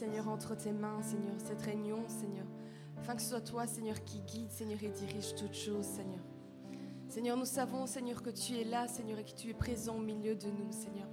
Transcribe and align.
Seigneur, 0.00 0.28
entre 0.28 0.54
tes 0.54 0.72
mains, 0.72 1.02
Seigneur, 1.02 1.34
cette 1.36 1.60
réunion, 1.60 2.08
Seigneur. 2.08 2.46
Afin 2.96 3.16
que 3.16 3.20
ce 3.20 3.28
soit 3.28 3.42
toi, 3.42 3.66
Seigneur, 3.66 4.02
qui 4.02 4.20
guide, 4.20 4.50
Seigneur, 4.50 4.82
et 4.82 4.88
dirige 4.88 5.34
toutes 5.34 5.52
choses, 5.52 5.84
Seigneur. 5.84 6.22
Seigneur, 7.06 7.36
nous 7.36 7.44
savons, 7.44 7.84
Seigneur, 7.84 8.22
que 8.22 8.30
tu 8.30 8.56
es 8.56 8.64
là, 8.64 8.88
Seigneur, 8.88 9.18
et 9.18 9.24
que 9.24 9.34
tu 9.34 9.50
es 9.50 9.52
présent 9.52 9.96
au 9.96 10.00
milieu 10.00 10.34
de 10.34 10.46
nous, 10.46 10.72
Seigneur. 10.72 11.06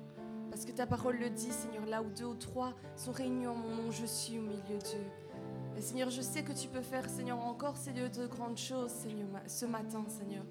Parce 0.50 0.64
que 0.64 0.72
ta 0.72 0.88
parole 0.88 1.18
le 1.18 1.30
dit, 1.30 1.52
Seigneur, 1.52 1.86
là 1.86 2.02
où 2.02 2.10
deux 2.12 2.28
ou 2.28 2.36
trois 2.36 2.76
sont 2.96 3.12
réunis 3.12 3.48
en 3.48 3.56
mon 3.56 3.76
nom, 3.76 3.92
je 3.92 4.06
suis 4.06 4.40
au 4.40 4.44
milieu 4.44 4.78
d'eux. 4.80 5.76
Et 5.76 5.82
Seigneur, 5.82 6.10
je 6.10 6.22
sais 6.22 6.44
que 6.44 6.54
tu 6.54 6.70
peux 6.70 6.82
faire, 6.82 7.10
Seigneur, 7.10 7.44
encore, 7.44 7.76
Seigneur, 7.76 8.10
de 8.10 8.26
grandes 8.26 8.58
choses, 8.58 8.92
Seigneur, 8.92 9.28
ce 9.48 9.66
matin, 9.66 10.06
Seigneur. 10.08 10.46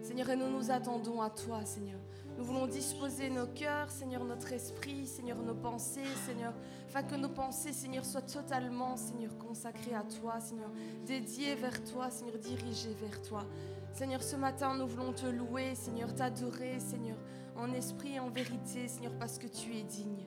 Seigneur, 0.00 0.30
et 0.30 0.36
nous 0.36 0.48
nous 0.48 0.70
attendons 0.70 1.20
à 1.20 1.28
toi, 1.28 1.62
Seigneur. 1.66 2.00
Nous 2.38 2.44
voulons 2.44 2.66
disposer 2.66 3.28
nos 3.28 3.46
cœurs, 3.46 3.90
Seigneur, 3.90 4.24
notre 4.24 4.52
esprit, 4.52 5.06
Seigneur, 5.06 5.38
nos 5.38 5.54
pensées, 5.54 6.00
Seigneur, 6.26 6.54
afin 6.88 7.02
que 7.02 7.14
nos 7.14 7.28
pensées, 7.28 7.72
Seigneur, 7.72 8.04
soient 8.04 8.22
totalement, 8.22 8.96
Seigneur, 8.96 9.36
consacrées 9.38 9.94
à 9.94 10.02
toi, 10.02 10.40
Seigneur, 10.40 10.70
dédiées 11.06 11.54
vers 11.54 11.84
toi, 11.84 12.10
Seigneur, 12.10 12.38
dirigées 12.38 12.94
vers 12.94 13.20
toi. 13.22 13.44
Seigneur, 13.92 14.22
ce 14.22 14.36
matin, 14.36 14.74
nous 14.76 14.86
voulons 14.86 15.12
te 15.12 15.26
louer, 15.26 15.74
Seigneur, 15.74 16.14
t'adorer, 16.14 16.80
Seigneur, 16.80 17.18
en 17.56 17.72
esprit 17.74 18.14
et 18.14 18.20
en 18.20 18.30
vérité, 18.30 18.88
Seigneur, 18.88 19.12
parce 19.18 19.38
que 19.38 19.46
tu 19.46 19.76
es 19.76 19.82
digne. 19.82 20.26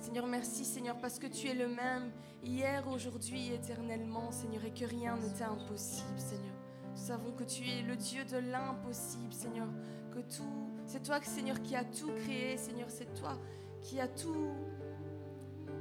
Seigneur, 0.00 0.26
merci, 0.26 0.64
Seigneur, 0.64 0.96
parce 0.98 1.18
que 1.18 1.26
tu 1.26 1.48
es 1.48 1.54
le 1.54 1.68
même 1.68 2.10
hier, 2.42 2.88
aujourd'hui, 2.88 3.52
éternellement, 3.52 4.30
Seigneur, 4.30 4.64
et 4.64 4.72
que 4.72 4.84
rien 4.84 5.16
ne 5.16 5.28
t'est 5.28 5.44
impossible, 5.44 6.18
Seigneur. 6.18 6.54
Nous 6.92 7.04
savons 7.04 7.32
que 7.32 7.44
tu 7.44 7.68
es 7.68 7.82
le 7.82 7.96
Dieu 7.96 8.24
de 8.24 8.38
l'impossible, 8.38 9.32
Seigneur, 9.32 9.68
que 10.12 10.20
tout, 10.20 10.70
c'est 10.88 11.02
toi, 11.02 11.20
Seigneur, 11.22 11.60
qui 11.62 11.76
a 11.76 11.84
tout 11.84 12.10
créé, 12.24 12.56
Seigneur, 12.56 12.88
c'est 12.88 13.12
toi 13.14 13.38
qui 13.82 14.00
a 14.00 14.08
tout, 14.08 14.54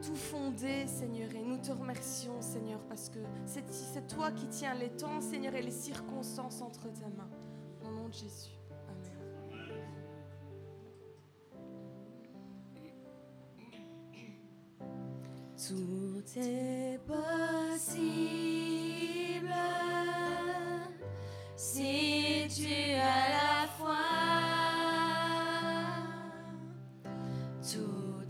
tout 0.02 0.16
fondé, 0.16 0.86
Seigneur, 0.86 1.30
et 1.34 1.42
nous 1.42 1.58
te 1.58 1.72
remercions, 1.72 2.42
Seigneur, 2.42 2.80
parce 2.88 3.10
que 3.10 3.20
c'est 3.46 4.06
toi 4.08 4.32
qui 4.32 4.48
tiens 4.48 4.76
les 4.76 4.90
temps, 4.90 5.22
Seigneur, 5.22 5.56
et 5.56 5.62
les 5.62 5.72
circonstances 5.72 6.62
entre 6.62 6.92
tes 6.92 7.06
mains. 7.18 7.30
Au 7.86 7.92
nom 7.92 8.10
de 8.10 8.14
Jésus. 8.14 8.52
Amen. 8.90 9.82
Tout 15.56 16.22
est 16.38 17.00
possible 17.06 18.38
si 21.56 22.46
tu 22.50 22.94
as 22.94 23.30
la 23.30 23.67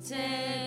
foi. 0.07 0.66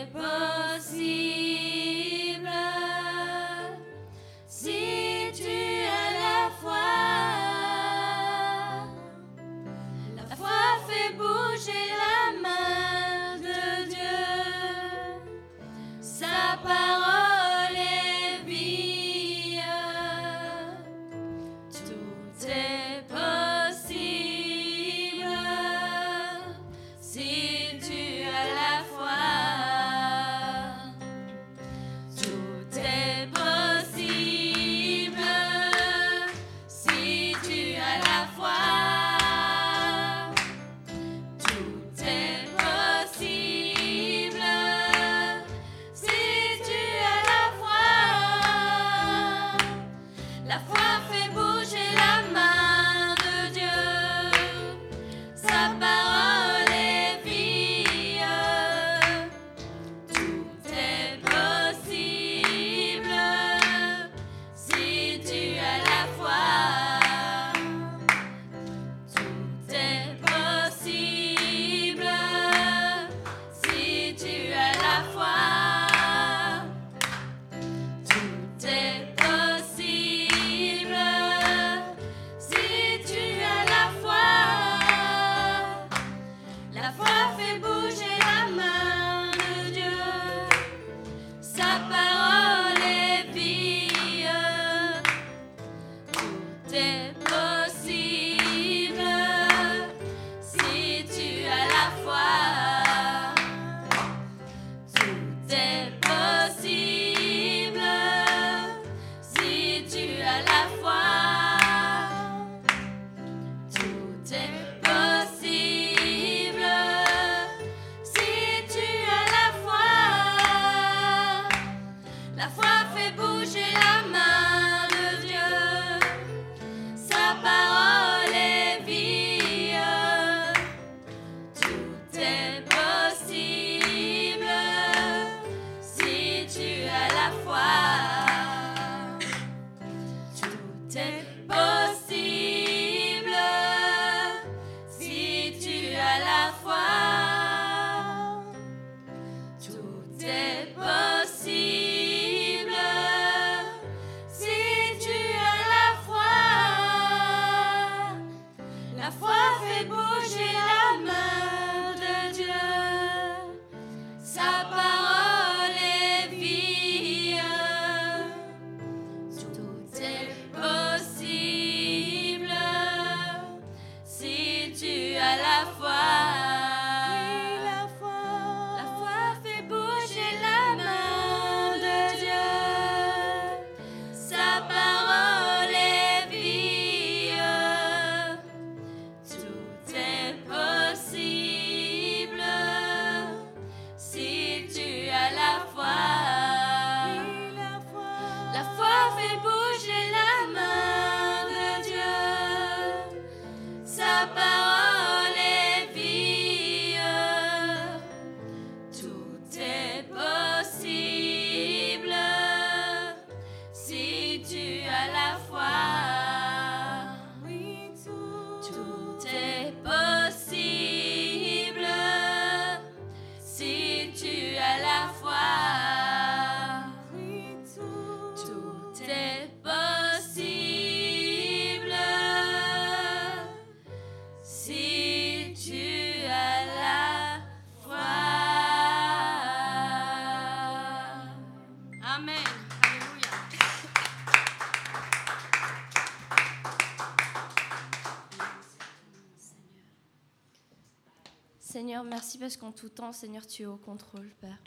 Merci 252.04 252.38
parce 252.38 252.56
qu'en 252.56 252.72
tout 252.72 252.88
temps, 252.88 253.12
Seigneur, 253.12 253.46
tu 253.46 253.62
es 253.62 253.66
au 253.66 253.76
contrôle, 253.76 254.30
Père. 254.40 254.58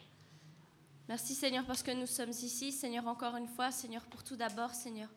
Merci, 1.10 1.36
Seigneur, 1.36 1.66
parce 1.66 1.84
que 1.84 1.92
nous 1.92 2.06
sommes 2.06 2.30
ici, 2.30 2.72
Seigneur, 2.72 3.08
encore 3.08 3.36
une 3.36 3.48
fois, 3.48 3.72
Seigneur, 3.72 4.06
pour 4.06 4.24
tout 4.24 4.36
d'abord, 4.36 4.74
Seigneur, 4.74 5.10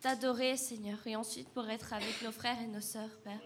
t'adorer, 0.00 0.56
Seigneur, 0.56 1.04
et 1.06 1.16
ensuite 1.16 1.48
pour 1.48 1.68
être 1.68 1.92
avec 1.92 2.22
nos 2.22 2.32
frères 2.32 2.60
et 2.60 2.66
nos 2.68 2.80
sœurs, 2.80 3.18
Père. 3.24 3.40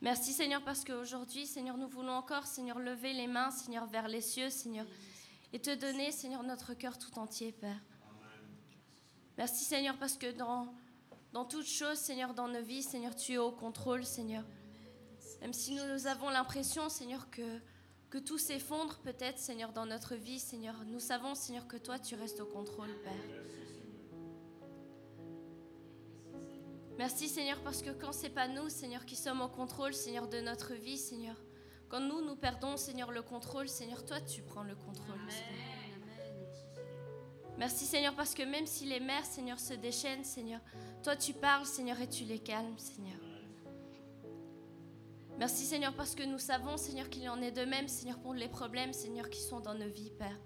Merci, 0.00 0.32
Seigneur, 0.32 0.62
parce 0.62 0.84
qu'aujourd'hui, 0.84 1.46
Seigneur, 1.46 1.78
nous 1.78 1.88
voulons 1.88 2.12
encore, 2.12 2.46
Seigneur, 2.46 2.78
lever 2.78 3.12
les 3.12 3.28
mains, 3.28 3.50
Seigneur, 3.50 3.86
vers 3.86 4.08
les 4.08 4.20
cieux, 4.20 4.50
Seigneur, 4.50 4.86
et 5.52 5.60
te 5.60 5.74
donner, 5.74 6.10
Seigneur, 6.10 6.42
notre 6.42 6.74
cœur 6.74 6.98
tout 6.98 7.18
entier, 7.18 7.52
Père. 7.52 7.80
Merci, 9.38 9.64
Seigneur, 9.64 9.96
parce 9.96 10.18
que 10.18 10.32
dans, 10.32 10.74
dans 11.32 11.44
toute 11.44 11.66
chose, 11.66 11.96
Seigneur, 11.96 12.34
dans 12.34 12.48
nos 12.48 12.62
vies, 12.62 12.82
Seigneur, 12.82 13.16
tu 13.16 13.32
es 13.32 13.38
au 13.38 13.52
contrôle, 13.52 14.04
Seigneur. 14.04 14.44
Même 15.42 15.52
si 15.52 15.74
nous 15.74 16.06
avons 16.06 16.30
l'impression, 16.30 16.88
Seigneur, 16.88 17.28
que, 17.28 17.60
que 18.10 18.18
tout 18.18 18.38
s'effondre 18.38 19.00
peut-être, 19.02 19.40
Seigneur, 19.40 19.72
dans 19.72 19.86
notre 19.86 20.14
vie, 20.14 20.38
Seigneur, 20.38 20.76
nous 20.86 21.00
savons, 21.00 21.34
Seigneur, 21.34 21.66
que 21.66 21.76
toi, 21.76 21.98
tu 21.98 22.14
restes 22.14 22.40
au 22.40 22.46
contrôle, 22.46 22.94
Père. 23.02 23.42
Merci, 26.96 27.28
Seigneur, 27.28 27.60
parce 27.64 27.82
que 27.82 27.90
quand 27.90 28.12
c'est 28.12 28.30
pas 28.30 28.46
nous, 28.46 28.68
Seigneur, 28.68 29.04
qui 29.04 29.16
sommes 29.16 29.40
au 29.40 29.48
contrôle, 29.48 29.94
Seigneur, 29.94 30.28
de 30.28 30.40
notre 30.40 30.74
vie, 30.74 30.96
Seigneur, 30.96 31.34
quand 31.88 31.98
nous, 31.98 32.24
nous 32.24 32.36
perdons, 32.36 32.76
Seigneur, 32.76 33.10
le 33.10 33.22
contrôle, 33.22 33.68
Seigneur, 33.68 34.04
toi, 34.04 34.20
tu 34.20 34.42
prends 34.42 34.62
le 34.62 34.76
contrôle. 34.76 35.18
Seigneur. 35.28 36.86
Merci, 37.58 37.84
Seigneur, 37.84 38.14
parce 38.14 38.34
que 38.34 38.44
même 38.44 38.66
si 38.66 38.84
les 38.84 39.00
mers, 39.00 39.24
Seigneur, 39.24 39.58
se 39.58 39.74
déchaînent, 39.74 40.22
Seigneur, 40.22 40.60
toi, 41.02 41.16
tu 41.16 41.34
parles, 41.34 41.66
Seigneur, 41.66 42.00
et 42.00 42.08
tu 42.08 42.22
les 42.22 42.38
calmes, 42.38 42.78
Seigneur. 42.78 43.31
Merci 45.42 45.64
Seigneur 45.64 45.92
parce 45.94 46.14
que 46.14 46.22
nous 46.22 46.38
savons 46.38 46.76
Seigneur 46.76 47.10
qu'il 47.10 47.28
en 47.28 47.42
est 47.42 47.50
de 47.50 47.64
même 47.64 47.88
Seigneur 47.88 48.16
pour 48.20 48.32
les 48.32 48.46
problèmes 48.46 48.92
Seigneur 48.92 49.28
qui 49.28 49.40
sont 49.40 49.58
dans 49.58 49.74
nos 49.74 49.88
vies 49.88 50.12
Père. 50.16 50.38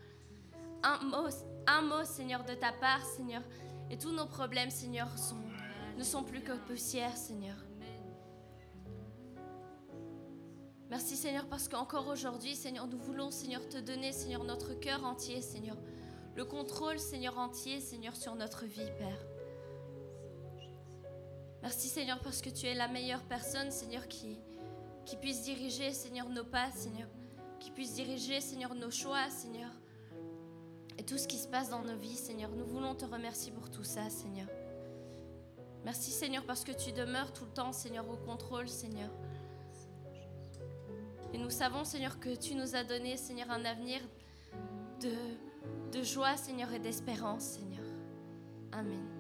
Un 0.83 1.05
mot, 1.05 1.29
un 1.67 1.83
mot 1.83 2.03
Seigneur 2.07 2.47
de 2.47 2.55
ta 2.55 2.73
part 2.73 3.05
Seigneur 3.05 3.43
et 3.91 3.99
tous 3.99 4.11
nos 4.11 4.25
problèmes 4.25 4.71
Seigneur 4.71 5.07
ne 5.99 6.03
sont 6.03 6.25
plus 6.25 6.41
que 6.41 6.53
poussière 6.67 7.15
Seigneur. 7.15 7.57
Merci 10.89 11.15
Seigneur 11.15 11.47
parce 11.47 11.69
qu'encore 11.69 12.09
aujourd'hui 12.09 12.55
Seigneur 12.55 12.87
nous 12.87 12.99
voulons 12.99 13.31
Seigneur 13.31 13.69
te 13.69 13.77
donner 13.77 14.13
Seigneur 14.13 14.45
notre 14.45 14.73
cœur 14.73 15.05
entier 15.05 15.43
Seigneur. 15.43 15.77
Le 16.37 16.47
contrôle 16.47 16.99
Seigneur 16.99 17.39
entier 17.39 17.81
Seigneur 17.81 18.17
sur 18.17 18.35
notre 18.35 18.65
vie 18.65 18.91
Père. 18.97 19.27
Merci 21.61 21.89
Seigneur 21.89 22.19
parce 22.21 22.41
que 22.41 22.49
tu 22.49 22.65
es 22.65 22.75
la 22.75 22.89
meilleure 22.89 23.25
personne 23.25 23.71
Seigneur 23.71 24.09
qui 24.09 24.39
qui 25.07 25.17
puisse 25.17 25.43
diriger, 25.43 25.93
Seigneur, 25.93 26.29
nos 26.29 26.45
pas, 26.45 26.71
Seigneur, 26.73 27.09
qui 27.61 27.71
puisse 27.71 27.95
diriger, 27.95 28.41
Seigneur, 28.41 28.75
nos 28.75 28.91
choix, 28.91 29.31
Seigneur, 29.31 29.71
et 30.99 31.05
tout 31.05 31.17
ce 31.17 31.29
qui 31.29 31.39
se 31.39 31.49
passe 31.49 31.71
dans 31.71 31.83
nos 31.83 31.97
vies, 31.97 32.17
Seigneur. 32.17 32.51
Nous 32.51 32.67
voulons 32.67 32.95
te 32.95 33.05
remercier 33.05 33.53
pour 33.53 33.71
tout 33.71 33.85
ça, 33.85 34.11
Seigneur. 34.11 34.49
Merci, 35.85 36.11
Seigneur, 36.11 36.45
parce 36.45 36.65
que 36.65 36.73
tu 36.73 36.93
demeures 36.93 37.33
tout 37.33 37.45
le 37.45 37.53
temps, 37.53 37.73
Seigneur, 37.73 38.09
au 38.11 38.17
contrôle, 38.17 38.69
Seigneur. 38.69 39.11
Et 41.33 41.39
nous 41.39 41.51
savons, 41.51 41.85
Seigneur, 41.85 42.19
que 42.19 42.35
tu 42.35 42.55
nous 42.55 42.75
as 42.75 42.83
donné, 42.83 43.17
Seigneur, 43.17 43.51
un 43.51 43.65
avenir 43.65 44.01
de, 45.01 45.13
de 45.97 46.03
joie, 46.03 46.37
Seigneur, 46.37 46.73
et 46.73 46.81
d'espérance, 46.81 47.43
Seigneur. 47.43 47.85
Amen. 48.73 49.16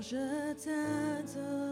Je 0.00 0.54
t'adore. 0.54 1.69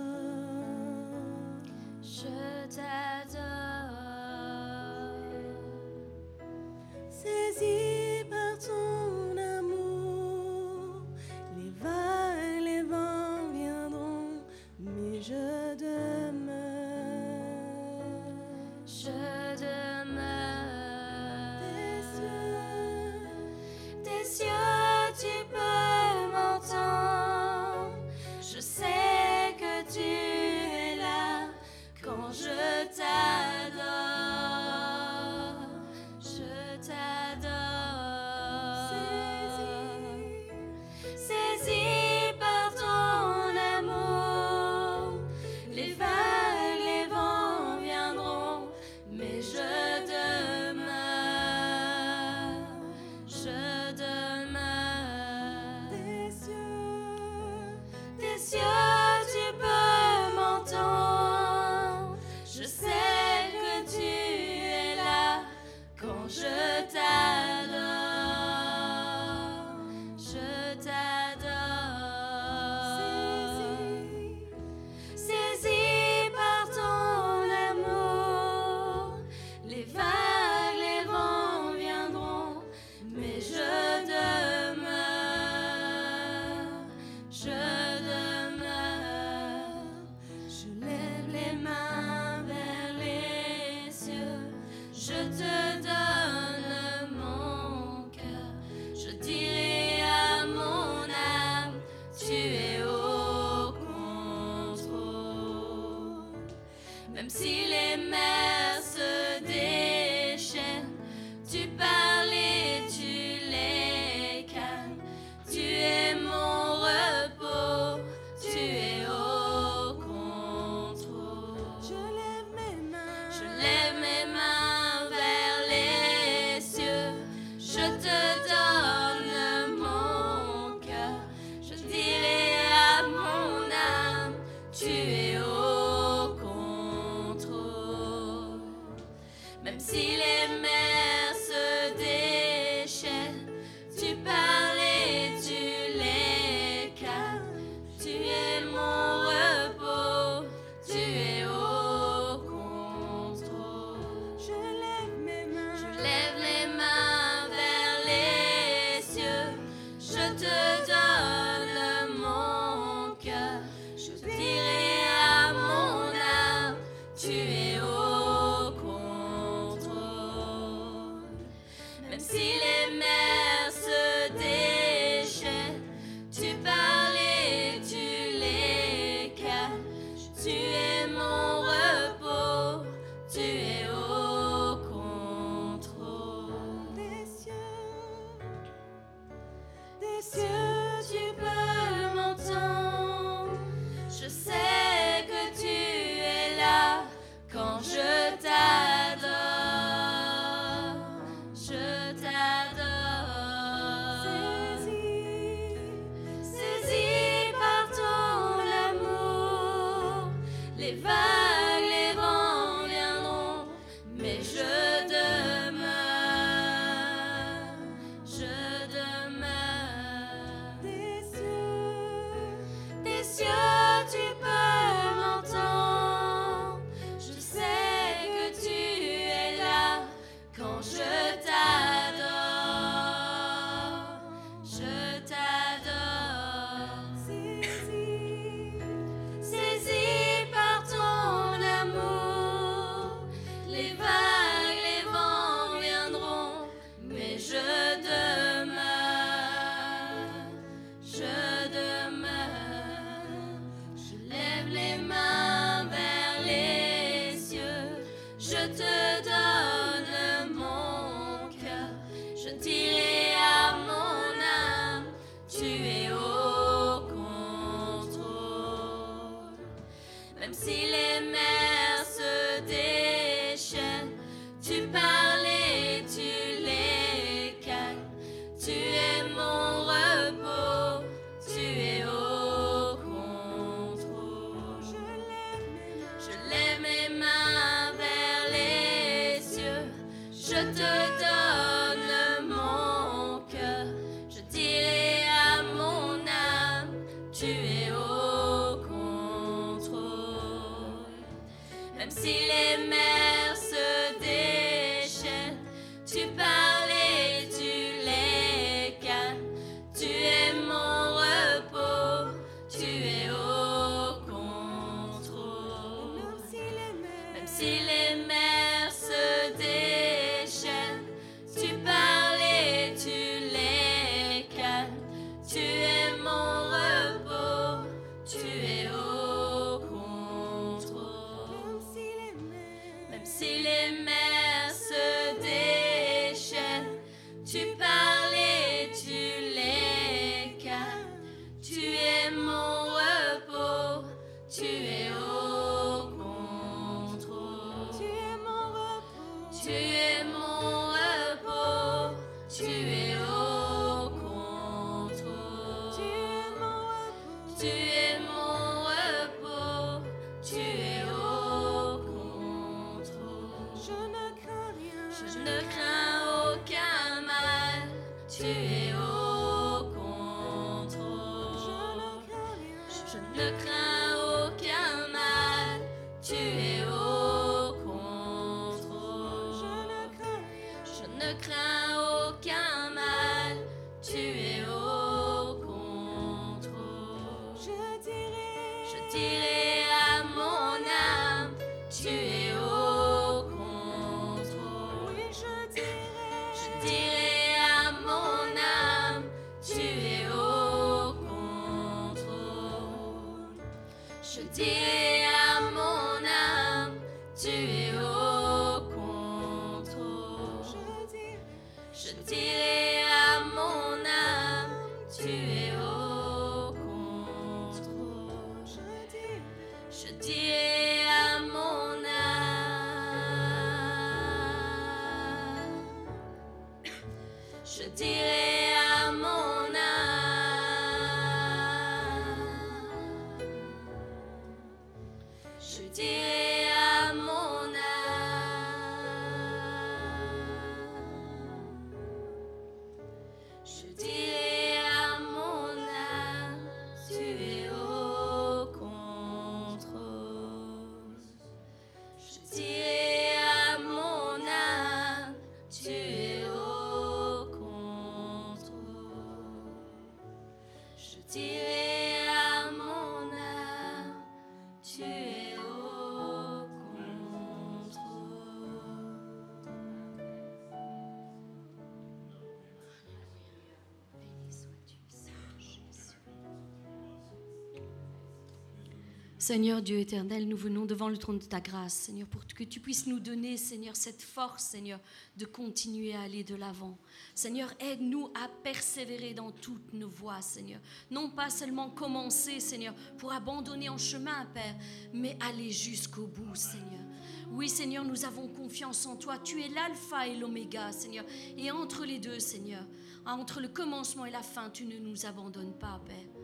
Seigneur 479.49 479.81
Dieu 479.81 479.99
éternel, 479.99 480.47
nous 480.47 480.59
venons 480.59 480.85
devant 480.85 481.09
le 481.09 481.17
trône 481.17 481.39
de 481.39 481.45
ta 481.47 481.59
grâce, 481.59 481.95
Seigneur, 481.95 482.29
pour 482.29 482.47
que 482.47 482.65
tu 482.65 482.81
puisses 482.81 483.07
nous 483.07 483.19
donner, 483.19 483.57
Seigneur, 483.57 483.97
cette 483.97 484.21
force, 484.21 484.63
Seigneur, 484.63 485.01
de 485.39 485.47
continuer 485.47 486.15
à 486.15 486.21
aller 486.21 486.45
de 486.45 486.55
l'avant. 486.55 486.99
Seigneur, 487.35 487.73
aide-nous 487.81 488.27
à 488.35 488.47
persévérer 488.63 489.33
dans 489.33 489.51
toutes 489.51 489.95
nos 489.95 490.11
voies, 490.11 490.43
Seigneur. 490.43 490.83
Non 491.11 491.31
pas 491.31 491.49
seulement 491.49 491.89
commencer, 491.89 492.61
Seigneur, 492.61 492.95
pour 493.17 493.33
abandonner 493.33 493.89
en 493.89 493.97
chemin, 493.97 494.45
Père, 494.53 494.77
mais 495.15 495.39
aller 495.41 495.71
jusqu'au 495.71 496.27
bout, 496.27 496.55
Seigneur. 496.55 497.07
Oui, 497.51 497.71
Seigneur, 497.71 498.05
nous 498.05 498.27
avons 498.27 498.49
confiance 498.49 499.07
en 499.07 499.17
toi. 499.17 499.39
Tu 499.39 499.63
es 499.63 499.69
l'alpha 499.69 500.29
et 500.29 500.37
l'oméga, 500.37 500.93
Seigneur. 500.93 501.25
Et 501.57 501.71
entre 501.71 502.05
les 502.05 502.19
deux, 502.19 502.39
Seigneur, 502.39 502.85
entre 503.25 503.63
le 503.63 503.69
commencement 503.69 504.27
et 504.27 504.31
la 504.31 504.43
fin, 504.43 504.69
tu 504.69 504.85
ne 504.85 504.99
nous 504.99 505.25
abandonnes 505.25 505.73
pas, 505.73 506.03
Père. 506.05 506.38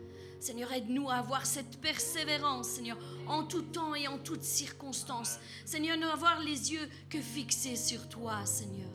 Seigneur, 0.45 0.71
aide-nous 0.73 1.09
à 1.09 1.15
avoir 1.15 1.43
cette 1.43 1.81
persévérance, 1.81 2.67
Seigneur, 2.67 2.99
en 3.25 3.45
tout 3.45 3.63
temps 3.63 3.95
et 3.95 4.07
en 4.07 4.19
toutes 4.19 4.43
circonstances. 4.43 5.39
Seigneur, 5.65 5.97
ne 5.97 6.05
avoir 6.05 6.39
les 6.39 6.71
yeux 6.71 6.87
que 7.09 7.19
fixés 7.19 7.75
sur 7.75 8.07
toi, 8.09 8.45
Seigneur. 8.45 8.91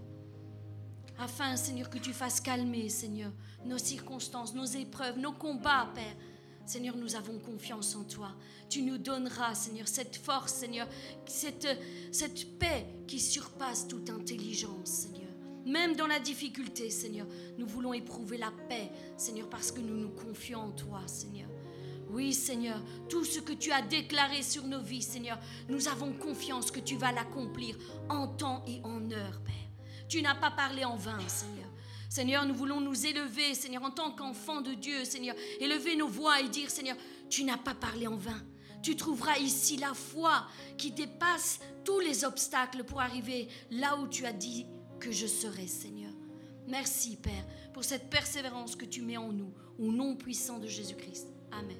Afin, 1.18 1.56
Seigneur, 1.56 1.90
que 1.90 1.98
tu 1.98 2.12
fasses 2.12 2.40
calmer, 2.40 2.88
Seigneur, 2.88 3.32
nos 3.64 3.78
circonstances, 3.78 4.54
nos 4.54 4.64
épreuves, 4.64 5.18
nos 5.18 5.32
combats, 5.32 5.90
Père. 5.92 6.14
Seigneur, 6.66 6.96
nous 6.96 7.16
avons 7.16 7.40
confiance 7.40 7.96
en 7.96 8.04
toi. 8.04 8.30
Tu 8.68 8.82
nous 8.82 8.98
donneras, 8.98 9.56
Seigneur, 9.56 9.88
cette 9.88 10.18
force, 10.18 10.52
Seigneur, 10.52 10.86
cette, 11.26 11.66
cette 12.12 12.60
paix 12.60 12.86
qui 13.08 13.18
surpasse 13.18 13.88
toute 13.88 14.08
intelligence, 14.08 14.86
Seigneur. 14.86 15.29
Même 15.70 15.94
dans 15.94 16.08
la 16.08 16.18
difficulté, 16.18 16.90
Seigneur, 16.90 17.28
nous 17.56 17.66
voulons 17.66 17.94
éprouver 17.94 18.38
la 18.38 18.50
paix, 18.68 18.90
Seigneur, 19.16 19.48
parce 19.48 19.70
que 19.70 19.78
nous 19.78 19.96
nous 19.96 20.10
confions 20.10 20.58
en 20.58 20.70
toi, 20.72 21.02
Seigneur. 21.06 21.48
Oui, 22.08 22.34
Seigneur, 22.34 22.82
tout 23.08 23.24
ce 23.24 23.38
que 23.38 23.52
tu 23.52 23.70
as 23.70 23.80
déclaré 23.80 24.42
sur 24.42 24.64
nos 24.64 24.80
vies, 24.80 25.02
Seigneur, 25.02 25.38
nous 25.68 25.86
avons 25.86 26.12
confiance 26.12 26.72
que 26.72 26.80
tu 26.80 26.96
vas 26.96 27.12
l'accomplir 27.12 27.78
en 28.08 28.26
temps 28.26 28.64
et 28.66 28.80
en 28.82 29.12
heure, 29.12 29.40
Père. 29.44 29.54
Tu 30.08 30.20
n'as 30.22 30.34
pas 30.34 30.50
parlé 30.50 30.84
en 30.84 30.96
vain, 30.96 31.20
Seigneur. 31.28 31.68
Seigneur, 32.08 32.44
nous 32.46 32.54
voulons 32.54 32.80
nous 32.80 33.06
élever, 33.06 33.54
Seigneur, 33.54 33.84
en 33.84 33.92
tant 33.92 34.10
qu'enfants 34.10 34.62
de 34.62 34.74
Dieu, 34.74 35.04
Seigneur, 35.04 35.36
élever 35.60 35.94
nos 35.94 36.08
voix 36.08 36.40
et 36.40 36.48
dire, 36.48 36.68
Seigneur, 36.68 36.96
tu 37.28 37.44
n'as 37.44 37.58
pas 37.58 37.74
parlé 37.74 38.08
en 38.08 38.16
vain. 38.16 38.42
Tu 38.82 38.96
trouveras 38.96 39.38
ici 39.38 39.76
la 39.76 39.94
foi 39.94 40.48
qui 40.76 40.90
dépasse 40.90 41.60
tous 41.84 42.00
les 42.00 42.24
obstacles 42.24 42.82
pour 42.82 43.00
arriver 43.00 43.46
là 43.70 43.96
où 43.98 44.08
tu 44.08 44.26
as 44.26 44.32
dit 44.32 44.66
que 45.00 45.10
je 45.10 45.26
serai, 45.26 45.66
Seigneur. 45.66 46.12
Merci, 46.68 47.16
Père, 47.16 47.44
pour 47.72 47.82
cette 47.82 48.10
persévérance 48.10 48.76
que 48.76 48.84
tu 48.84 49.02
mets 49.02 49.16
en 49.16 49.32
nous, 49.32 49.52
au 49.78 49.90
nom 49.90 50.14
puissant 50.14 50.58
de 50.58 50.68
Jésus-Christ. 50.68 51.26
Amen. 51.50 51.76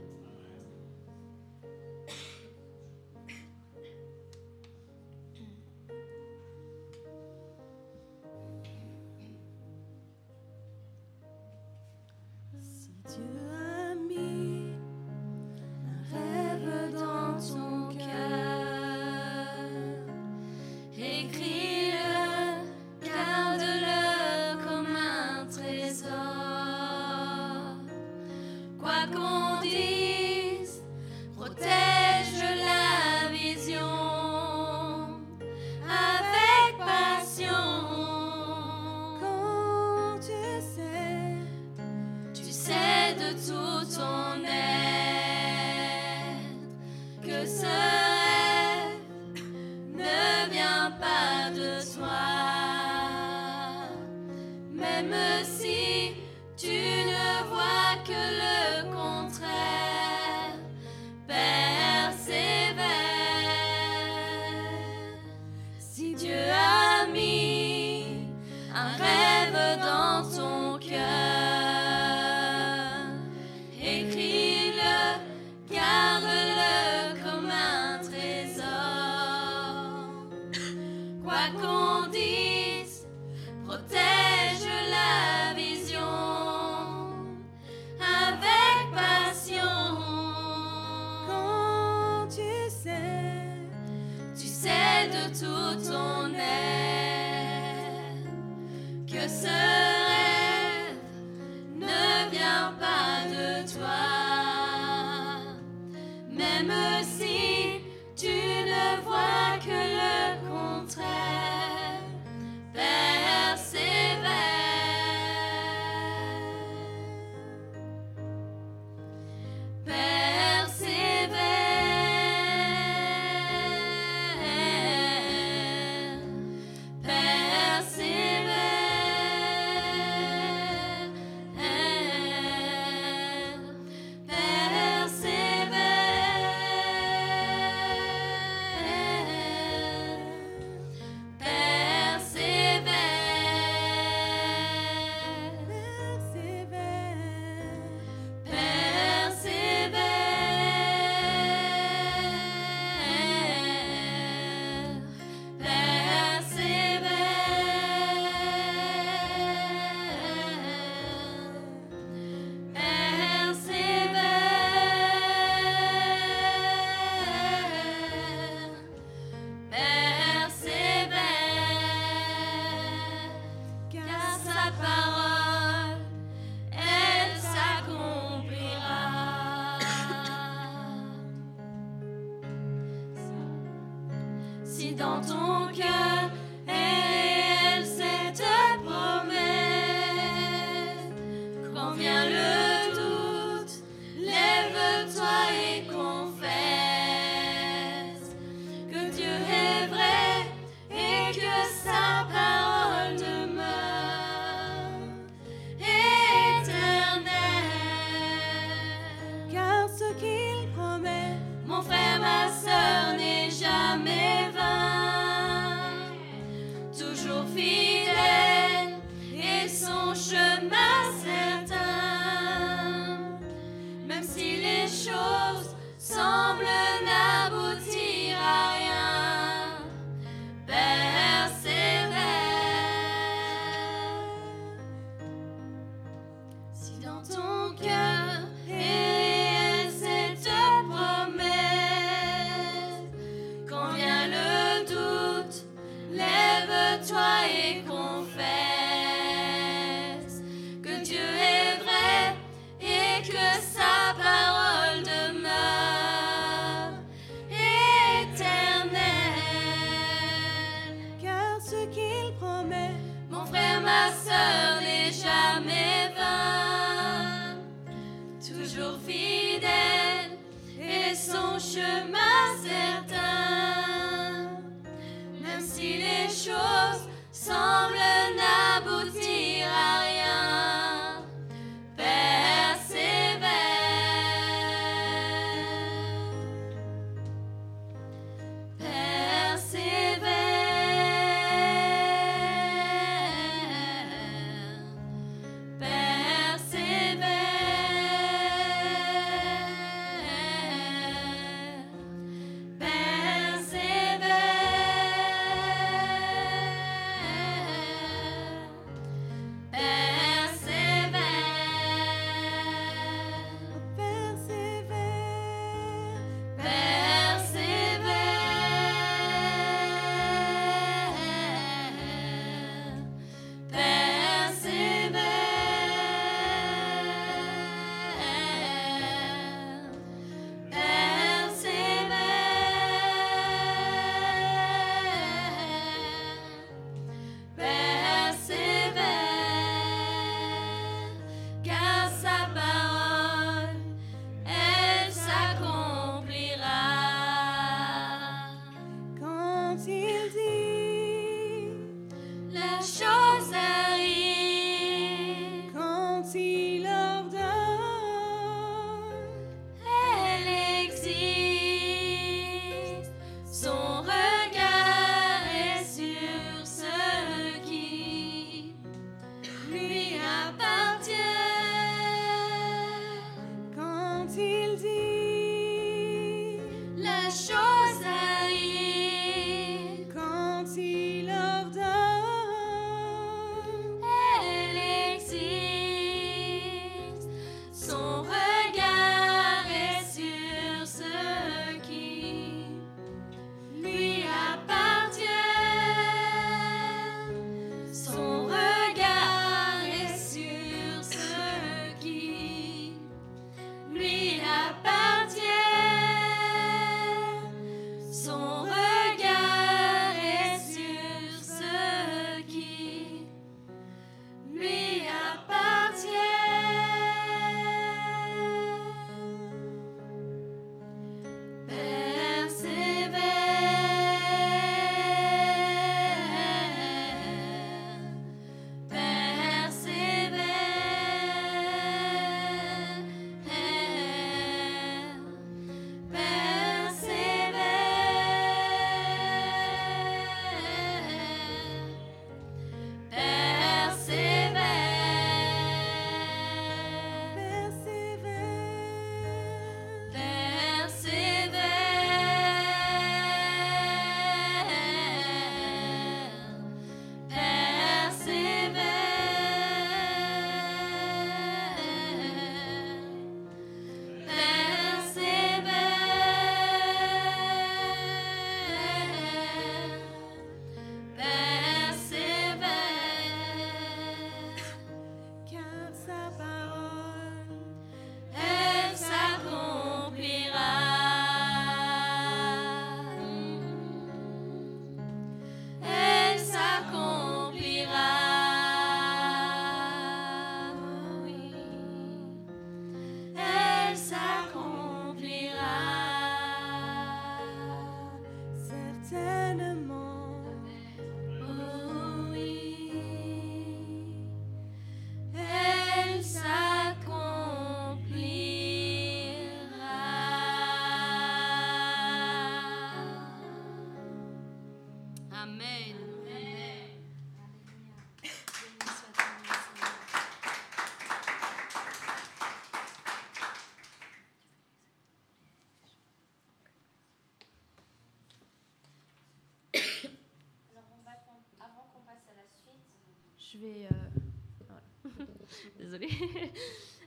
Je 533.53 533.59
vais. 533.59 533.89
euh. 533.91 535.09
Désolée. 535.79 536.09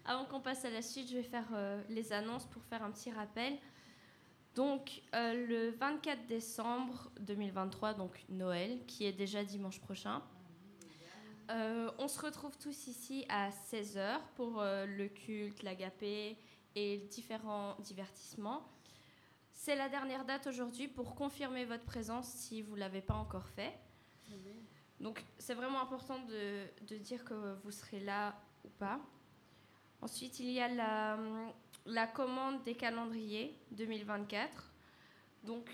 avant 0.06 0.26
qu'on 0.26 0.42
passe 0.42 0.66
à 0.66 0.70
la 0.70 0.82
suite, 0.82 1.10
je 1.10 1.18
vais 1.18 1.24
faire 1.24 1.48
euh, 1.54 1.82
les 1.90 2.12
annonces 2.12 2.46
pour 2.46 2.64
faire 2.64 2.84
un 2.84 2.92
petit 2.92 3.12
rappel. 3.12 3.58
Donc, 4.56 5.02
euh, 5.16 5.48
le 5.48 5.70
24 5.72 6.28
décembre 6.28 7.12
2023, 7.22 7.94
donc 7.94 8.24
Noël, 8.30 8.86
qui 8.86 9.06
est 9.06 9.14
déjà 9.14 9.44
dimanche 9.44 9.80
prochain, 9.80 10.22
on 12.00 12.08
se 12.08 12.20
retrouve 12.20 12.58
tous 12.58 12.88
ici 12.88 13.26
à 13.30 13.52
16h 13.52 14.20
pour 14.36 14.64
le 14.64 15.08
culte, 15.08 15.62
l'agapé 15.62 16.36
et 16.74 16.98
différents 17.12 17.76
divertissements. 17.82 18.68
C'est 19.52 19.76
la 19.76 19.88
dernière 19.88 20.26
date 20.26 20.48
aujourd'hui 20.48 20.88
pour 20.88 21.14
confirmer 21.14 21.66
votre 21.66 21.84
présence 21.84 22.28
si 22.28 22.64
vous 22.64 22.74
ne 22.74 22.80
l'avez 22.80 23.02
pas 23.02 23.14
encore 23.14 23.48
fait. 23.50 23.72
C'est 25.44 25.56
vraiment 25.56 25.82
important 25.82 26.20
de, 26.20 26.68
de 26.88 26.96
dire 26.96 27.26
que 27.26 27.34
vous 27.66 27.72
serez 27.72 28.00
là 28.00 28.34
ou 28.64 28.70
pas. 28.70 28.98
Ensuite, 30.00 30.40
il 30.40 30.52
y 30.52 30.62
a 30.62 30.70
la, 30.70 31.20
la 31.86 32.08
commande 32.08 32.64
des 32.64 32.76
calendriers 32.76 33.60
2024. 33.72 34.72
Donc, 35.44 35.70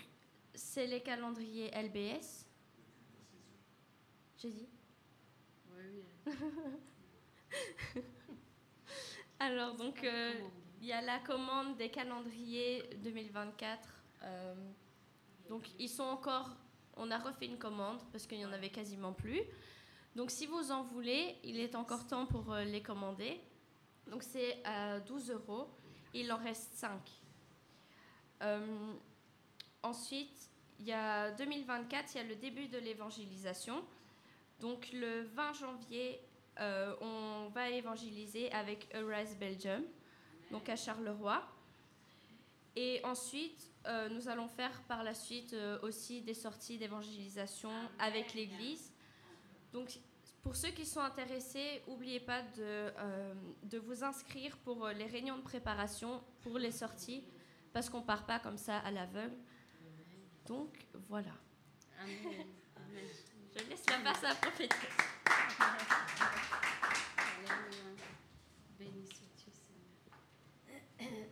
c'est 0.54 0.88
les 0.88 1.00
calendriers 1.00 1.70
LBS. 1.70 2.48
J'ai 4.38 4.50
dit 4.50 4.68
Alors, 9.38 9.76
donc, 9.76 10.02
euh, 10.02 10.32
il 10.80 10.88
y 10.88 10.92
a 10.92 11.00
la 11.00 11.20
commande 11.20 11.76
des 11.76 11.92
calendriers 11.92 12.90
2024. 12.96 13.88
Euh, 14.24 14.54
donc, 15.48 15.70
ils 15.78 15.88
sont 15.88 16.02
encore. 16.02 16.56
On 16.96 17.10
a 17.10 17.18
refait 17.18 17.46
une 17.46 17.58
commande 17.58 17.98
parce 18.12 18.26
qu'il 18.26 18.38
n'y 18.38 18.46
en 18.46 18.52
avait 18.52 18.70
quasiment 18.70 19.12
plus. 19.12 19.40
Donc, 20.16 20.30
si 20.30 20.46
vous 20.46 20.72
en 20.72 20.82
voulez, 20.82 21.36
il 21.44 21.60
est 21.60 21.74
encore 21.74 22.06
temps 22.06 22.26
pour 22.26 22.52
euh, 22.52 22.64
les 22.64 22.82
commander. 22.82 23.40
Donc, 24.08 24.22
c'est 24.22 24.58
à 24.64 25.00
12 25.00 25.30
euros. 25.30 25.68
Il 26.14 26.32
en 26.32 26.38
reste 26.38 26.74
5. 26.74 27.00
ensuite, 29.82 30.50
il 30.80 30.86
y 30.86 30.92
a 30.92 31.30
2024, 31.32 32.14
il 32.14 32.16
y 32.16 32.20
a 32.20 32.24
le 32.24 32.34
début 32.34 32.66
de 32.66 32.78
l'évangélisation. 32.78 33.84
Donc, 34.60 34.90
le 34.92 35.22
20 35.22 35.52
janvier, 35.52 36.20
euh, 36.58 36.94
on 37.00 37.48
va 37.50 37.70
évangéliser 37.70 38.52
avec 38.52 38.86
Arise 38.94 39.36
Belgium, 39.36 39.82
donc 40.50 40.68
à 40.68 40.76
Charleroi. 40.76 41.42
Et 42.76 43.00
ensuite, 43.04 43.70
euh, 43.86 44.08
nous 44.08 44.28
allons 44.28 44.48
faire 44.48 44.82
par 44.82 45.02
la 45.02 45.14
suite 45.14 45.52
euh, 45.52 45.78
aussi 45.82 46.22
des 46.22 46.34
sorties 46.34 46.78
d'évangélisation 46.78 47.70
avec 47.98 48.34
l'Église. 48.34 48.92
Donc, 49.72 49.98
pour 50.42 50.56
ceux 50.56 50.70
qui 50.70 50.86
sont 50.86 51.00
intéressés, 51.00 51.82
n'oubliez 51.86 52.20
pas 52.20 52.42
de, 52.56 52.92
de, 53.64 53.78
vous 53.78 54.02
inscrire 54.04 54.56
pour 54.58 54.88
les 54.88 55.04
réunions 55.04 55.36
de 55.36 55.42
préparation 55.42 56.22
pour 56.40 56.58
les 56.58 56.72
sorties, 56.72 57.24
parce 57.72 57.90
qu'on 57.90 58.00
ne 58.00 58.06
part 58.06 58.24
pas 58.24 58.38
comme 58.38 58.56
ça 58.56 58.78
à 58.78 58.90
l'aveugle. 58.90 59.36
Donc, 60.46 60.86
voilà. 61.08 61.32
Amen. 62.00 62.46
Je 63.54 63.68
laisse 63.68 63.84
la 63.90 63.98
place 63.98 64.24
à 64.24 64.28
la 64.28 64.34
prophétesse 64.36 65.10
sois-tu, 69.12 69.50
Seigneur. 69.50 71.26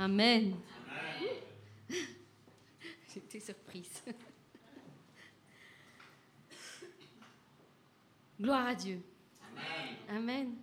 Amen. 0.00 0.54
J'étais 3.12 3.40
surprise. 3.40 4.00
Gloire 8.40 8.66
à 8.68 8.76
Dieu. 8.76 9.00
Amen. 10.08 10.54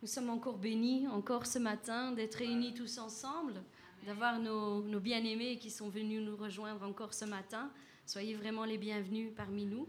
Nous 0.00 0.06
sommes 0.06 0.30
encore 0.30 0.58
bénis, 0.58 1.08
encore 1.08 1.44
ce 1.44 1.58
matin, 1.58 2.12
d'être 2.12 2.36
réunis 2.36 2.72
tous 2.72 2.98
ensemble, 2.98 3.64
d'avoir 4.06 4.38
nos, 4.38 5.00
bien-aimés 5.00 5.58
qui 5.58 5.72
sont 5.72 5.88
venus 5.88 6.22
nous 6.22 6.36
rejoindre 6.36 6.84
encore 6.84 7.14
ce 7.14 7.24
matin. 7.24 7.72
Soyez 8.06 8.36
vraiment 8.36 8.64
les 8.64 8.78
bienvenus 8.78 9.32
parmi 9.34 9.66
nous. 9.66 9.88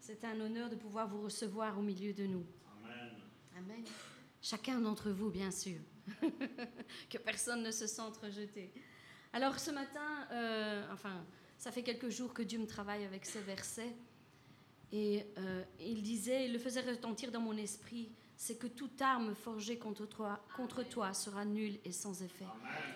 C'est 0.00 0.24
un 0.24 0.40
honneur 0.40 0.68
de 0.68 0.74
pouvoir 0.74 1.06
vous 1.06 1.22
recevoir 1.22 1.78
au 1.78 1.82
milieu 1.82 2.12
de 2.12 2.26
nous. 2.26 2.44
Amen. 3.56 3.84
Chacun 4.40 4.80
d'entre 4.80 5.10
vous, 5.10 5.30
bien 5.30 5.52
sûr. 5.52 5.78
que 7.10 7.18
personne 7.18 7.62
ne 7.62 7.70
se 7.70 7.86
sente 7.86 8.16
rejeté. 8.18 8.72
Alors 9.32 9.58
ce 9.58 9.70
matin, 9.70 10.26
euh, 10.30 10.84
enfin, 10.92 11.24
ça 11.58 11.70
fait 11.70 11.82
quelques 11.82 12.10
jours 12.10 12.34
que 12.34 12.42
Dieu 12.42 12.58
me 12.58 12.66
travaille 12.66 13.04
avec 13.04 13.24
ces 13.24 13.40
versets. 13.40 13.94
Et 14.92 15.24
euh, 15.38 15.62
il 15.80 16.02
disait, 16.02 16.46
il 16.46 16.52
le 16.52 16.58
faisait 16.58 16.82
retentir 16.82 17.32
dans 17.32 17.40
mon 17.40 17.56
esprit, 17.56 18.10
c'est 18.36 18.58
que 18.58 18.66
toute 18.66 19.00
arme 19.00 19.34
forgée 19.34 19.78
contre 19.78 20.04
toi, 20.04 20.44
contre 20.56 20.82
toi 20.82 21.14
sera 21.14 21.44
nulle 21.44 21.78
et 21.84 21.92
sans 21.92 22.22
effet. 22.22 22.44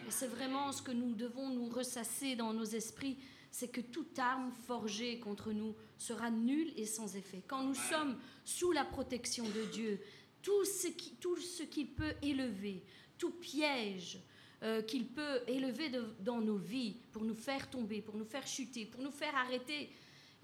Et 0.07 0.11
c'est 0.11 0.27
vraiment 0.27 0.73
ce 0.73 0.83
que 0.83 0.90
nous 0.90 1.14
devons 1.14 1.49
nous 1.49 1.69
ressasser 1.69 2.37
dans 2.37 2.53
nos 2.53 2.64
esprits, 2.64 3.16
c'est 3.51 3.69
que 3.69 3.81
toute 3.81 4.19
arme 4.19 4.51
forgée 4.66 5.19
contre 5.21 5.53
nous 5.53 5.75
sera 5.97 6.31
nulle 6.31 6.73
et 6.77 6.85
sans 6.85 7.16
effet. 7.16 7.42
Quand 7.47 7.62
nous 7.62 7.75
sommes 7.75 8.19
sous 8.45 8.73
la 8.73 8.85
protection 8.85 9.45
de 9.45 9.73
Dieu, 9.73 10.01
tout 10.47 10.65
ce 10.65 10.87
qui, 10.87 11.17
tout 11.17 11.37
ce 11.39 11.65
qu'il 11.65 11.89
peut 11.89 12.15
élever, 12.23 12.85
tout 13.19 13.33
piège 13.33 14.21
euh, 14.63 14.81
qu'il 14.81 15.09
peut 15.09 15.41
élever 15.49 15.91
dans 16.21 16.41
nos 16.41 16.57
vies 16.57 16.99
pour 17.11 17.25
nous 17.25 17.35
faire 17.35 17.69
tomber, 17.69 18.01
pour 18.01 18.15
nous 18.15 18.25
faire 18.25 18.47
chuter, 18.47 18.87
pour 18.87 19.03
nous 19.03 19.11
faire 19.11 19.35
arrêter, 19.35 19.91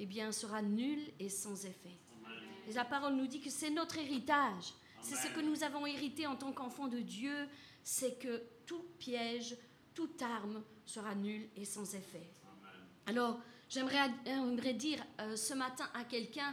eh 0.00 0.06
bien, 0.06 0.32
sera 0.32 0.60
nul 0.60 0.98
et 1.20 1.28
sans 1.28 1.64
effet. 1.66 1.96
Et 2.68 2.72
la 2.72 2.84
parole 2.84 3.14
nous 3.14 3.28
dit 3.28 3.40
que 3.40 3.48
c'est 3.48 3.70
notre 3.70 3.96
héritage. 3.96 4.74
C'est 5.02 5.14
ce 5.14 5.32
que 5.32 5.40
nous 5.40 5.62
avons 5.62 5.86
hérité 5.86 6.26
en 6.26 6.34
tant 6.34 6.50
qu'enfants 6.50 6.88
de 6.88 6.98
Dieu, 6.98 7.46
c'est 7.84 8.18
que 8.18 8.42
tout 8.66 8.82
piège, 8.98 9.56
toute 9.94 10.20
arme 10.20 10.64
sera 10.84 11.14
nul 11.14 11.48
et 11.54 11.64
sans 11.64 11.94
effet. 11.94 12.28
Alors, 13.06 13.40
j'aimerais 13.68 14.74
dire 14.74 14.98
euh, 15.20 15.36
ce 15.36 15.54
matin 15.54 15.88
à 15.94 16.02
quelqu'un, 16.02 16.52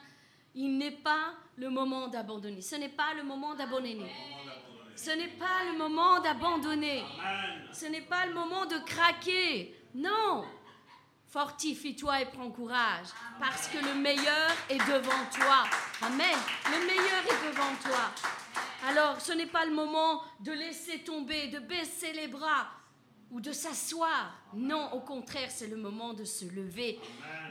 il 0.55 0.77
n'est 0.77 0.91
pas 0.91 1.33
le 1.57 1.69
moment 1.69 2.07
d'abandonner. 2.07 2.61
Ce 2.61 2.75
n'est 2.75 2.89
pas 2.89 3.13
le 3.15 3.23
moment 3.23 3.55
d'abandonner. 3.55 4.11
Ce 4.95 5.11
n'est 5.11 5.27
pas 5.27 5.63
le 5.71 5.77
moment 5.77 6.19
d'abandonner. 6.19 7.03
Ce 7.71 7.85
n'est 7.85 8.01
pas 8.01 8.25
le 8.25 8.33
moment 8.33 8.65
de 8.65 8.77
craquer. 8.79 9.75
Non, 9.95 10.43
Fortifie-toi 11.29 12.21
et 12.21 12.25
prends 12.25 12.49
courage, 12.49 13.05
parce 13.39 13.67
que 13.67 13.77
le 13.77 13.93
meilleur 13.93 14.49
est 14.67 14.79
devant 14.79 15.25
toi. 15.31 15.63
Amen. 16.01 16.35
Le 16.65 16.87
meilleur 16.87 17.23
est 17.23 17.47
devant 17.47 17.75
toi. 17.83 18.09
Alors, 18.87 19.21
ce 19.21 19.33
n'est 19.33 19.45
pas 19.45 19.63
le 19.63 19.71
moment 19.71 20.23
de 20.39 20.51
laisser 20.51 21.03
tomber, 21.03 21.49
de 21.49 21.59
baisser 21.59 22.13
les 22.13 22.27
bras 22.27 22.71
ou 23.29 23.39
de 23.41 23.51
s'asseoir. 23.51 24.33
Non, 24.55 24.91
au 24.93 25.01
contraire, 25.01 25.51
c'est 25.51 25.67
le 25.67 25.75
moment 25.75 26.15
de 26.15 26.23
se 26.23 26.45
lever, 26.45 26.99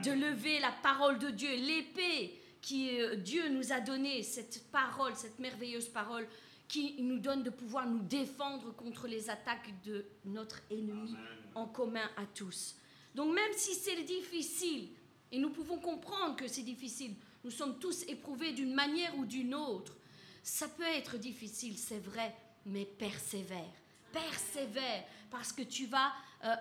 de 0.02 0.10
lever 0.10 0.58
la 0.58 0.72
parole 0.72 1.20
de 1.20 1.30
Dieu, 1.30 1.54
l'épée 1.54 2.37
qui 2.60 3.00
euh, 3.00 3.16
Dieu 3.16 3.48
nous 3.48 3.72
a 3.72 3.80
donnée, 3.80 4.22
cette 4.22 4.70
parole, 4.70 5.14
cette 5.16 5.38
merveilleuse 5.38 5.88
parole 5.88 6.26
qui 6.68 7.00
nous 7.00 7.18
donne 7.18 7.42
de 7.42 7.50
pouvoir 7.50 7.86
nous 7.86 8.00
défendre 8.00 8.74
contre 8.74 9.08
les 9.08 9.30
attaques 9.30 9.72
de 9.84 10.04
notre 10.26 10.60
ennemi 10.70 11.16
en 11.54 11.66
commun 11.66 12.08
à 12.16 12.26
tous. 12.26 12.76
Donc 13.14 13.34
même 13.34 13.52
si 13.54 13.74
c'est 13.74 14.02
difficile, 14.02 14.90
et 15.32 15.38
nous 15.38 15.50
pouvons 15.50 15.78
comprendre 15.78 16.36
que 16.36 16.46
c'est 16.46 16.62
difficile, 16.62 17.14
nous 17.44 17.50
sommes 17.50 17.78
tous 17.78 18.02
éprouvés 18.08 18.52
d'une 18.52 18.74
manière 18.74 19.16
ou 19.16 19.24
d'une 19.24 19.54
autre, 19.54 19.96
ça 20.42 20.68
peut 20.68 20.82
être 20.82 21.18
difficile, 21.18 21.76
c'est 21.76 21.98
vrai, 21.98 22.34
mais 22.66 22.84
persévère. 22.84 23.72
Persévère, 24.12 25.04
parce 25.30 25.52
que 25.52 25.62
tu 25.62 25.86
vas 25.86 26.12
euh, 26.44 26.54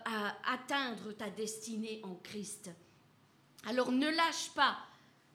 atteindre 0.46 1.14
ta 1.14 1.30
destinée 1.30 2.02
en 2.04 2.16
Christ. 2.16 2.70
Alors 3.66 3.92
ne 3.92 4.10
lâche 4.10 4.50
pas, 4.56 4.78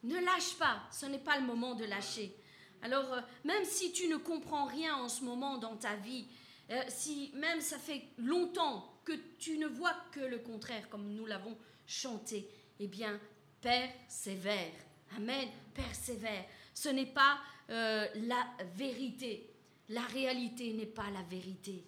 ne 0.03 0.19
lâche 0.19 0.55
pas, 0.57 0.81
ce 0.91 1.05
n'est 1.05 1.19
pas 1.19 1.39
le 1.39 1.45
moment 1.45 1.75
de 1.75 1.85
lâcher. 1.85 2.35
Alors, 2.81 3.13
euh, 3.13 3.21
même 3.45 3.63
si 3.63 3.91
tu 3.91 4.07
ne 4.07 4.17
comprends 4.17 4.65
rien 4.65 4.95
en 4.97 5.09
ce 5.09 5.23
moment 5.23 5.57
dans 5.57 5.77
ta 5.77 5.95
vie, 5.95 6.27
euh, 6.69 6.81
si 6.89 7.31
même 7.35 7.61
ça 7.61 7.77
fait 7.77 8.03
longtemps 8.17 8.93
que 9.05 9.13
tu 9.39 9.57
ne 9.57 9.67
vois 9.67 9.95
que 10.11 10.19
le 10.19 10.39
contraire, 10.39 10.89
comme 10.89 11.13
nous 11.13 11.25
l'avons 11.25 11.57
chanté, 11.87 12.47
eh 12.79 12.87
bien, 12.87 13.19
persévère. 13.61 14.73
Amen, 15.15 15.47
persévère. 15.73 16.45
Ce 16.73 16.89
n'est 16.89 17.05
pas 17.05 17.39
euh, 17.69 18.07
la 18.15 18.45
vérité. 18.75 19.49
La 19.89 20.01
réalité 20.01 20.73
n'est 20.73 20.85
pas 20.85 21.09
la 21.11 21.21
vérité. 21.23 21.83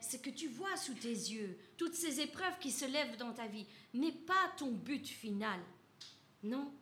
C'est 0.00 0.20
que 0.20 0.30
tu 0.30 0.48
vois 0.48 0.76
sous 0.76 0.94
tes 0.94 1.08
yeux 1.08 1.58
toutes 1.76 1.94
ces 1.94 2.20
épreuves 2.20 2.58
qui 2.60 2.70
se 2.70 2.84
lèvent 2.84 3.16
dans 3.16 3.32
ta 3.32 3.46
vie 3.46 3.66
n'est 3.94 4.12
pas 4.12 4.52
ton 4.56 4.70
but 4.70 5.06
final. 5.06 5.58
Non, 6.42 6.72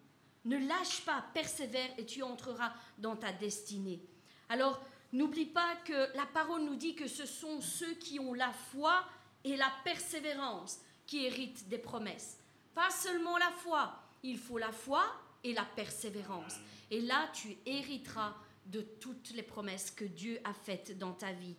ne 0.45 0.59
lâche 0.59 1.03
pas, 1.05 1.25
persévère 1.35 1.91
et 1.99 2.07
tu 2.07 2.23
entreras 2.23 2.73
dans 2.99 3.17
ta 3.17 3.33
destinée. 3.33 4.01
Alors, 4.49 4.83
n'oublie 5.13 5.47
pas 5.47 5.77
que 5.85 6.17
la 6.17 6.27
parole 6.27 6.63
nous 6.63 6.77
dit 6.77 6.95
que 6.95 7.07
ce 7.07 7.27
sont 7.27 7.61
ceux 7.61 7.95
qui 7.95 8.19
ont 8.19 8.35
la 8.35 8.53
foi 8.53 9.05
et 9.45 9.57
la 9.57 9.71
persévérance 9.85 10.81
qui 11.07 11.25
héritent 11.25 11.69
des 11.69 11.79
promesses. 11.79 12.39
Pas 12.75 12.91
seulement 12.91 13.37
la 13.39 13.51
foi, 13.51 13.95
il 14.23 14.39
faut 14.39 14.59
la 14.59 14.73
foi 14.73 15.05
et 15.43 15.53
la 15.53 15.65
persévérance. 15.65 16.57
Et 16.91 17.01
là, 17.01 17.29
tu 17.33 17.57
hériteras 17.67 18.35
de 18.67 18.81
toutes 18.81 19.31
les 19.31 19.43
promesses 19.43 19.91
que 19.91 20.05
Dieu 20.05 20.41
a 20.45 20.53
faites 20.53 20.99
dans 20.99 21.13
ta 21.13 21.33
vie. 21.33 21.57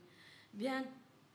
Bien 0.53 0.85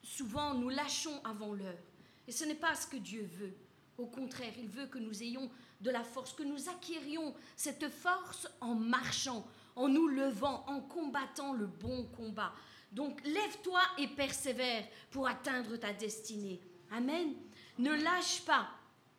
souvent, 0.02 0.54
nous 0.54 0.68
lâchons 0.68 1.20
avant 1.24 1.52
l'heure. 1.52 1.78
Et 2.26 2.32
ce 2.32 2.44
n'est 2.44 2.54
pas 2.54 2.74
ce 2.74 2.87
que 2.87 2.96
Dieu 2.96 3.28
veut. 3.35 3.54
Au 3.98 4.06
contraire, 4.06 4.52
il 4.59 4.68
veut 4.68 4.87
que 4.87 4.98
nous 4.98 5.22
ayons 5.22 5.50
de 5.81 5.91
la 5.91 6.03
force, 6.05 6.33
que 6.33 6.43
nous 6.43 6.69
acquérions 6.69 7.35
cette 7.57 7.89
force 7.89 8.49
en 8.61 8.75
marchant, 8.75 9.47
en 9.75 9.89
nous 9.89 10.09
levant, 10.09 10.65
en 10.67 10.81
combattant 10.81 11.53
le 11.53 11.67
bon 11.67 12.05
combat. 12.17 12.53
Donc 12.93 13.21
lève-toi 13.25 13.81
et 13.99 14.09
persévère 14.09 14.85
pour 15.11 15.29
atteindre 15.29 15.77
ta 15.77 15.93
destinée. 15.93 16.61
Amen. 16.91 17.35
Ne 17.79 17.93
lâche 17.93 18.43
pas. 18.43 18.69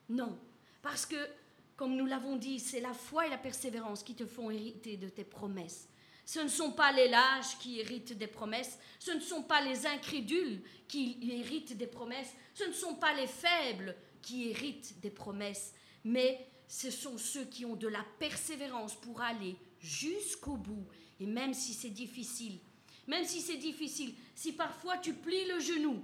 Non. 0.10 0.40
Parce 0.82 1.06
que, 1.06 1.30
comme 1.76 1.96
nous 1.96 2.06
l'avons 2.06 2.38
dit, 2.38 2.60
c'est 2.60 2.80
la 2.80 2.94
foi 2.94 3.28
et 3.28 3.30
la 3.30 3.38
persévérance 3.38 4.04
qui 4.04 4.16
te 4.16 4.26
font 4.26 4.50
hériter 4.50 4.98
de 4.98 5.10
tes 5.10 5.26
promesses. 5.26 5.90
Ce 6.26 6.40
ne 6.40 6.50
sont 6.50 6.72
pas 6.74 6.92
les 6.92 7.08
lâches 7.08 7.58
qui 7.60 7.80
héritent 7.80 8.18
des 8.18 8.28
promesses, 8.28 8.78
ce 9.00 9.12
ne 9.12 9.22
sont 9.22 9.44
pas 9.44 9.62
les 9.62 9.86
incrédules 9.86 10.62
qui 10.88 11.18
héritent 11.22 11.78
des 11.78 11.88
promesses, 11.88 12.34
ce 12.54 12.66
ne 12.66 12.74
sont 12.74 12.96
pas 12.96 13.14
les 13.14 13.28
faibles 13.28 13.96
qui 14.22 14.50
héritent 14.50 15.00
des 15.00 15.10
promesses, 15.10 15.74
mais 16.08 16.48
ce 16.70 16.90
sont 16.90 17.18
ceux 17.18 17.44
qui 17.44 17.66
ont 17.66 17.76
de 17.76 17.88
la 17.88 18.04
persévérance 18.18 18.96
pour 18.96 19.22
aller 19.22 19.58
jusqu'au 19.82 20.56
bout. 20.56 20.88
Et 21.20 21.26
même 21.26 21.54
si 21.54 21.74
c'est 21.74 21.90
difficile, 21.90 22.60
même 23.08 23.26
si 23.26 23.42
c'est 23.42 23.58
difficile, 23.58 24.14
si 24.34 24.54
parfois 24.54 24.98
tu 24.98 25.14
plies 25.14 25.48
le 25.48 25.60
genou, 25.60 26.02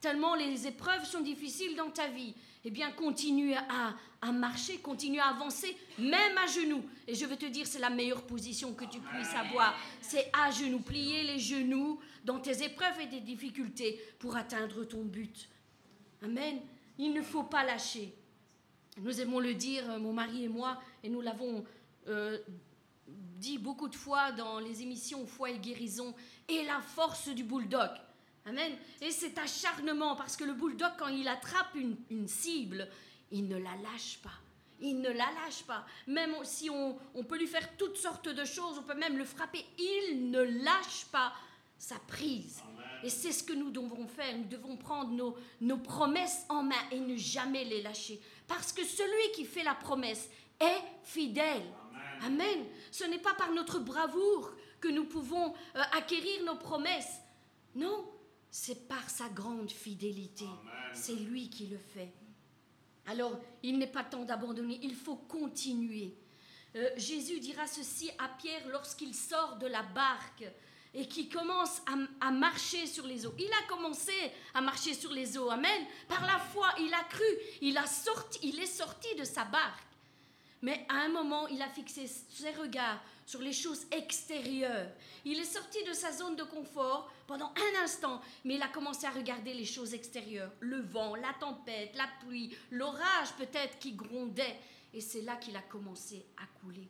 tellement 0.00 0.34
les 0.34 0.66
épreuves 0.66 1.04
sont 1.04 1.20
difficiles 1.20 1.76
dans 1.76 1.90
ta 1.90 2.08
vie, 2.08 2.34
eh 2.64 2.70
bien 2.70 2.90
continue 2.90 3.54
à, 3.54 4.32
marcher, 4.32 4.78
continue 4.78 5.20
à 5.20 5.28
avancer, 5.28 5.76
même 5.98 6.36
à 6.36 6.46
genoux. 6.48 6.82
Et 7.06 7.14
je 7.14 7.24
veux 7.26 7.36
te 7.36 7.46
dire, 7.46 7.66
c'est 7.66 7.78
la 7.78 7.90
meilleure 7.90 8.22
position 8.22 8.74
que 8.74 8.86
tu 8.86 8.98
puisses 8.98 9.34
avoir. 9.34 9.78
C'est 10.00 10.30
à 10.32 10.50
genoux, 10.50 10.80
plier 10.80 11.22
les 11.22 11.38
genoux 11.38 12.00
dans 12.24 12.40
tes 12.40 12.64
épreuves 12.64 13.00
et 13.02 13.08
tes 13.08 13.20
difficultés 13.20 14.00
pour 14.18 14.34
atteindre 14.36 14.84
ton 14.84 15.04
but. 15.04 15.48
Amen. 16.22 16.60
Il 16.98 17.12
ne 17.12 17.22
faut 17.22 17.44
pas 17.44 17.64
lâcher. 17.64 18.14
Nous 18.98 19.20
aimons 19.20 19.40
le 19.40 19.54
dire, 19.54 19.98
mon 19.98 20.12
mari 20.12 20.44
et 20.44 20.48
moi, 20.48 20.80
et 21.02 21.08
nous 21.08 21.20
l'avons 21.20 21.64
euh, 22.06 22.38
dit 23.06 23.58
beaucoup 23.58 23.88
de 23.88 23.96
fois 23.96 24.30
dans 24.32 24.60
les 24.60 24.82
émissions 24.82 25.26
Foi 25.26 25.50
et 25.50 25.58
guérison, 25.58 26.14
et 26.48 26.64
la 26.64 26.80
force 26.80 27.28
du 27.28 27.42
bulldog. 27.42 27.90
Amen. 28.46 28.72
Et 29.00 29.10
cet 29.10 29.38
acharnement, 29.38 30.14
parce 30.16 30.36
que 30.36 30.44
le 30.44 30.52
bulldog, 30.52 30.92
quand 30.98 31.08
il 31.08 31.26
attrape 31.26 31.74
une, 31.74 32.28
cible, 32.28 32.88
il 33.32 33.48
ne 33.48 33.56
la 33.56 33.74
lâche 33.82 34.18
pas. 34.22 34.38
Il 34.80 35.00
ne 35.00 35.08
la 35.08 35.26
lâche 35.42 35.64
pas. 35.66 35.84
Même 36.06 36.34
si 36.44 36.70
on, 36.70 36.96
peut 37.24 37.38
lui 37.38 37.46
faire 37.46 37.76
toutes 37.76 37.96
sortes 37.96 38.28
de 38.28 38.44
choses, 38.44 38.78
on 38.78 38.82
peut 38.82 38.94
même 38.98 39.16
le 39.16 39.24
frapper, 39.24 39.64
il 39.78 40.30
ne 40.30 40.40
lâche 40.40 41.06
pas 41.10 41.32
sa 41.78 41.96
prise. 42.06 42.62
Et 43.02 43.08
c'est 43.08 43.32
ce 43.32 43.42
que 43.42 43.54
nous 43.54 43.70
devons 43.70 44.06
faire. 44.06 44.36
Nous 44.36 44.44
devons 44.44 44.76
prendre 44.76 45.36
nos 45.60 45.78
promesses 45.78 46.44
en 46.48 46.62
main 46.62 46.82
et 46.90 47.00
ne 47.00 47.16
jamais 47.16 47.64
les 47.64 47.82
lâcher. 47.82 48.20
Parce 48.46 48.72
que 48.72 48.84
celui 48.84 49.32
qui 49.34 49.44
fait 49.44 49.64
la 49.64 49.74
promesse 49.74 50.28
est 50.60 50.82
fidèle. 51.02 51.62
Amen. 52.22 52.42
Amen. 52.42 52.66
Ce 52.90 53.04
n'est 53.04 53.18
pas 53.18 53.34
par 53.34 53.52
notre 53.52 53.78
bravoure 53.78 54.52
que 54.80 54.88
nous 54.88 55.04
pouvons 55.04 55.54
euh, 55.76 55.80
acquérir 55.92 56.44
nos 56.44 56.56
promesses. 56.56 57.20
Non, 57.74 58.06
c'est 58.50 58.86
par 58.86 59.08
sa 59.10 59.28
grande 59.28 59.70
fidélité. 59.70 60.46
C'est 60.92 61.16
lui 61.16 61.48
qui 61.50 61.66
le 61.66 61.78
fait. 61.78 62.12
Alors, 63.06 63.38
il 63.62 63.78
n'est 63.78 63.86
pas 63.86 64.04
temps 64.04 64.24
d'abandonner, 64.24 64.78
il 64.82 64.94
faut 64.94 65.16
continuer. 65.16 66.16
Euh, 66.76 66.90
Jésus 66.96 67.40
dira 67.40 67.66
ceci 67.66 68.10
à 68.18 68.28
Pierre 68.28 68.66
lorsqu'il 68.68 69.14
sort 69.14 69.56
de 69.56 69.66
la 69.66 69.82
barque 69.82 70.44
et 70.94 71.06
qui 71.08 71.28
commence 71.28 71.82
à, 71.86 72.28
à, 72.28 72.30
marcher 72.30 72.86
sur 72.86 73.06
les 73.06 73.26
eaux. 73.26 73.34
Il 73.38 73.50
a 73.52 73.68
commencé 73.68 74.12
à 74.54 74.60
marcher 74.60 74.94
sur 74.94 75.10
les 75.10 75.36
eaux, 75.36 75.50
amen. 75.50 75.84
Par 76.08 76.22
la 76.22 76.38
foi, 76.38 76.68
il 76.78 76.94
a 76.94 77.02
cru, 77.04 77.24
il, 77.60 77.76
a 77.76 77.86
sorti, 77.86 78.38
il 78.44 78.60
est 78.60 78.66
sorti 78.66 79.14
de 79.16 79.24
sa 79.24 79.44
barque. 79.44 79.82
Mais 80.62 80.86
à 80.88 80.94
un 81.02 81.08
moment, 81.08 81.46
il 81.48 81.60
a 81.60 81.68
fixé 81.68 82.06
ses 82.06 82.50
regards 82.52 82.98
sur 83.26 83.40
les 83.40 83.52
choses 83.52 83.84
extérieures. 83.90 84.88
Il 85.26 85.38
est 85.38 85.44
sorti 85.44 85.84
de 85.84 85.92
sa 85.92 86.10
zone 86.12 86.36
de 86.36 86.42
confort 86.42 87.12
pendant 87.26 87.52
un 87.54 87.82
instant, 87.82 88.20
mais 88.44 88.54
il 88.54 88.62
a 88.62 88.68
commencé 88.68 89.06
à 89.06 89.10
regarder 89.10 89.52
les 89.52 89.66
choses 89.66 89.92
extérieures. 89.92 90.50
Le 90.60 90.80
vent, 90.80 91.16
la 91.16 91.34
tempête, 91.38 91.94
la 91.96 92.08
pluie, 92.20 92.56
l'orage 92.70 93.32
peut-être 93.36 93.78
qui 93.78 93.92
grondait. 93.92 94.58
Et 94.94 95.02
c'est 95.02 95.20
là 95.22 95.36
qu'il 95.36 95.56
a 95.56 95.62
commencé 95.62 96.24
à 96.38 96.46
couler. 96.60 96.88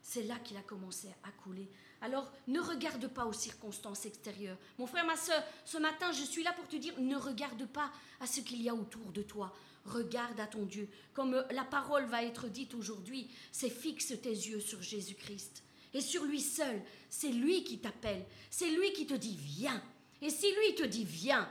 C'est 0.00 0.22
là 0.22 0.36
qu'il 0.36 0.56
a 0.56 0.62
commencé 0.62 1.08
à 1.24 1.30
couler. 1.42 1.68
Alors 2.02 2.32
ne 2.46 2.60
regarde 2.60 3.08
pas 3.08 3.26
aux 3.26 3.32
circonstances 3.32 4.06
extérieures. 4.06 4.56
Mon 4.78 4.86
frère, 4.86 5.06
ma 5.06 5.16
soeur, 5.16 5.42
ce 5.64 5.78
matin, 5.78 6.12
je 6.12 6.22
suis 6.22 6.42
là 6.42 6.52
pour 6.52 6.66
te 6.66 6.76
dire, 6.76 6.94
ne 6.98 7.16
regarde 7.16 7.66
pas 7.66 7.90
à 8.20 8.26
ce 8.26 8.40
qu'il 8.40 8.62
y 8.62 8.68
a 8.68 8.74
autour 8.74 9.12
de 9.12 9.22
toi. 9.22 9.52
Regarde 9.84 10.38
à 10.40 10.46
ton 10.46 10.64
Dieu. 10.64 10.88
Comme 11.12 11.44
la 11.50 11.64
parole 11.64 12.04
va 12.06 12.24
être 12.24 12.48
dite 12.48 12.74
aujourd'hui, 12.74 13.30
c'est 13.52 13.70
fixe 13.70 14.14
tes 14.22 14.30
yeux 14.30 14.60
sur 14.60 14.82
Jésus-Christ. 14.82 15.62
Et 15.92 16.00
sur 16.00 16.24
lui 16.24 16.40
seul, 16.40 16.80
c'est 17.08 17.32
lui 17.32 17.64
qui 17.64 17.78
t'appelle. 17.78 18.24
C'est 18.50 18.70
lui 18.70 18.92
qui 18.92 19.06
te 19.06 19.14
dit 19.14 19.36
viens. 19.36 19.82
Et 20.22 20.30
si 20.30 20.46
lui 20.52 20.74
te 20.74 20.84
dit 20.84 21.04
viens, 21.04 21.48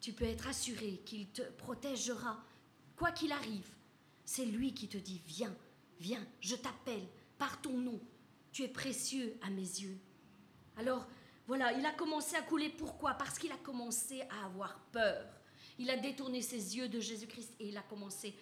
tu 0.00 0.12
peux 0.12 0.24
être 0.24 0.48
assuré 0.48 1.00
qu'il 1.04 1.28
te 1.28 1.42
protégera, 1.42 2.42
quoi 2.96 3.12
qu'il 3.12 3.32
arrive. 3.32 3.68
C'est 4.24 4.44
lui 4.44 4.72
qui 4.72 4.88
te 4.88 4.98
dit 4.98 5.20
viens, 5.26 5.54
viens, 6.00 6.24
je 6.40 6.56
t'appelle 6.56 7.06
par 7.38 7.60
ton 7.60 7.76
nom. 7.76 8.00
Tu 8.52 8.62
es 8.62 8.68
précieux 8.68 9.36
à 9.42 9.50
mes 9.50 9.62
yeux. 9.62 9.98
Alors, 10.76 11.06
voilà, 11.46 11.72
il 11.72 11.84
a 11.84 11.92
commencé 11.92 12.36
à 12.36 12.42
couler. 12.42 12.68
Pourquoi? 12.68 13.14
Parce 13.14 13.38
qu'il 13.38 13.52
a 13.52 13.56
commencé 13.56 14.22
à 14.22 14.46
avoir 14.46 14.78
peur. 14.92 15.26
Il 15.78 15.90
a 15.90 15.96
détourné 15.96 16.42
ses 16.42 16.76
yeux 16.76 16.88
de 16.88 17.00
Jésus-Christ 17.00 17.54
et 17.58 17.68
il 17.68 17.76
a 17.76 17.82
commencé 17.82 18.34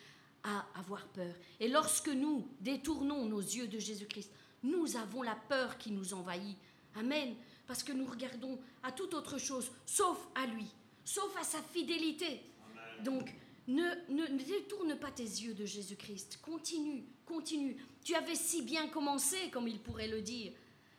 à 0.43 0.67
avoir 0.75 1.07
peur. 1.09 1.35
Et 1.59 1.69
lorsque 1.69 2.09
nous 2.09 2.49
détournons 2.61 3.27
nos 3.27 3.41
yeux 3.41 3.69
de 3.69 3.79
Jésus-Christ, 3.79 4.31
nous 4.63 4.97
avons 4.97 5.23
la 5.23 5.37
peur 5.37 5.79
qui 5.79 5.93
nous 5.93 6.13
envahit. 6.13 6.57
Amen. 6.97 7.35
Parce 7.67 7.83
que 7.83 7.93
nous 7.93 8.07
regardons 8.07 8.59
à 8.83 8.93
toute 8.93 9.15
autre 9.15 9.39
chose, 9.39 9.71
sauf 9.87 10.19
à 10.35 10.47
lui, 10.47 10.67
sauf 11.05 11.35
à 11.37 11.45
sa 11.45 11.63
fidélité. 11.63 12.43
Amen. 12.73 13.05
Donc, 13.05 13.35
ne, 13.71 13.85
ne, 14.09 14.27
ne, 14.27 14.43
détourne 14.43 14.97
pas 14.97 15.11
tes 15.11 15.23
yeux 15.23 15.55
de 15.55 15.65
Jésus-Christ. 15.65 16.41
Continue, 16.43 17.05
continue. 17.25 17.77
Tu 18.03 18.15
avais 18.15 18.35
si 18.35 18.63
bien 18.63 18.89
commencé, 18.89 19.37
comme 19.53 19.69
il 19.69 19.79
pourrait 19.79 20.09
le 20.09 20.23
dire. 20.23 20.53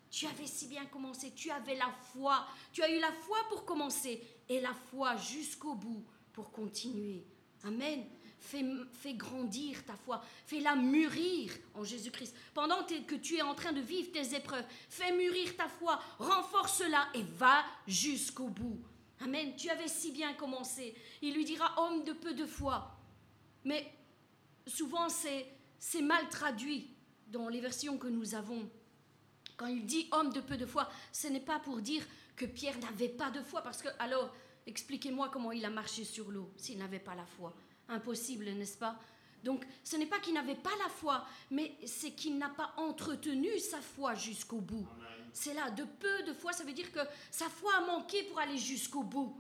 Tu 0.09 0.26
avais 0.26 0.47
si 0.47 0.67
bien 0.67 0.86
commencé. 0.86 1.32
Tu 1.36 1.51
avais 1.51 1.76
la 1.76 1.91
foi. 2.13 2.47
Tu 2.72 2.82
as 2.82 2.89
eu 2.89 2.99
la 2.99 3.11
foi 3.11 3.38
pour 3.49 3.65
commencer 3.65 4.22
et 4.47 4.61
la 4.61 4.74
foi 4.74 5.17
jusqu'au 5.17 5.76
bout 5.76 6.03
pour 6.32 6.51
continuer. 6.51 7.26
Amen. 7.63 8.05
Fais, 8.39 8.65
fais, 8.93 9.13
grandir 9.13 9.86
ta 9.86 9.95
foi, 9.95 10.19
fais-la 10.47 10.76
mûrir 10.76 11.51
en 11.76 11.84
Jésus-Christ. 11.84 12.36
Pendant 12.55 12.84
que 12.84 13.15
tu 13.15 13.38
es 13.38 13.43
en 13.43 13.53
train 13.53 13.72
de 13.72 13.82
vivre 13.82 14.11
tes 14.11 14.36
épreuves, 14.36 14.65
fais 14.89 15.15
mûrir 15.15 15.55
ta 15.55 15.67
foi, 15.67 16.01
renforce-la 16.17 17.07
et 17.13 17.22
va 17.22 17.63
jusqu'au 17.86 18.47
bout. 18.47 18.82
Amen. 19.22 19.55
Tu 19.55 19.69
avais 19.69 19.88
si 19.88 20.11
bien 20.11 20.34
commencé. 20.34 20.95
Il 21.22 21.34
lui 21.34 21.45
dira 21.45 21.74
homme 21.82 22.03
de 22.03 22.13
peu 22.13 22.34
de 22.34 22.45
foi. 22.45 22.97
Mais 23.63 23.91
souvent 24.67 25.07
c'est 25.09 26.01
mal 26.01 26.28
traduit 26.30 26.89
dans 27.28 27.47
les 27.47 27.61
versions 27.61 27.97
que 27.97 28.07
nous 28.07 28.36
avons. 28.36 28.69
Quand 29.57 29.67
il 29.67 29.86
dit 29.86 30.07
homme 30.11 30.34
de 30.34 30.41
peu 30.41 30.57
de 30.57 30.65
foi, 30.65 30.89
ce 31.11 31.28
n'est 31.28 31.39
pas 31.39 31.59
pour 31.59 31.82
dire 31.82 32.03
que 32.36 32.45
Pierre 32.45 32.80
n'avait 32.80 33.09
pas 33.09 33.30
de 33.30 33.41
foi, 33.43 33.61
parce 33.61 33.82
que 33.82 33.89
alors 33.99 34.34
expliquez-moi 34.65 35.30
comment 35.30 35.51
il 35.51 35.63
a 35.65 35.69
marché 35.69 36.03
sur 36.03 36.32
l'eau 36.32 36.51
s'il 36.57 36.80
n'avait 36.80 36.99
pas 36.99 37.13
la 37.13 37.26
foi 37.26 37.53
impossible, 37.88 38.45
n'est-ce 38.45 38.78
pas? 38.78 38.99
Donc 39.43 39.65
ce 39.84 39.97
n'est 39.97 40.07
pas 40.07 40.19
qu'il 40.19 40.34
n'avait 40.34 40.55
pas 40.55 40.76
la 40.84 40.89
foi, 40.89 41.26
mais 41.51 41.78
c'est 41.86 42.11
qu'il 42.11 42.38
n'a 42.38 42.49
pas 42.49 42.74
entretenu 42.78 43.59
sa 43.59 43.82
foi 43.82 44.15
jusqu'au 44.15 44.61
bout. 44.61 44.88
C'est 45.34 45.53
là, 45.53 45.69
de 45.71 45.84
peu 45.84 46.23
de 46.23 46.34
foi, 46.34 46.53
ça 46.53 46.63
veut 46.63 46.73
dire 46.73 46.91
que 46.91 46.99
sa 47.29 47.49
foi 47.49 47.73
a 47.75 47.82
manqué 47.82 48.23
pour 48.23 48.39
aller 48.39 48.57
jusqu'au 48.57 49.03
bout. 49.03 49.36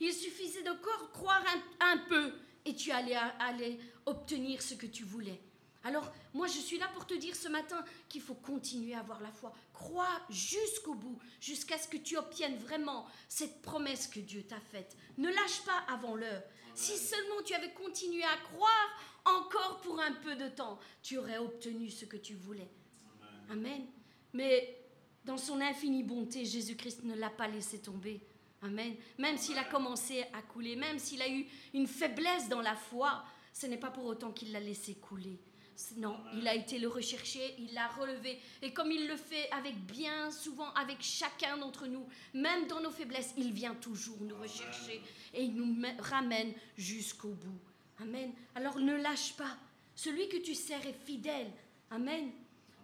Il 0.00 0.12
suffisait 0.12 0.62
de 0.62 0.72
croire 1.12 1.44
un, 1.80 1.92
un, 1.92 1.98
peu 1.98 2.32
et 2.64 2.74
tu 2.74 2.90
allais, 2.90 3.16
allais 3.38 3.78
obtenir 4.06 4.62
ce 4.62 4.74
que 4.74 4.86
tu 4.86 5.04
voulais. 5.04 5.40
Alors, 5.84 6.10
moi, 6.32 6.46
je 6.46 6.58
suis 6.58 6.78
là 6.78 6.88
pour 6.94 7.06
te 7.06 7.12
dire 7.14 7.36
ce 7.36 7.48
matin 7.48 7.84
qu'il 8.08 8.22
faut 8.22 8.34
continuer 8.34 8.94
à 8.94 9.00
avoir 9.00 9.20
la 9.20 9.30
foi. 9.30 9.52
Crois 9.74 10.20
jusqu'au 10.30 10.94
bout, 10.94 11.18
jusqu'à 11.40 11.78
ce 11.78 11.88
que 11.88 11.98
tu 11.98 12.16
obtiennes 12.16 12.56
vraiment 12.56 13.06
cette 13.28 13.60
promesse 13.60 14.08
que 14.08 14.20
Dieu 14.20 14.44
t'a 14.44 14.60
faite. 14.60 14.96
Ne 15.18 15.28
lâche 15.28 15.62
pas 15.64 15.84
avant 15.92 16.16
l'heure. 16.16 16.42
Si 16.74 16.96
seulement 16.96 17.42
tu 17.44 17.54
avais 17.54 17.72
continué 17.72 18.24
à 18.24 18.36
croire 18.54 19.00
encore 19.26 19.80
pour 19.82 20.00
un 20.00 20.12
peu 20.12 20.34
de 20.36 20.48
temps, 20.48 20.78
tu 21.02 21.18
aurais 21.18 21.38
obtenu 21.38 21.90
ce 21.90 22.06
que 22.06 22.16
tu 22.16 22.34
voulais. 22.34 22.70
Amen. 23.50 23.66
Amen. 23.66 23.86
Mais 24.32 24.83
dans 25.24 25.38
son 25.38 25.60
infinie 25.60 26.02
bonté, 26.02 26.44
Jésus-Christ 26.44 27.04
ne 27.04 27.14
l'a 27.14 27.30
pas 27.30 27.48
laissé 27.48 27.78
tomber. 27.78 28.20
Amen. 28.62 28.94
Même 29.18 29.36
s'il 29.36 29.58
a 29.58 29.64
commencé 29.64 30.24
à 30.32 30.42
couler, 30.42 30.76
même 30.76 30.98
s'il 30.98 31.20
a 31.20 31.28
eu 31.28 31.46
une 31.74 31.86
faiblesse 31.86 32.48
dans 32.48 32.62
la 32.62 32.74
foi, 32.74 33.24
ce 33.52 33.66
n'est 33.66 33.78
pas 33.78 33.90
pour 33.90 34.04
autant 34.04 34.32
qu'il 34.32 34.52
l'a 34.52 34.60
laissé 34.60 34.94
couler. 34.94 35.38
Non, 35.96 36.16
il 36.34 36.46
a 36.46 36.54
été 36.54 36.78
le 36.78 36.88
rechercher, 36.88 37.56
il 37.58 37.74
l'a 37.74 37.88
relevé. 37.88 38.38
Et 38.62 38.72
comme 38.72 38.92
il 38.92 39.08
le 39.08 39.16
fait 39.16 39.50
avec 39.50 39.76
bien 39.86 40.30
souvent, 40.30 40.72
avec 40.74 40.98
chacun 41.00 41.56
d'entre 41.58 41.86
nous, 41.86 42.06
même 42.32 42.66
dans 42.68 42.80
nos 42.80 42.90
faiblesses, 42.90 43.34
il 43.36 43.52
vient 43.52 43.74
toujours 43.74 44.20
nous 44.20 44.36
rechercher 44.36 45.02
et 45.32 45.42
il 45.42 45.54
nous 45.54 45.76
ramène 45.98 46.52
jusqu'au 46.78 47.30
bout. 47.30 47.60
Amen. 48.00 48.32
Alors 48.54 48.78
ne 48.78 48.94
lâche 48.94 49.34
pas. 49.34 49.56
Celui 49.96 50.28
que 50.28 50.38
tu 50.38 50.54
sers 50.54 50.84
est 50.86 51.04
fidèle. 51.04 51.50
Amen. 51.90 52.30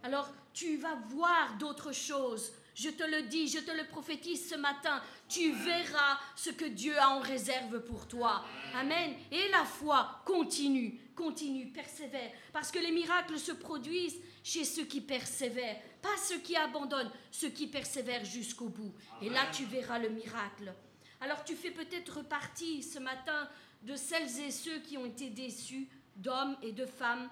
Alors 0.02 0.30
tu 0.52 0.76
vas 0.76 0.94
voir 1.08 1.56
d'autres 1.58 1.92
choses 1.92 2.52
Je 2.74 2.88
te 2.90 3.02
le 3.02 3.22
dis, 3.28 3.48
je 3.48 3.58
te 3.58 3.70
le 3.70 3.86
prophétise 3.86 4.48
ce 4.48 4.54
matin. 4.54 5.02
Tu 5.28 5.52
verras 5.52 6.18
ce 6.34 6.50
que 6.50 6.64
Dieu 6.64 6.98
a 6.98 7.10
en 7.10 7.20
réserve 7.20 7.80
pour 7.84 8.08
toi. 8.08 8.44
Amen. 8.74 9.14
Et 9.30 9.48
la 9.50 9.64
foi 9.64 10.22
continue, 10.24 10.98
continue, 11.14 11.66
persévère. 11.66 12.30
Parce 12.52 12.70
que 12.70 12.78
les 12.78 12.92
miracles 12.92 13.38
se 13.38 13.52
produisent 13.52 14.20
chez 14.42 14.64
ceux 14.64 14.84
qui 14.84 15.00
persévèrent, 15.00 15.80
pas 16.00 16.16
ceux 16.16 16.38
qui 16.38 16.56
abandonnent, 16.56 17.12
ceux 17.30 17.50
qui 17.50 17.66
persévèrent 17.66 18.24
jusqu'au 18.24 18.68
bout. 18.68 18.94
Et 19.20 19.28
là, 19.28 19.46
tu 19.52 19.64
verras 19.64 19.98
le 19.98 20.08
miracle. 20.08 20.72
Alors 21.20 21.44
tu 21.44 21.54
fais 21.54 21.70
peut-être 21.70 22.22
partie 22.22 22.82
ce 22.82 22.98
matin 22.98 23.48
de 23.82 23.94
celles 23.94 24.40
et 24.40 24.50
ceux 24.50 24.78
qui 24.78 24.96
ont 24.96 25.04
été 25.04 25.28
déçus, 25.28 25.88
d'hommes 26.16 26.56
et 26.62 26.72
de 26.72 26.86
femmes 26.86 27.28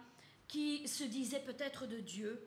qui 0.47 0.87
se 0.89 1.05
disaient 1.05 1.41
peut-être 1.45 1.87
de 1.87 2.01
Dieu, 2.01 2.41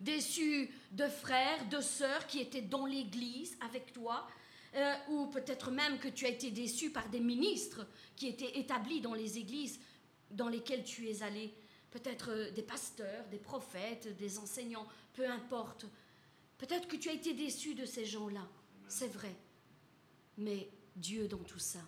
déçus 0.00 0.70
de 0.92 1.06
frères, 1.08 1.68
de 1.68 1.80
sœurs 1.80 2.26
qui 2.26 2.40
étaient 2.40 2.62
dans 2.62 2.86
l'Église 2.86 3.56
avec 3.60 3.92
toi, 3.92 4.26
euh, 4.74 4.94
ou 5.10 5.26
peut-être 5.26 5.70
même 5.70 5.98
que 5.98 6.08
tu 6.08 6.26
as 6.26 6.30
été 6.30 6.50
déçu 6.50 6.90
par 6.90 7.08
des 7.08 7.20
ministres 7.20 7.86
qui 8.14 8.28
étaient 8.28 8.58
établis 8.58 9.00
dans 9.00 9.14
les 9.14 9.38
églises 9.38 9.80
dans 10.30 10.48
lesquelles 10.48 10.84
tu 10.84 11.08
es 11.08 11.22
allé, 11.22 11.54
peut-être 11.90 12.30
euh, 12.30 12.50
des 12.50 12.62
pasteurs, 12.62 13.24
des 13.30 13.38
prophètes, 13.38 14.16
des 14.18 14.38
enseignants, 14.38 14.86
peu 15.14 15.28
importe. 15.28 15.86
Peut-être 16.58 16.88
que 16.88 16.96
tu 16.96 17.08
as 17.08 17.14
été 17.14 17.32
déçu 17.32 17.74
de 17.74 17.86
ces 17.86 18.04
gens-là, 18.04 18.46
c'est 18.88 19.12
vrai. 19.12 19.34
Mais 20.36 20.68
Dieu 20.94 21.28
dans 21.28 21.38
tout 21.38 21.58
ça, 21.58 21.80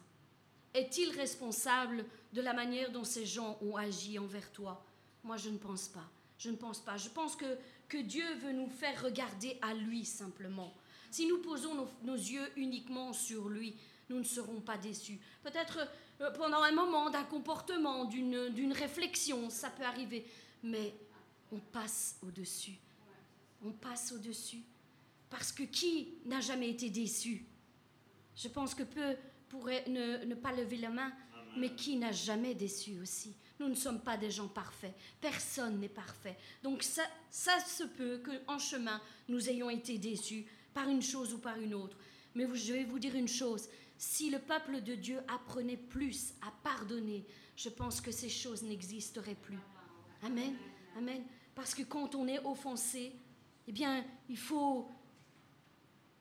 est-il 0.74 1.10
responsable 1.10 2.04
de 2.32 2.40
la 2.40 2.52
manière 2.52 2.90
dont 2.90 3.04
ces 3.04 3.26
gens 3.26 3.58
ont 3.62 3.76
agi 3.76 4.18
envers 4.18 4.50
toi? 4.52 4.84
Moi, 5.24 5.36
je 5.36 5.50
ne 5.50 5.58
pense 5.58 5.88
pas. 5.88 6.08
Je 6.38 6.50
ne 6.50 6.56
pense 6.56 6.80
pas. 6.80 6.96
Je 6.96 7.08
pense 7.08 7.34
que, 7.34 7.58
que 7.88 7.98
Dieu 7.98 8.24
veut 8.36 8.52
nous 8.52 8.68
faire 8.68 9.02
regarder 9.02 9.58
à 9.62 9.74
lui 9.74 10.04
simplement. 10.04 10.74
Si 11.10 11.26
nous 11.26 11.38
posons 11.38 11.74
nos, 11.74 11.88
nos 12.02 12.16
yeux 12.16 12.50
uniquement 12.56 13.12
sur 13.12 13.48
lui, 13.48 13.74
nous 14.10 14.18
ne 14.18 14.24
serons 14.24 14.60
pas 14.60 14.78
déçus. 14.78 15.18
Peut-être 15.42 15.88
euh, 16.20 16.30
pendant 16.32 16.62
un 16.62 16.72
moment 16.72 17.10
d'un 17.10 17.24
comportement, 17.24 18.04
d'une 18.04 18.50
d'une 18.50 18.72
réflexion, 18.72 19.50
ça 19.50 19.70
peut 19.70 19.84
arriver. 19.84 20.26
Mais 20.62 20.94
on 21.52 21.58
passe 21.58 22.18
au-dessus. 22.22 22.78
On 23.64 23.72
passe 23.72 24.12
au-dessus. 24.12 24.62
Parce 25.30 25.52
que 25.52 25.62
qui 25.62 26.14
n'a 26.24 26.40
jamais 26.40 26.70
été 26.70 26.90
déçu? 26.90 27.44
Je 28.36 28.48
pense 28.48 28.74
que 28.74 28.82
peu 28.82 29.16
pourraient 29.48 29.84
ne, 29.88 30.24
ne 30.24 30.34
pas 30.34 30.52
lever 30.52 30.76
la 30.76 30.90
main, 30.90 31.12
mais 31.56 31.74
qui 31.74 31.96
n'a 31.96 32.12
jamais 32.12 32.54
déçu 32.54 32.98
aussi? 33.00 33.34
Nous 33.60 33.68
ne 33.68 33.74
sommes 33.74 34.00
pas 34.00 34.16
des 34.16 34.30
gens 34.30 34.48
parfaits. 34.48 34.94
Personne 35.20 35.80
n'est 35.80 35.88
parfait. 35.88 36.36
Donc 36.62 36.82
ça, 36.82 37.02
ça 37.30 37.58
se 37.60 37.84
peut 37.84 38.22
qu'en 38.24 38.58
chemin, 38.58 39.00
nous 39.28 39.48
ayons 39.48 39.70
été 39.70 39.98
déçus 39.98 40.46
par 40.72 40.88
une 40.88 41.02
chose 41.02 41.34
ou 41.34 41.38
par 41.38 41.58
une 41.58 41.74
autre. 41.74 41.96
Mais 42.34 42.46
je 42.54 42.72
vais 42.72 42.84
vous 42.84 42.98
dire 42.98 43.16
une 43.16 43.28
chose. 43.28 43.68
Si 43.96 44.30
le 44.30 44.38
peuple 44.38 44.80
de 44.82 44.94
Dieu 44.94 45.18
apprenait 45.26 45.76
plus 45.76 46.34
à 46.40 46.52
pardonner, 46.62 47.26
je 47.56 47.68
pense 47.68 48.00
que 48.00 48.12
ces 48.12 48.28
choses 48.28 48.62
n'existeraient 48.62 49.34
plus. 49.34 49.58
Amen. 50.22 50.54
Amen. 50.96 51.22
Parce 51.54 51.74
que 51.74 51.82
quand 51.82 52.14
on 52.14 52.28
est 52.28 52.38
offensé, 52.44 53.12
eh 53.66 53.72
bien, 53.72 54.04
il 54.28 54.38
faut 54.38 54.88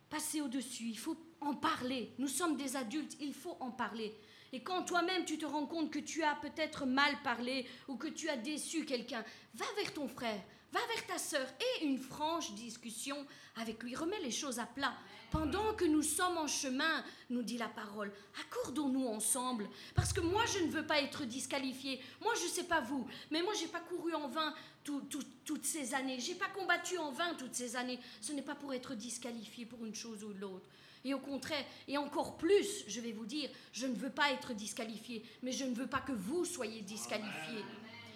passer 0.10 0.42
au-dessus, 0.42 0.86
il 0.86 0.98
faut 0.98 1.18
en 1.40 1.54
parler. 1.54 2.12
Nous 2.18 2.28
sommes 2.28 2.58
des 2.58 2.76
adultes, 2.76 3.16
il 3.22 3.34
faut 3.34 3.58
en 3.60 3.70
parler. 3.70 4.16
Et 4.58 4.62
quand 4.62 4.82
toi-même 4.82 5.24
tu 5.24 5.38
te 5.38 5.46
rends 5.46 5.68
compte 5.68 5.92
que 5.92 6.00
tu 6.00 6.24
as 6.24 6.34
peut-être 6.34 6.88
mal 6.88 7.16
parlé 7.22 7.68
ou 7.88 7.96
que 7.96 8.08
tu 8.08 8.28
as 8.28 8.38
déçu 8.38 8.86
quelqu'un, 8.86 9.24
va 9.54 9.66
vers 9.76 9.94
ton 9.94 10.08
frère, 10.08 10.42
va 10.72 10.80
vers 10.96 11.06
ta 11.06 11.20
sœur 11.20 11.48
et 11.80 11.86
une 11.86 12.00
franche 12.00 12.52
discussion 12.56 13.24
avec 13.58 13.84
lui. 13.84 13.94
Remets 13.96 14.20
les 14.20 14.32
choses 14.32 14.58
à 14.58 14.66
plat. 14.66 14.96
Pendant 15.30 15.76
que 15.76 15.86
nous 15.86 16.02
sommes 16.02 16.40
en 16.40 16.48
chemin, 16.48 17.04
nous 17.30 17.44
dit 17.44 17.60
la 17.60 17.68
parole, 17.68 18.12
accordons-nous 18.42 19.06
ensemble. 19.06 19.70
Parce 19.94 20.12
que 20.12 20.22
moi, 20.22 20.44
je 20.48 20.64
ne 20.66 20.72
veux 20.72 20.88
pas 20.88 21.02
être 21.02 21.26
disqualifié. 21.26 22.02
Moi, 22.22 22.34
je 22.42 22.46
ne 22.46 22.50
sais 22.50 22.64
pas 22.64 22.82
vous, 22.82 23.06
mais 23.30 23.44
moi, 23.44 23.54
j'ai 23.54 23.68
pas 23.68 23.82
couru 23.82 24.16
en 24.16 24.28
vain 24.28 24.56
tout- 24.84 25.02
tout- 25.02 25.22
toutes 25.46 25.66
ces 25.66 25.94
années. 25.94 26.20
J'ai 26.20 26.34
pas 26.34 26.48
combattu 26.50 26.98
en 26.98 27.12
vain 27.12 27.36
toutes 27.36 27.54
ces 27.54 27.76
années. 27.76 28.00
Ce 28.22 28.32
n'est 28.32 28.42
pas 28.42 28.56
pour 28.56 28.74
être 28.74 28.96
disqualifié 28.96 29.68
pour 29.68 29.86
une 29.86 29.94
chose 29.94 30.24
ou 30.24 30.34
l'autre. 30.34 30.66
Et 31.08 31.14
au 31.14 31.20
contraire, 31.20 31.64
et 31.88 31.98
encore 31.98 32.36
plus, 32.36 32.84
je 32.86 33.00
vais 33.00 33.14
vous 33.14 33.26
dire, 33.26 33.50
je 33.72 33.88
ne 33.88 33.96
veux 33.96 34.10
pas 34.10 34.34
être 34.34 34.54
disqualifié, 34.54 35.24
mais 35.42 35.54
je 35.54 35.64
ne 35.64 35.74
veux 35.74 35.88
pas 35.88 36.02
que 36.02 36.12
vous 36.12 36.44
soyez 36.44 36.82
disqualifiés. 36.82 37.64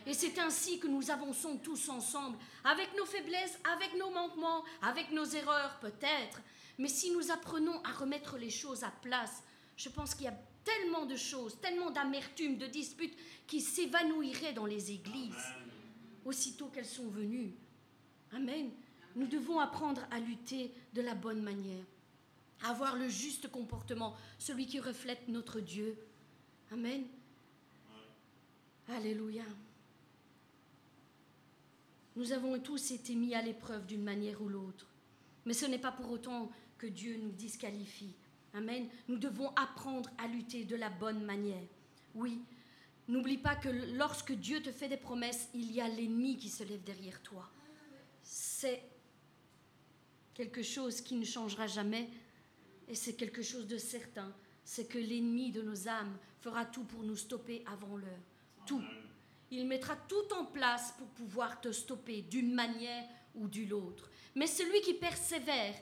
Et 0.05 0.13
c'est 0.13 0.37
ainsi 0.39 0.77
que 0.77 0.87
nous 0.87 1.09
avançons 1.09 1.55
tous 1.55 1.87
ensemble, 1.87 2.37
avec 2.65 2.89
nos 2.97 3.05
faiblesses, 3.05 3.57
avec 3.73 3.97
nos 3.97 4.09
manquements, 4.09 4.65
avec 4.81 5.09
nos 5.11 5.23
erreurs 5.23 5.79
peut-être. 5.79 6.41
Mais 6.79 6.89
si 6.89 7.11
nous 7.11 7.31
apprenons 7.31 7.81
à 7.85 7.93
remettre 7.93 8.37
les 8.37 8.49
choses 8.49 8.83
à 8.83 8.91
place, 9.01 9.41
je 9.77 9.87
pense 9.87 10.13
qu'il 10.13 10.25
y 10.25 10.27
a 10.27 10.37
tellement 10.65 11.05
de 11.05 11.15
choses, 11.15 11.57
tellement 11.61 11.91
d'amertume, 11.91 12.57
de 12.57 12.67
disputes 12.67 13.17
qui 13.47 13.61
s'évanouiraient 13.61 14.51
dans 14.51 14.65
les 14.65 14.91
églises 14.91 15.47
aussitôt 16.25 16.67
qu'elles 16.67 16.83
sont 16.85 17.07
venues. 17.07 17.53
Amen. 18.33 18.69
Nous 19.15 19.27
devons 19.27 19.61
apprendre 19.61 20.01
à 20.11 20.19
lutter 20.19 20.73
de 20.91 21.01
la 21.01 21.15
bonne 21.15 21.41
manière, 21.41 21.85
avoir 22.63 22.95
le 22.95 23.07
juste 23.07 23.49
comportement, 23.49 24.15
celui 24.37 24.67
qui 24.67 24.79
reflète 24.79 25.27
notre 25.27 25.59
Dieu. 25.59 25.97
Amen. 26.71 27.03
Alléluia. 28.87 29.43
Nous 32.15 32.33
avons 32.33 32.59
tous 32.59 32.91
été 32.91 33.15
mis 33.15 33.33
à 33.35 33.41
l'épreuve 33.41 33.85
d'une 33.85 34.03
manière 34.03 34.41
ou 34.41 34.49
l'autre. 34.49 34.87
Mais 35.45 35.53
ce 35.53 35.65
n'est 35.65 35.79
pas 35.79 35.91
pour 35.91 36.11
autant 36.11 36.51
que 36.77 36.87
Dieu 36.87 37.17
nous 37.17 37.31
disqualifie. 37.31 38.13
Amen. 38.53 38.87
Nous 39.07 39.17
devons 39.17 39.49
apprendre 39.55 40.09
à 40.17 40.27
lutter 40.27 40.65
de 40.65 40.75
la 40.75 40.89
bonne 40.89 41.23
manière. 41.23 41.63
Oui, 42.15 42.41
n'oublie 43.07 43.37
pas 43.37 43.55
que 43.55 43.69
lorsque 43.95 44.33
Dieu 44.33 44.61
te 44.61 44.71
fait 44.71 44.89
des 44.89 44.97
promesses, 44.97 45.47
il 45.53 45.71
y 45.71 45.79
a 45.79 45.87
l'ennemi 45.87 46.37
qui 46.37 46.49
se 46.49 46.63
lève 46.63 46.83
derrière 46.83 47.21
toi. 47.21 47.49
C'est 48.23 48.83
quelque 50.33 50.63
chose 50.63 51.01
qui 51.01 51.15
ne 51.15 51.25
changera 51.25 51.67
jamais 51.67 52.09
et 52.91 52.95
c'est 52.95 53.13
quelque 53.13 53.41
chose 53.41 53.67
de 53.67 53.77
certain. 53.77 54.35
C'est 54.65 54.85
que 54.85 54.97
l'ennemi 54.99 55.51
de 55.51 55.61
nos 55.61 55.87
âmes 55.87 56.17
fera 56.41 56.65
tout 56.65 56.83
pour 56.83 57.03
nous 57.03 57.15
stopper 57.15 57.63
avant 57.65 57.95
l'heure. 57.95 58.19
Tout. 58.65 58.83
Il 59.49 59.65
mettra 59.65 59.95
tout 59.95 60.33
en 60.37 60.45
place 60.45 60.93
pour 60.97 61.07
pouvoir 61.07 61.61
te 61.61 61.71
stopper 61.71 62.21
d'une 62.21 62.53
manière 62.53 63.05
ou 63.33 63.47
d'une 63.47 63.71
autre. 63.71 64.09
Mais 64.35 64.45
celui 64.45 64.81
qui 64.81 64.93
persévère 64.93 65.73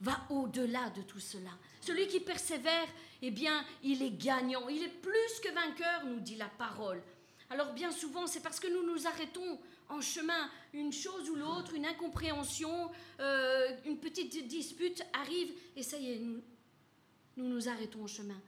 va 0.00 0.20
au-delà 0.30 0.90
de 0.90 1.02
tout 1.02 1.20
cela. 1.20 1.50
Celui 1.80 2.08
qui 2.08 2.20
persévère, 2.20 2.88
eh 3.22 3.30
bien, 3.30 3.64
il 3.84 4.02
est 4.02 4.18
gagnant. 4.18 4.68
Il 4.68 4.82
est 4.82 5.00
plus 5.00 5.40
que 5.42 5.54
vainqueur, 5.54 6.06
nous 6.06 6.20
dit 6.20 6.36
la 6.36 6.48
parole. 6.48 7.00
Alors 7.50 7.72
bien 7.72 7.92
souvent, 7.92 8.26
c'est 8.26 8.42
parce 8.42 8.58
que 8.58 8.66
nous 8.66 8.84
nous 8.84 9.06
arrêtons 9.06 9.60
en 9.88 10.00
chemin. 10.00 10.50
Une 10.72 10.92
chose 10.92 11.28
ou 11.30 11.34
l'autre, 11.34 11.74
une 11.74 11.86
incompréhension, 11.86 12.90
euh, 13.20 13.68
une 13.86 13.98
petite 13.98 14.46
dispute 14.46 15.02
arrive 15.12 15.50
et 15.76 15.82
ça 15.82 15.96
y 15.98 16.12
est, 16.12 16.18
nous 16.18 16.40
nous, 17.36 17.48
nous 17.48 17.68
arrêtons 17.68 18.02
en 18.02 18.06
chemin. 18.08 18.40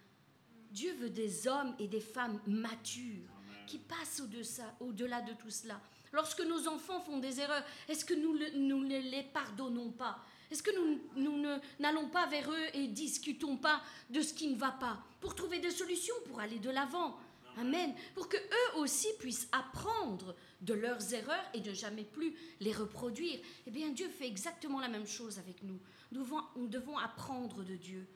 Dieu 0.70 0.92
veut 0.94 1.10
des 1.10 1.46
hommes 1.48 1.74
et 1.78 1.86
des 1.88 2.00
femmes 2.00 2.40
matures 2.46 3.28
qui 3.66 3.78
passent 3.78 4.20
au-delà 4.20 4.76
au-delà 4.80 5.20
de 5.22 5.32
tout 5.34 5.50
cela. 5.50 5.80
Lorsque 6.12 6.40
nos 6.40 6.66
enfants 6.66 7.00
font 7.00 7.18
des 7.18 7.40
erreurs, 7.40 7.64
est-ce 7.88 8.04
que 8.04 8.14
nous, 8.14 8.32
le- 8.32 8.50
nous 8.58 8.82
ne 8.84 8.98
les 8.98 9.22
pardonnons 9.22 9.90
pas? 9.92 10.18
Est-ce 10.50 10.62
que 10.64 10.76
nous, 10.76 11.38
n'allons 11.78 12.08
pas 12.08 12.26
vers 12.26 12.50
eux 12.50 12.66
et 12.76 12.88
discutons 12.88 13.56
pas 13.56 13.80
de 14.10 14.20
ce 14.20 14.34
qui 14.34 14.48
ne 14.48 14.56
va 14.56 14.72
pas? 14.72 14.98
Pour 15.20 15.36
trouver 15.36 15.60
des 15.60 15.70
solutions, 15.70 16.16
pour 16.26 16.40
aller 16.40 16.58
de 16.58 16.70
l'avant 16.70 17.16
Amen. 17.60 17.94
Pour 18.14 18.28
que 18.28 18.36
eux 18.36 18.78
aussi 18.78 19.08
puissent 19.18 19.48
apprendre 19.52 20.34
de 20.62 20.74
leurs 20.74 21.14
erreurs 21.14 21.44
et 21.54 21.60
ne 21.60 21.72
jamais 21.72 22.04
plus 22.04 22.34
les 22.60 22.72
reproduire. 22.72 23.38
Eh 23.66 23.70
bien, 23.70 23.90
Dieu 23.90 24.08
fait 24.08 24.26
exactement 24.26 24.80
la 24.80 24.88
même 24.88 25.06
chose 25.06 25.38
avec 25.38 25.62
nous. 25.62 25.78
Nous 26.12 26.22
devons, 26.22 26.40
nous 26.56 26.68
devons 26.68 26.98
apprendre 26.98 27.62
de 27.62 27.76
Dieu. 27.76 28.06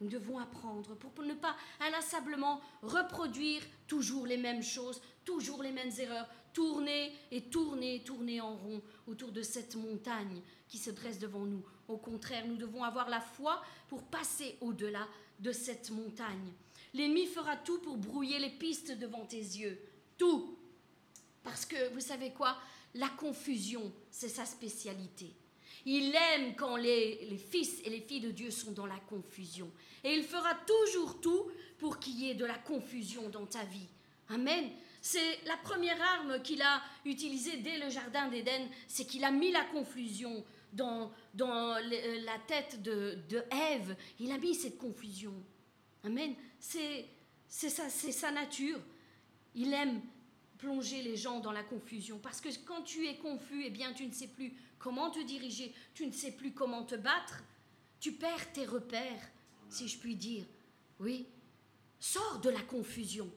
Nous 0.00 0.08
devons 0.08 0.38
apprendre 0.38 0.94
pour 0.94 1.24
ne 1.24 1.34
pas 1.34 1.56
inlassablement 1.80 2.60
reproduire 2.82 3.62
toujours 3.88 4.26
les 4.26 4.36
mêmes 4.36 4.62
choses, 4.62 5.02
toujours 5.24 5.62
les 5.62 5.72
mêmes 5.72 5.90
erreurs, 5.98 6.28
tourner 6.52 7.12
et 7.32 7.42
tourner, 7.42 8.04
tourner 8.04 8.40
en 8.40 8.54
rond 8.54 8.80
autour 9.08 9.32
de 9.32 9.42
cette 9.42 9.74
montagne 9.74 10.40
qui 10.68 10.78
se 10.78 10.90
dresse 10.90 11.18
devant 11.18 11.44
nous. 11.44 11.64
Au 11.88 11.96
contraire, 11.96 12.46
nous 12.46 12.56
devons 12.56 12.84
avoir 12.84 13.08
la 13.08 13.20
foi 13.20 13.60
pour 13.88 14.04
passer 14.04 14.56
au-delà 14.60 15.08
de 15.40 15.50
cette 15.50 15.90
montagne. 15.90 16.52
L'ennemi 16.94 17.26
fera 17.26 17.56
tout 17.56 17.78
pour 17.78 17.96
brouiller 17.96 18.38
les 18.38 18.50
pistes 18.50 18.98
devant 18.98 19.24
tes 19.24 19.36
yeux. 19.36 19.78
Tout. 20.16 20.56
Parce 21.42 21.64
que, 21.64 21.92
vous 21.92 22.00
savez 22.00 22.30
quoi? 22.30 22.56
La 22.94 23.08
confusion, 23.08 23.92
c'est 24.10 24.28
sa 24.28 24.44
spécialité. 24.44 25.34
Il 25.84 26.14
aime 26.14 26.56
quand 26.56 26.76
les, 26.76 27.26
les 27.26 27.38
fils 27.38 27.80
et 27.84 27.90
les 27.90 28.00
filles 28.00 28.20
de 28.20 28.30
Dieu 28.30 28.50
sont 28.50 28.72
dans 28.72 28.86
la 28.86 28.98
confusion. 28.98 29.70
Et 30.02 30.12
il 30.14 30.24
fera 30.24 30.54
toujours 30.54 31.20
tout 31.20 31.50
pour 31.78 31.98
qu'il 31.98 32.18
y 32.18 32.30
ait 32.30 32.34
de 32.34 32.44
la 32.44 32.58
confusion 32.58 33.28
dans 33.28 33.46
ta 33.46 33.64
vie. 33.64 33.88
Amen. 34.28 34.70
C'est 35.00 35.44
la 35.46 35.56
première 35.58 36.00
arme 36.02 36.42
qu'il 36.42 36.60
a 36.60 36.82
utilisée 37.04 37.58
dès 37.58 37.78
le 37.78 37.88
Jardin 37.88 38.28
d'Éden, 38.28 38.68
c'est 38.88 39.06
qu'il 39.06 39.24
a 39.24 39.30
mis 39.30 39.52
la 39.52 39.64
confusion 39.64 40.44
dans, 40.72 41.12
dans 41.34 41.74
la 41.78 42.38
tête 42.46 42.82
de, 42.82 43.18
de 43.28 43.42
Ève. 43.72 43.96
Il 44.18 44.32
a 44.32 44.38
mis 44.38 44.54
cette 44.54 44.76
confusion. 44.76 45.32
Amen. 46.04 46.34
C'est 46.58 47.08
ça, 47.46 47.88
c'est 47.88 48.12
sa 48.12 48.30
nature. 48.30 48.80
Il 49.54 49.72
aime 49.72 50.00
plonger 50.58 51.02
les 51.02 51.16
gens 51.16 51.40
dans 51.40 51.52
la 51.52 51.62
confusion. 51.62 52.18
Parce 52.18 52.40
que 52.40 52.48
quand 52.64 52.82
tu 52.82 53.06
es 53.06 53.16
confus, 53.16 53.64
eh 53.64 53.70
bien, 53.70 53.92
tu 53.92 54.06
ne 54.06 54.12
sais 54.12 54.28
plus 54.28 54.52
comment 54.78 55.10
te 55.10 55.20
diriger, 55.20 55.74
tu 55.94 56.06
ne 56.06 56.12
sais 56.12 56.32
plus 56.32 56.52
comment 56.52 56.84
te 56.84 56.94
battre. 56.94 57.42
Tu 58.00 58.12
perds 58.12 58.52
tes 58.52 58.66
repères, 58.66 59.30
si 59.68 59.88
je 59.88 59.98
puis 59.98 60.16
dire. 60.16 60.44
Oui. 61.00 61.26
Sors 61.98 62.40
de 62.40 62.50
la 62.50 62.60
confusion. 62.60 63.28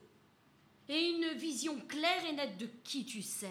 Et 0.88 1.10
une 1.10 1.38
vision 1.38 1.78
claire 1.88 2.24
et 2.26 2.32
nette 2.32 2.58
de 2.58 2.68
qui 2.84 3.04
tu 3.04 3.22
sers 3.22 3.50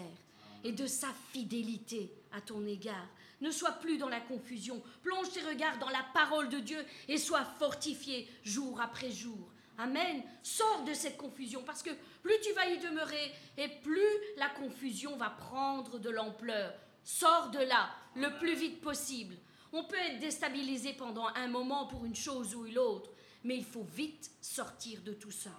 et 0.64 0.72
de 0.72 0.86
sa 0.86 1.12
fidélité 1.32 2.12
à 2.32 2.40
ton 2.40 2.64
égard. 2.66 3.08
Ne 3.42 3.50
sois 3.50 3.72
plus 3.72 3.98
dans 3.98 4.08
la 4.08 4.20
confusion. 4.20 4.80
Plonge 5.02 5.32
tes 5.32 5.40
regards 5.40 5.78
dans 5.78 5.88
la 5.88 6.04
parole 6.14 6.48
de 6.48 6.60
Dieu 6.60 6.78
et 7.08 7.18
sois 7.18 7.44
fortifié 7.58 8.28
jour 8.44 8.80
après 8.80 9.10
jour. 9.10 9.50
Amen. 9.78 10.22
Sors 10.44 10.84
de 10.84 10.94
cette 10.94 11.16
confusion 11.16 11.64
parce 11.66 11.82
que 11.82 11.90
plus 12.22 12.38
tu 12.40 12.52
vas 12.52 12.68
y 12.68 12.78
demeurer 12.78 13.32
et 13.58 13.66
plus 13.82 14.00
la 14.36 14.48
confusion 14.48 15.16
va 15.16 15.30
prendre 15.30 15.98
de 15.98 16.08
l'ampleur. 16.08 16.72
Sors 17.02 17.50
de 17.50 17.58
là 17.58 17.90
le 18.14 18.38
plus 18.38 18.54
vite 18.54 18.80
possible. 18.80 19.34
On 19.72 19.82
peut 19.82 19.96
être 19.96 20.20
déstabilisé 20.20 20.92
pendant 20.92 21.26
un 21.34 21.48
moment 21.48 21.88
pour 21.88 22.04
une 22.04 22.14
chose 22.14 22.54
ou 22.54 22.62
l'autre, 22.64 23.10
mais 23.42 23.56
il 23.56 23.64
faut 23.64 23.82
vite 23.82 24.30
sortir 24.40 25.00
de 25.02 25.14
tout 25.14 25.32
ça. 25.32 25.50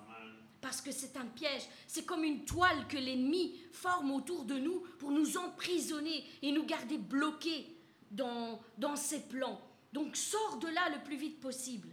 Parce 0.62 0.80
que 0.80 0.94
c'est 0.94 1.18
un 1.18 1.26
piège, 1.26 1.64
c'est 1.88 2.06
comme 2.06 2.24
une 2.24 2.46
toile 2.46 2.88
que 2.88 2.96
l'ennemi 2.96 3.60
forme 3.74 4.12
autour 4.12 4.46
de 4.46 4.58
nous 4.58 4.80
pour 4.98 5.12
nous 5.12 5.38
emprisonner 5.38 6.24
et 6.42 6.54
nous 6.54 6.66
garder 6.66 6.98
bloqués 6.98 7.73
dans, 8.14 8.96
ses 8.96 9.22
plans. 9.22 9.60
Donc 9.92 10.16
sors 10.16 10.58
de 10.58 10.68
là 10.68 10.90
le 10.90 11.04
plus 11.04 11.18
vite 11.18 11.40
possible. 11.40 11.90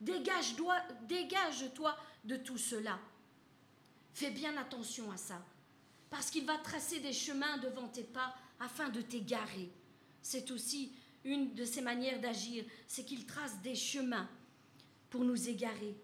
Dégage-toi 0.00 0.76
dégage-toi 1.08 1.96
de 2.24 2.36
tout 2.36 2.58
cela. 2.58 2.98
Fais 4.12 4.30
bien 4.30 4.56
attention 4.56 5.10
à 5.10 5.16
ça. 5.16 5.44
Parce 6.10 6.30
qu'il 6.30 6.46
va 6.46 6.58
tracer 6.58 7.00
des 7.00 7.12
chemins 7.12 7.58
devant 7.58 7.88
tes 7.88 8.04
pas 8.04 8.34
afin 8.60 8.88
de 8.88 9.00
t'égarer. 9.00 9.70
C'est 10.22 10.50
aussi 10.50 10.92
une 11.24 11.54
de 11.54 11.64
ses 11.64 11.80
manières 11.80 12.20
d'agir, 12.20 12.64
c'est 12.86 13.04
qu'il 13.04 13.26
trace 13.26 13.60
des 13.62 13.74
chemins 13.74 14.28
pour 15.10 15.24
nous 15.24 15.48
égarer. 15.48 15.96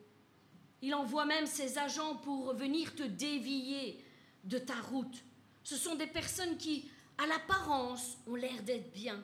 Il 0.83 0.95
envoie 0.95 1.27
même 1.27 1.47
ses 1.47 1.79
agents 1.79 2.17
pour 2.17 2.55
venir 2.55 2.95
te 2.95 3.03
dévier 3.03 4.03
de 4.45 4.59
ta 4.59 4.81
route. 4.81 5.23
Ce 5.63 5.77
sont 5.77 5.95
des 5.95 6.07
personnes 6.07 6.57
qui, 6.57 6.91
à 7.19 7.27
l'apparence, 7.27 8.17
ont 8.27 8.35
l'air 8.35 8.63
d'être 8.63 8.91
bien. 8.93 9.23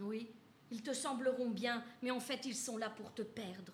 Oui, 0.00 0.30
ils 0.70 0.82
te 0.82 0.92
sembleront 0.92 1.50
bien, 1.50 1.84
mais 2.02 2.10
en 2.10 2.20
fait, 2.20 2.44
ils 2.44 2.56
sont 2.56 2.76
là 2.76 2.90
pour 2.90 3.12
te 3.14 3.22
perdre. 3.22 3.72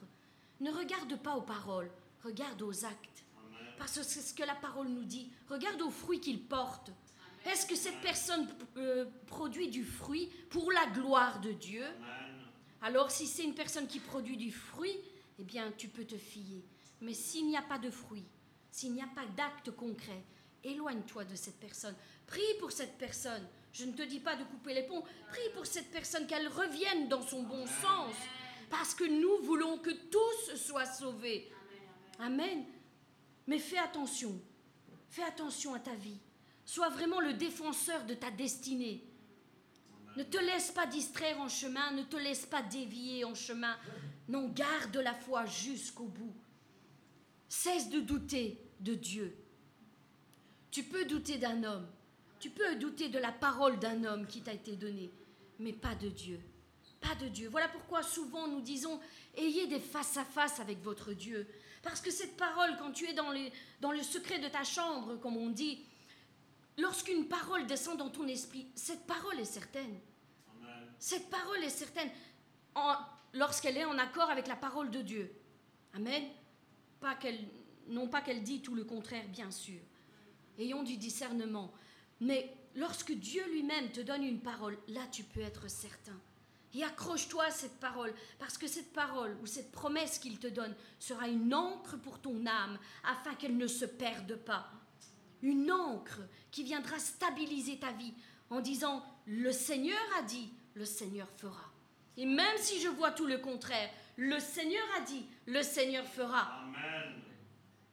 Ne 0.60 0.70
regarde 0.70 1.16
pas 1.20 1.36
aux 1.36 1.42
paroles, 1.42 1.90
regarde 2.22 2.62
aux 2.62 2.84
actes. 2.84 3.24
Parce 3.78 3.98
que 3.98 4.04
c'est 4.04 4.20
ce 4.20 4.34
que 4.34 4.44
la 4.44 4.54
parole 4.54 4.88
nous 4.88 5.04
dit. 5.04 5.30
Regarde 5.48 5.82
aux 5.82 5.90
fruits 5.90 6.20
qu'ils 6.20 6.42
portent. 6.42 6.90
Est-ce 7.44 7.66
que 7.66 7.76
cette 7.76 8.00
personne 8.00 8.48
euh, 8.76 9.04
produit 9.26 9.68
du 9.68 9.84
fruit 9.84 10.30
pour 10.48 10.72
la 10.72 10.86
gloire 10.86 11.40
de 11.40 11.52
Dieu? 11.52 11.84
Alors 12.80 13.10
si 13.10 13.26
c'est 13.26 13.44
une 13.44 13.54
personne 13.54 13.86
qui 13.86 13.98
produit 13.98 14.36
du 14.36 14.52
fruit, 14.52 14.98
eh 15.38 15.44
bien 15.44 15.72
tu 15.76 15.88
peux 15.88 16.04
te 16.04 16.16
fier. 16.16 16.62
Mais 17.00 17.12
s'il 17.12 17.46
n'y 17.46 17.56
a 17.56 17.62
pas 17.62 17.78
de 17.78 17.90
fruit, 17.90 18.24
s'il 18.70 18.94
n'y 18.94 19.02
a 19.02 19.08
pas 19.14 19.26
d'acte 19.36 19.70
concret, 19.72 20.24
éloigne-toi 20.62 21.24
de 21.24 21.34
cette 21.34 21.58
personne. 21.60 21.94
Prie 22.26 22.40
pour 22.58 22.72
cette 22.72 22.96
personne. 22.96 23.46
Je 23.74 23.84
ne 23.84 23.92
te 23.92 24.02
dis 24.02 24.20
pas 24.20 24.36
de 24.36 24.44
couper 24.44 24.72
les 24.72 24.84
ponts. 24.84 25.02
Prie 25.30 25.50
pour 25.52 25.66
cette 25.66 25.90
personne 25.90 26.28
qu'elle 26.28 26.46
revienne 26.46 27.08
dans 27.08 27.22
son 27.22 27.42
bon 27.42 27.66
sens. 27.66 28.14
Parce 28.70 28.94
que 28.94 29.04
nous 29.04 29.44
voulons 29.44 29.78
que 29.78 29.90
tous 29.90 30.56
soient 30.56 30.86
sauvés. 30.86 31.50
Amen. 32.20 32.64
Mais 33.48 33.58
fais 33.58 33.78
attention. 33.78 34.40
Fais 35.10 35.24
attention 35.24 35.74
à 35.74 35.80
ta 35.80 35.94
vie. 35.96 36.20
Sois 36.64 36.88
vraiment 36.88 37.18
le 37.18 37.34
défenseur 37.34 38.04
de 38.06 38.14
ta 38.14 38.30
destinée. 38.30 39.04
Ne 40.16 40.22
te 40.22 40.38
laisse 40.38 40.70
pas 40.70 40.86
distraire 40.86 41.40
en 41.40 41.48
chemin, 41.48 41.90
ne 41.90 42.04
te 42.04 42.16
laisse 42.16 42.46
pas 42.46 42.62
dévier 42.62 43.24
en 43.24 43.34
chemin. 43.34 43.76
Non, 44.28 44.48
garde 44.50 44.96
la 44.98 45.14
foi 45.14 45.46
jusqu'au 45.46 46.04
bout. 46.04 46.34
Cesse 47.48 47.90
de 47.90 48.00
douter 48.00 48.56
de 48.78 48.94
Dieu. 48.94 49.36
Tu 50.70 50.84
peux 50.84 51.04
douter 51.04 51.38
d'un 51.38 51.64
homme, 51.64 51.88
tu 52.44 52.50
peux 52.50 52.74
douter 52.76 53.08
de 53.08 53.18
la 53.18 53.32
parole 53.32 53.78
d'un 53.78 54.04
homme 54.04 54.26
qui 54.26 54.42
t'a 54.42 54.52
été 54.52 54.76
donnée, 54.76 55.10
mais 55.58 55.72
pas 55.72 55.94
de 55.94 56.10
Dieu. 56.10 56.38
Pas 57.00 57.14
de 57.14 57.26
Dieu. 57.28 57.48
Voilà 57.48 57.68
pourquoi 57.68 58.02
souvent 58.02 58.46
nous 58.48 58.60
disons, 58.60 59.00
ayez 59.34 59.66
des 59.66 59.80
face-à-face 59.80 60.60
avec 60.60 60.82
votre 60.82 61.14
Dieu. 61.14 61.46
Parce 61.82 62.02
que 62.02 62.10
cette 62.10 62.36
parole, 62.36 62.76
quand 62.78 62.92
tu 62.92 63.08
es 63.08 63.14
dans, 63.14 63.30
les- 63.30 63.50
dans 63.80 63.92
le 63.92 64.02
secret 64.02 64.40
de 64.40 64.48
ta 64.48 64.62
chambre, 64.62 65.16
comme 65.22 65.38
on 65.38 65.48
dit, 65.48 65.86
lorsqu'une 66.76 67.28
parole 67.28 67.66
descend 67.66 67.96
dans 67.96 68.10
ton 68.10 68.28
esprit, 68.28 68.66
cette 68.74 69.06
parole 69.06 69.40
est 69.40 69.46
certaine. 69.46 69.98
Cette 70.98 71.30
parole 71.30 71.64
est 71.64 71.70
certaine 71.70 72.10
lorsqu'elle 73.32 73.78
est 73.78 73.86
en 73.86 73.96
accord 73.96 74.28
avec 74.28 74.48
la 74.48 74.56
parole 74.56 74.90
de 74.90 75.00
Dieu. 75.00 75.32
Amen. 75.94 76.24
Pas 77.00 77.18
non 77.88 78.06
pas 78.06 78.20
qu'elle 78.20 78.42
dit 78.42 78.60
tout 78.60 78.74
le 78.74 78.84
contraire, 78.84 79.26
bien 79.28 79.50
sûr. 79.50 79.80
Ayons 80.58 80.82
du 80.82 80.98
discernement. 80.98 81.72
Mais 82.24 82.50
lorsque 82.74 83.12
Dieu 83.12 83.44
lui-même 83.52 83.92
te 83.92 84.00
donne 84.00 84.24
une 84.24 84.40
parole, 84.40 84.78
là 84.88 85.02
tu 85.12 85.22
peux 85.22 85.40
être 85.40 85.68
certain. 85.68 86.18
Et 86.72 86.82
accroche-toi 86.82 87.44
à 87.44 87.50
cette 87.50 87.78
parole, 87.78 88.12
parce 88.38 88.58
que 88.58 88.66
cette 88.66 88.92
parole 88.92 89.36
ou 89.42 89.46
cette 89.46 89.70
promesse 89.70 90.18
qu'il 90.18 90.38
te 90.38 90.46
donne 90.46 90.74
sera 90.98 91.28
une 91.28 91.54
encre 91.54 91.98
pour 91.98 92.18
ton 92.20 92.46
âme, 92.46 92.78
afin 93.04 93.34
qu'elle 93.34 93.56
ne 93.56 93.66
se 93.66 93.84
perde 93.84 94.36
pas. 94.36 94.72
Une 95.42 95.70
encre 95.70 96.20
qui 96.50 96.64
viendra 96.64 96.98
stabiliser 96.98 97.78
ta 97.78 97.92
vie 97.92 98.14
en 98.50 98.60
disant, 98.60 99.04
le 99.26 99.52
Seigneur 99.52 100.00
a 100.18 100.22
dit, 100.22 100.50
le 100.74 100.86
Seigneur 100.86 101.28
fera. 101.36 101.70
Et 102.16 102.26
même 102.26 102.56
si 102.56 102.80
je 102.80 102.88
vois 102.88 103.12
tout 103.12 103.26
le 103.26 103.38
contraire, 103.38 103.90
le 104.16 104.40
Seigneur 104.40 104.84
a 104.96 105.02
dit, 105.02 105.26
le 105.46 105.62
Seigneur 105.62 106.06
fera. 106.06 106.64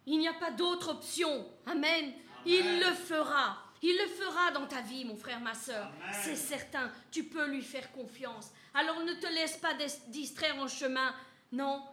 Il 0.06 0.20
n'y 0.20 0.28
a 0.28 0.34
pas 0.34 0.52
d'autre 0.52 0.92
option. 0.92 1.46
Amen. 1.66 2.14
Il 2.46 2.80
le 2.80 2.94
fera. 2.96 3.58
Il 3.84 3.98
le 3.98 4.08
fera 4.08 4.52
dans 4.52 4.68
ta 4.68 4.82
vie, 4.82 5.06
mon 5.06 5.16
frère, 5.16 5.40
ma 5.40 5.54
soeur. 5.56 5.92
C'est 6.24 6.36
certain. 6.36 6.92
Tu 7.12 7.24
peux 7.24 7.48
lui 7.50 7.62
faire 7.64 7.92
confiance. 7.92 8.52
Alors 8.74 9.04
ne 9.04 9.14
te 9.14 9.28
laisse 9.34 9.58
pas 9.58 9.74
distraire 10.10 10.58
en 10.60 10.68
chemin. 10.68 11.14
Non. 11.52 11.84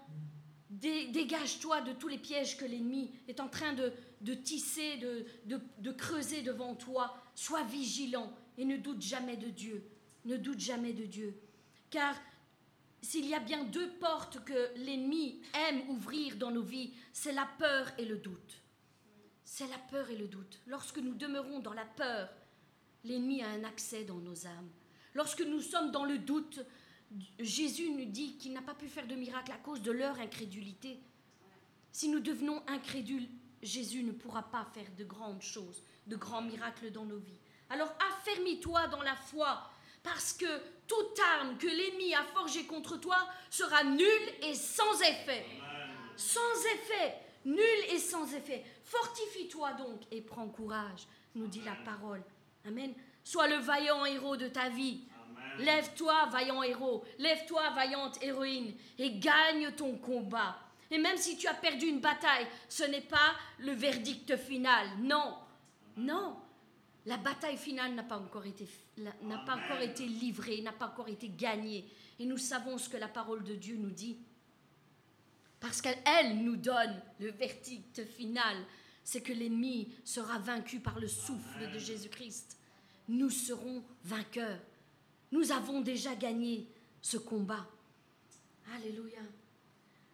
Dé- 0.71 1.07
Dégage-toi 1.09 1.81
de 1.81 1.93
tous 1.95 2.09
les 2.09 2.19
pièges 2.19 2.59
que 2.59 2.65
l'ennemi 2.67 3.11
est 3.27 3.41
en 3.41 3.49
train 3.49 3.73
de, 3.73 3.93
de 4.21 4.35
tisser, 4.35 4.99
de, 4.99 5.25
de- 5.47 5.61
de 5.79 5.91
creuser 5.93 6.43
devant 6.43 6.75
toi. 6.75 7.17
Sois 7.35 7.63
vigilant 7.65 8.31
et 8.59 8.65
ne 8.67 8.77
doute 8.77 9.01
jamais 9.01 9.37
de 9.39 9.49
Dieu. 9.49 9.83
Ne 10.27 10.37
doute 10.37 10.61
jamais 10.61 10.93
de 10.93 11.07
Dieu. 11.07 11.41
Car 11.89 12.15
s'il 13.01 13.25
y 13.27 13.35
a 13.35 13.41
bien 13.41 13.65
deux 13.65 13.89
portes 13.93 14.45
que 14.45 14.75
l'ennemi 14.77 15.41
aime 15.69 15.89
ouvrir 15.89 16.37
dans 16.37 16.51
nos 16.51 16.63
vies, 16.63 16.93
c'est 17.15 17.33
la 17.33 17.49
peur 17.59 17.87
et 17.97 18.05
le 18.05 18.19
doute. 18.19 18.58
C'est 19.51 19.67
la 19.67 19.79
peur 19.79 20.11
et 20.11 20.15
le 20.15 20.29
doute. 20.29 20.61
Lorsque 20.67 20.99
nous 20.99 21.15
demeurons 21.15 21.59
dans 21.61 21.73
la 21.73 21.87
peur, 21.87 22.29
l'ennemi 23.03 23.43
a 23.43 23.49
un 23.49 23.65
accès 23.65 24.05
dans 24.05 24.19
nos 24.19 24.47
âmes. 24.47 24.69
Lorsque 25.15 25.41
nous 25.41 25.63
sommes 25.63 25.91
dans 25.91 26.05
le 26.05 26.19
doute, 26.19 26.61
Jésus 27.41 27.91
nous 27.91 28.05
dit 28.05 28.37
qu'il 28.37 28.53
n'a 28.53 28.61
pas 28.61 28.75
pu 28.75 28.89
faire 28.89 29.07
de 29.07 29.15
miracle 29.15 29.51
à 29.51 29.57
cause 29.57 29.81
de 29.81 29.91
leur 29.91 30.21
incrédulité. 30.21 31.01
Si 31.93 32.11
nous 32.11 32.21
devenons 32.21 32.63
incrédules, 32.69 33.27
Jésus 33.63 34.03
ne 34.03 34.13
pourra 34.13 34.43
pas 34.43 34.67
faire 34.75 34.95
de 34.99 35.05
grandes 35.05 35.43
choses, 35.43 35.83
de 36.07 36.17
grands 36.17 36.43
miracles 36.43 36.93
dans 36.93 37.07
nos 37.07 37.19
vies. 37.19 37.41
Alors 37.71 37.93
affermis-toi 38.13 38.89
dans 38.89 39.03
la 39.03 39.17
foi, 39.17 39.71
parce 40.03 40.35
que 40.35 40.61
toute 40.87 41.19
arme 41.39 41.57
que 41.57 41.67
l'ennemi 41.67 42.15
a 42.15 42.23
forgée 42.23 42.67
contre 42.67 42.99
toi 42.99 43.17
sera 43.49 43.83
nulle 43.83 44.29
et 44.43 44.55
sans 44.55 45.01
effet. 45.01 45.47
Sans 46.17 46.67
effet, 46.75 47.28
nul 47.45 47.81
et 47.91 47.99
sans 47.99 48.33
effet. 48.35 48.65
Fortifie-toi 48.85 49.73
donc 49.75 50.03
et 50.11 50.21
prends 50.21 50.49
courage, 50.49 51.07
nous 51.35 51.47
dit 51.47 51.63
la 51.63 51.77
parole. 51.85 52.23
Amen. 52.67 52.93
Sois 53.25 53.49
le 53.49 53.57
vaillant 53.57 54.05
héros 54.05 54.37
de 54.37 54.49
ta 54.49 54.69
vie. 54.69 55.03
Lève-toi, 55.59 56.27
vaillant 56.27 56.63
héros. 56.63 57.05
Lève-toi, 57.19 57.71
vaillante 57.71 58.23
héroïne. 58.23 58.75
Et 58.99 59.19
gagne 59.19 59.73
ton 59.73 59.97
combat. 59.97 60.57
Et 60.91 60.99
même 60.99 61.17
si 61.17 61.37
tu 61.37 61.47
as 61.47 61.55
perdu 61.55 61.87
une 61.87 62.01
bataille, 62.01 62.47
ce 62.69 62.85
n'est 62.85 63.03
pas 63.03 63.35
le 63.59 63.73
verdict 63.73 64.37
final. 64.37 64.87
Non. 65.01 65.37
Non. 65.97 66.37
La 67.07 67.17
bataille 67.17 67.57
finale 67.57 67.95
n'a 67.95 68.03
pas 68.03 68.19
encore 68.19 68.47
été, 68.47 68.69
n'a 68.99 69.39
pas 69.39 69.57
encore 69.57 69.81
été 69.81 70.05
livrée, 70.05 70.61
n'a 70.61 70.73
pas 70.73 70.87
encore 70.87 71.09
été 71.09 71.29
gagnée. 71.29 71.85
Et 72.19 72.27
nous 72.27 72.39
savons 72.39 72.79
ce 72.79 72.89
que 72.89 72.97
la 72.97 73.09
parole 73.09 73.45
de 73.45 73.55
Dieu 73.55 73.77
nous 73.77 73.91
dit. 73.91 74.19
Parce 75.61 75.81
qu'elle 75.81 75.99
elle 76.07 76.39
nous 76.39 76.57
donne 76.57 77.01
le 77.19 77.31
verdict 77.31 78.05
final, 78.05 78.57
c'est 79.03 79.23
que 79.23 79.33
l'ennemi 79.33 79.93
sera 80.05 80.39
vaincu 80.39 80.81
par 80.81 81.01
le 81.01 81.09
souffle 81.09 81.71
de 81.73 81.79
Jésus-Christ. 81.79 82.57
Nous 83.09 83.31
serons 83.31 83.83
vainqueurs. 84.05 84.61
Nous 85.33 85.51
avons 85.51 85.81
déjà 85.81 86.15
gagné 86.15 86.69
ce 87.01 87.17
combat. 87.17 87.67
Alléluia. 88.77 89.21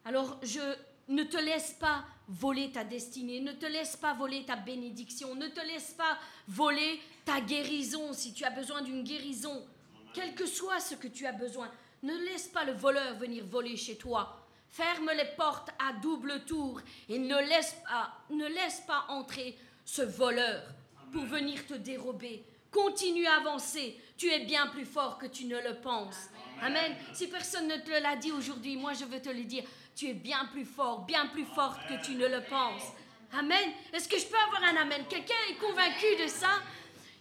Alors 0.04 0.38
je 0.42 0.60
ne 1.08 1.24
te 1.24 1.36
laisse 1.36 1.72
pas 1.72 2.04
voler 2.28 2.72
ta 2.72 2.84
destinée, 2.84 3.40
ne 3.40 3.52
te 3.52 3.66
laisse 3.66 3.96
pas 3.96 4.14
voler 4.14 4.44
ta 4.44 4.56
bénédiction, 4.56 5.34
ne 5.34 5.48
te 5.48 5.60
laisse 5.60 5.92
pas 5.92 6.18
voler 6.48 7.00
ta 7.24 7.40
guérison 7.40 8.12
si 8.12 8.32
tu 8.32 8.44
as 8.44 8.50
besoin 8.50 8.82
d'une 8.82 9.02
guérison, 9.02 9.66
quel 10.14 10.34
que 10.34 10.46
soit 10.46 10.80
ce 10.80 10.94
que 10.94 11.08
tu 11.08 11.26
as 11.26 11.32
besoin. 11.32 11.70
Ne 12.02 12.16
laisse 12.16 12.48
pas 12.48 12.64
le 12.64 12.72
voleur 12.72 13.16
venir 13.16 13.44
voler 13.46 13.76
chez 13.76 13.96
toi. 13.96 14.43
Ferme 14.74 15.12
les 15.16 15.36
portes 15.36 15.70
à 15.78 15.92
double 15.92 16.44
tour 16.46 16.80
et 17.08 17.16
ne 17.16 17.38
laisse 17.48 17.76
pas, 17.88 18.12
ne 18.30 18.48
laisse 18.48 18.80
pas 18.80 19.04
entrer 19.08 19.56
ce 19.84 20.02
voleur 20.02 20.64
pour 21.12 21.24
venir 21.26 21.64
te 21.64 21.74
dérober. 21.74 22.42
Continue 22.72 23.24
à 23.24 23.36
avancer. 23.36 23.96
Tu 24.16 24.28
es 24.28 24.44
bien 24.44 24.66
plus 24.66 24.84
fort 24.84 25.16
que 25.16 25.26
tu 25.26 25.44
ne 25.44 25.58
le 25.58 25.76
penses. 25.76 26.28
Amen. 26.60 26.92
Si 27.12 27.28
personne 27.28 27.68
ne 27.68 27.76
te 27.76 27.92
l'a 28.02 28.16
dit 28.16 28.32
aujourd'hui, 28.32 28.76
moi 28.76 28.94
je 28.94 29.04
veux 29.04 29.22
te 29.22 29.28
le 29.28 29.44
dire. 29.44 29.62
Tu 29.94 30.08
es 30.08 30.12
bien 30.12 30.46
plus 30.46 30.64
fort, 30.64 31.02
bien 31.02 31.28
plus 31.28 31.46
forte 31.46 31.86
que 31.86 32.04
tu 32.04 32.16
ne 32.16 32.26
le 32.26 32.40
penses. 32.40 32.92
Amen. 33.32 33.70
Est-ce 33.92 34.08
que 34.08 34.18
je 34.18 34.26
peux 34.26 34.36
avoir 34.48 34.64
un 34.64 34.76
Amen? 34.76 35.04
Quelqu'un 35.08 35.34
est 35.50 35.54
convaincu 35.54 36.20
de 36.20 36.26
ça? 36.26 36.50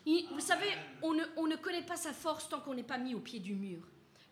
Vous 0.08 0.40
savez, 0.40 0.72
on 1.04 1.14
ne, 1.14 1.24
on 1.38 1.46
ne 1.46 1.58
connaît 1.58 1.84
pas 1.84 1.98
sa 1.98 2.14
force 2.14 2.50
tant 2.50 2.62
qu'on 2.62 2.74
n'est 2.74 2.82
pas 2.82 2.98
mis 2.98 3.14
au 3.14 3.20
pied 3.20 3.40
du 3.40 3.54
mur. 3.54 3.84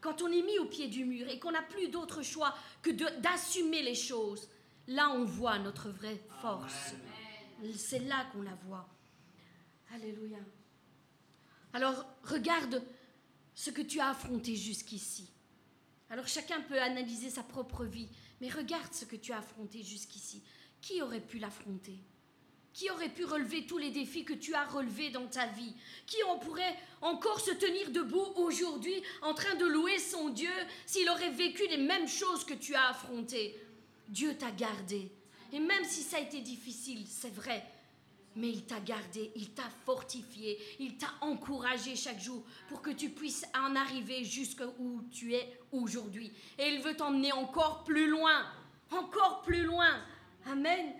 Quand 0.01 0.23
on 0.23 0.31
est 0.31 0.41
mis 0.41 0.57
au 0.57 0.65
pied 0.65 0.87
du 0.87 1.05
mur 1.05 1.29
et 1.29 1.39
qu'on 1.39 1.51
n'a 1.51 1.61
plus 1.61 1.87
d'autre 1.87 2.23
choix 2.23 2.55
que 2.81 2.89
d'assumer 3.21 3.83
les 3.83 3.95
choses, 3.95 4.49
là 4.87 5.11
on 5.11 5.23
voit 5.23 5.59
notre 5.59 5.89
vraie 5.89 6.19
force. 6.41 6.93
C'est 7.75 7.99
là 7.99 8.25
qu'on 8.33 8.41
la 8.41 8.55
voit. 8.65 8.89
Alléluia. 9.93 10.39
Alors 11.73 12.05
regarde 12.23 12.83
ce 13.53 13.69
que 13.69 13.83
tu 13.83 13.99
as 13.99 14.09
affronté 14.09 14.55
jusqu'ici. 14.55 15.29
Alors 16.09 16.27
chacun 16.27 16.61
peut 16.61 16.81
analyser 16.81 17.29
sa 17.29 17.43
propre 17.43 17.85
vie, 17.85 18.09
mais 18.41 18.49
regarde 18.49 18.93
ce 18.93 19.05
que 19.05 19.15
tu 19.15 19.31
as 19.31 19.37
affronté 19.37 19.83
jusqu'ici. 19.83 20.43
Qui 20.81 21.01
aurait 21.03 21.21
pu 21.21 21.37
l'affronter? 21.37 21.99
Qui 22.73 22.89
aurait 22.89 23.09
pu 23.09 23.25
relever 23.25 23.65
tous 23.65 23.77
les 23.77 23.91
défis 23.91 24.23
que 24.23 24.33
tu 24.33 24.53
as 24.53 24.65
relevés 24.65 25.09
dans 25.09 25.27
ta 25.27 25.45
vie? 25.47 25.73
Qui 26.05 26.23
en 26.23 26.37
pourrait 26.37 26.77
encore 27.01 27.39
se 27.39 27.51
tenir 27.51 27.91
debout 27.91 28.33
aujourd'hui 28.35 29.03
en 29.21 29.33
train 29.33 29.55
de 29.55 29.65
louer 29.65 29.99
son 29.99 30.29
Dieu 30.29 30.53
s'il 30.85 31.09
aurait 31.09 31.31
vécu 31.31 31.67
les 31.67 31.77
mêmes 31.77 32.07
choses 32.07 32.45
que 32.45 32.53
tu 32.53 32.73
as 32.73 32.89
affrontées? 32.89 33.59
Dieu 34.07 34.37
t'a 34.37 34.51
gardé. 34.51 35.11
Et 35.51 35.59
même 35.59 35.83
si 35.83 36.01
ça 36.01 36.17
a 36.17 36.21
été 36.21 36.39
difficile, 36.39 37.05
c'est 37.07 37.33
vrai, 37.33 37.65
mais 38.35 38.49
il 38.49 38.63
t'a 38.63 38.79
gardé, 38.79 39.31
il 39.35 39.49
t'a 39.49 39.69
fortifié, 39.85 40.57
il 40.79 40.97
t'a 40.97 41.13
encouragé 41.19 41.95
chaque 41.97 42.21
jour 42.21 42.43
pour 42.69 42.81
que 42.81 42.91
tu 42.91 43.09
puisses 43.09 43.45
en 43.53 43.75
arriver 43.75 44.23
jusqu'où 44.23 45.03
tu 45.11 45.33
es 45.33 45.59
aujourd'hui. 45.73 46.31
Et 46.57 46.69
il 46.69 46.81
veut 46.81 46.95
t'emmener 46.95 47.33
encore 47.33 47.83
plus 47.83 48.07
loin, 48.07 48.45
encore 48.91 49.41
plus 49.41 49.63
loin. 49.63 49.99
Amen. 50.45 50.93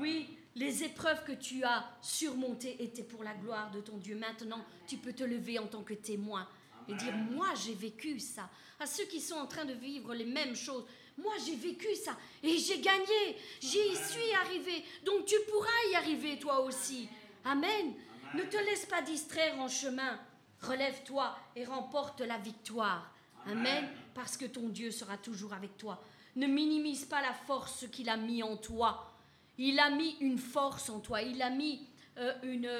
Oui, 0.00 0.35
les 0.56 0.82
épreuves 0.82 1.22
que 1.24 1.32
tu 1.32 1.62
as 1.64 1.84
surmontées 2.02 2.82
étaient 2.82 3.04
pour 3.04 3.22
la 3.22 3.34
gloire 3.34 3.70
de 3.70 3.80
ton 3.80 3.98
Dieu. 3.98 4.16
Maintenant, 4.16 4.64
tu 4.86 4.96
peux 4.96 5.12
te 5.12 5.22
lever 5.22 5.58
en 5.58 5.66
tant 5.66 5.82
que 5.82 5.94
témoin 5.94 6.48
et 6.88 6.94
dire, 6.94 7.14
moi 7.14 7.48
j'ai 7.54 7.74
vécu 7.74 8.18
ça. 8.18 8.48
À 8.80 8.86
ceux 8.86 9.04
qui 9.04 9.20
sont 9.20 9.36
en 9.36 9.46
train 9.46 9.64
de 9.64 9.74
vivre 9.74 10.14
les 10.14 10.24
mêmes 10.24 10.56
choses, 10.56 10.84
moi, 11.18 11.32
j'ai 11.44 11.56
vécu 11.56 11.94
ça 11.94 12.16
et 12.42 12.58
j'ai 12.58 12.80
gagné. 12.80 13.36
J'y 13.60 13.96
suis 13.96 14.34
arrivé. 14.44 14.84
Donc 15.04 15.24
tu 15.24 15.36
pourras 15.50 15.90
y 15.90 15.94
arriver 15.94 16.38
toi 16.38 16.60
aussi. 16.60 17.08
Amen. 17.44 17.94
Ne 18.34 18.42
te 18.42 18.56
laisse 18.56 18.86
pas 18.86 19.02
distraire 19.02 19.58
en 19.58 19.68
chemin. 19.68 20.20
Relève-toi 20.60 21.36
et 21.54 21.64
remporte 21.64 22.20
la 22.20 22.38
victoire. 22.38 23.10
Amen. 23.46 23.88
Parce 24.14 24.36
que 24.36 24.44
ton 24.44 24.68
Dieu 24.68 24.90
sera 24.90 25.16
toujours 25.16 25.54
avec 25.54 25.76
toi. 25.78 26.02
Ne 26.34 26.46
minimise 26.46 27.06
pas 27.06 27.22
la 27.22 27.32
force 27.32 27.86
qu'il 27.90 28.10
a 28.10 28.16
mis 28.18 28.42
en 28.42 28.56
toi. 28.56 29.15
Il 29.58 29.78
a 29.78 29.90
mis 29.90 30.16
une 30.20 30.38
force 30.38 30.90
en 30.90 31.00
toi. 31.00 31.22
Il 31.22 31.40
a 31.42 31.50
mis 31.50 31.86
euh, 32.18 32.32
une, 32.42 32.70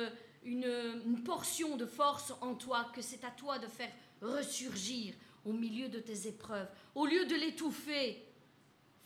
une, 0.45 1.03
une 1.07 1.23
portion 1.23 1.77
de 1.77 1.87
force 1.87 2.33
en 2.41 2.55
toi 2.55 2.91
que 2.95 3.03
c'est 3.03 3.25
à 3.25 3.31
toi 3.31 3.59
de 3.59 3.67
faire 3.67 3.93
ressurgir 4.21 5.15
au 5.45 5.53
milieu 5.53 5.89
de 5.89 6.01
tes 6.01 6.29
épreuves. 6.29 6.69
Au 6.95 7.07
lieu 7.07 7.25
de 7.27 7.35
l'étouffer, 7.35 8.27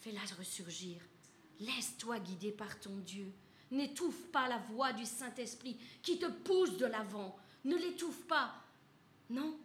Fais-la 0.01 0.21
ressurgir. 0.39 0.99
Laisse-toi 1.61 2.18
guider 2.21 2.53
par 2.53 2.81
ton 2.81 2.97
Dieu. 2.97 3.31
N'étouffe 3.71 4.27
pas 4.33 4.49
la 4.49 4.57
voix 4.57 4.93
du 4.95 5.05
Saint-Esprit 5.05 5.77
qui 6.03 6.18
te 6.18 6.27
pousse 6.27 6.79
de 6.79 6.87
l'avant. 6.87 7.37
Ne 7.64 7.77
l'étouffe 7.77 8.27
pas. 8.27 8.55
Non. 9.29 9.59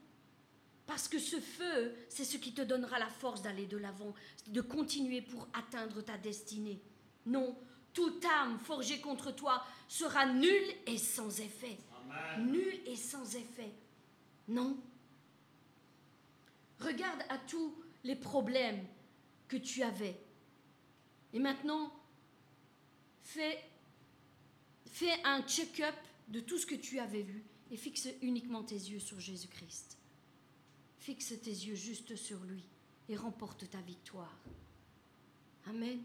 Parce 0.86 1.08
que 1.08 1.20
ce 1.20 1.40
feu, 1.40 1.96
c'est 2.10 2.26
ce 2.26 2.38
qui 2.38 2.54
te 2.54 2.62
donnera 2.62 3.00
la 3.00 3.08
force 3.08 3.42
d'aller 3.42 3.66
de 3.66 3.78
l'avant, 3.78 4.14
de 4.48 4.62
continuer 4.62 5.22
pour 5.22 5.48
atteindre 5.54 6.02
ta 6.02 6.18
destinée. 6.18 6.82
Non, 7.26 7.58
toute 7.96 8.24
âme 8.26 8.60
forgée 8.60 9.00
contre 9.00 9.32
toi 9.32 9.66
sera 9.88 10.28
nulle 10.28 10.76
et 10.86 11.00
sans 11.00 11.40
effet. 11.40 11.78
Nulle 12.38 12.82
et 12.86 12.96
sans 12.96 13.36
effet. 13.36 13.72
Non. 14.48 14.78
Regarde 16.80 17.22
à 17.30 17.40
tous 17.40 17.74
les 18.04 18.16
problèmes 18.16 18.86
que 19.48 19.58
tu 19.58 19.82
avais. 19.82 20.20
Et 21.34 21.40
maintenant, 21.40 21.92
fais, 23.24 23.64
fais 24.86 25.24
un 25.24 25.42
check-up 25.44 25.96
de 26.28 26.42
tout 26.42 26.58
ce 26.58 26.66
que 26.66 26.76
tu 26.76 27.00
avais 27.00 27.22
vu 27.22 27.44
et 27.72 27.78
fixe 27.78 28.10
uniquement 28.22 28.64
tes 28.64 28.76
yeux 28.76 29.00
sur 29.00 29.20
Jésus-Christ. 29.20 29.98
Fixe 31.00 31.34
tes 31.42 31.50
yeux 31.50 31.76
juste 31.76 32.16
sur 32.16 32.44
lui 32.44 32.64
et 33.08 33.16
remporte 33.16 33.70
ta 33.70 33.80
victoire. 33.82 34.38
Amen. 35.68 36.00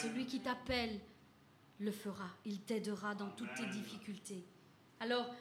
Celui 0.00 0.26
qui 0.26 0.40
t'appelle 0.40 1.00
le 1.78 1.90
fera. 1.90 2.28
Il 2.44 2.60
t'aidera 2.60 3.14
dans 3.14 3.30
toutes 3.30 3.54
tes 3.54 3.66
difficultés. 3.66 4.44
Alors, 5.00 5.34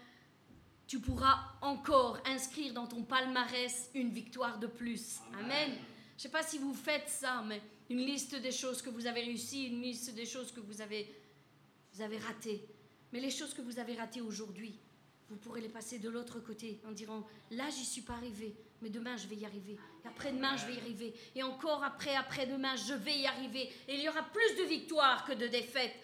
tu 0.88 1.00
pourras 1.00 1.38
encore 1.62 2.20
inscrire 2.26 2.74
dans 2.74 2.88
ton 2.88 3.04
palmarès 3.04 3.90
une 3.94 4.10
victoire 4.10 4.60
de 4.60 4.68
plus. 4.68 5.20
Amen. 5.40 5.72
Je 5.72 5.76
ne 5.76 6.20
sais 6.20 6.30
pas 6.30 6.44
si 6.44 6.58
vous 6.58 6.74
faites 6.74 7.10
ça, 7.10 7.44
mais 7.46 7.62
une 7.90 8.00
liste 8.00 8.36
des 8.36 8.52
choses 8.52 8.82
que 8.82 8.90
vous 8.90 9.06
avez 9.06 9.22
réussi, 9.22 9.68
une 9.68 9.82
liste 9.82 10.14
des 10.14 10.26
choses 10.26 10.52
que 10.52 10.60
vous 10.60 10.82
avez, 10.82 11.14
vous 11.94 12.02
avez 12.02 12.18
ratées. 12.18 12.66
Mais 13.12 13.20
les 13.20 13.32
choses 13.32 13.54
que 13.54 13.62
vous 13.62 13.80
avez 13.80 13.96
ratées 13.96 14.22
aujourd'hui, 14.22 14.80
vous 15.30 15.36
pourrez 15.36 15.62
les 15.62 15.70
passer 15.70 16.00
de 16.00 16.10
l'autre 16.10 16.40
côté 16.40 16.80
en 16.88 16.92
disant 16.92 17.26
là 17.52 17.70
j'y 17.70 17.84
suis 17.84 18.02
pas 18.02 18.14
arrivé, 18.14 18.56
mais 18.82 18.90
demain 18.90 19.18
je 19.18 19.28
vais 19.28 19.36
y 19.36 19.46
arriver. 19.46 19.78
Et 20.04 20.08
après-demain 20.08 20.56
je 20.58 20.66
vais 20.68 20.76
y 20.76 20.80
arriver. 20.80 21.14
Et 21.36 21.44
encore 21.44 21.84
après, 21.84 22.16
après-demain 22.16 22.76
je 22.76 22.94
vais 22.94 23.20
y 23.20 23.28
arriver. 23.28 23.70
Et 23.88 23.96
il 23.96 24.02
y 24.02 24.10
aura 24.10 24.24
plus 24.24 24.56
de 24.58 24.64
victoires 24.64 25.26
que 25.26 25.34
de 25.34 25.48
défaites. 25.48 25.96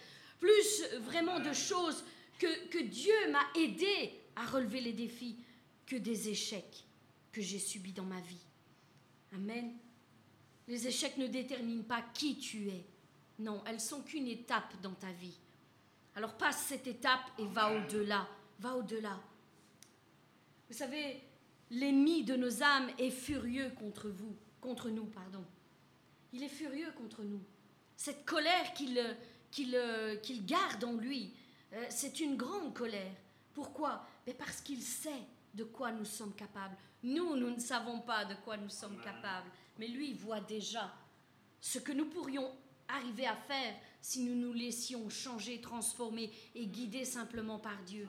Plus 0.44 0.84
vraiment 1.00 1.40
de 1.40 1.54
choses 1.54 2.04
que, 2.38 2.68
que 2.68 2.80
Dieu 2.80 3.14
m'a 3.32 3.46
aidé 3.56 4.12
à 4.36 4.46
relever 4.46 4.82
les 4.82 4.92
défis 4.92 5.38
que 5.86 5.96
des 5.96 6.28
échecs 6.28 6.84
que 7.32 7.42
j'ai 7.42 7.60
subis 7.60 7.94
dans 7.94 8.04
ma 8.04 8.20
vie. 8.20 8.46
Amen. 9.34 9.72
Les 10.68 10.86
échecs 10.86 11.16
ne 11.16 11.28
déterminent 11.28 11.86
pas 11.86 12.02
qui 12.14 12.38
tu 12.40 12.68
es. 12.68 12.84
Non, 13.40 13.64
elles 13.66 13.80
sont 13.80 14.02
qu'une 14.02 14.28
étape 14.28 14.74
dans 14.82 14.96
ta 14.96 15.14
vie. 15.14 15.40
Alors 16.14 16.38
passe 16.38 16.66
cette 16.68 16.88
étape 16.88 17.32
et 17.40 17.46
va 17.46 17.74
au-delà. 17.78 18.28
Va 18.60 18.76
au-delà. 18.76 19.18
Vous 20.70 20.76
savez, 20.76 21.22
l'ennemi 21.72 22.26
de 22.26 22.36
nos 22.36 22.62
âmes 22.62 22.92
est 23.00 23.12
furieux 23.12 23.72
contre 23.80 24.10
vous, 24.10 24.36
contre 24.60 24.90
nous, 24.90 25.06
pardon. 25.06 25.46
Il 26.34 26.44
est 26.44 26.50
furieux 26.50 26.92
contre 26.98 27.24
nous. 27.24 27.42
Cette 27.96 28.26
colère 28.26 28.74
qu'il 28.74 29.02
qu'il 29.54 29.78
qu'il 30.22 30.46
garde 30.46 30.84
en 30.84 30.94
lui, 30.94 31.34
euh, 31.74 31.86
c'est 31.90 32.20
une 32.20 32.36
grande 32.36 32.74
colère. 32.74 33.16
Pourquoi? 33.54 34.06
Mais 34.26 34.34
Parce 34.34 34.62
qu'il 34.62 34.82
sait 34.82 35.24
de 35.54 35.64
quoi 35.64 35.92
nous 35.92 36.06
sommes 36.06 36.34
capables. 36.34 36.76
Nous, 37.04 37.36
nous 37.36 37.52
ne 37.52 37.60
savons 37.60 38.00
pas 38.00 38.26
de 38.26 38.36
quoi 38.44 38.58
nous 38.58 38.70
sommes 38.70 39.00
capables 39.02 39.50
mais 39.78 39.88
lui 39.88 40.14
voit 40.14 40.42
déjà 40.42 40.94
ce 41.62 41.80
que 41.80 41.92
nous 41.92 42.06
pourrions 42.06 42.52
arriver 42.88 43.26
à 43.26 43.36
faire 43.36 43.74
si 44.02 44.22
nous 44.24 44.36
nous 44.36 44.54
laissions 44.54 45.10
changer, 45.10 45.62
transformer 45.62 46.32
et 46.56 46.68
guider 46.68 47.06
simplement 47.06 47.60
par 47.60 47.82
Dieu. 47.84 48.08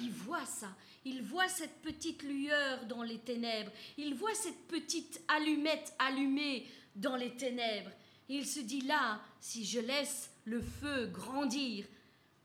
Il 0.00 0.10
voit 0.10 0.44
ça. 0.44 0.68
Il 1.04 1.22
voit 1.22 1.48
cette 1.48 1.80
petite 1.80 2.22
lueur 2.22 2.84
dans 2.86 3.02
les 3.02 3.18
ténèbres. 3.18 3.72
Il 3.96 4.14
voit 4.14 4.34
cette 4.34 4.66
petite 4.66 5.22
allumette 5.28 5.94
allumée 5.98 6.66
dans 6.94 7.16
les 7.16 7.34
ténèbres. 7.36 7.90
il 8.28 8.46
se 8.46 8.60
dit 8.60 8.82
là, 8.82 9.20
si 9.40 9.64
je 9.64 9.80
laisse 9.80 10.30
le 10.48 10.60
feu 10.60 11.06
grandir, 11.06 11.86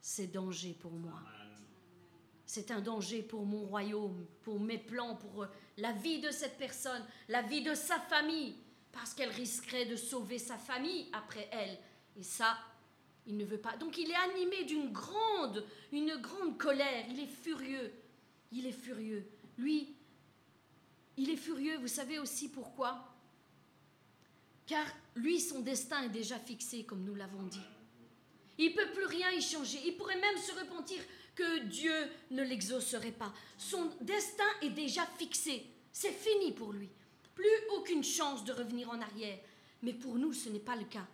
c'est 0.01 0.27
danger 0.27 0.75
pour 0.79 0.91
moi. 0.91 1.19
C'est 2.45 2.69
un 2.69 2.81
danger 2.81 3.23
pour 3.23 3.45
mon 3.45 3.63
royaume, 3.65 4.25
pour 4.43 4.59
mes 4.59 4.77
plans, 4.77 5.15
pour 5.15 5.47
la 5.77 5.93
vie 5.93 6.19
de 6.19 6.29
cette 6.29 6.57
personne, 6.57 7.03
la 7.29 7.41
vie 7.41 7.63
de 7.63 7.73
sa 7.73 7.99
famille, 7.99 8.55
parce 8.91 9.13
qu'elle 9.13 9.29
risquerait 9.29 9.85
de 9.85 9.95
sauver 9.95 10.37
sa 10.37 10.57
famille 10.57 11.07
après 11.13 11.47
elle. 11.51 11.77
Et 12.19 12.23
ça, 12.23 12.57
il 13.25 13.37
ne 13.37 13.45
veut 13.45 13.57
pas. 13.57 13.77
Donc 13.77 13.97
il 13.97 14.11
est 14.11 14.31
animé 14.31 14.65
d'une 14.65 14.91
grande, 14.91 15.65
une 15.91 16.15
grande 16.17 16.57
colère. 16.57 17.05
Il 17.09 17.19
est 17.19 17.25
furieux. 17.25 17.91
Il 18.51 18.67
est 18.67 18.71
furieux. 18.71 19.25
Lui, 19.57 19.95
il 21.17 21.29
est 21.29 21.37
furieux, 21.37 21.77
vous 21.77 21.87
savez 21.87 22.19
aussi 22.19 22.49
pourquoi? 22.49 23.15
Car 24.67 24.85
lui, 25.15 25.39
son 25.39 25.61
destin 25.61 26.03
est 26.03 26.09
déjà 26.09 26.37
fixé, 26.37 26.83
comme 26.83 27.03
nous 27.03 27.15
l'avons 27.15 27.43
dit. 27.43 27.59
Il 28.57 28.71
ne 28.71 28.75
peut 28.75 28.91
plus 28.91 29.05
rien 29.05 29.31
y 29.31 29.41
changer. 29.41 29.79
Il 29.85 29.97
pourrait 29.97 30.19
même 30.19 30.37
se 30.37 30.51
repentir 30.51 30.99
que 31.35 31.59
Dieu 31.59 31.93
ne 32.31 32.43
l'exaucerait 32.43 33.11
pas. 33.11 33.33
Son 33.57 33.89
destin 34.01 34.43
est 34.61 34.69
déjà 34.69 35.05
fixé. 35.17 35.65
C'est 35.91 36.11
fini 36.11 36.51
pour 36.51 36.71
lui. 36.71 36.89
Plus 37.33 37.49
aucune 37.75 38.03
chance 38.03 38.43
de 38.43 38.53
revenir 38.53 38.89
en 38.89 39.01
arrière. 39.01 39.39
Mais 39.81 39.93
pour 39.93 40.15
nous, 40.15 40.33
ce 40.33 40.49
n'est 40.49 40.59
pas 40.59 40.75
le 40.75 40.85
cas. 40.85 41.07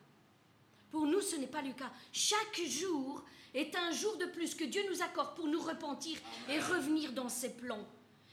Pour 0.92 1.06
nous, 1.06 1.22
ce 1.22 1.36
n'est 1.36 1.48
pas 1.48 1.62
le 1.62 1.74
cas. 1.74 1.92
Chaque 2.12 2.62
jour 2.66 3.24
est 3.54 3.76
un 3.76 3.92
jour 3.92 4.18
de 4.18 4.26
plus 4.26 4.56
que 4.56 4.66
Dieu 4.66 4.82
nous 4.90 5.02
accorde 5.02 5.36
pour 5.36 5.48
nous 5.48 5.62
repentir 5.62 6.18
et 6.50 6.60
revenir 6.60 7.14
dans 7.14 7.30
ses 7.30 7.54
plans. 7.56 7.88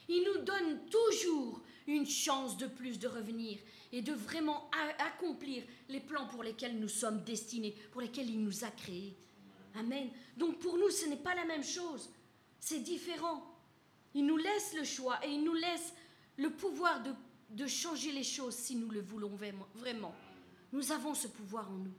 Il 0.08 0.24
nous 0.24 0.44
donne 0.44 0.86
toujours 0.90 1.60
une 1.86 2.06
chance 2.06 2.56
de 2.56 2.66
plus 2.66 2.98
de 2.98 3.08
revenir 3.08 3.58
et 3.92 4.02
de 4.02 4.12
vraiment 4.12 4.68
accomplir 4.98 5.62
les 5.88 6.00
plans 6.00 6.26
pour 6.26 6.42
lesquels 6.42 6.78
nous 6.78 6.88
sommes 6.88 7.22
destinés, 7.24 7.74
pour 7.92 8.00
lesquels 8.00 8.28
il 8.28 8.42
nous 8.42 8.64
a 8.64 8.70
créés. 8.70 9.14
Amen. 9.76 10.08
Donc 10.36 10.58
pour 10.58 10.78
nous, 10.78 10.90
ce 10.90 11.06
n'est 11.06 11.16
pas 11.16 11.34
la 11.34 11.44
même 11.44 11.64
chose. 11.64 12.10
C'est 12.58 12.80
différent. 12.80 13.42
Il 14.14 14.26
nous 14.26 14.36
laisse 14.36 14.74
le 14.74 14.84
choix 14.84 15.18
et 15.24 15.30
il 15.30 15.44
nous 15.44 15.54
laisse 15.54 15.92
le 16.36 16.50
pouvoir 16.50 17.02
de, 17.02 17.66
changer 17.66 18.12
les 18.12 18.24
choses 18.24 18.54
si 18.54 18.76
nous 18.76 18.90
le 18.90 19.00
voulons 19.00 19.32
vraiment. 19.74 20.14
Nous 20.72 20.92
avons 20.92 21.14
ce 21.14 21.28
pouvoir 21.28 21.70
en 21.70 21.74
nous. 21.74 21.94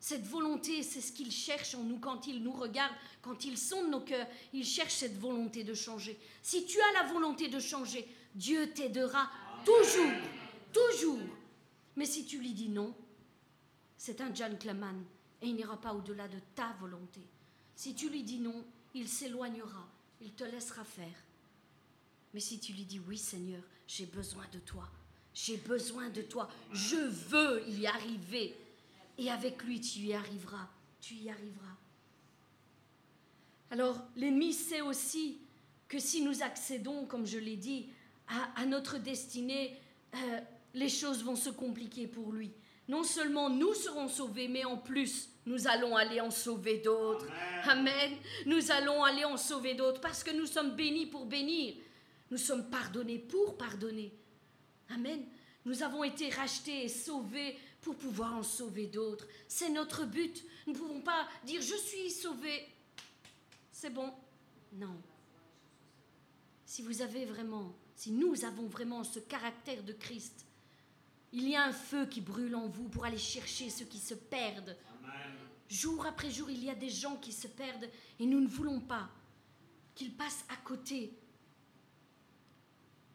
Cette 0.00 0.24
volonté, 0.24 0.84
c'est 0.84 1.00
ce 1.00 1.12
qu'il 1.12 1.32
cherche 1.32 1.74
en 1.74 1.82
nous 1.82 1.98
quand 1.98 2.28
il 2.28 2.42
nous 2.42 2.52
regarde, 2.52 2.94
quand 3.20 3.44
il 3.44 3.58
sonde 3.58 3.90
nos 3.90 4.00
cœurs. 4.00 4.28
Il 4.52 4.64
cherche 4.64 4.94
cette 4.94 5.18
volonté 5.18 5.64
de 5.64 5.74
changer. 5.74 6.16
Si 6.42 6.64
tu 6.66 6.78
as 6.80 7.02
la 7.02 7.12
volonté 7.12 7.48
de 7.48 7.58
changer, 7.58 8.06
Dieu 8.34 8.70
t'aidera 8.72 9.30
toujours, 9.64 10.12
toujours. 10.72 11.20
Mais 11.96 12.06
si 12.06 12.24
tu 12.24 12.38
lui 12.38 12.52
dis 12.52 12.68
non, 12.68 12.94
c'est 13.96 14.20
un 14.20 14.34
gentleman 14.34 15.04
et 15.42 15.48
il 15.48 15.56
n'ira 15.56 15.80
pas 15.80 15.94
au-delà 15.94 16.28
de 16.28 16.38
ta 16.54 16.74
volonté. 16.80 17.20
Si 17.74 17.94
tu 17.94 18.08
lui 18.08 18.22
dis 18.22 18.38
non, 18.38 18.64
il 18.94 19.08
s'éloignera, 19.08 19.88
il 20.20 20.32
te 20.32 20.44
laissera 20.44 20.84
faire. 20.84 21.24
Mais 22.34 22.40
si 22.40 22.58
tu 22.60 22.72
lui 22.72 22.84
dis 22.84 23.00
oui 23.00 23.18
Seigneur, 23.18 23.62
j'ai 23.86 24.06
besoin 24.06 24.44
de 24.52 24.58
toi, 24.58 24.88
j'ai 25.32 25.56
besoin 25.56 26.10
de 26.10 26.22
toi, 26.22 26.48
je 26.72 26.96
veux 26.96 27.68
y 27.68 27.86
arriver, 27.86 28.54
et 29.18 29.30
avec 29.30 29.62
lui, 29.64 29.80
tu 29.80 29.98
y 29.98 30.14
arriveras. 30.14 30.68
Tu 31.00 31.14
y 31.14 31.28
arriveras. 31.28 31.76
Alors, 33.70 34.00
l'ennemi 34.16 34.52
sait 34.52 34.80
aussi 34.80 35.38
que 35.88 35.98
si 35.98 36.22
nous 36.22 36.42
accédons, 36.42 37.04
comme 37.06 37.26
je 37.26 37.38
l'ai 37.38 37.56
dit, 37.56 37.88
à, 38.56 38.66
notre 38.66 38.98
destinée, 38.98 39.80
euh, 40.14 40.40
les 40.74 40.88
choses 40.88 41.24
vont 41.24 41.36
se 41.36 41.50
compliquer 41.50 42.06
pour 42.06 42.32
lui. 42.32 42.52
Non 42.88 43.02
seulement 43.04 43.50
nous 43.50 43.74
serons 43.74 44.08
sauvés, 44.08 44.48
mais 44.48 44.64
en 44.64 44.76
plus, 44.78 45.28
nous 45.46 45.66
allons 45.66 45.96
aller 45.96 46.20
en 46.20 46.30
sauver 46.30 46.78
d'autres. 46.78 47.26
Amen. 47.64 48.12
Nous 48.46 48.70
allons 48.70 49.04
aller 49.04 49.24
en 49.24 49.36
sauver 49.36 49.74
d'autres 49.74 50.00
parce 50.00 50.22
que 50.22 50.30
nous 50.30 50.46
sommes 50.46 50.74
bénis 50.74 51.06
pour 51.06 51.26
bénir. 51.26 51.74
Nous 52.30 52.38
sommes 52.38 52.68
pardonnés 52.70 53.18
pour 53.18 53.56
pardonner. 53.56 54.12
Amen. 54.90 55.22
Nous 55.64 55.82
avons 55.82 56.04
été 56.04 56.30
rachetés 56.30 56.84
et 56.84 56.88
sauvés 56.88 57.58
pour 57.82 57.96
pouvoir 57.96 58.34
en 58.34 58.42
sauver 58.42 58.86
d'autres. 58.86 59.26
C'est 59.48 59.68
notre 59.70 60.04
but. 60.04 60.42
Nous 60.66 60.72
ne 60.72 60.78
pouvons 60.78 61.00
pas 61.00 61.28
dire 61.44 61.60
je 61.60 61.76
suis 61.76 62.10
sauvé. 62.10 62.66
C'est 63.70 63.90
bon. 63.90 64.12
Non. 64.72 64.96
Si 66.64 66.82
vous 66.82 67.00
avez 67.02 67.24
vraiment, 67.24 67.74
si 67.98 68.12
nous 68.12 68.44
avons 68.44 68.66
vraiment 68.66 69.02
ce 69.02 69.18
caractère 69.18 69.82
de 69.82 69.92
Christ, 69.92 70.46
il 71.32 71.48
y 71.48 71.56
a 71.56 71.64
un 71.64 71.72
feu 71.72 72.06
qui 72.06 72.20
brûle 72.20 72.54
en 72.54 72.68
vous 72.68 72.88
pour 72.88 73.04
aller 73.04 73.18
chercher 73.18 73.68
ceux 73.68 73.84
qui 73.84 73.98
se 73.98 74.14
perdent. 74.14 74.76
Jour 75.68 76.06
après 76.06 76.30
jour, 76.30 76.48
il 76.48 76.64
y 76.64 76.70
a 76.70 76.74
des 76.74 76.88
gens 76.88 77.16
qui 77.16 77.32
se 77.32 77.48
perdent 77.48 77.90
et 78.18 78.24
nous 78.24 78.40
ne 78.40 78.46
voulons 78.46 78.80
pas 78.80 79.10
qu'ils 79.94 80.14
passent 80.14 80.44
à 80.48 80.56
côté 80.64 81.12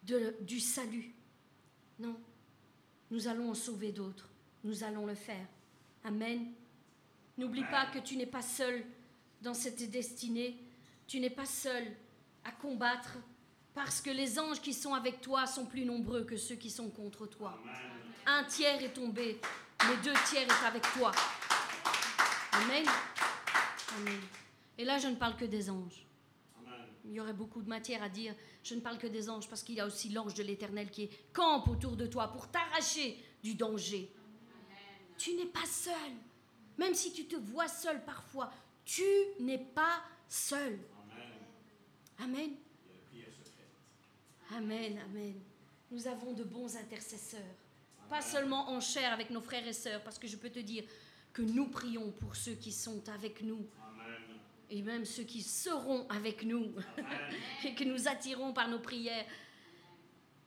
de, 0.03 0.35
du 0.41 0.59
salut. 0.59 1.15
Non, 1.97 2.19
nous 3.09 3.27
allons 3.27 3.49
en 3.49 3.55
sauver 3.55 3.93
d'autres 3.93 4.29
nous 4.63 4.83
allons 4.83 5.05
le 5.05 5.15
faire. 5.15 5.45
Amen. 6.03 6.51
N'oublie 7.37 7.63
pas 7.65 7.87
que 7.87 7.99
tu 7.99 8.15
n'es 8.15 8.25
pas 8.25 8.41
seul 8.41 8.83
dans 9.41 9.53
cette 9.53 9.89
destinée. 9.89 10.57
Tu 11.07 11.19
n'es 11.19 11.29
pas 11.29 11.45
seul 11.45 11.85
à 12.43 12.51
combattre 12.51 13.17
parce 13.73 14.01
que 14.01 14.09
les 14.09 14.39
anges 14.39 14.61
qui 14.61 14.73
sont 14.73 14.93
avec 14.93 15.21
toi 15.21 15.45
sont 15.45 15.65
plus 15.65 15.85
nombreux 15.85 16.23
que 16.23 16.37
ceux 16.37 16.55
qui 16.55 16.69
sont 16.69 16.89
contre 16.89 17.25
toi. 17.25 17.59
Un 18.25 18.43
tiers 18.43 18.81
est 18.81 18.93
tombé, 18.93 19.39
mais 19.87 19.97
deux 20.03 20.13
tiers 20.29 20.47
est 20.47 20.65
avec 20.65 20.83
toi. 20.93 21.11
Amen. 22.51 22.85
Amen. 23.97 24.19
Et 24.77 24.85
là, 24.85 24.97
je 24.97 25.07
ne 25.07 25.15
parle 25.15 25.35
que 25.35 25.45
des 25.45 25.69
anges. 25.69 26.05
Il 27.05 27.11
y 27.11 27.19
aurait 27.19 27.33
beaucoup 27.33 27.61
de 27.61 27.67
matière 27.67 28.01
à 28.01 28.09
dire. 28.09 28.33
Je 28.63 28.75
ne 28.75 28.79
parle 28.79 28.97
que 28.97 29.07
des 29.07 29.29
anges 29.29 29.49
parce 29.49 29.61
qu'il 29.61 29.75
y 29.75 29.79
a 29.81 29.85
aussi 29.85 30.09
l'ange 30.09 30.35
de 30.35 30.43
l'Éternel 30.43 30.89
qui 30.89 31.09
campe 31.33 31.67
autour 31.67 31.97
de 31.97 32.07
toi 32.07 32.27
pour 32.27 32.47
t'arracher 32.47 33.17
du 33.43 33.55
danger, 33.55 34.09
tu 35.17 35.35
n'es 35.35 35.45
pas 35.45 35.65
seul. 35.65 35.93
Même 36.77 36.93
si 36.93 37.11
tu 37.11 37.25
te 37.25 37.35
vois 37.35 37.67
seul 37.67 38.03
parfois, 38.05 38.51
tu 38.85 39.03
n'es 39.39 39.59
pas 39.59 40.01
seul. 40.27 40.79
Amen. 42.19 42.39
Amen, 42.39 42.55
amen. 44.57 44.99
Nous 45.91 46.07
avons 46.07 46.33
de 46.33 46.43
bons 46.43 46.75
intercesseurs. 46.75 47.41
Pas 48.09 48.21
seulement 48.21 48.69
en 48.69 48.79
chair 48.79 49.11
avec 49.13 49.29
nos 49.29 49.41
frères 49.41 49.67
et 49.67 49.73
sœurs, 49.73 50.03
parce 50.03 50.19
que 50.19 50.27
je 50.27 50.37
peux 50.37 50.49
te 50.49 50.59
dire 50.59 50.83
que 51.31 51.41
nous 51.41 51.67
prions 51.67 52.11
pour 52.11 52.35
ceux 52.35 52.53
qui 52.53 52.71
sont 52.71 53.07
avec 53.09 53.41
nous. 53.41 53.65
Et 54.69 54.81
même 54.81 55.05
ceux 55.05 55.23
qui 55.23 55.41
seront 55.41 56.07
avec 56.09 56.43
nous. 56.43 56.73
et 57.65 57.75
que 57.75 57.83
nous 57.83 58.07
attirons 58.07 58.53
par 58.53 58.69
nos 58.69 58.79
prières. 58.79 59.25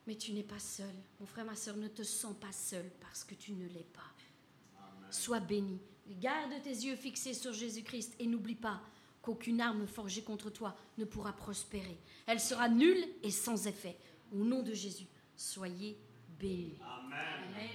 Mais 0.07 0.17
tu 0.17 0.33
n'es 0.33 0.43
pas 0.43 0.59
seul. 0.59 0.95
Mon 1.21 1.27
frère, 1.27 1.45
ma 1.45 1.57
sœur, 1.57 1.77
ne 1.77 1.89
te 1.89 2.03
sens 2.03 2.35
pas 2.39 2.53
seul 2.53 2.89
parce 3.01 3.25
que 3.25 3.35
tu 3.35 3.53
ne 3.53 3.67
l'es 3.69 3.87
pas. 3.93 4.81
Sois 5.11 5.41
béni. 5.41 5.81
Garde 6.09 6.63
tes 6.63 6.71
yeux 6.71 6.97
fixés 6.97 7.35
sur 7.35 7.53
Jésus-Christ 7.53 8.15
et 8.19 8.27
n'oublie 8.27 8.55
pas 8.55 8.81
qu'aucune 9.27 9.61
arme 9.61 9.89
forgée 9.89 10.23
contre 10.23 10.51
toi 10.51 10.77
ne 10.99 11.05
pourra 11.05 11.33
prospérer. 11.33 11.99
Elle 12.27 12.39
sera 12.39 12.69
nulle 12.69 13.05
et 13.25 13.33
sans 13.33 13.67
effet. 13.67 13.99
Au 14.33 14.45
nom 14.45 14.63
de 14.63 14.73
Jésus, 14.73 15.07
soyez 15.35 15.99
bénis. 16.39 16.79
Amen. 16.81 17.69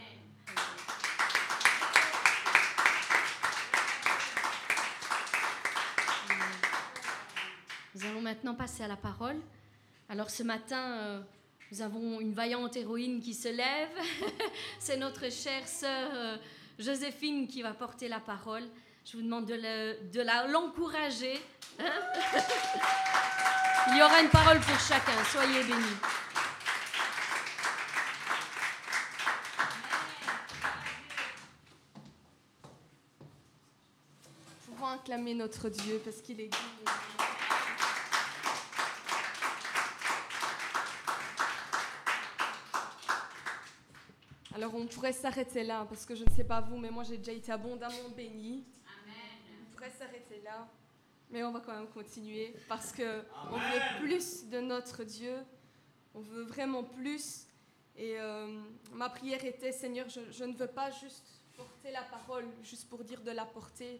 Nous 7.94 8.06
allons 8.06 8.22
maintenant 8.22 8.56
passer 8.56 8.84
à 8.84 8.88
la 8.88 8.96
parole. 8.96 9.36
Alors 10.08 10.30
ce 10.30 10.44
matin, 10.44 11.00
euh, 11.00 11.22
nous 11.74 11.82
avons 11.82 12.22
une 12.22 12.32
vaillante 12.32 12.78
héroïne 12.78 13.20
qui 13.20 13.34
se 13.34 13.50
lève. 13.50 13.90
C'est 14.80 14.96
notre 14.96 15.30
chère 15.30 15.68
sœur. 15.68 16.12
Euh, 16.14 16.38
Joséphine 16.80 17.48
qui 17.48 17.62
va 17.62 17.74
porter 17.74 18.08
la 18.08 18.22
parole. 18.22 18.64
Je 19.04 19.18
vous 19.18 19.24
demande 19.24 19.46
de 19.46 20.52
l'encourager. 20.52 21.42
Hein. 21.80 21.86
Il 23.90 23.98
y 23.98 24.02
aura 24.02 24.22
une 24.22 24.30
parole 24.30 24.60
pour 24.60 24.80
chacun. 24.80 25.12
Soyez 25.30 25.64
bénis. 25.64 25.98
Pouvons 34.66 34.88
acclamer 34.88 35.34
notre 35.34 35.68
Dieu 35.68 36.00
parce 36.04 36.22
qu'il 36.22 36.40
est 36.40 36.48
digne. 36.48 36.60
Alors 44.54 44.76
on 44.76 44.86
pourrait 44.86 45.12
s'arrêter 45.12 45.64
là, 45.64 45.86
parce 45.90 46.06
que 46.06 46.14
je 46.14 46.24
ne 46.24 46.30
sais 46.30 46.44
pas 46.44 46.62
vous, 46.62 46.78
mais 46.78 46.92
moi 46.92 47.04
j'ai 47.04 47.18
déjà 47.18 47.32
été 47.32 47.52
abondamment 47.52 48.10
bénie. 48.16 48.64
On 49.82 49.84
pourrait 49.84 49.98
s'arrêter 49.98 50.42
là, 50.44 50.70
mais 51.32 51.44
on 51.44 51.52
va 51.52 51.60
quand 51.60 51.74
même 51.74 51.88
continuer, 51.88 52.54
parce 52.70 52.92
qu'on 52.92 53.02
veut 53.58 54.06
plus 54.06 54.48
de 54.48 54.60
notre 54.60 55.04
Dieu, 55.04 55.38
on 56.14 56.20
veut 56.20 56.44
vraiment 56.44 56.84
plus. 56.84 57.48
Et 57.98 58.20
euh, 58.20 58.62
ma 58.94 59.10
prière 59.10 59.44
était, 59.44 59.72
Seigneur, 59.72 60.08
je, 60.08 60.20
je, 60.30 60.44
ne 60.44 60.54
veux 60.54 60.68
pas 60.68 60.92
juste 60.92 61.42
porter 61.58 61.90
la 61.90 62.04
parole, 62.04 62.46
juste 62.62 62.88
pour 62.90 63.04
dire 63.04 63.24
de 63.24 63.32
la 63.32 63.44
porter, 63.44 64.00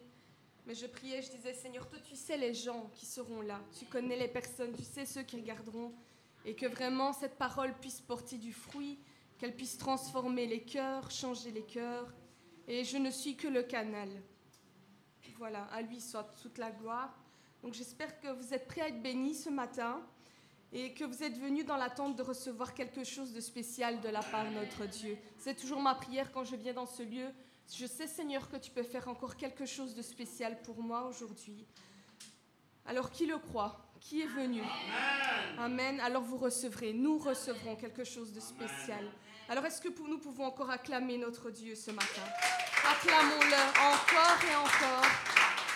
mais 0.66 0.74
je 0.76 0.86
priais, 0.86 1.20
je 1.20 1.32
disais, 1.32 1.52
Seigneur, 1.52 1.88
toi 1.88 1.98
tu 1.98 2.14
sais 2.14 2.36
les 2.36 2.54
gens 2.54 2.88
qui 2.94 3.04
seront 3.04 3.40
là, 3.40 3.60
tu 3.76 3.84
connais 3.86 4.16
les 4.16 4.28
personnes, 4.28 4.72
tu 4.76 4.84
sais 4.84 5.04
ceux 5.04 5.24
qui 5.24 5.34
regarderont, 5.34 5.92
et 6.44 6.54
que 6.54 6.66
vraiment 6.66 7.12
cette 7.12 7.38
parole 7.38 7.74
puisse 7.80 8.00
porter 8.00 8.38
du 8.38 8.52
fruit 8.52 9.00
qu'elle 9.36 9.56
puisse 9.56 9.78
transformer 9.78 10.46
les 10.46 10.62
cœurs, 10.62 11.10
changer 11.10 11.50
les 11.50 11.64
cœurs. 11.64 12.14
Et 12.68 12.84
je 12.84 12.98
ne 12.98 13.10
suis 13.10 13.34
que 13.34 13.48
le 13.48 13.64
canal. 13.64 14.22
Voilà, 15.42 15.64
à 15.72 15.82
lui 15.82 16.00
soit 16.00 16.22
toute 16.40 16.56
la 16.56 16.70
gloire. 16.70 17.12
Donc 17.64 17.74
j'espère 17.74 18.20
que 18.20 18.28
vous 18.28 18.54
êtes 18.54 18.68
prêts 18.68 18.82
à 18.82 18.86
être 18.86 19.02
bénis 19.02 19.34
ce 19.34 19.50
matin. 19.50 20.00
et 20.72 20.94
que 20.94 21.04
vous 21.04 21.24
êtes 21.24 21.36
venus 21.36 21.66
dans 21.66 21.76
l'attente 21.76 22.14
de 22.14 22.22
recevoir 22.22 22.74
quelque 22.74 23.02
chose 23.02 23.32
de 23.32 23.40
spécial 23.40 24.00
de 24.00 24.08
la 24.08 24.22
part 24.22 24.44
de 24.44 24.50
notre 24.54 24.86
Dieu. 24.86 25.18
C'est 25.36 25.56
toujours 25.56 25.80
ma 25.80 25.96
prière 25.96 26.30
quand 26.30 26.44
je 26.44 26.54
viens 26.54 26.72
dans 26.72 26.86
ce 26.86 27.02
lieu. 27.02 27.26
Je 27.74 27.86
sais, 27.86 28.06
Seigneur, 28.06 28.48
que 28.48 28.56
tu 28.56 28.70
peux 28.70 28.84
faire 28.84 29.08
encore 29.08 29.36
quelque 29.36 29.66
chose 29.66 29.96
de 29.96 30.02
spécial 30.02 30.62
pour 30.62 30.80
moi 30.80 31.06
aujourd'hui. 31.08 31.66
Alors, 32.86 33.10
qui 33.10 33.26
le 33.26 33.38
croit? 33.38 33.84
Qui 34.00 34.22
est 34.22 34.26
venu? 34.26 34.62
Amen. 35.58 35.98
Alors, 36.00 36.22
vous 36.22 36.38
recevrez. 36.38 36.92
Nous 36.92 37.18
recevrons 37.18 37.74
quelque 37.74 38.04
chose 38.04 38.32
de 38.32 38.40
spécial. 38.40 39.04
Alors, 39.52 39.66
est-ce 39.66 39.82
que 39.82 39.90
nous 40.08 40.16
pouvons 40.16 40.46
encore 40.46 40.70
acclamer 40.70 41.18
notre 41.18 41.50
Dieu 41.50 41.74
ce 41.74 41.90
matin? 41.90 42.22
Acclamons-le 42.90 43.62
encore 43.92 44.44
et 44.50 44.56
encore, 44.56 45.04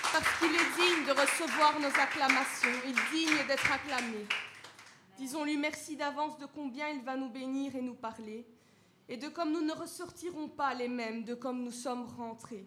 parce 0.00 0.38
qu'il 0.38 0.48
est 0.48 0.76
digne 0.78 1.04
de 1.04 1.10
recevoir 1.10 1.78
nos 1.78 1.88
acclamations. 1.88 2.70
Il 2.86 2.92
est 2.92 3.10
digne 3.12 3.46
d'être 3.46 3.70
acclamé. 3.70 4.26
Disons-lui 5.18 5.58
merci 5.58 5.94
d'avance 5.94 6.38
de 6.38 6.46
combien 6.46 6.88
il 6.88 7.02
va 7.02 7.18
nous 7.18 7.28
bénir 7.28 7.76
et 7.76 7.82
nous 7.82 7.92
parler, 7.92 8.46
et 9.10 9.18
de 9.18 9.28
comme 9.28 9.52
nous 9.52 9.60
ne 9.60 9.74
ressortirons 9.74 10.48
pas 10.48 10.72
les 10.72 10.88
mêmes 10.88 11.24
de 11.24 11.34
comme 11.34 11.62
nous 11.62 11.70
sommes 11.70 12.06
rentrés. 12.16 12.66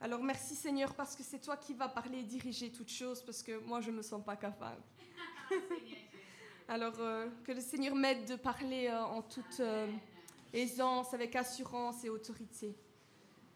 Alors 0.00 0.20
merci 0.20 0.56
Seigneur 0.56 0.96
parce 0.96 1.14
que 1.14 1.22
c'est 1.22 1.38
toi 1.38 1.56
qui 1.56 1.74
vas 1.74 1.88
parler 1.88 2.18
et 2.18 2.24
diriger 2.24 2.72
toutes 2.72 2.90
choses, 2.90 3.22
parce 3.22 3.40
que 3.40 3.60
moi 3.60 3.80
je 3.80 3.92
ne 3.92 3.98
me 3.98 4.02
sens 4.02 4.24
pas 4.24 4.34
capable. 4.34 4.82
Alors 6.68 6.98
euh, 6.98 7.28
que 7.44 7.52
le 7.52 7.60
Seigneur 7.60 7.94
m'aide 7.94 8.24
de 8.24 8.34
parler 8.34 8.88
euh, 8.88 9.04
en 9.04 9.22
toute 9.22 9.60
euh, 9.60 9.86
aisance, 10.52 11.14
avec 11.14 11.36
assurance 11.36 12.04
et 12.04 12.08
autorité. 12.08 12.74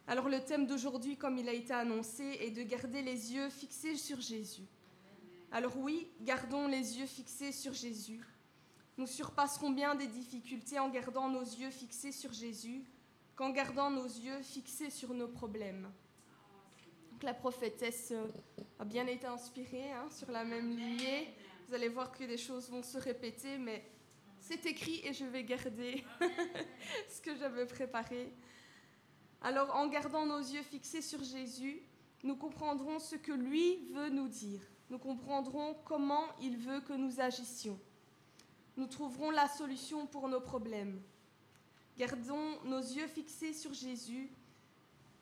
Alors 0.07 0.29
le 0.29 0.39
thème 0.39 0.65
d'aujourd'hui, 0.65 1.17
comme 1.17 1.37
il 1.37 1.49
a 1.49 1.53
été 1.53 1.73
annoncé, 1.73 2.23
est 2.41 2.53
de 2.53 2.63
garder 2.63 3.03
les 3.03 3.35
yeux 3.35 3.49
fixés 3.51 3.97
sur 3.97 4.21
Jésus. 4.21 4.63
Alors 5.51 5.77
oui, 5.77 6.07
gardons 6.21 6.69
les 6.69 7.01
yeux 7.01 7.07
fixés 7.07 7.51
sur 7.51 7.73
Jésus. 7.73 8.21
Nous 8.97 9.09
surpasserons 9.09 9.71
bien 9.71 9.97
des 9.97 10.07
difficultés 10.07 10.79
en 10.79 10.89
gardant 10.89 11.29
nos 11.29 11.43
yeux 11.43 11.71
fixés 11.71 12.13
sur 12.13 12.33
Jésus 12.33 12.85
qu'en 13.35 13.51
gardant 13.51 13.91
nos 13.91 14.07
yeux 14.07 14.41
fixés 14.43 14.91
sur 14.91 15.15
nos 15.15 15.29
problèmes. 15.29 15.91
Donc, 17.11 17.25
la 17.25 17.35
prophétesse 17.35 18.13
a 18.79 18.85
bien 18.85 19.07
été 19.09 19.27
inspirée 19.27 19.91
hein, 19.91 20.09
sur 20.11 20.31
la 20.31 20.45
même 20.45 20.71
lignée. 20.77 21.35
Vous 21.71 21.77
allez 21.77 21.89
voir 21.89 22.11
que 22.11 22.25
des 22.25 22.37
choses 22.37 22.68
vont 22.68 22.83
se 22.83 22.99
répéter, 22.99 23.57
mais 23.57 23.89
c'est 24.41 24.66
écrit 24.66 25.07
et 25.07 25.12
je 25.12 25.25
vais 25.25 25.45
garder 25.45 26.03
ce 27.09 27.21
que 27.21 27.37
j'avais 27.37 27.64
préparé. 27.64 28.33
Alors 29.41 29.77
en 29.77 29.87
gardant 29.87 30.27
nos 30.27 30.41
yeux 30.41 30.64
fixés 30.64 31.01
sur 31.01 31.23
Jésus, 31.23 31.81
nous 32.25 32.35
comprendrons 32.35 32.99
ce 32.99 33.14
que 33.14 33.31
lui 33.31 33.87
veut 33.93 34.09
nous 34.09 34.27
dire 34.27 34.61
nous 34.91 34.99
comprendrons 34.99 35.77
comment 35.85 36.25
il 36.41 36.57
veut 36.57 36.81
que 36.81 36.93
nous 36.93 37.21
agissions. 37.21 37.79
Nous 38.77 38.89
trouverons 38.89 39.31
la 39.31 39.47
solution 39.47 40.09
pour 40.09 40.29
nos 40.29 40.41
problèmes. 40.41 41.01
Gardons 41.97 42.61
nos 42.64 42.81
yeux 42.81 43.07
fixés 43.07 43.53
sur 43.53 43.73
Jésus. 43.73 44.29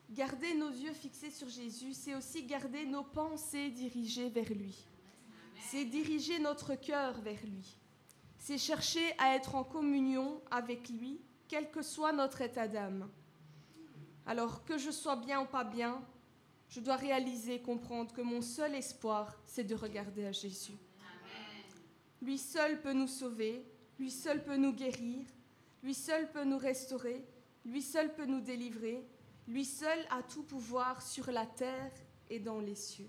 Garder 0.08 0.54
nos 0.54 0.70
yeux 0.70 0.94
fixés 0.94 1.30
sur 1.30 1.50
Jésus, 1.50 1.92
c'est 1.92 2.14
aussi 2.14 2.44
garder 2.44 2.86
nos 2.86 3.04
pensées 3.04 3.68
dirigées 3.68 4.30
vers 4.30 4.48
lui. 4.48 4.88
C'est 5.60 5.84
diriger 5.84 6.38
notre 6.38 6.74
cœur 6.74 7.20
vers 7.20 7.44
lui. 7.44 7.78
C'est 8.38 8.58
chercher 8.58 9.14
à 9.18 9.34
être 9.34 9.54
en 9.54 9.64
communion 9.64 10.40
avec 10.50 10.88
lui, 10.88 11.20
quel 11.48 11.70
que 11.70 11.82
soit 11.82 12.12
notre 12.12 12.40
état 12.40 12.68
d'âme. 12.68 13.10
Alors 14.26 14.64
que 14.64 14.78
je 14.78 14.90
sois 14.90 15.16
bien 15.16 15.40
ou 15.40 15.46
pas 15.46 15.64
bien, 15.64 16.02
je 16.68 16.80
dois 16.80 16.96
réaliser, 16.96 17.60
comprendre 17.60 18.12
que 18.12 18.20
mon 18.20 18.42
seul 18.42 18.74
espoir, 18.74 19.34
c'est 19.46 19.64
de 19.64 19.74
regarder 19.74 20.26
à 20.26 20.32
Jésus. 20.32 20.76
Lui 22.20 22.38
seul 22.38 22.80
peut 22.80 22.92
nous 22.92 23.06
sauver, 23.06 23.64
lui 23.98 24.10
seul 24.10 24.44
peut 24.44 24.56
nous 24.56 24.72
guérir, 24.72 25.24
lui 25.82 25.94
seul 25.94 26.30
peut 26.30 26.44
nous 26.44 26.58
restaurer, 26.58 27.24
lui 27.64 27.82
seul 27.82 28.14
peut 28.14 28.26
nous 28.26 28.40
délivrer, 28.40 29.06
lui 29.46 29.64
seul 29.64 29.98
a 30.10 30.22
tout 30.22 30.42
pouvoir 30.42 31.00
sur 31.00 31.30
la 31.30 31.46
terre 31.46 31.92
et 32.28 32.38
dans 32.38 32.60
les 32.60 32.74
cieux. 32.74 33.08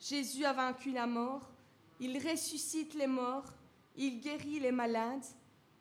Jésus 0.00 0.44
a 0.44 0.52
vaincu 0.52 0.92
la 0.92 1.06
mort, 1.06 1.50
il 2.00 2.16
ressuscite 2.16 2.94
les 2.94 3.06
morts, 3.06 3.52
il 3.96 4.20
guérit 4.20 4.58
les 4.58 4.72
malades, 4.72 5.24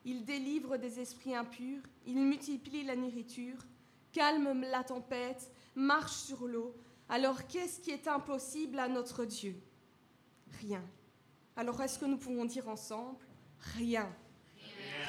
il 0.04 0.26
délivre 0.26 0.78
des 0.78 1.00
esprits 1.00 1.36
impurs, 1.36 1.82
il 2.06 2.18
multiplie 2.18 2.84
la 2.84 2.98
nourriture, 2.98 3.66
calme 4.12 4.62
la 4.62 4.84
tempête, 4.84 5.50
marche 5.76 6.16
sur 6.16 6.48
l'eau, 6.48 6.76
alors 7.08 7.48
qu'est-ce 7.48 7.80
qui 7.80 7.92
est 7.92 8.08
impossible 8.08 8.78
à 8.80 8.90
notre 8.90 9.24
Dieu? 9.24 9.56
Rien. 10.60 10.84
Alors 11.56 11.82
est-ce 11.82 11.98
que 11.98 12.06
nous 12.06 12.18
pouvons 12.18 12.46
dire 12.46 12.68
ensemble 12.68 13.18
Rien? 13.76 14.10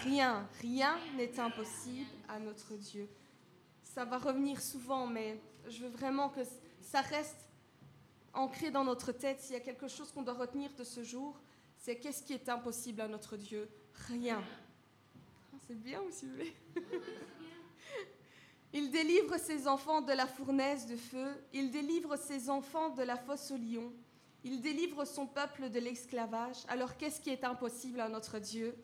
Rien, 0.05 0.49
rien 0.61 0.97
n'est 1.17 1.39
impossible 1.39 2.09
à 2.29 2.39
notre 2.39 2.75
Dieu. 2.75 3.09
Ça 3.83 4.05
va 4.05 4.19
revenir 4.19 4.61
souvent, 4.61 5.07
mais 5.07 5.41
je 5.69 5.83
veux 5.83 5.91
vraiment 5.91 6.29
que 6.29 6.41
ça 6.81 7.01
reste 7.01 7.50
ancré 8.35 8.71
dans 8.71 8.85
notre 8.85 9.13
tête. 9.13 9.41
S'il 9.41 9.55
y 9.55 9.57
a 9.57 9.61
quelque 9.61 9.89
chose 9.89 10.13
qu'on 10.13 10.23
doit 10.23 10.35
retenir 10.35 10.71
de 10.75 10.85
ce 10.85 11.03
jour, 11.03 11.41
c'est 11.77 11.97
qu'est-ce 11.97 12.23
qui 12.23 12.33
est 12.33 12.49
impossible 12.49 13.01
à 13.01 13.09
notre 13.09 13.37
Dieu? 13.37 13.69
Rien. 14.09 14.43
Ah, 15.53 15.57
c'est 15.67 15.81
bien 15.81 16.01
aussi. 16.03 16.27
Il 18.73 18.91
délivre 18.91 19.37
ses 19.37 19.67
enfants 19.67 20.01
de 20.01 20.13
la 20.13 20.27
fournaise 20.27 20.87
de 20.87 20.95
feu, 20.95 21.35
il 21.53 21.73
délivre 21.73 22.17
ses 22.17 22.49
enfants 22.49 22.91
de 22.91 23.03
la 23.03 23.17
fosse 23.17 23.51
au 23.51 23.57
lion, 23.57 23.93
il 24.45 24.61
délivre 24.61 25.05
son 25.05 25.27
peuple 25.27 25.71
de 25.71 25.81
l'esclavage. 25.81 26.59
Alors 26.69 26.97
qu'est-ce 26.97 27.21
qui 27.21 27.31
est 27.31 27.43
impossible 27.43 28.01
à 28.01 28.09
notre 28.09 28.39
Dieu? 28.39 28.77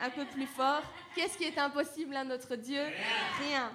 Un 0.00 0.10
peu 0.10 0.24
plus 0.26 0.46
fort. 0.46 0.82
Qu'est-ce 1.14 1.36
qui 1.36 1.44
est 1.44 1.58
impossible 1.58 2.16
à 2.16 2.24
notre 2.24 2.56
Dieu? 2.56 2.82
Rien. 3.40 3.70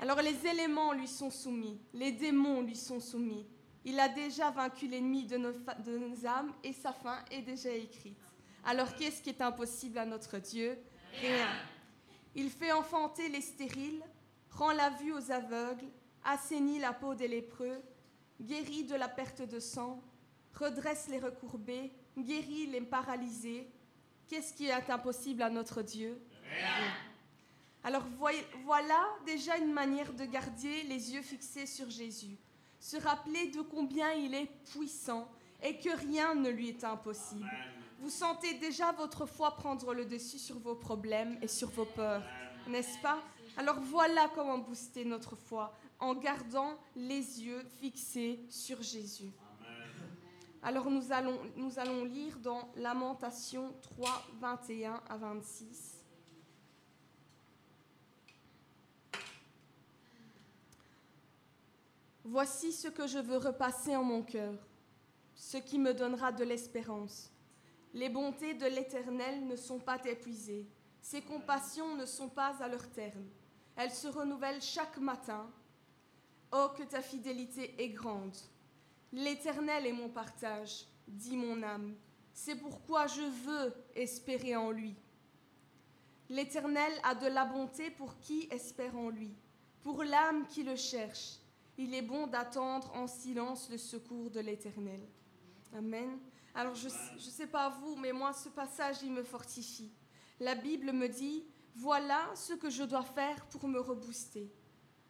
Alors 0.00 0.20
les 0.20 0.46
éléments 0.46 0.92
lui 0.92 1.08
sont 1.08 1.30
soumis, 1.30 1.80
les 1.94 2.12
démons 2.12 2.60
lui 2.60 2.76
sont 2.76 3.00
soumis. 3.00 3.46
Il 3.84 3.98
a 3.98 4.08
déjà 4.08 4.50
vaincu 4.50 4.88
l'ennemi 4.88 5.24
de 5.24 5.36
nos, 5.36 6.26
âmes 6.26 6.52
et 6.64 6.72
sa 6.72 6.92
fin 6.92 7.18
est 7.30 7.42
déjà 7.42 7.70
écrite. 7.70 8.18
Alors 8.64 8.94
qu'est-ce 8.96 9.22
qui 9.22 9.30
est 9.30 9.40
impossible 9.40 9.98
à 9.98 10.04
notre 10.04 10.38
Dieu? 10.38 10.76
Rien. 11.20 11.48
Il 12.34 12.50
fait 12.50 12.72
enfanter 12.72 13.28
les 13.28 13.40
stériles, 13.40 14.02
rend 14.50 14.72
la 14.72 14.90
vue 14.90 15.12
aux 15.12 15.30
aveugles, 15.30 15.86
assainit 16.24 16.78
la 16.78 16.92
peau 16.92 17.14
des 17.14 17.28
lépreux, 17.28 17.80
guérit 18.40 18.84
de 18.84 18.96
la 18.96 19.08
perte 19.08 19.42
de 19.42 19.60
sang, 19.60 20.02
redresse 20.52 21.08
les 21.08 21.20
recourbés, 21.20 21.92
guérit 22.18 22.66
les 22.66 22.80
paralysés. 22.80 23.70
Qu'est-ce 24.28 24.52
qui 24.52 24.66
est 24.66 24.90
impossible 24.90 25.42
à 25.42 25.48
notre 25.48 25.80
Dieu? 25.82 26.20
Rien. 26.42 26.92
Alors 27.86 28.02
voilà 28.64 29.16
déjà 29.24 29.56
une 29.58 29.72
manière 29.72 30.12
de 30.12 30.24
garder 30.24 30.82
les 30.88 31.14
yeux 31.14 31.22
fixés 31.22 31.66
sur 31.66 31.88
Jésus, 31.88 32.36
se 32.80 32.96
rappeler 32.96 33.46
de 33.52 33.60
combien 33.60 34.12
il 34.12 34.34
est 34.34 34.50
puissant 34.72 35.28
et 35.62 35.78
que 35.78 35.96
rien 35.96 36.34
ne 36.34 36.50
lui 36.50 36.70
est 36.70 36.82
impossible. 36.82 37.48
Vous 38.00 38.10
sentez 38.10 38.54
déjà 38.54 38.90
votre 38.90 39.24
foi 39.24 39.54
prendre 39.54 39.94
le 39.94 40.04
dessus 40.04 40.40
sur 40.40 40.58
vos 40.58 40.74
problèmes 40.74 41.38
et 41.40 41.46
sur 41.46 41.70
vos 41.70 41.84
peurs, 41.84 42.24
n'est-ce 42.66 42.98
pas? 42.98 43.22
Alors 43.56 43.78
voilà 43.78 44.32
comment 44.34 44.58
booster 44.58 45.04
notre 45.04 45.36
foi, 45.36 45.72
en 46.00 46.16
gardant 46.16 46.76
les 46.96 47.40
yeux 47.40 47.64
fixés 47.80 48.40
sur 48.50 48.82
Jésus. 48.82 49.30
Alors 50.60 50.90
nous 50.90 51.12
allons, 51.12 51.38
nous 51.54 51.78
allons 51.78 52.04
lire 52.04 52.36
dans 52.40 52.68
Lamentation 52.74 53.72
3, 53.80 54.26
21 54.40 55.00
à 55.08 55.16
26. 55.18 55.95
Voici 62.28 62.72
ce 62.72 62.88
que 62.88 63.06
je 63.06 63.20
veux 63.20 63.36
repasser 63.36 63.94
en 63.94 64.02
mon 64.02 64.20
cœur, 64.20 64.52
ce 65.36 65.58
qui 65.58 65.78
me 65.78 65.94
donnera 65.94 66.32
de 66.32 66.42
l'espérance. 66.42 67.30
Les 67.94 68.08
bontés 68.08 68.54
de 68.54 68.66
l'Éternel 68.66 69.46
ne 69.46 69.54
sont 69.54 69.78
pas 69.78 70.04
épuisées, 70.04 70.66
ses 71.00 71.22
compassions 71.22 71.94
ne 71.94 72.04
sont 72.04 72.28
pas 72.28 72.60
à 72.60 72.66
leur 72.66 72.90
terme. 72.90 73.28
Elles 73.76 73.92
se 73.92 74.08
renouvellent 74.08 74.60
chaque 74.60 74.98
matin. 74.98 75.48
Oh, 76.50 76.66
que 76.76 76.82
ta 76.82 77.00
fidélité 77.00 77.80
est 77.80 77.90
grande. 77.90 78.36
L'Éternel 79.12 79.86
est 79.86 79.92
mon 79.92 80.08
partage, 80.08 80.84
dit 81.06 81.36
mon 81.36 81.62
âme. 81.62 81.94
C'est 82.32 82.56
pourquoi 82.56 83.06
je 83.06 83.22
veux 83.22 83.72
espérer 83.94 84.56
en 84.56 84.72
lui. 84.72 84.96
L'Éternel 86.28 86.92
a 87.04 87.14
de 87.14 87.28
la 87.28 87.44
bonté 87.44 87.92
pour 87.92 88.18
qui 88.18 88.48
espère 88.50 88.98
en 88.98 89.10
lui, 89.10 89.32
pour 89.84 90.02
l'âme 90.02 90.44
qui 90.48 90.64
le 90.64 90.74
cherche. 90.74 91.38
Il 91.78 91.94
est 91.94 92.02
bon 92.02 92.26
d'attendre 92.26 92.90
en 92.94 93.06
silence 93.06 93.68
le 93.70 93.78
secours 93.78 94.30
de 94.30 94.40
l'Éternel. 94.40 95.00
Amen. 95.76 96.18
Alors 96.54 96.74
je 96.74 96.88
ne 96.88 97.20
sais 97.20 97.46
pas 97.46 97.68
vous, 97.68 97.96
mais 97.96 98.12
moi 98.12 98.32
ce 98.32 98.48
passage, 98.48 99.02
il 99.02 99.12
me 99.12 99.22
fortifie. 99.22 99.92
La 100.40 100.54
Bible 100.54 100.92
me 100.92 101.08
dit, 101.08 101.44
voilà 101.74 102.30
ce 102.34 102.54
que 102.54 102.70
je 102.70 102.82
dois 102.82 103.02
faire 103.02 103.44
pour 103.46 103.68
me 103.68 103.78
rebooster. 103.78 104.50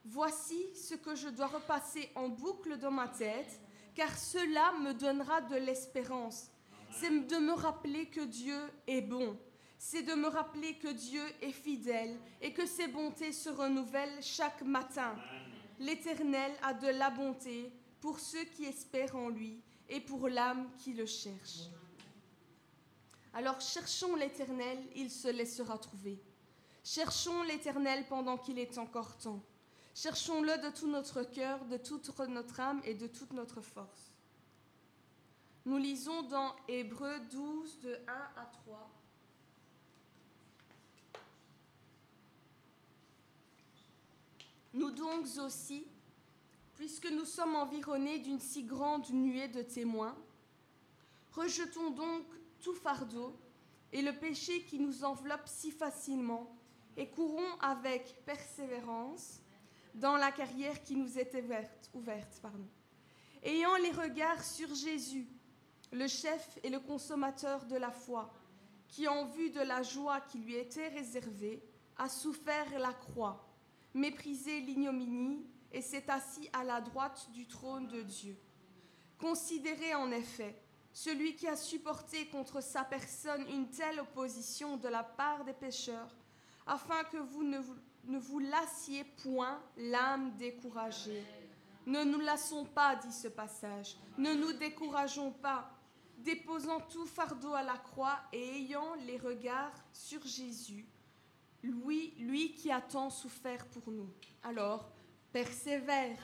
Voici 0.05 0.75
ce 0.75 0.95
que 0.95 1.15
je 1.15 1.29
dois 1.29 1.47
repasser 1.47 2.11
en 2.17 2.29
boucle 2.29 2.79
dans 2.79 2.91
ma 2.91 3.09
tête, 3.09 3.61
car 3.95 4.17
cela 4.17 4.73
me 4.81 4.93
donnera 4.93 5.41
de 5.41 5.57
l'espérance. 5.57 6.51
C'est 6.91 7.11
de 7.11 7.37
me 7.37 7.53
rappeler 7.53 8.07
que 8.07 8.21
Dieu 8.21 8.59
est 8.87 9.03
bon. 9.03 9.39
C'est 9.79 10.03
de 10.03 10.15
me 10.15 10.29
rappeler 10.29 10.75
que 10.79 10.89
Dieu 10.89 11.23
est 11.43 11.53
fidèle 11.53 12.19
et 12.41 12.53
que 12.53 12.67
ses 12.67 12.89
bontés 12.89 13.33
se 13.33 13.51
renouvellent 13.51 14.23
chaque 14.23 14.63
matin. 14.63 15.15
L'Éternel 15.79 16.53
a 16.63 16.75
de 16.75 16.89
la 16.89 17.11
bonté 17.11 17.73
pour 18.01 18.19
ceux 18.19 18.45
qui 18.45 18.65
espèrent 18.65 19.17
en 19.17 19.29
lui 19.29 19.61
et 19.89 20.01
pour 20.01 20.29
l'âme 20.29 20.69
qui 20.79 20.93
le 20.95 21.07
cherche. 21.07 21.69
Alors 23.35 23.61
cherchons 23.61 24.17
l'Éternel, 24.17 24.79
il 24.95 25.11
se 25.11 25.29
laissera 25.29 25.77
trouver. 25.79 26.19
Cherchons 26.83 27.43
l'Éternel 27.43 28.07
pendant 28.09 28.39
qu'il 28.39 28.59
est 28.59 28.79
encore 28.79 29.19
temps. 29.19 29.43
Cherchons-le 29.95 30.59
de 30.63 30.71
tout 30.75 30.89
notre 30.89 31.23
cœur, 31.23 31.65
de 31.67 31.77
toute 31.77 32.19
notre 32.29 32.61
âme 32.61 32.81
et 32.85 32.95
de 32.95 33.07
toute 33.07 33.33
notre 33.33 33.61
force. 33.61 34.13
Nous 35.65 35.79
lisons 35.79 36.23
dans 36.23 36.55
Hébreux 36.69 37.19
12, 37.31 37.81
de 37.81 37.99
1 38.07 38.13
à 38.41 38.47
3. 38.65 38.96
Nous 44.77 44.91
donc 44.91 45.25
aussi, 45.39 45.87
puisque 46.75 47.11
nous 47.11 47.25
sommes 47.25 47.57
environnés 47.57 48.19
d'une 48.19 48.39
si 48.39 48.63
grande 48.63 49.09
nuée 49.09 49.49
de 49.49 49.63
témoins, 49.63 50.15
rejetons 51.33 51.93
donc 51.93 52.25
tout 52.61 52.75
fardeau 52.75 53.35
et 53.91 54.03
le 54.03 54.13
péché 54.13 54.65
qui 54.65 54.79
nous 54.79 55.03
enveloppe 55.03 55.47
si 55.47 55.71
facilement, 55.71 56.55
et 56.95 57.09
courons 57.09 57.59
avec 57.61 58.23
persévérance 58.27 59.41
dans 59.95 60.19
la 60.19 60.31
carrière 60.31 60.83
qui 60.83 60.95
nous 60.95 61.19
est 61.19 61.35
ouverte, 61.95 62.43
ayant 63.45 63.77
les 63.77 63.93
regards 63.93 64.45
sur 64.45 64.75
Jésus, 64.75 65.27
le 65.91 66.07
chef 66.07 66.59
et 66.63 66.69
le 66.69 66.81
consommateur 66.81 67.65
de 67.65 67.77
la 67.77 67.91
foi, 67.91 68.31
qui 68.89 69.09
en 69.09 69.25
vue 69.25 69.49
de 69.49 69.61
la 69.61 69.83
joie 69.83 70.21
qui 70.21 70.37
lui 70.37 70.55
était 70.55 70.89
réservée, 70.89 71.63
a 71.97 72.11
souffert 72.11 72.79
la 72.79 72.93
croix, 72.93 73.46
méprisé 73.97 74.61
l'ignominie 74.61 75.45
et 75.73 75.81
s'est 75.81 76.09
assis 76.09 76.49
à 76.53 76.63
la 76.63 76.81
droite 76.81 77.29
du 77.33 77.47
trône 77.47 77.89
de 77.89 78.03
Dieu. 78.03 78.39
Considérez 79.19 79.95
en 79.95 80.11
effet 80.11 80.55
celui 80.93 81.35
qui 81.35 81.49
a 81.49 81.57
supporté 81.57 82.27
contre 82.29 82.63
sa 82.63 82.85
personne 82.85 83.47
une 83.49 83.69
telle 83.69 84.01
opposition 84.01 84.77
de 84.77 84.89
la 84.89 85.03
part 85.03 85.45
des 85.45 85.53
pécheurs, 85.53 86.15
afin 86.67 87.05
que 87.05 87.19
vous 87.19 87.43
ne 87.43 87.59
vous, 87.59 87.77
ne 88.05 88.19
vous 88.19 88.39
lassiez 88.39 89.05
point 89.23 89.61
l'âme 89.77 90.37
découragée. 90.37 91.23
Ne 91.87 92.05
nous 92.05 92.21
lassons 92.21 92.65
pas, 92.65 92.97
dit 92.97 93.13
ce 93.13 93.29
passage, 93.29 93.97
ne 94.19 94.35
nous 94.35 94.53
décourageons 94.55 95.33
pas, 95.33 95.71
déposant 96.19 96.81
tout 96.81 97.07
fardeau 97.07 97.55
à 97.55 97.63
la 97.63 97.77
croix 97.77 98.19
et 98.33 98.57
ayant 98.57 98.95
les 99.07 99.19
regards 99.19 99.75
sur 99.93 100.25
Jésus, 100.27 100.87
lui, 101.67 102.15
lui 102.19 102.53
qui 102.53 102.71
a 102.71 102.81
tant 102.81 103.11
souffert 103.11 103.67
pour 103.67 103.91
nous. 103.93 104.09
Alors, 104.43 104.91
persévère, 105.33 106.19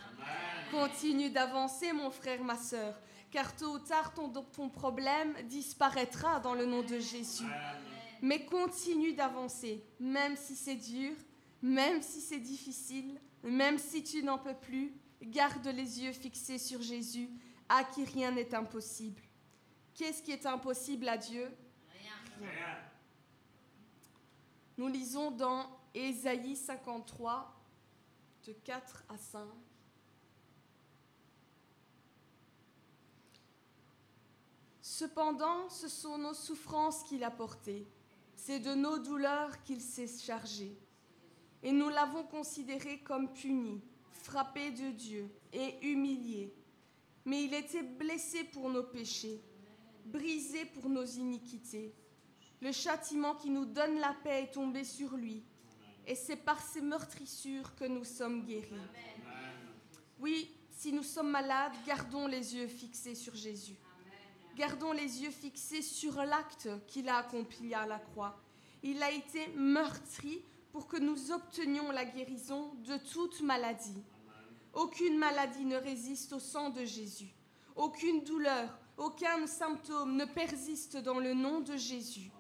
continue 0.71 1.31
d'avancer, 1.31 1.93
mon 1.93 2.11
frère, 2.11 2.43
ma 2.43 2.57
sœur, 2.57 2.99
car 3.31 3.55
tôt 3.57 3.75
ou 3.75 3.79
tard, 3.79 4.15
ton, 4.15 4.31
ton 4.31 4.69
problème 4.69 5.35
disparaîtra 5.45 6.41
dans 6.41 6.55
le 6.55 6.67
nom 6.67 6.83
de 6.83 6.99
Jésus. 6.99 7.45
Mais 8.21 8.45
continue 8.45 9.15
d'avancer, 9.15 9.85
même 9.99 10.37
si 10.37 10.55
c'est 10.55 10.77
dur, 10.77 11.15
même 11.61 12.03
si 12.03 12.21
c'est 12.21 12.39
difficile, 12.39 13.21
même 13.43 13.79
si 13.79 14.03
tu 14.03 14.23
n'en 14.23 14.39
peux 14.39 14.55
plus, 14.55 14.93
garde 15.23 15.67
les 15.67 16.03
yeux 16.03 16.13
fixés 16.13 16.59
sur 16.59 16.81
Jésus, 16.83 17.29
à 17.69 17.85
qui 17.85 18.05
rien 18.05 18.31
n'est 18.31 18.55
impossible. 18.55 19.23
Qu'est-ce 19.95 20.23
qui 20.23 20.33
est 20.33 20.47
impossible 20.47 21.09
à 21.09 21.17
Dieu? 21.17 21.51
Rien. 22.41 22.92
Nous 24.79 24.89
lisons 24.89 25.31
dans 25.31 25.67
Ésaïe 25.95 26.57
53, 26.57 27.55
de 28.47 28.53
4 28.53 29.05
à 29.09 29.17
5. 29.19 29.47
Cependant, 34.81 35.69
ce 35.69 35.89
sont 35.89 36.19
nos 36.19 36.35
souffrances 36.35 37.03
qu'il 37.05 37.25
a 37.25 37.31
portées, 37.31 37.87
c'est 38.37 38.61
de 38.61 38.75
nos 38.75 38.99
douleurs 38.99 39.63
qu'il 39.63 39.81
s'est 39.81 40.09
chargé. 40.09 40.77
Et 41.63 41.73
nous 41.73 41.89
l'avons 41.89 42.25
considéré 42.25 43.01
comme 43.01 43.33
puni, 43.33 43.81
frappé 44.11 44.71
de 44.71 44.91
Dieu 44.91 45.31
et 45.53 45.87
humilié. 45.87 46.55
Mais 47.25 47.45
il 47.45 47.55
était 47.55 47.83
blessé 47.83 48.45
pour 48.45 48.69
nos 48.69 48.83
péchés, 48.83 49.41
brisé 50.07 50.65
pour 50.65 50.89
nos 50.89 51.05
iniquités. 51.05 51.95
Le 52.63 52.71
châtiment 52.71 53.35
qui 53.35 53.51
nous 53.51 53.65
donne 53.65 53.99
la 53.99 54.15
paix 54.23 54.45
est 54.45 54.55
tombé 54.55 54.85
sur 54.85 55.17
lui. 55.17 55.43
Et 56.07 56.15
c'est 56.15 56.37
par 56.37 56.63
ses 56.63 56.81
meurtrissures 56.81 57.75
que 57.75 57.85
nous 57.85 58.05
sommes 58.05 58.45
guéris. 58.45 58.71
Oui, 60.21 60.49
si 60.71 60.93
nous 60.93 61.03
sommes 61.03 61.33
malades, 61.33 61.73
gardons 61.85 62.29
les 62.29 62.55
yeux 62.55 62.69
fixés 62.69 63.17
sur 63.17 63.35
Jésus. 63.35 63.75
Gardons 64.55 64.93
les 64.93 65.25
yeux 65.25 65.33
fixés 65.33 65.83
sur 65.83 66.23
l'acte 66.23 66.69
qu'il 66.87 67.09
a 67.09 67.17
accompli 67.17 67.75
à 67.75 67.85
la 67.85 67.99
croix. 67.99 68.41
Il 68.85 69.03
a 69.03 69.11
été 69.11 69.49
meurtri 69.57 70.41
pour 70.71 70.87
que 70.87 70.99
nous 70.99 71.33
obtenions 71.33 71.91
la 71.91 72.05
guérison 72.05 72.75
de 72.85 72.97
toute 72.97 73.41
maladie. 73.41 74.05
Aucune 74.73 75.19
maladie 75.19 75.65
ne 75.65 75.79
résiste 75.79 76.33
au 76.33 76.39
sang 76.39 76.71
de 76.71 76.85
Jésus. 76.85 77.35
Aucune 77.75 78.23
douleur, 78.23 78.79
aucun 78.97 79.49
symptôme 79.49 80.15
ne 80.15 80.27
persiste 80.27 80.97
dans 80.99 81.19
le 81.19 81.35
nom 81.35 81.59
de 81.61 81.77
Jésus. 81.77 82.31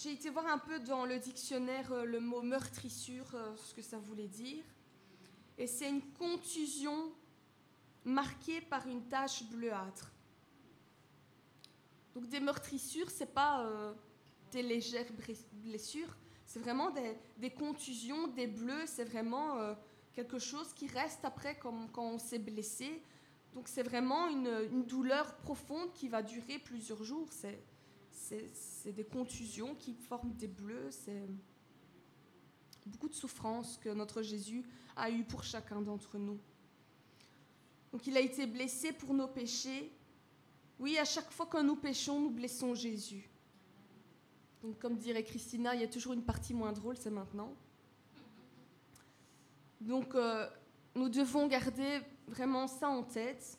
J'ai 0.00 0.12
été 0.12 0.30
voir 0.30 0.46
un 0.46 0.58
peu 0.58 0.78
dans 0.78 1.04
le 1.06 1.18
dictionnaire 1.18 1.90
euh, 1.90 2.04
le 2.04 2.20
mot 2.20 2.40
meurtrissure, 2.40 3.34
euh, 3.34 3.56
ce 3.56 3.74
que 3.74 3.82
ça 3.82 3.98
voulait 3.98 4.28
dire. 4.28 4.62
Et 5.56 5.66
c'est 5.66 5.88
une 5.88 6.02
contusion 6.12 7.10
marquée 8.04 8.60
par 8.60 8.86
une 8.86 9.02
tache 9.08 9.42
bleuâtre. 9.50 10.12
Donc 12.14 12.28
des 12.28 12.38
meurtrissures, 12.38 13.10
c'est 13.10 13.34
pas 13.34 13.64
euh, 13.64 13.92
des 14.52 14.62
légères 14.62 15.10
blessures, 15.64 16.16
c'est 16.46 16.60
vraiment 16.60 16.92
des, 17.36 17.50
contusions, 17.50 18.28
des 18.28 18.46
bleus, 18.46 18.86
c'est 18.86 19.04
vraiment 19.04 19.76
quelque 20.14 20.38
chose 20.38 20.72
qui 20.72 20.86
reste 20.86 21.24
après 21.24 21.58
quand 21.58 21.90
on 21.96 22.18
s'est 22.18 22.38
blessé. 22.38 23.02
Donc 23.52 23.68
c'est 23.68 23.82
vraiment 23.82 24.28
une, 24.28 24.84
douleur 24.84 25.34
profonde 25.38 25.92
qui 25.92 26.08
va 26.08 26.22
durer 26.22 26.58
plusieurs 26.60 27.02
jours. 27.02 27.28
C'est, 28.28 28.92
des 28.92 29.04
contusions 29.04 29.74
qui 29.74 29.94
forment 29.94 30.32
des 30.34 30.48
bleus. 30.48 30.88
C'est 30.90 31.28
beaucoup 32.86 33.08
de 33.08 33.14
souffrance 33.14 33.78
que 33.78 33.88
notre 33.90 34.22
Jésus 34.22 34.64
a 34.96 35.10
eu 35.10 35.24
pour 35.24 35.44
chacun 35.44 35.80
d'entre 35.80 36.18
nous. 36.18 36.38
Donc 37.92 38.06
il 38.06 38.16
a 38.16 38.20
été 38.20 38.46
blessé 38.46 38.92
pour 38.92 39.14
nos 39.14 39.28
péchés. 39.28 39.92
Oui, 40.78 40.98
à 40.98 41.04
chaque 41.04 41.30
fois 41.30 41.46
que 41.46 41.60
nous 41.60 41.76
péchons, 41.76 42.20
nous 42.20 42.30
blessons 42.30 42.74
Jésus. 42.74 43.28
Donc 44.62 44.78
comme 44.78 44.96
dirait 44.96 45.24
Christina, 45.24 45.74
il 45.74 45.80
y 45.80 45.84
a 45.84 45.88
toujours 45.88 46.12
une 46.12 46.24
partie 46.24 46.54
moins 46.54 46.72
drôle, 46.72 46.96
c'est 46.96 47.10
maintenant. 47.10 47.54
Donc 49.80 50.14
euh, 50.14 50.48
nous 50.94 51.08
devons 51.08 51.46
garder 51.46 52.00
vraiment 52.26 52.66
ça 52.66 52.88
en 52.88 53.02
tête. 53.02 53.58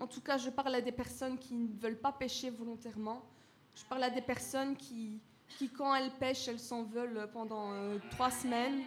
En 0.00 0.06
tout 0.06 0.20
cas, 0.20 0.36
je 0.36 0.50
parle 0.50 0.74
à 0.74 0.80
des 0.80 0.92
personnes 0.92 1.38
qui 1.38 1.54
ne 1.54 1.68
veulent 1.78 2.00
pas 2.00 2.12
pécher 2.12 2.50
volontairement. 2.50 3.31
Je 3.74 3.84
parle 3.84 4.04
à 4.04 4.10
des 4.10 4.20
personnes 4.20 4.76
qui, 4.76 5.20
qui 5.58 5.68
quand 5.68 5.94
elles 5.94 6.12
pêchent, 6.12 6.48
elles 6.48 6.60
s'en 6.60 6.82
veulent 6.82 7.28
pendant 7.32 7.72
euh, 7.72 7.98
trois 8.10 8.30
semaines 8.30 8.82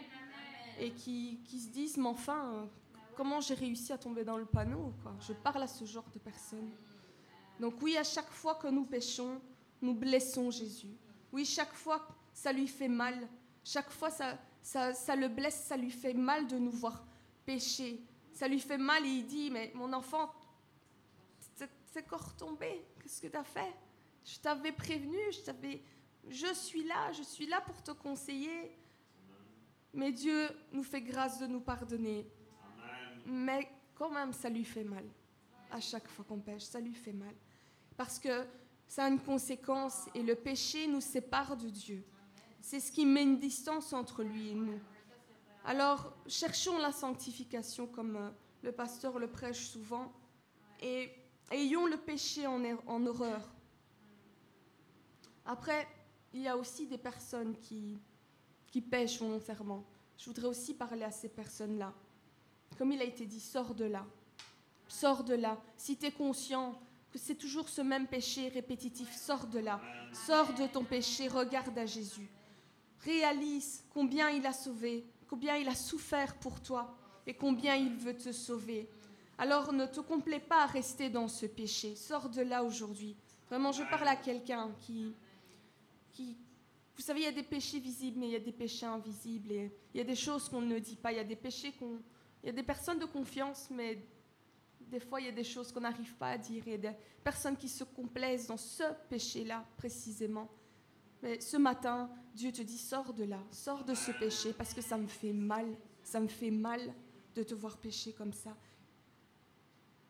et 0.80 0.92
qui, 0.92 1.40
qui, 1.46 1.60
se 1.60 1.70
disent, 1.70 1.98
mais 1.98 2.08
enfin, 2.08 2.54
euh, 2.54 2.66
comment 3.16 3.42
j'ai 3.42 3.56
réussi 3.56 3.94
à 3.94 3.98
tomber 3.98 4.24
dans 4.24 4.38
le 4.38 4.46
panneau 4.46 4.94
quoi? 5.02 5.16
Je 5.22 5.34
parle 5.34 5.64
à 5.64 5.68
ce 5.68 5.86
genre 5.86 6.10
de 6.14 6.20
personnes. 6.20 6.70
Donc 7.60 7.76
oui, 7.82 7.98
à 7.98 8.04
chaque 8.04 8.30
fois 8.30 8.56
que 8.56 8.68
nous 8.68 8.86
péchons, 8.86 9.42
nous 9.82 9.94
blessons 9.94 10.52
Jésus. 10.52 10.96
Oui, 11.32 11.46
chaque 11.46 11.74
fois, 11.74 12.06
ça 12.34 12.52
lui 12.52 12.68
fait 12.68 12.88
mal. 12.88 13.28
Chaque 13.64 13.90
fois, 13.90 14.10
ça, 14.10 14.38
ça, 14.62 14.94
ça 14.94 15.16
le 15.16 15.28
blesse, 15.28 15.64
ça 15.68 15.78
lui 15.78 15.92
fait 15.92 16.14
mal 16.14 16.48
de 16.48 16.58
nous 16.58 16.72
voir 16.72 17.04
pécher. 17.46 18.02
Ça 18.34 18.48
lui 18.48 18.60
fait 18.60 18.78
mal 18.78 19.06
et 19.06 19.10
il 19.10 19.26
dit, 19.26 19.50
mais 19.50 19.72
mon 19.76 19.92
enfant, 19.94 20.34
t'es 21.94 22.04
corps 22.04 22.36
tombé, 22.36 22.86
qu'est-ce 23.02 23.22
que 23.22 23.28
tu 23.28 23.38
as 23.38 23.44
fait? 23.44 23.74
Je 24.26 24.40
t'avais 24.40 24.72
prévenu, 24.72 25.18
je 25.32 25.40
t'avais... 25.42 25.82
Je 26.28 26.52
suis 26.56 26.84
là, 26.84 27.12
je 27.12 27.22
suis 27.22 27.46
là 27.46 27.62
pour 27.62 27.82
te 27.84 27.92
conseiller. 27.92 28.76
Mais 29.94 30.12
Dieu 30.12 30.50
nous 30.72 30.84
fait 30.84 31.02
grâce 31.02 31.40
de 31.40 31.46
nous 31.46 31.62
pardonner. 31.62 32.28
Mais 33.28 33.70
quand 33.94 34.10
même, 34.10 34.34
ça 34.34 34.50
lui 34.50 34.66
fait 34.66 34.84
mal. 34.84 35.06
À 35.72 35.80
chaque 35.80 36.08
fois 36.08 36.26
qu'on 36.28 36.40
pêche, 36.40 36.64
ça 36.64 36.80
lui 36.80 36.94
fait 36.96 37.14
mal. 37.14 37.36
Parce 37.96 38.18
que 38.20 38.46
ça 38.88 39.06
a 39.06 39.10
une 39.10 39.20
conséquence 39.20 40.10
et 40.16 40.24
le 40.24 40.36
péché 40.36 40.88
nous 40.88 41.02
sépare 41.02 41.56
de 41.56 41.70
Dieu. 41.70 42.04
C'est 42.60 42.80
ce 42.80 42.92
qui 42.92 43.06
met 43.06 43.22
une 43.24 43.38
distance 43.40 43.94
entre 43.94 44.24
lui 44.24 44.50
et 44.50 44.56
nous. 44.56 44.80
Alors, 45.64 46.12
cherchons 46.28 46.78
la 46.80 46.92
sanctification 46.92 47.86
comme 47.88 48.34
le 48.64 48.72
pasteur 48.72 49.20
le 49.20 49.28
prêche 49.28 49.68
souvent. 49.68 50.12
Et 50.82 51.12
ayons 51.52 51.86
le 51.86 51.98
péché 51.98 52.48
en, 52.48 52.64
er- 52.64 52.78
en 52.88 53.06
horreur. 53.06 53.55
Après, 55.46 55.88
il 56.34 56.42
y 56.42 56.48
a 56.48 56.58
aussi 56.58 56.88
des 56.88 56.98
personnes 56.98 57.56
qui, 57.58 57.98
qui 58.68 58.82
pêchent 58.82 59.20
volontairement. 59.20 59.84
Je 60.18 60.26
voudrais 60.26 60.48
aussi 60.48 60.74
parler 60.74 61.04
à 61.04 61.12
ces 61.12 61.30
personnes-là. 61.30 61.94
Comme 62.78 62.92
il 62.92 63.02
a 63.02 63.06
été 63.06 63.26
dit, 63.26 63.40
sors 63.40 63.74
de 63.74 63.86
là. 63.86 64.06
Sors 64.88 65.24
de 65.24 65.36
là. 65.36 65.62
Si 65.78 65.98
tu 65.98 66.06
es 66.08 66.12
conscient 66.12 66.80
que 67.12 67.20
c'est 67.20 67.36
toujours 67.36 67.70
ce 67.70 67.82
même 67.82 68.08
péché 68.08 68.50
répétitif, 68.50 69.16
sors 69.16 69.48
de 69.48 69.60
là. 69.60 69.80
Sors 70.12 70.54
de 70.54 70.68
ton 70.68 70.84
péché, 70.84 71.28
regarde 71.28 71.78
à 71.78 71.86
Jésus. 71.86 72.30
Réalise 73.00 73.84
combien 73.94 74.30
il 74.30 74.46
a 74.46 74.54
sauvé, 74.54 75.06
combien 75.28 75.56
il 75.58 75.68
a 75.68 75.76
souffert 75.76 76.36
pour 76.40 76.62
toi 76.62 76.98
et 77.28 77.34
combien 77.34 77.76
il 77.76 77.96
veut 77.96 78.18
te 78.18 78.32
sauver. 78.32 78.90
Alors 79.38 79.74
ne 79.74 79.86
te 79.86 80.00
complais 80.00 80.40
pas 80.40 80.64
à 80.64 80.66
rester 80.66 81.10
dans 81.10 81.28
ce 81.28 81.46
péché. 81.46 81.96
Sors 81.96 82.30
de 82.30 82.42
là 82.42 82.64
aujourd'hui. 82.64 83.16
Vraiment, 83.50 83.72
je 83.72 83.84
parle 83.84 84.08
à 84.08 84.16
quelqu'un 84.16 84.72
qui, 84.82 85.14
Vous 86.24 87.02
savez, 87.02 87.22
il 87.22 87.24
y 87.24 87.28
a 87.28 87.32
des 87.32 87.44
péchés 87.44 87.80
visibles, 87.80 88.20
mais 88.20 88.28
il 88.28 88.32
y 88.34 88.36
a 88.36 88.40
des 88.40 88.52
péchés 88.52 88.86
invisibles. 88.86 89.52
Il 89.94 89.98
y 89.98 90.00
a 90.00 90.04
des 90.04 90.16
choses 90.16 90.48
qu'on 90.48 90.62
ne 90.62 90.80
dit 90.80 90.96
pas. 90.96 91.12
Il 91.12 91.18
y 91.18 91.20
a 91.20 91.24
des 91.24 91.36
péchés 91.36 91.72
qu'on... 91.74 92.00
Il 92.44 92.48
y 92.48 92.50
a 92.50 92.54
des 92.54 92.64
personnes 92.64 93.00
de 93.00 93.06
confiance, 93.06 93.70
mais 93.72 94.08
des 94.80 95.00
fois, 95.00 95.20
il 95.20 95.26
y 95.26 95.30
a 95.30 95.34
des 95.34 95.44
choses 95.44 95.72
qu'on 95.72 95.82
n'arrive 95.82 96.14
pas 96.16 96.30
à 96.30 96.38
dire. 96.38 96.64
Il 96.68 96.72
y 96.72 96.76
a 96.76 96.78
des 96.78 96.94
personnes 97.24 97.58
qui 97.58 97.68
se 97.68 97.84
complaisent 97.84 98.48
dans 98.48 98.58
ce 98.58 98.84
péché-là, 99.10 99.66
précisément. 99.78 100.48
Mais 101.22 101.42
ce 101.42 101.58
matin, 101.58 102.10
Dieu 102.36 102.52
te 102.52 102.62
dit, 102.62 102.78
sors 102.78 103.14
de 103.14 103.24
là, 103.24 103.44
sors 103.52 103.84
de 103.84 103.96
ce 103.96 104.12
péché, 104.12 104.54
parce 104.54 104.74
que 104.74 104.82
ça 104.82 104.98
me 104.98 105.08
fait 105.08 105.34
mal. 105.34 105.76
Ça 106.04 106.20
me 106.20 106.28
fait 106.28 106.52
mal 106.52 106.94
de 107.34 107.44
te 107.44 107.56
voir 107.56 107.78
pécher 107.78 108.14
comme 108.14 108.32
ça. 108.32 108.56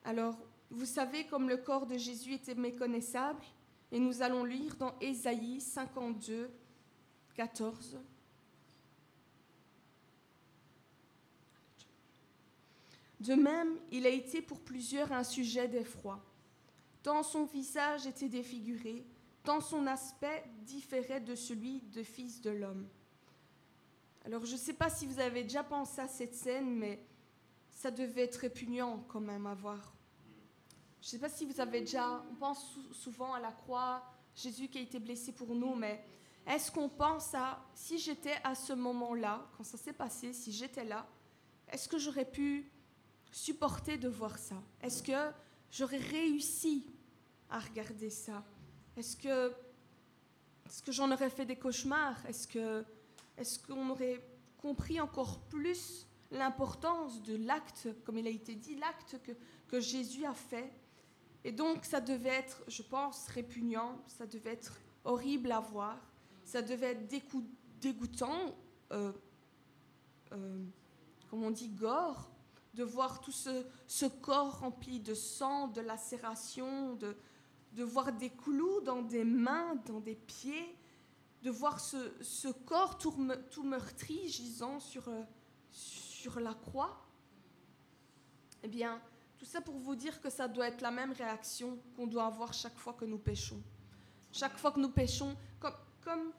Alors, 0.04 0.38
vous 0.70 0.86
savez, 0.86 1.26
comme 1.26 1.48
le 1.48 1.58
corps 1.58 1.86
de 1.86 1.98
Jésus 1.98 2.34
était 2.34 2.54
méconnaissable, 2.54 3.44
et 3.96 4.00
nous 4.00 4.22
allons 4.22 4.44
lire 4.44 4.76
dans 4.76 4.94
Ésaïe 5.00 5.62
52, 5.62 6.52
14. 7.34 7.98
De 13.22 13.36
même, 13.36 13.78
il 13.94 14.06
a 14.06 14.10
été 14.10 14.42
pour 14.42 14.60
plusieurs 14.60 15.14
un 15.14 15.24
sujet 15.24 15.70
d'effroi. 15.70 16.22
Tant 17.04 17.24
son 17.24 17.46
visage 17.46 18.06
était 18.06 18.28
défiguré, 18.28 19.06
tant 19.46 19.62
son 19.62 19.88
aspect 19.88 20.44
différait 20.66 21.22
de 21.22 21.34
celui 21.34 21.80
de 21.80 22.04
fils 22.04 22.42
de 22.42 22.50
l'homme. 22.50 22.90
Alors 24.26 24.44
je 24.44 24.56
ne 24.56 24.60
sais 24.60 24.74
pas 24.74 24.90
si 24.90 25.06
vous 25.06 25.22
avez 25.22 25.44
déjà 25.44 25.64
pensé 25.64 26.02
à 26.02 26.10
cette 26.10 26.36
scène, 26.36 26.76
mais 26.76 27.00
ça 27.72 27.92
devait 27.92 28.24
être 28.24 28.42
répugnant 28.42 29.06
quand 29.08 29.22
même 29.22 29.48
à 29.48 29.54
voir. 29.54 29.95
Je 31.06 31.10
ne 31.10 31.12
sais 31.12 31.20
pas 31.20 31.30
si 31.30 31.46
vous 31.46 31.62
avez 31.62 31.82
déjà, 31.82 32.26
on 32.32 32.34
pense 32.34 32.68
sou- 32.74 32.92
souvent 32.92 33.36
à 33.36 33.40
la 33.40 33.52
croix, 33.52 34.02
Jésus 34.36 34.68
qui 34.70 34.80
a 34.80 34.82
été 34.82 34.98
blessé 34.98 35.32
pour 35.34 35.54
nous, 35.54 35.76
mais 35.76 36.04
est-ce 36.48 36.72
qu'on 36.72 36.90
pense 36.90 37.36
à, 37.36 37.64
si 37.76 38.00
j'étais 38.00 38.34
à 38.44 38.56
ce 38.56 38.74
moment-là, 38.74 39.48
quand 39.56 39.64
ça 39.64 39.78
s'est 39.78 39.94
passé, 39.94 40.34
si 40.34 40.52
j'étais 40.52 40.84
là, 40.84 41.06
est-ce 41.72 41.88
que 41.88 42.00
j'aurais 42.00 42.26
pu 42.26 42.72
supporter 43.32 44.00
de 44.00 44.08
voir 44.10 44.36
ça? 44.40 44.56
Est-ce 44.82 45.04
que 45.04 45.32
j'aurais 45.70 46.00
réussi 46.00 46.88
à 47.52 47.60
regarder 47.60 48.10
ça? 48.10 48.44
Est-ce 48.98 49.16
que, 49.16 49.54
que 50.84 50.92
j'en 50.92 51.12
aurais 51.12 51.30
fait 51.30 51.46
des 51.46 51.56
cauchemars? 51.56 52.18
Est-ce 52.26 52.48
que, 52.48 52.84
est-ce 53.38 53.60
qu'on 53.60 53.92
aurait 53.92 54.28
compris 54.58 55.00
encore 55.00 55.38
plus 55.42 56.08
l'importance 56.32 57.22
de 57.22 57.36
l'acte, 57.36 57.90
comme 58.04 58.18
il 58.18 58.26
a 58.26 58.32
été 58.32 58.56
dit, 58.56 58.74
l'acte 58.78 59.22
que, 59.22 59.34
que 59.68 59.80
Jésus 59.80 60.26
a 60.26 60.34
fait 60.34 60.72
Et 61.46 61.52
donc, 61.52 61.86
ça 61.86 62.02
devait 62.02 62.30
être, 62.30 62.64
je 62.68 62.82
pense, 62.82 63.28
répugnant, 63.28 64.02
ça 64.08 64.26
devait 64.26 64.54
être 64.54 64.80
horrible 65.04 65.52
à 65.52 65.60
voir, 65.60 65.96
ça 66.44 66.64
devait 66.64 66.94
être 66.94 67.08
dégoûtant, 67.80 68.56
euh, 68.92 69.14
euh, 70.32 70.66
comme 71.30 71.44
on 71.44 71.52
dit, 71.52 71.70
gore, 71.70 72.32
de 72.74 72.84
voir 72.84 73.22
tout 73.22 73.32
ce, 73.32 74.08
corps 74.24 74.62
rempli 74.62 75.00
de 75.00 75.14
sang, 75.14 75.68
de 75.68 75.82
lacération, 75.82 76.96
de, 76.96 77.16
voir 77.84 78.12
des 78.12 78.32
clous 78.32 78.82
dans 78.82 79.04
des 79.04 79.24
mains, 79.24 79.76
dans 79.86 80.00
des 80.00 80.16
pieds, 80.16 80.76
de 81.44 81.52
voir 81.52 81.80
ce, 81.80 82.52
corps 82.66 82.98
tout 82.98 83.64
meurtri 83.64 84.30
gisant 84.30 84.80
sur, 84.80 85.08
euh, 85.10 85.22
sur 85.70 86.40
la 86.40 86.56
croix. 86.56 87.06
Eh 88.64 88.68
bien, 88.68 89.00
tout 89.46 89.52
ça 89.52 89.62
pour 89.62 89.78
vous 89.78 89.96
dire 89.96 90.20
que 90.22 90.30
ça 90.32 90.48
doit 90.48 90.68
être 90.70 90.82
la 90.82 90.90
même 90.90 91.12
réaction 91.12 91.78
qu'on 91.96 92.08
doit 92.08 92.26
avoir 92.26 92.52
chaque 92.52 92.76
fois 92.80 92.94
que 92.94 93.06
nous 93.06 93.20
péchons. 93.20 93.62
Chaque 94.32 94.58
fois 94.58 94.72
que 94.72 94.80
nous 94.80 94.90
péchons, 94.90 95.38
comme, 96.04 96.32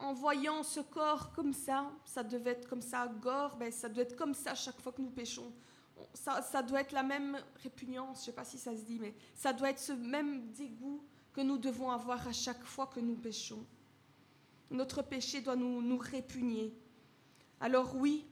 en 0.00 0.12
voyant 0.12 0.64
ce 0.64 0.80
corps 0.80 1.30
comme 1.32 1.52
ça, 1.52 1.88
ça 2.04 2.24
devait 2.24 2.50
être 2.50 2.68
comme 2.68 2.82
ça, 2.82 3.06
gore, 3.06 3.56
ben, 3.56 3.70
ça 3.70 3.88
doit 3.88 4.02
être 4.02 4.16
comme 4.16 4.34
ça 4.34 4.56
chaque 4.56 4.80
fois 4.80 4.90
que 4.92 5.00
nous 5.02 5.10
péchons. 5.10 5.52
On- 5.96 6.04
Ça, 6.14 6.42
ça 6.42 6.62
doit 6.64 6.80
être 6.80 6.90
la 6.90 7.04
même 7.04 7.38
répugnance, 7.62 8.16
je 8.16 8.22
ne 8.22 8.24
sais 8.26 8.32
pas 8.32 8.44
si 8.44 8.58
ça 8.58 8.76
se 8.76 8.82
dit, 8.82 8.98
mais 8.98 9.14
ça 9.34 9.52
doit 9.52 9.70
être 9.70 9.78
ce 9.78 9.92
même 9.92 10.50
dégoût 10.50 11.00
que 11.32 11.40
nous 11.42 11.58
devons 11.58 11.92
avoir 11.92 12.26
à 12.26 12.32
chaque 12.32 12.64
fois 12.64 12.88
que 12.88 12.98
nous 12.98 13.14
péchons. 13.14 13.64
Notre 14.72 15.00
péché 15.00 15.40
doit 15.42 15.54
nous, 15.54 15.80
nous 15.80 15.96
répugner. 15.98 16.74
Alors 17.60 17.94
oui, 17.94 18.26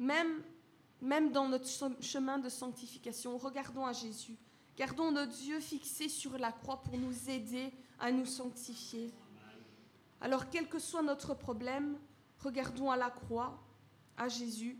même, 0.00 0.42
même 1.00 1.32
dans 1.32 1.48
notre 1.48 1.66
che- 1.68 2.00
chemin 2.02 2.38
de 2.38 2.48
sanctification, 2.48 3.36
regardons 3.38 3.86
à 3.86 3.92
Jésus. 3.92 4.36
Gardons 4.76 5.10
notre 5.12 5.38
yeux 5.42 5.60
fixés 5.60 6.08
sur 6.08 6.38
la 6.38 6.52
croix 6.52 6.80
pour 6.82 6.96
nous 6.96 7.28
aider 7.30 7.72
à 7.98 8.10
nous 8.12 8.26
sanctifier. 8.26 9.12
Alors, 10.20 10.48
quel 10.50 10.68
que 10.68 10.78
soit 10.78 11.02
notre 11.02 11.34
problème, 11.34 11.98
regardons 12.38 12.90
à 12.90 12.96
la 12.96 13.10
croix, 13.10 13.58
à 14.16 14.28
Jésus. 14.28 14.78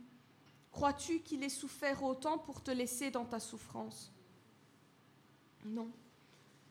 Crois-tu 0.71 1.21
qu'il 1.21 1.43
ait 1.43 1.49
souffert 1.49 2.03
autant 2.03 2.39
pour 2.39 2.63
te 2.63 2.71
laisser 2.71 3.11
dans 3.11 3.25
ta 3.25 3.41
souffrance? 3.41 4.13
Non. 5.65 5.91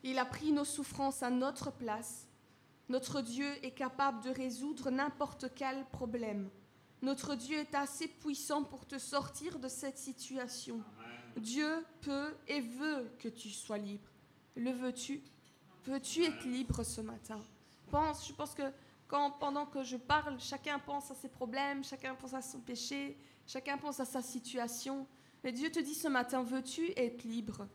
Il 0.04 0.18
a 0.18 0.26
pris 0.26 0.52
nos 0.52 0.66
souffrances 0.66 1.22
à 1.24 1.30
notre 1.30 1.72
place. 1.72 2.28
Notre 2.88 3.22
Dieu 3.22 3.48
est 3.64 3.72
capable 3.72 4.24
de 4.24 4.30
résoudre 4.30 4.90
n'importe 4.90 5.54
quel 5.54 5.86
problème. 5.88 6.50
Notre 7.02 7.36
Dieu 7.36 7.58
est 7.58 7.76
assez 7.76 8.08
puissant 8.08 8.64
pour 8.64 8.86
te 8.86 8.98
sortir 8.98 9.60
de 9.60 9.68
cette 9.68 9.98
situation. 9.98 10.82
Dieu 11.38 11.86
peut 12.02 12.36
et 12.48 12.60
veut 12.60 13.10
que 13.20 13.30
tu 13.30 13.50
sois 13.50 13.78
libre. 13.78 14.10
Le 14.56 14.72
veux-tu? 14.72 15.22
Veux-tu 15.86 16.24
être 16.24 16.44
libre 16.44 16.84
ce 16.84 17.02
matin? 17.02 17.40
Pense, 17.90 18.28
je 18.28 18.34
pense 18.34 18.54
que 18.54 18.70
quand, 19.08 19.32
pendant 19.32 19.66
que 19.66 19.84
je 19.84 19.98
parle, 19.98 20.40
chacun 20.40 20.78
pense 20.78 21.10
à 21.10 21.16
ses 21.16 21.30
problèmes, 21.30 21.84
chacun 21.84 22.16
pense 22.16 22.34
à 22.34 22.42
son 22.42 22.60
péché, 22.60 23.18
chacun 23.48 23.78
pense 23.78 24.00
à 24.00 24.06
sa 24.06 24.22
situation. 24.22 25.08
Mais 25.44 25.52
Dieu 25.52 25.72
te 25.72 25.80
dit 25.80 25.96
ce 25.96 26.08
matin, 26.10 26.44
veux-tu 26.44 26.92
être 26.98 27.24
libre? 27.24 27.68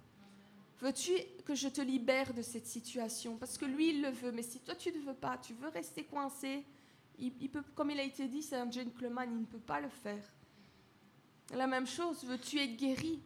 Veux-tu 0.80 1.12
que 1.44 1.55
je 1.55 1.68
te 1.68 1.80
libère 1.80 2.34
de 2.34 2.42
cette 2.42 2.66
situation? 2.66 3.36
Parce 3.38 3.56
que 3.56 3.64
lui, 3.64 3.90
il 3.90 4.02
le 4.02 4.10
veut. 4.10 4.32
Mais 4.32 4.42
si 4.42 4.60
toi, 4.60 4.74
tu 4.74 4.92
ne 4.92 4.98
veux 4.98 5.14
pas, 5.14 5.38
tu 5.38 5.55
veux 5.55 5.68
rester 5.68 6.05
coincé, 6.05 6.64
il, 7.19 7.49
peut, 7.51 7.62
comme 7.74 7.91
il 7.91 8.01
a 8.01 8.03
été 8.03 8.28
dit, 8.28 8.43
c'est 8.43 8.57
un 8.57 8.70
gentleman, 8.70 9.28
il 9.31 9.41
ne 9.41 9.47
peut 9.47 9.59
pas 9.59 9.81
le 9.81 9.89
faire. 9.89 10.23
La 11.53 11.66
même 11.66 11.86
chose, 11.86 12.24
veux-tu 12.24 12.59
être 12.59 12.77
guéri? 12.77 13.20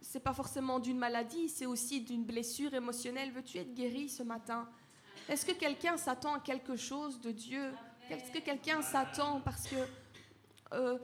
C'est 0.00 0.20
pas 0.20 0.32
forcément 0.32 0.78
d'une 0.78 0.98
maladie, 0.98 1.48
c'est 1.48 1.66
aussi 1.66 2.00
d'une 2.00 2.24
blessure 2.24 2.74
émotionnelle. 2.74 3.32
Veux-tu 3.32 3.58
être 3.58 3.74
guéri 3.74 4.08
ce 4.08 4.22
matin? 4.22 4.68
Est-ce 5.28 5.46
que 5.46 5.52
quelqu'un 5.52 5.96
s'attend 5.96 6.34
à 6.34 6.40
quelque 6.40 6.76
chose 6.76 7.20
de 7.20 7.30
Dieu? 7.30 7.72
Est-ce 8.10 8.30
que 8.30 8.38
quelqu'un 8.38 8.82
s'attend 8.82 9.40
parce 9.40 9.66
que, 9.66 9.76
euh, 10.72 10.98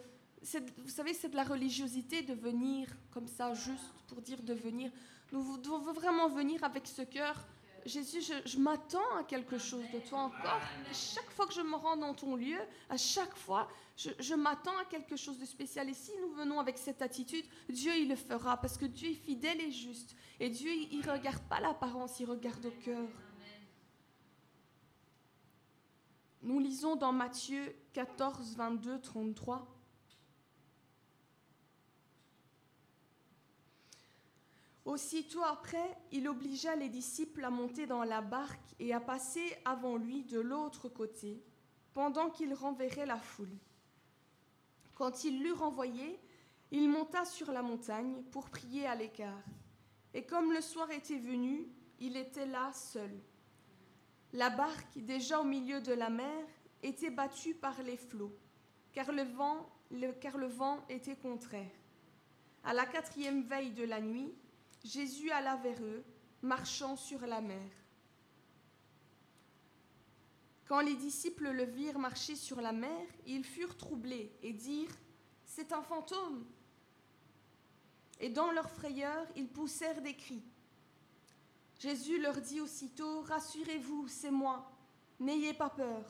vous 0.78 0.88
savez, 0.88 1.14
c'est 1.14 1.28
de 1.28 1.36
la 1.36 1.44
religiosité 1.44 2.22
de 2.22 2.34
venir 2.34 2.88
comme 3.10 3.26
ça, 3.26 3.54
juste 3.54 3.92
pour 4.08 4.20
dire 4.20 4.42
de 4.42 4.54
venir. 4.54 4.90
Nous 5.32 5.58
devons 5.58 5.92
vraiment 5.92 6.28
venir 6.28 6.62
avec 6.64 6.86
ce 6.86 7.02
cœur. 7.02 7.46
Jésus, 7.86 8.22
je, 8.44 8.58
m'attends 8.58 9.16
à 9.18 9.24
quelque 9.24 9.58
chose 9.58 9.84
de 9.92 9.98
toi 10.00 10.20
encore. 10.20 10.60
Chaque 10.92 11.30
fois 11.30 11.46
que 11.46 11.54
je 11.54 11.60
me 11.60 11.74
rends 11.74 11.96
dans 11.96 12.14
ton 12.14 12.36
lieu, 12.36 12.58
à 12.88 12.96
chaque 12.96 13.34
fois, 13.36 13.68
je, 13.96 14.10
je 14.18 14.34
m'attends 14.34 14.76
à 14.78 14.84
quelque 14.84 15.16
chose 15.16 15.38
de 15.38 15.44
spécial. 15.44 15.88
Et 15.88 15.94
si 15.94 16.12
nous 16.20 16.32
venons 16.34 16.60
avec 16.60 16.78
cette 16.78 17.02
attitude, 17.02 17.44
Dieu, 17.68 17.92
il 17.96 18.08
le 18.08 18.16
fera 18.16 18.56
parce 18.56 18.76
que 18.76 18.86
Dieu 18.86 19.10
est 19.10 19.14
fidèle 19.14 19.60
et 19.60 19.70
juste. 19.70 20.14
Et 20.38 20.50
Dieu, 20.50 20.70
il 20.90 20.98
ne 20.98 21.10
regarde 21.10 21.42
pas 21.48 21.60
l'apparence, 21.60 22.20
il 22.20 22.26
regarde 22.26 22.64
au 22.66 22.72
cœur. 22.82 23.08
Nous 26.42 26.58
lisons 26.58 26.96
dans 26.96 27.12
Matthieu 27.12 27.74
14, 27.92 28.56
22, 28.56 29.00
33. 29.00 29.79
Aussitôt 34.90 35.44
après, 35.44 35.96
il 36.10 36.26
obligea 36.26 36.74
les 36.74 36.88
disciples 36.88 37.44
à 37.44 37.50
monter 37.50 37.86
dans 37.86 38.02
la 38.02 38.20
barque 38.20 38.74
et 38.80 38.92
à 38.92 38.98
passer 38.98 39.56
avant 39.64 39.96
lui 39.96 40.24
de 40.24 40.40
l'autre 40.40 40.88
côté, 40.88 41.44
pendant 41.94 42.28
qu'il 42.28 42.52
renverrait 42.54 43.06
la 43.06 43.20
foule. 43.20 43.56
Quand 44.96 45.22
il 45.22 45.44
l'eut 45.44 45.52
renvoyé, 45.52 46.18
Il 46.72 46.88
monta 46.88 47.24
sur 47.24 47.52
la 47.52 47.62
montagne 47.62 48.22
pour 48.32 48.50
prier 48.50 48.86
à 48.86 48.96
l'écart. 48.96 49.44
Et 50.12 50.24
comme 50.24 50.52
le 50.52 50.60
soir 50.60 50.90
était 50.90 51.18
venu, 51.18 51.68
il 52.00 52.16
était 52.16 52.46
là 52.46 52.72
seul. 52.72 53.10
La 54.32 54.50
barque, 54.50 54.98
déjà 54.98 55.40
au 55.40 55.44
milieu 55.44 55.80
de 55.80 55.92
la 55.92 56.10
mer, 56.10 56.44
était 56.82 57.10
battue 57.10 57.54
par 57.54 57.80
les 57.84 57.96
flots, 57.96 58.36
car 58.92 59.12
le 59.12 59.22
vent, 59.22 59.68
car 60.20 60.36
le 60.36 60.46
vent 60.46 60.84
était 60.88 61.16
contraire. 61.16 61.70
À 62.64 62.72
la 62.72 62.86
quatrième 62.86 63.42
veille 63.42 63.72
de 63.72 63.84
la 63.84 64.00
nuit, 64.00 64.32
Jésus 64.84 65.30
alla 65.30 65.56
vers 65.56 65.82
eux, 65.82 66.04
marchant 66.42 66.96
sur 66.96 67.20
la 67.26 67.40
mer. 67.40 67.70
Quand 70.66 70.80
les 70.80 70.94
disciples 70.94 71.50
le 71.50 71.64
virent 71.64 71.98
marcher 71.98 72.36
sur 72.36 72.60
la 72.60 72.72
mer, 72.72 73.06
ils 73.26 73.44
furent 73.44 73.76
troublés 73.76 74.32
et 74.42 74.52
dirent 74.52 74.96
C'est 75.44 75.72
un 75.72 75.82
fantôme. 75.82 76.46
Et 78.20 78.28
dans 78.28 78.52
leur 78.52 78.70
frayeur, 78.70 79.26
ils 79.34 79.48
poussèrent 79.48 80.00
des 80.00 80.14
cris. 80.14 80.44
Jésus 81.78 82.20
leur 82.20 82.40
dit 82.40 82.60
aussitôt 82.60 83.22
Rassurez-vous, 83.22 84.06
c'est 84.08 84.30
moi, 84.30 84.70
n'ayez 85.18 85.54
pas 85.54 85.70
peur. 85.70 86.04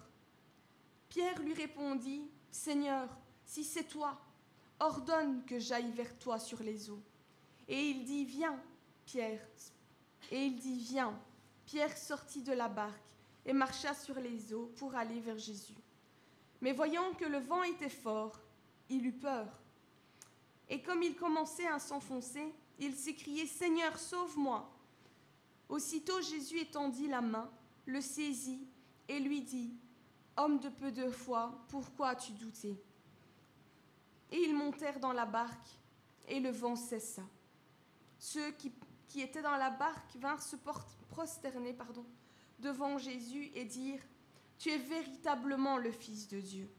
Pierre 1.09 1.41
lui 1.41 1.55
répondit 1.55 2.31
Seigneur, 2.51 3.09
si 3.45 3.65
c'est 3.65 3.85
toi, 3.85 4.21
ordonne 4.79 5.45
que 5.45 5.59
j'aille 5.59 5.91
vers 5.93 6.19
toi 6.19 6.39
sur 6.39 6.63
les 6.63 6.91
eaux. 6.91 7.03
Et 7.71 7.91
il 7.91 8.05
dit 8.05 8.25
Viens, 8.25 8.61
Pierre. 9.07 9.41
Et 10.33 10.47
il 10.47 10.57
dit 10.57 10.79
Viens. 10.79 11.19
Pierre 11.65 11.97
sortit 11.97 12.43
de 12.43 12.53
la 12.53 12.69
barque 12.69 13.15
et 13.47 13.53
marcha 13.53 13.95
sur 13.95 14.17
les 14.17 14.53
eaux 14.53 14.73
pour 14.77 14.97
aller 14.97 15.21
vers 15.21 15.39
Jésus. 15.39 15.77
Mais 16.61 16.73
voyant 16.73 17.13
que 17.15 17.25
le 17.25 17.39
vent 17.39 17.63
était 17.63 17.89
fort, 17.89 18.41
il 18.89 19.07
eut 19.07 19.13
peur. 19.13 19.47
Et 20.69 20.83
comme 20.83 21.05
il 21.05 21.15
commençait 21.15 21.69
à 21.69 21.79
s'enfoncer, 21.79 22.53
il 22.81 22.95
s'écriait 22.95 23.47
Seigneur, 23.47 23.97
sauve-moi. 23.99 24.69
Aussitôt 25.69 26.21
Jésus 26.21 26.59
étendit 26.59 27.07
la 27.07 27.21
main, 27.21 27.49
le 27.87 28.01
saisit 28.01 28.67
et 29.09 29.21
lui 29.21 29.43
dit 29.43 29.73
Homme 30.37 30.59
de 30.59 30.69
peu 30.71 30.91
de 30.91 31.09
foi, 31.09 31.65
pourquoi 31.69 32.11
as-tu 32.11 32.33
douté? 32.33 32.77
Et 34.33 34.43
ils 34.43 34.57
montèrent 34.57 34.99
dans 34.99 35.13
la 35.13 35.27
barque, 35.27 35.69
et 36.27 36.41
le 36.41 36.51
vent 36.51 36.77
cessa. 36.77 37.23
Ceux 38.21 38.51
qui, 38.53 38.71
étaient 39.19 39.41
dans 39.41 39.57
la 39.57 39.71
barque 39.71 40.15
vinrent 40.17 40.43
se 40.43 40.57
prosterner 41.09 41.73
pardon, 41.73 42.05
devant 42.59 42.99
Jésus 42.99 43.51
et 43.55 43.65
dire 43.65 43.99
Tu 44.59 44.69
es 44.69 44.77
véritablement 44.77 45.79
le 45.79 45.91
Fils 45.91 46.29
de 46.29 46.39
Dieu. 46.39 46.71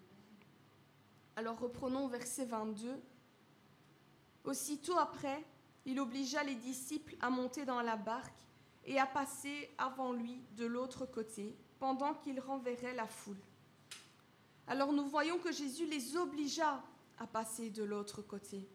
Alors 1.35 1.59
reprenons 1.59 2.07
verset 2.07 2.45
22. 2.45 2.95
Aussitôt 4.43 4.99
après, 4.99 5.43
il 5.85 5.99
obligea 5.99 6.43
les 6.43 6.55
disciples 6.55 7.15
à 7.21 7.31
monter 7.31 7.65
dans 7.65 7.81
la 7.81 7.95
barque 7.95 8.39
et 8.85 8.99
à 8.99 9.07
passer 9.07 9.73
avant 9.79 10.13
lui 10.13 10.43
de 10.55 10.67
l'autre 10.67 11.07
côté, 11.07 11.57
pendant 11.79 12.13
qu'il 12.13 12.39
renverrait 12.39 12.93
la 12.93 13.07
foule. 13.07 13.41
Alors 14.67 14.93
nous 14.93 15.07
voyons 15.07 15.39
que 15.39 15.51
Jésus 15.51 15.87
les 15.87 16.15
obligea 16.15 16.83
à 17.17 17.25
passer 17.25 17.71
de 17.71 17.83
l'autre 17.83 18.21
côté. 18.21 18.69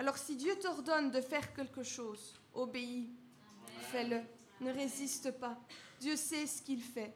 Alors 0.00 0.16
si 0.16 0.34
Dieu 0.34 0.58
t'ordonne 0.58 1.10
de 1.10 1.20
faire 1.20 1.52
quelque 1.52 1.82
chose, 1.82 2.40
obéis, 2.54 3.10
fais-le, 3.92 4.22
ne 4.62 4.72
résiste 4.72 5.30
pas. 5.32 5.60
Dieu 6.00 6.16
sait 6.16 6.46
ce 6.46 6.62
qu'il 6.62 6.80
fait. 6.80 7.14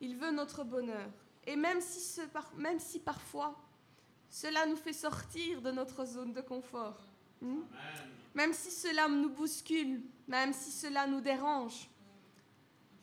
Il 0.00 0.16
veut 0.16 0.30
notre 0.30 0.62
bonheur. 0.62 1.10
Et 1.44 1.56
même 1.56 1.80
si, 1.80 3.00
parfois 3.00 3.60
cela 4.30 4.64
nous 4.64 4.76
fait 4.76 4.92
sortir 4.92 5.60
de 5.60 5.72
notre 5.72 6.04
zone 6.04 6.32
de 6.32 6.40
confort, 6.40 7.02
hmm, 7.40 7.62
même 8.32 8.52
si 8.52 8.70
cela 8.70 9.08
nous 9.08 9.30
bouscule, 9.30 10.04
même 10.28 10.52
si 10.52 10.70
cela 10.70 11.08
nous 11.08 11.20
dérange, 11.20 11.90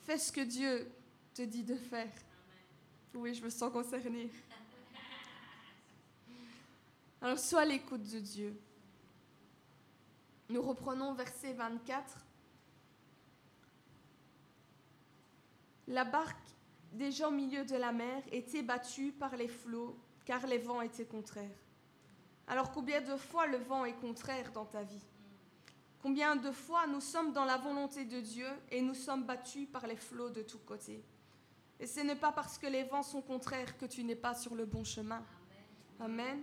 fais 0.05 0.17
ce 0.17 0.31
que 0.31 0.39
Dieu 0.39 0.89
te 1.33 1.41
dit 1.41 1.65
de 1.65 1.75
faire. 1.75 2.13
Oui, 3.13 3.33
je 3.33 3.43
me 3.43 3.49
sens 3.49 3.73
concernée. 3.73 4.31
Alors, 7.21 7.37
sois 7.37 7.65
l'écoute 7.65 8.09
de 8.09 8.19
Dieu. 8.19 8.57
Nous 10.49 10.61
reprenons 10.61 11.13
verset 11.13 11.53
24. 11.53 12.25
La 15.87 16.03
barque, 16.03 16.37
déjà 16.91 17.27
au 17.27 17.31
milieu 17.31 17.65
de 17.65 17.75
la 17.75 17.91
mer, 17.91 18.23
était 18.31 18.63
battue 18.63 19.11
par 19.11 19.35
les 19.35 19.47
flots, 19.47 19.95
car 20.25 20.45
les 20.47 20.57
vents 20.57 20.81
étaient 20.81 21.05
contraires. 21.05 21.49
Alors 22.47 22.71
combien 22.71 23.01
de 23.01 23.15
fois 23.15 23.45
le 23.45 23.57
vent 23.57 23.85
est 23.85 23.93
contraire 23.93 24.51
dans 24.51 24.65
ta 24.65 24.81
vie? 24.81 25.05
Combien 26.01 26.35
de 26.35 26.51
fois 26.51 26.87
nous 26.87 27.01
sommes 27.01 27.31
dans 27.33 27.45
la 27.45 27.57
volonté 27.57 28.05
de 28.05 28.19
Dieu 28.19 28.47
et 28.71 28.81
nous 28.81 28.95
sommes 28.95 29.25
battus 29.25 29.67
par 29.71 29.85
les 29.85 29.97
flots 29.97 30.29
de 30.29 30.41
tous 30.41 30.59
côtés? 30.59 31.03
Et 31.79 31.85
ce 31.85 31.99
n'est 31.99 32.15
pas 32.15 32.31
parce 32.31 32.57
que 32.57 32.67
les 32.67 32.83
vents 32.83 33.03
sont 33.03 33.21
contraires 33.21 33.77
que 33.77 33.85
tu 33.85 34.03
n'es 34.03 34.15
pas 34.15 34.33
sur 34.33 34.55
le 34.55 34.65
bon 34.65 34.83
chemin. 34.83 35.23
Amen. 35.99 36.41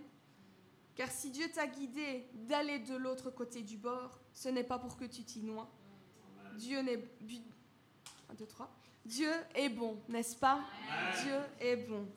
Car 0.97 1.11
si 1.11 1.31
Dieu 1.31 1.47
t'a 1.53 1.67
guidé 1.67 2.27
d'aller 2.33 2.79
de 2.79 2.97
l'autre 2.97 3.31
côté 3.31 3.63
du 3.63 3.77
bord, 3.77 4.19
ce 4.33 4.49
n'est 4.49 4.65
pas 4.65 4.79
pour 4.79 4.97
que 4.97 5.05
tu 5.05 5.25
t'y 5.25 5.43
noies. 5.43 5.71
Dieu 6.55 6.81
n'est... 6.81 7.05
est 9.55 9.69
bon, 9.69 10.01
n'est-ce 10.09 10.35
pas? 10.37 10.65
Dieu 11.23 11.39
est 11.61 11.77
bon. 11.77 12.09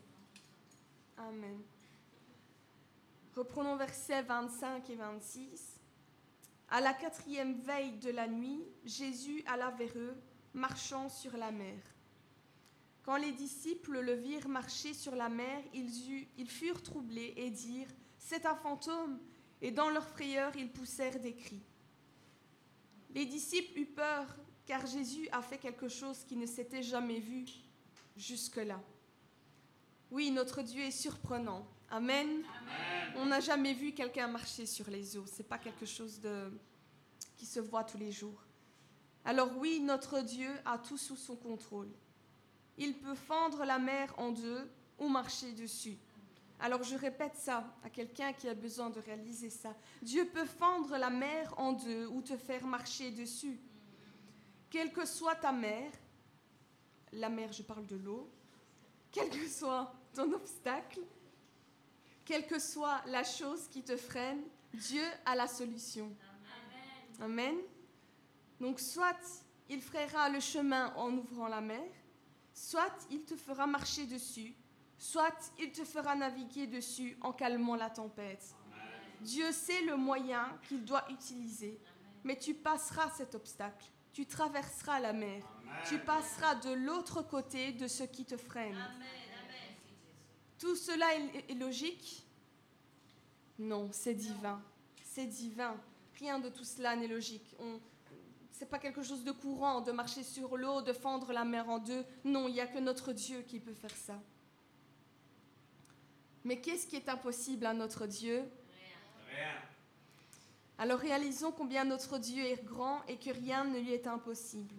Amen. 1.18 1.61
Reprenons 3.35 3.76
versets 3.76 4.22
25 4.22 4.89
et 4.89 4.95
26. 4.95 5.77
À 6.69 6.80
la 6.80 6.93
quatrième 6.93 7.60
veille 7.60 7.97
de 7.97 8.11
la 8.11 8.27
nuit, 8.27 8.64
Jésus 8.85 9.43
alla 9.45 9.72
vers 9.72 9.97
eux, 9.97 10.15
marchant 10.53 11.10
sur 11.10 11.35
la 11.35 11.51
mer. 11.51 11.80
Quand 13.03 13.18
les 13.18 13.34
disciples 13.34 13.99
le 13.99 14.14
virent 14.14 14.47
marcher 14.47 14.93
sur 14.93 15.15
la 15.15 15.27
mer, 15.27 15.61
ils 15.73 16.49
furent 16.49 16.81
troublés 16.81 17.34
et 17.35 17.49
dirent 17.49 17.91
C'est 18.30 18.45
un 18.45 18.53
fantôme 18.53 19.18
Et 19.60 19.72
dans 19.72 19.89
leur 19.89 20.07
frayeur, 20.07 20.56
ils 20.56 20.72
poussèrent 20.72 21.19
des 21.19 21.34
cris. 21.34 21.64
Les 23.10 23.26
disciples 23.26 23.80
eurent 23.80 23.95
peur, 23.95 24.35
car 24.68 24.85
Jésus 24.85 25.27
a 25.31 25.41
fait 25.41 25.57
quelque 25.57 25.88
chose 25.88 26.23
qui 26.26 26.35
ne 26.35 26.45
s'était 26.45 26.84
jamais 26.84 27.19
vu 27.19 27.45
jusque-là. 28.15 28.80
Oui, 30.11 30.30
notre 30.30 30.61
Dieu 30.61 30.84
est 30.84 30.91
surprenant. 30.91 31.68
Amen. 31.89 32.43
On 33.15 33.26
n'a 33.26 33.39
jamais 33.39 33.73
vu 33.73 33.93
quelqu'un 33.93 34.27
marcher 34.27 34.68
sur 34.68 34.88
les 34.91 35.18
eaux. 35.18 35.26
C'est 35.26 35.49
pas 35.49 35.57
quelque 35.57 35.88
chose 35.88 36.22
de 36.22 36.51
qui 37.35 37.47
se 37.47 37.60
voit 37.60 37.84
tous 37.84 37.97
les 37.97 38.11
jours. 38.11 38.45
Alors 39.26 39.57
oui, 39.57 39.80
notre 39.80 40.22
Dieu 40.22 40.51
a 40.65 40.77
tout 40.77 40.97
sous 40.99 41.15
son 41.15 41.35
contrôle. 41.35 41.89
Il 42.77 42.93
peut 42.93 43.15
fendre 43.15 43.65
la 43.65 43.80
mer 43.80 44.14
en 44.19 44.31
deux 44.31 44.69
ou 44.99 45.07
marcher 45.07 45.51
dessus. 45.53 45.97
Alors 46.60 46.84
je 46.84 46.95
répète 46.95 47.36
ça 47.36 47.64
à 47.84 47.90
quelqu'un 47.90 48.34
qui 48.34 48.49
a 48.49 48.53
besoin 48.53 48.90
de 48.90 48.99
réaliser 48.99 49.49
ça. 49.49 49.76
Dieu 50.02 50.26
peut 50.26 50.45
fendre 50.45 50.98
la 50.98 51.10
mer 51.10 51.53
en 51.57 51.72
deux 51.73 52.07
ou 52.07 52.22
te 52.22 52.36
faire 52.36 52.65
marcher 52.65 53.11
dessus. 53.11 53.60
Quelle 54.69 54.91
que 54.91 55.06
soit 55.06 55.36
ta 55.36 55.52
mer, 55.52 55.91
la 57.14 57.30
mer, 57.30 57.52
je 57.53 57.64
parle 57.64 57.86
de 57.86 57.95
l'eau, 57.95 58.30
quel 59.11 59.30
que 59.30 59.48
soit 59.48 59.94
ton 60.14 60.31
obstacle, 60.34 60.99
quelle 62.26 62.45
que 62.45 62.60
soit 62.60 63.02
la 63.07 63.23
chose 63.23 63.68
qui 63.69 63.81
te 63.81 63.95
freine, 63.95 64.44
Dieu 64.73 65.03
a 65.26 65.36
la 65.36 65.48
solution. 65.48 66.14
Amen. 67.22 67.57
Donc 68.60 68.80
soit 68.80 69.18
il 69.69 69.81
frayera 69.81 70.30
le 70.30 70.40
chemin 70.40 70.94
en 70.95 71.11
ouvrant 71.14 71.48
la 71.48 71.61
mer, 71.61 71.90
soit 72.53 73.07
il 73.10 73.23
te 73.23 73.36
fera 73.36 73.65
marcher 73.65 74.06
dessus, 74.06 74.53
soit 74.99 75.53
il 75.57 75.71
te 75.71 75.84
fera 75.85 76.13
naviguer 76.13 76.67
dessus 76.67 77.17
en 77.21 77.31
calmant 77.31 77.76
la 77.76 77.89
tempête. 77.89 78.53
Dieu 79.21 79.51
sait 79.51 79.81
le 79.84 79.95
moyen 79.95 80.45
qu'il 80.67 80.85
doit 80.85 81.09
utiliser, 81.09 81.80
mais 82.23 82.38
tu 82.38 82.53
passeras 82.53 83.09
cet 83.11 83.34
obstacle, 83.34 83.85
tu 84.13 84.26
traverseras 84.26 84.99
la 84.99 85.13
mer, 85.13 85.43
tu 85.88 85.97
passeras 85.99 86.55
de 86.55 86.71
l'autre 86.71 87.21
côté 87.21 87.71
de 87.71 87.88
ce 87.88 88.03
qui 88.03 88.26
te 88.26 88.38
freine. 88.38 88.77
Tout 90.57 90.76
cela 90.76 91.05
est, 91.15 91.55
logique? 91.55 92.26
Non, 93.57 93.89
c'est 93.93 94.13
divin. 94.13 94.61
C'est 95.03 95.26
divin. 95.26 95.77
Rien 96.19 96.39
de 96.39 96.49
tout 96.49 96.65
cela 96.65 96.97
n'est 96.97 97.07
logique. 97.07 97.55
On, 97.59 97.80
c'est 98.51 98.69
pas 98.69 98.80
quelque 98.80 99.01
chose 99.01 99.23
de 99.23 99.31
courant 99.31 99.80
de 99.80 99.93
marcher 99.93 100.23
sur 100.23 100.57
l'eau, 100.57 100.81
de 100.81 100.91
fendre 100.91 101.31
la 101.31 101.45
mer 101.45 101.69
en 101.69 101.80
deux. 101.80 102.05
Non, 102.26 102.49
il 102.49 102.55
n'y 102.55 102.59
a 102.59 102.67
que 102.67 102.80
notre 102.80 103.13
Dieu 103.13 103.41
qui 103.43 103.61
peut 103.61 103.73
faire 103.73 103.95
ça. 103.95 104.19
Mais 106.49 106.59
qu'est-ce 106.59 106.88
qui 106.88 106.95
est 106.95 107.07
impossible 107.09 107.67
à 107.67 107.76
notre 107.76 108.07
Dieu? 108.07 108.43
Alors 110.80 110.97
réalisons 110.97 111.51
combien 111.51 111.85
notre 111.85 112.17
Dieu 112.17 112.43
est 112.43 112.65
grand 112.65 113.05
et 113.07 113.17
que 113.17 113.30
rien 113.30 113.65
ne 113.65 113.77
lui 113.77 113.93
est 113.93 114.07
impossible. 114.07 114.73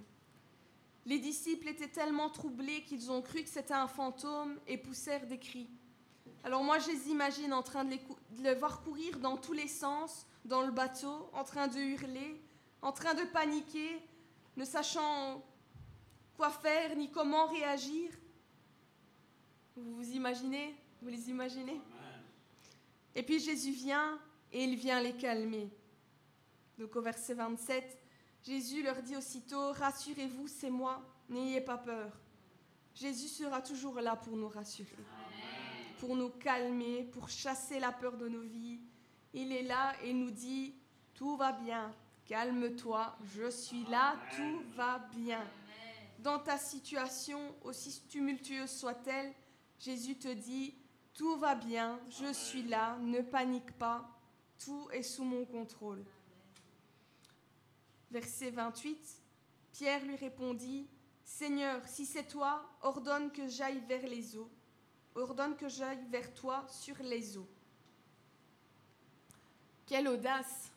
Les 1.06 1.20
disciples 1.20 1.68
étaient 1.68 1.86
tellement 1.86 2.28
troublés 2.28 2.82
qu'ils 2.82 3.12
ont 3.12 3.22
cru 3.22 3.44
que 3.44 3.48
c'était 3.48 3.72
un 3.72 3.86
fantôme 3.86 4.58
et 4.66 4.78
poussèrent 4.78 5.28
des 5.28 5.38
cris. 5.38 5.70
Alors 6.42 6.64
moi, 6.64 6.80
je 6.80 6.88
les 6.88 7.08
imagine 7.08 7.52
en 7.52 7.62
train 7.62 7.84
de 7.84 7.90
les, 7.90 8.02
de 8.32 8.42
les 8.42 8.54
voir 8.56 8.82
courir 8.82 9.20
dans 9.20 9.36
tous 9.36 9.52
les 9.52 9.68
sens, 9.68 10.26
dans 10.44 10.62
le 10.62 10.72
bateau, 10.72 11.30
en 11.34 11.44
train 11.44 11.68
de 11.68 11.78
hurler, 11.78 12.42
en 12.82 12.90
train 12.90 13.14
de 13.14 13.22
paniquer, 13.26 14.02
ne 14.56 14.64
sachant 14.64 15.40
quoi 16.36 16.50
faire 16.50 16.96
ni 16.96 17.12
comment 17.12 17.46
réagir. 17.46 18.10
Vous 19.76 19.94
vous 19.94 20.10
imaginez? 20.10 20.74
Vous 21.02 21.08
les 21.08 21.30
imaginez? 21.30 21.80
Et 23.14 23.22
puis 23.22 23.40
Jésus 23.40 23.72
vient 23.72 24.18
et 24.52 24.64
il 24.64 24.76
vient 24.76 25.00
les 25.00 25.14
calmer. 25.14 25.70
Donc 26.78 26.94
au 26.96 27.02
verset 27.02 27.34
27, 27.34 27.98
Jésus 28.42 28.82
leur 28.82 29.02
dit 29.02 29.16
aussitôt, 29.16 29.72
Rassurez-vous, 29.72 30.48
c'est 30.48 30.70
moi, 30.70 31.02
n'ayez 31.28 31.60
pas 31.60 31.78
peur. 31.78 32.10
Jésus 32.94 33.28
sera 33.28 33.60
toujours 33.62 34.00
là 34.00 34.16
pour 34.16 34.36
nous 34.36 34.48
rassurer, 34.48 34.96
pour 35.98 36.16
nous 36.16 36.30
calmer, 36.30 37.04
pour 37.04 37.28
chasser 37.28 37.78
la 37.78 37.92
peur 37.92 38.16
de 38.16 38.28
nos 38.28 38.42
vies. 38.42 38.80
Il 39.32 39.52
est 39.52 39.62
là 39.62 39.94
et 40.02 40.12
nous 40.12 40.30
dit, 40.30 40.74
Tout 41.14 41.36
va 41.36 41.52
bien, 41.52 41.94
calme-toi, 42.26 43.16
je 43.34 43.50
suis 43.50 43.84
là, 43.84 44.16
tout 44.36 44.62
va 44.74 44.98
bien. 45.14 45.44
Dans 46.18 46.38
ta 46.38 46.58
situation, 46.58 47.54
aussi 47.62 48.02
tumultueuse 48.08 48.70
soit-elle, 48.70 49.32
Jésus 49.78 50.16
te 50.16 50.28
dit, 50.28 50.74
Tout 51.14 51.36
va 51.38 51.54
bien, 51.54 52.00
je 52.08 52.32
suis 52.32 52.62
là, 52.62 52.96
ne 52.98 53.20
panique 53.20 53.72
pas, 53.78 54.08
tout 54.64 54.88
est 54.92 55.02
sous 55.02 55.24
mon 55.24 55.44
contrôle. 55.44 56.04
Verset 58.10 58.50
28, 58.50 58.98
Pierre 59.72 60.04
lui 60.04 60.16
répondit, 60.16 60.86
Seigneur, 61.24 61.86
si 61.86 62.06
c'est 62.06 62.26
toi, 62.26 62.68
ordonne 62.82 63.30
que 63.30 63.46
j'aille 63.48 63.80
vers 63.86 64.02
les 64.06 64.36
eaux. 64.36 64.50
Ordonne 65.14 65.56
que 65.56 65.68
j'aille 65.68 66.04
vers 66.10 66.32
toi 66.34 66.64
sur 66.68 66.96
les 67.02 67.36
eaux. 67.36 67.48
Quelle 69.86 70.08
audace 70.08 70.70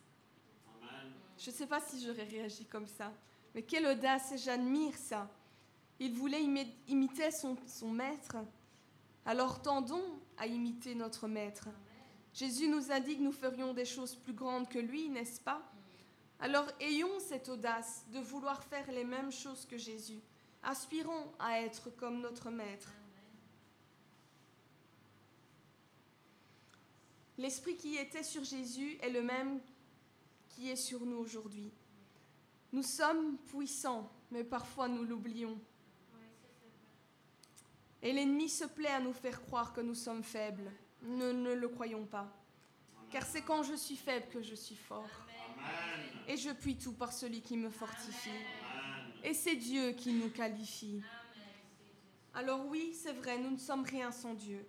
Je 1.38 1.50
ne 1.50 1.54
sais 1.54 1.66
pas 1.66 1.80
si 1.80 2.04
j'aurais 2.04 2.24
réagi 2.24 2.66
comme 2.66 2.86
ça, 2.86 3.12
mais 3.54 3.62
quelle 3.62 3.86
audace, 3.86 4.32
et 4.32 4.38
j'admire 4.38 4.96
ça. 4.96 5.28
Il 6.00 6.14
voulait 6.14 6.42
imi- 6.42 6.74
imiter 6.88 7.30
son, 7.30 7.56
son 7.66 7.90
maître, 7.90 8.36
alors 9.24 9.62
tendons 9.62 10.20
à 10.38 10.46
imiter 10.46 10.94
notre 10.94 11.28
maître. 11.28 11.68
Jésus 12.32 12.68
nous 12.68 12.90
a 12.90 13.00
dit 13.00 13.16
que 13.16 13.22
nous 13.22 13.32
ferions 13.32 13.74
des 13.74 13.84
choses 13.84 14.16
plus 14.16 14.32
grandes 14.32 14.68
que 14.68 14.78
lui, 14.78 15.08
n'est-ce 15.08 15.40
pas? 15.40 15.62
Alors 16.40 16.66
ayons 16.80 17.20
cette 17.20 17.48
audace 17.48 18.04
de 18.12 18.18
vouloir 18.18 18.62
faire 18.64 18.90
les 18.90 19.04
mêmes 19.04 19.32
choses 19.32 19.66
que 19.66 19.78
Jésus. 19.78 20.20
Aspirons 20.62 21.32
à 21.38 21.60
être 21.60 21.90
comme 21.90 22.20
notre 22.20 22.50
maître. 22.50 22.92
L'esprit 27.38 27.76
qui 27.76 27.96
était 27.96 28.22
sur 28.22 28.44
Jésus 28.44 28.96
est 29.00 29.10
le 29.10 29.22
même 29.22 29.60
qui 30.50 30.70
est 30.70 30.76
sur 30.76 31.04
nous 31.04 31.16
aujourd'hui. 31.16 31.70
Nous 32.72 32.82
sommes 32.82 33.36
puissants, 33.38 34.10
mais 34.30 34.44
parfois 34.44 34.88
nous 34.88 35.04
l'oublions. 35.04 35.58
Et 38.04 38.12
l'ennemi 38.12 38.50
se 38.50 38.66
plaît 38.66 38.90
à 38.90 39.00
nous 39.00 39.14
faire 39.14 39.40
croire 39.40 39.72
que 39.72 39.80
nous 39.80 39.94
sommes 39.94 40.22
faibles. 40.22 40.70
Ne, 41.02 41.32
ne 41.32 41.54
le 41.54 41.68
croyons 41.68 42.04
pas. 42.04 42.30
Car 43.10 43.24
c'est 43.24 43.40
quand 43.40 43.62
je 43.62 43.74
suis 43.74 43.96
faible 43.96 44.26
que 44.28 44.42
je 44.42 44.54
suis 44.54 44.76
fort. 44.76 45.08
Et 46.28 46.36
je 46.36 46.50
puis 46.50 46.76
tout 46.76 46.92
par 46.92 47.14
celui 47.14 47.40
qui 47.40 47.56
me 47.56 47.70
fortifie. 47.70 48.28
Et 49.22 49.32
c'est 49.32 49.56
Dieu 49.56 49.92
qui 49.92 50.12
nous 50.12 50.28
qualifie. 50.28 51.00
Alors 52.34 52.66
oui, 52.66 52.92
c'est 52.94 53.14
vrai, 53.14 53.38
nous 53.38 53.52
ne 53.52 53.56
sommes 53.56 53.84
rien 53.84 54.12
sans 54.12 54.34
Dieu. 54.34 54.66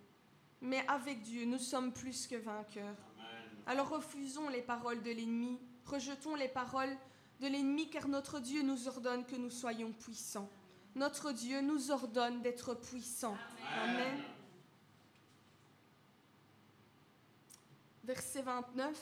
Mais 0.62 0.82
avec 0.88 1.20
Dieu, 1.20 1.44
nous 1.44 1.58
sommes 1.58 1.92
plus 1.92 2.26
que 2.26 2.36
vainqueurs. 2.36 2.96
Alors 3.66 3.90
refusons 3.90 4.48
les 4.48 4.62
paroles 4.62 5.02
de 5.02 5.10
l'ennemi, 5.10 5.58
rejetons 5.84 6.36
les 6.36 6.48
paroles 6.48 6.96
de 7.40 7.48
l'ennemi, 7.48 7.90
car 7.90 8.08
notre 8.08 8.40
Dieu 8.40 8.62
nous 8.62 8.88
ordonne 8.88 9.26
que 9.26 9.36
nous 9.36 9.50
soyons 9.50 9.92
puissants. 9.92 10.48
Notre 10.96 11.30
Dieu 11.30 11.60
nous 11.60 11.90
ordonne 11.90 12.40
d'être 12.40 12.72
puissants. 12.72 13.36
Amen. 13.84 14.22
Verset 18.02 18.40
29. 18.40 18.98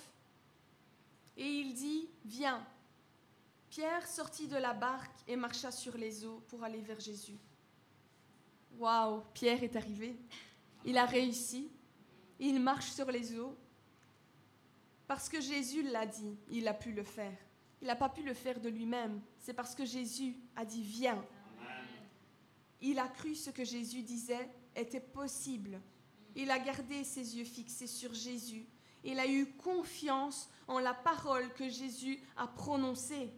Et 1.36 1.46
il 1.46 1.72
dit, 1.72 2.08
viens. 2.24 2.66
Pierre 3.70 4.04
sortit 4.08 4.48
de 4.48 4.56
la 4.56 4.74
barque 4.74 5.20
et 5.28 5.36
marcha 5.36 5.70
sur 5.70 5.96
les 5.96 6.24
eaux 6.24 6.42
pour 6.48 6.64
aller 6.64 6.80
vers 6.80 6.98
Jésus. 6.98 7.38
Waouh, 8.76 9.22
Pierre 9.32 9.62
est 9.62 9.76
arrivé. 9.76 10.16
Il 10.84 10.98
a 10.98 11.06
réussi. 11.06 11.70
Il 12.40 12.58
marche 12.58 12.90
sur 12.90 13.08
les 13.12 13.38
eaux. 13.38 13.56
Parce 15.06 15.28
que 15.28 15.40
Jésus 15.40 15.84
l'a 15.84 16.06
dit, 16.06 16.36
il 16.48 16.66
a 16.66 16.74
pu 16.74 16.90
le 16.90 17.04
faire. 17.04 17.38
Il 17.80 17.86
n'a 17.86 17.94
pas 17.94 18.08
pu 18.08 18.24
le 18.24 18.34
faire 18.34 18.58
de 18.58 18.68
lui-même. 18.68 19.20
C'est 19.38 19.54
parce 19.54 19.76
que 19.76 19.84
Jésus 19.84 20.34
a 20.56 20.64
dit 20.64 20.82
viens. 20.82 21.24
Il 22.86 22.98
a 22.98 23.08
cru 23.08 23.34
ce 23.34 23.48
que 23.48 23.64
Jésus 23.64 24.02
disait 24.02 24.46
était 24.76 25.00
possible. 25.00 25.80
Il 26.36 26.50
a 26.50 26.58
gardé 26.58 27.02
ses 27.02 27.38
yeux 27.38 27.46
fixés 27.46 27.86
sur 27.86 28.12
Jésus. 28.12 28.66
Il 29.02 29.18
a 29.18 29.26
eu 29.26 29.46
confiance 29.54 30.50
en 30.68 30.78
la 30.80 30.92
parole 30.92 31.50
que 31.54 31.66
Jésus 31.66 32.20
a 32.36 32.46
prononcée. 32.46 33.32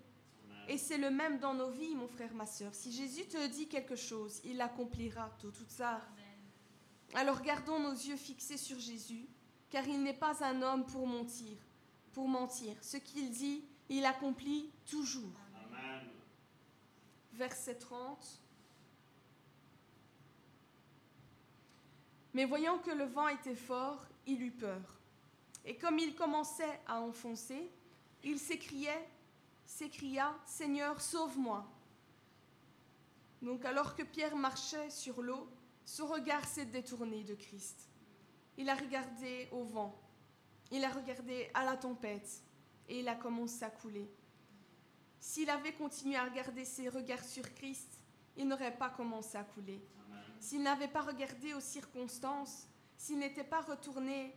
Et 0.69 0.77
c'est 0.77 0.99
le 0.99 1.11
même 1.11 1.39
dans 1.39 1.55
nos 1.55 1.71
vies, 1.71 1.95
mon 1.95 2.09
frère, 2.09 2.35
ma 2.35 2.45
soeur. 2.45 2.75
Si 2.75 2.91
Jésus 2.91 3.25
te 3.29 3.47
dit 3.47 3.69
quelque 3.69 3.95
chose, 3.95 4.41
il 4.45 4.57
l'accomplira 4.57 5.31
tôt 5.39 5.53
ou 5.61 5.77
tard. 5.79 6.05
Alors 7.15 7.41
gardons 7.41 7.79
nos 7.79 7.95
yeux 7.95 8.17
fixés 8.17 8.57
sur 8.57 8.81
Jésus, 8.81 9.29
car 9.71 9.87
il 9.87 10.03
n'est 10.03 10.13
pas 10.13 10.45
un 10.45 10.61
homme 10.61 10.85
pour 10.87 11.07
mentir. 11.07 11.57
Pour 12.13 12.27
mentir, 12.27 12.75
ce 12.83 12.97
qu'il 12.97 13.31
dit, 13.31 13.65
il 13.89 14.05
accomplit 14.05 14.73
toujours. 14.87 15.39
Verset 17.33 17.77
30. 17.77 18.43
Mais 22.37 22.45
voyant 22.45 22.77
que 22.77 22.91
le 22.91 23.05
vent 23.05 23.29
était 23.29 23.55
fort, 23.55 24.07
il 24.27 24.43
eut 24.43 24.51
peur. 24.51 25.01
Et 25.65 25.75
comme 25.79 25.99
il 25.99 26.15
commençait 26.15 26.81
à 26.87 27.01
enfoncer, 27.01 27.71
il 28.23 28.39
s'écriait, 28.39 29.09
s'écria, 29.65 30.37
Seigneur, 30.45 31.01
sauve-moi. 31.01 31.67
Donc 33.41 33.65
alors 33.65 33.97
que 33.97 34.03
Pierre 34.03 34.37
marchait 34.37 34.91
sur 34.91 35.23
l'eau, 35.23 35.49
son 35.87 36.09
regard 36.09 36.45
s'est 36.45 36.67
détourné 36.67 37.25
de 37.25 37.35
Christ. 37.35 37.89
Il 38.59 38.69
a 38.69 38.75
regardé 38.75 39.49
au 39.51 39.65
vent, 39.65 39.99
il 40.71 40.85
a 40.85 40.91
regardé 40.91 41.49
à 41.55 41.65
la 41.65 41.79
tempête, 41.79 42.43
et 42.87 43.01
il 43.01 43.09
a 43.09 43.15
commencé 43.15 43.65
à 43.65 43.71
couler. 43.71 44.11
S'il 45.21 45.49
avait 45.49 45.73
continué 45.73 46.17
à 46.17 46.25
regarder 46.25 46.67
ses 46.67 46.91
regards 46.91 47.25
sur 47.25 47.55
Christ, 47.55 47.99
il 48.37 48.47
n'aurait 48.47 48.77
pas 48.77 48.91
commencé 48.91 49.39
à 49.39 49.45
couler. 49.45 49.81
S'il 50.41 50.63
n'avait 50.63 50.89
pas 50.89 51.03
regardé 51.03 51.55
aux 51.55 51.61
circonstances, 51.61 52.67
s'il 52.97 53.19
n'était 53.19 53.45
pas 53.45 53.61
retourné 53.61 54.35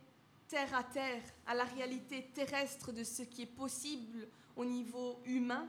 terre 0.48 0.74
à 0.74 0.82
terre 0.82 1.22
à 1.46 1.54
la 1.54 1.64
réalité 1.64 2.30
terrestre 2.34 2.92
de 2.92 3.04
ce 3.04 3.22
qui 3.22 3.42
est 3.42 3.46
possible 3.46 4.28
au 4.56 4.64
niveau 4.64 5.20
humain, 5.24 5.68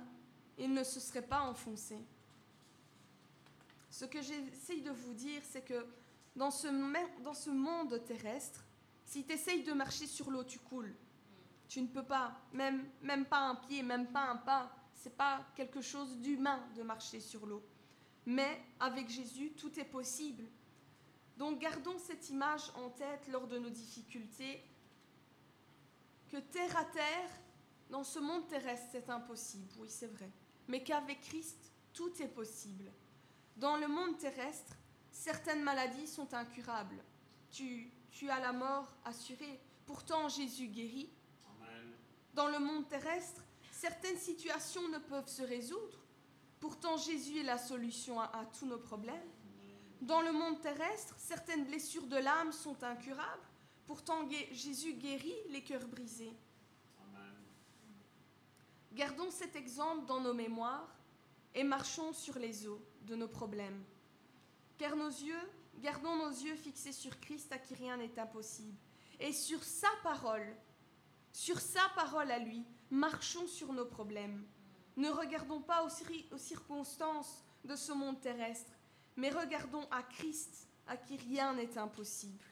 il 0.57 0.73
ne 0.73 0.83
se 0.83 0.99
serait 0.99 1.21
pas 1.21 1.41
enfoncé. 1.41 1.97
Ce 3.89 4.05
que 4.05 4.21
j'essaye 4.21 4.81
de 4.81 4.91
vous 4.91 5.13
dire, 5.13 5.41
c'est 5.43 5.63
que 5.63 5.85
dans 6.35 6.51
ce, 6.51 6.67
dans 7.21 7.33
ce 7.33 7.49
monde 7.49 8.03
terrestre, 8.05 8.63
si 9.05 9.25
tu 9.25 9.33
essayes 9.33 9.63
de 9.63 9.73
marcher 9.73 10.07
sur 10.07 10.31
l'eau, 10.31 10.43
tu 10.43 10.59
coules. 10.59 10.95
Tu 11.67 11.81
ne 11.81 11.87
peux 11.87 12.03
pas, 12.03 12.33
même, 12.53 12.85
même 13.01 13.25
pas 13.25 13.39
un 13.39 13.55
pied, 13.55 13.83
même 13.83 14.07
pas 14.07 14.29
un 14.29 14.37
pas. 14.37 14.71
C'est 14.93 15.15
pas 15.15 15.45
quelque 15.55 15.81
chose 15.81 16.17
d'humain 16.17 16.63
de 16.75 16.83
marcher 16.83 17.19
sur 17.19 17.45
l'eau. 17.45 17.63
Mais 18.25 18.61
avec 18.79 19.09
Jésus, 19.09 19.51
tout 19.53 19.79
est 19.79 19.85
possible. 19.85 20.45
Donc 21.37 21.59
gardons 21.59 21.97
cette 21.97 22.29
image 22.29 22.71
en 22.75 22.89
tête 22.89 23.27
lors 23.29 23.47
de 23.47 23.57
nos 23.57 23.69
difficultés, 23.69 24.63
que 26.29 26.37
terre 26.37 26.77
à 26.77 26.85
terre, 26.85 27.29
dans 27.89 28.03
ce 28.03 28.19
monde 28.19 28.47
terrestre, 28.47 28.87
c'est 28.91 29.09
impossible, 29.09 29.73
oui 29.79 29.89
c'est 29.89 30.07
vrai, 30.07 30.29
mais 30.67 30.83
qu'avec 30.83 31.19
Christ, 31.21 31.71
tout 31.93 32.21
est 32.21 32.27
possible. 32.27 32.91
Dans 33.57 33.75
le 33.75 33.87
monde 33.87 34.17
terrestre, 34.17 34.75
certaines 35.11 35.61
maladies 35.61 36.07
sont 36.07 36.33
incurables. 36.33 37.03
Tu, 37.51 37.91
tu 38.11 38.29
as 38.29 38.39
la 38.39 38.53
mort 38.53 38.95
assurée. 39.03 39.59
Pourtant, 39.85 40.29
Jésus 40.29 40.67
guérit. 40.67 41.09
Dans 42.33 42.47
le 42.47 42.59
monde 42.59 42.87
terrestre, 42.87 43.41
certaines 43.71 44.17
situations 44.17 44.87
ne 44.87 44.99
peuvent 44.99 45.27
se 45.27 45.41
résoudre. 45.41 46.00
Pourtant, 46.61 46.95
Jésus 46.95 47.39
est 47.39 47.43
la 47.43 47.57
solution 47.57 48.21
à, 48.21 48.25
à 48.27 48.45
tous 48.45 48.65
nos 48.65 48.77
problèmes. 48.77 49.29
Dans 49.99 50.21
le 50.21 50.31
monde 50.31 50.61
terrestre, 50.61 51.15
certaines 51.17 51.65
blessures 51.65 52.07
de 52.07 52.15
l'âme 52.15 52.53
sont 52.53 52.81
incurables. 52.83 53.43
Pourtant, 53.85 54.27
Jésus 54.53 54.93
guérit 54.93 55.35
les 55.49 55.61
cœurs 55.61 55.85
brisés. 55.87 56.33
Gardons 58.93 59.29
cet 59.29 59.57
exemple 59.57 60.05
dans 60.05 60.21
nos 60.21 60.33
mémoires 60.33 60.95
et 61.53 61.63
marchons 61.63 62.13
sur 62.13 62.39
les 62.39 62.65
eaux 62.65 62.81
de 63.01 63.15
nos 63.15 63.27
problèmes. 63.27 63.83
Car 64.77 64.95
nos 64.95 65.09
yeux 65.09 65.49
Gardons 65.79 66.15
nos 66.15 66.29
yeux 66.29 66.55
fixés 66.55 66.91
sur 66.91 67.19
Christ 67.19 67.51
à 67.51 67.57
qui 67.57 67.73
rien 67.73 67.97
n'est 67.97 68.19
impossible. 68.19 68.77
Et 69.19 69.33
sur 69.33 69.63
sa 69.63 69.87
parole, 70.03 70.55
sur 71.31 71.59
sa 71.59 71.81
parole 71.95 72.29
à 72.29 72.39
lui, 72.39 72.63
marchons 72.89 73.47
sur 73.47 73.73
nos 73.73 73.85
problèmes. 73.85 74.45
Ne 74.97 75.09
regardons 75.09 75.61
pas 75.61 75.83
aux, 75.83 75.89
cir- 75.89 76.31
aux 76.33 76.37
circonstances 76.37 77.43
de 77.63 77.75
ce 77.75 77.91
monde 77.93 78.19
terrestre, 78.21 78.71
mais 79.15 79.29
regardons 79.29 79.87
à 79.91 80.03
Christ 80.03 80.67
à 80.87 80.97
qui 80.97 81.15
rien 81.17 81.53
n'est 81.53 81.77
impossible. 81.77 82.43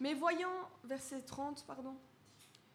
Mais 0.00 0.14
voyant, 0.14 0.70
verset 0.84 1.20
30, 1.22 1.64
pardon, 1.66 1.94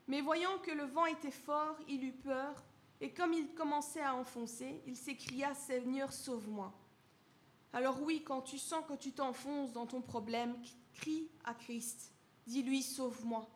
mais 0.07 0.21
voyant 0.21 0.59
que 0.59 0.71
le 0.71 0.83
vent 0.83 1.07
était 1.07 1.31
fort, 1.31 1.75
il 1.87 2.03
eut 2.03 2.11
peur, 2.13 2.63
et 3.01 3.11
comme 3.11 3.33
il 3.33 3.53
commençait 3.55 4.01
à 4.03 4.13
enfoncer, 4.15 4.81
il 4.85 4.95
s'écria, 4.95 5.53
Seigneur, 5.55 6.13
sauve-moi. 6.13 6.71
Alors 7.73 7.99
oui, 8.03 8.23
quand 8.23 8.41
tu 8.41 8.57
sens 8.59 8.85
que 8.87 8.93
tu 8.93 9.11
t'enfonces 9.11 9.73
dans 9.73 9.87
ton 9.87 10.01
problème, 10.01 10.55
crie 10.93 11.27
à 11.43 11.53
Christ, 11.55 12.11
dis-lui, 12.45 12.83
sauve-moi. 12.83 13.49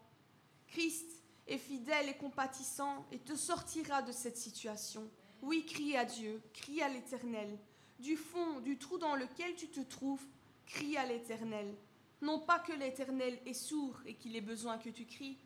Christ 0.67 1.18
est 1.49 1.57
fidèle 1.57 2.07
et 2.07 2.15
compatissant 2.15 3.05
et 3.11 3.19
te 3.19 3.35
sortira 3.35 4.01
de 4.01 4.11
cette 4.11 4.37
situation. 4.37 5.09
Oui, 5.41 5.65
crie 5.65 5.97
à 5.97 6.05
Dieu, 6.05 6.41
crie 6.53 6.81
à 6.81 6.89
l'Éternel. 6.89 7.57
Du 7.99 8.15
fond, 8.15 8.59
du 8.59 8.77
trou 8.77 8.97
dans 8.97 9.15
lequel 9.15 9.55
tu 9.55 9.67
te 9.67 9.81
trouves, 9.81 10.25
crie 10.65 10.95
à 10.95 11.05
l'Éternel. 11.05 11.75
Non 12.21 12.39
pas 12.39 12.59
que 12.59 12.73
l'Éternel 12.73 13.39
est 13.45 13.53
sourd 13.53 13.99
et 14.05 14.13
qu'il 14.13 14.35
ait 14.35 14.41
besoin 14.41 14.77
que 14.77 14.89
tu 14.89 15.05
cries, 15.05 15.37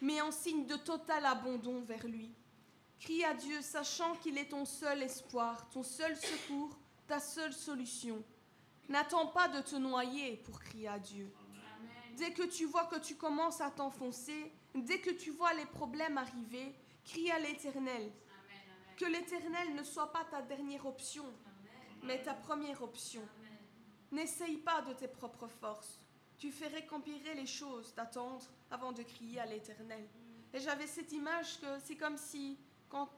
mais 0.00 0.20
en 0.20 0.32
signe 0.32 0.66
de 0.66 0.76
total 0.76 1.24
abandon 1.24 1.82
vers 1.82 2.06
lui. 2.06 2.34
Crie 2.98 3.24
à 3.24 3.34
Dieu, 3.34 3.60
sachant 3.60 4.16
qu'il 4.16 4.38
est 4.38 4.48
ton 4.48 4.64
seul 4.64 5.02
espoir, 5.02 5.68
ton 5.70 5.82
seul 5.82 6.16
secours, 6.16 6.76
ta 7.06 7.20
seule 7.20 7.52
solution. 7.52 8.22
N'attends 8.88 9.26
pas 9.26 9.48
de 9.48 9.60
te 9.60 9.76
noyer 9.76 10.36
pour 10.38 10.58
crier 10.60 10.88
à 10.88 10.98
Dieu. 10.98 11.30
Dès 12.16 12.32
que 12.32 12.44
tu 12.44 12.64
vois 12.64 12.84
que 12.86 12.98
tu 12.98 13.16
commences 13.16 13.60
à 13.60 13.70
t'enfoncer, 13.70 14.52
dès 14.82 15.00
que 15.00 15.10
tu 15.10 15.30
vois 15.30 15.54
les 15.54 15.66
problèmes 15.66 16.18
arriver, 16.18 16.74
crie 17.04 17.30
à 17.30 17.38
l'Éternel. 17.38 18.12
Que 18.96 19.06
l'Éternel 19.06 19.74
ne 19.74 19.82
soit 19.82 20.12
pas 20.12 20.24
ta 20.24 20.42
dernière 20.42 20.86
option, 20.86 21.24
mais 22.02 22.22
ta 22.22 22.34
première 22.34 22.82
option. 22.82 23.22
N'essaye 24.12 24.58
pas 24.58 24.82
de 24.82 24.92
tes 24.92 25.08
propres 25.08 25.48
forces. 25.48 26.00
Tu 26.38 26.50
ferais 26.50 26.86
qu'empirer 26.86 27.34
les 27.34 27.46
choses 27.46 27.94
d'attendre 27.94 28.44
avant 28.70 28.92
de 28.92 29.02
crier 29.02 29.40
à 29.40 29.46
l'Éternel. 29.46 30.06
Et 30.52 30.60
j'avais 30.60 30.86
cette 30.86 31.12
image 31.12 31.60
que 31.60 31.78
c'est 31.80 31.96
comme 31.96 32.16
si, 32.16 32.58
quand, 32.88 33.08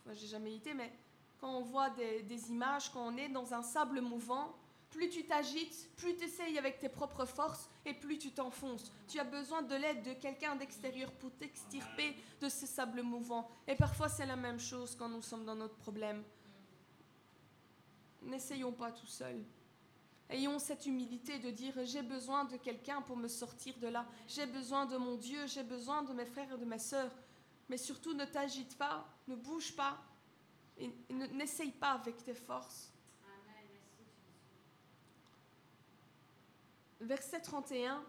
enfin, 0.00 0.14
j'ai 0.14 0.26
jamais 0.26 0.56
été, 0.56 0.74
mais 0.74 0.92
quand 1.38 1.56
on 1.56 1.62
voit 1.62 1.90
des 1.90 2.50
images, 2.50 2.90
quand 2.90 3.06
on 3.06 3.16
est 3.16 3.28
dans 3.28 3.54
un 3.54 3.62
sable 3.62 4.00
mouvant, 4.00 4.56
plus 4.92 5.08
tu 5.08 5.24
t'agites, 5.24 5.90
plus 5.96 6.14
tu 6.16 6.24
essayes 6.24 6.58
avec 6.58 6.78
tes 6.78 6.88
propres 6.88 7.24
forces 7.24 7.68
et 7.84 7.94
plus 7.94 8.18
tu 8.18 8.30
t'enfonces. 8.32 8.92
Tu 9.08 9.18
as 9.18 9.24
besoin 9.24 9.62
de 9.62 9.74
l'aide 9.74 10.02
de 10.04 10.12
quelqu'un 10.12 10.54
d'extérieur 10.54 11.10
pour 11.12 11.32
t'extirper 11.32 12.14
de 12.40 12.48
ce 12.48 12.66
sable 12.66 13.02
mouvant. 13.02 13.50
Et 13.66 13.74
parfois 13.74 14.08
c'est 14.08 14.26
la 14.26 14.36
même 14.36 14.60
chose 14.60 14.94
quand 14.96 15.08
nous 15.08 15.22
sommes 15.22 15.44
dans 15.44 15.56
notre 15.56 15.76
problème. 15.76 16.22
N'essayons 18.22 18.72
pas 18.72 18.92
tout 18.92 19.06
seul. 19.06 19.42
Ayons 20.30 20.58
cette 20.58 20.86
humilité 20.86 21.38
de 21.38 21.50
dire 21.50 21.74
j'ai 21.84 22.02
besoin 22.02 22.44
de 22.44 22.56
quelqu'un 22.56 23.02
pour 23.02 23.16
me 23.16 23.28
sortir 23.28 23.76
de 23.78 23.88
là. 23.88 24.06
J'ai 24.28 24.46
besoin 24.46 24.86
de 24.86 24.96
mon 24.96 25.16
Dieu, 25.16 25.46
j'ai 25.46 25.62
besoin 25.64 26.02
de 26.02 26.12
mes 26.12 26.24
frères 26.26 26.52
et 26.54 26.58
de 26.58 26.64
mes 26.64 26.78
sœurs. 26.78 27.10
Mais 27.68 27.76
surtout 27.76 28.12
ne 28.14 28.24
t'agite 28.24 28.76
pas, 28.78 29.06
ne 29.26 29.34
bouge 29.36 29.74
pas 29.74 29.98
et 30.78 30.90
et 31.08 31.12
ne- 31.12 31.26
n'essaye 31.26 31.72
pas 31.72 31.92
avec 31.92 32.22
tes 32.24 32.34
forces. 32.34 32.91
Verset 37.02 37.40
31. 37.40 38.02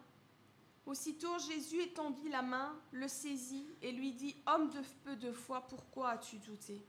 Aussitôt 0.85 1.39
Jésus 1.39 1.81
étendit 1.81 2.29
la 2.29 2.41
main, 2.41 2.79
le 2.91 3.07
saisit 3.07 3.67
et 3.81 3.91
lui 3.91 4.13
dit 4.13 4.35
Homme 4.45 4.69
de 4.69 4.81
peu 5.03 5.15
de 5.15 5.31
foi, 5.31 5.61
pourquoi 5.67 6.11
as-tu 6.11 6.37
douté? 6.37 6.85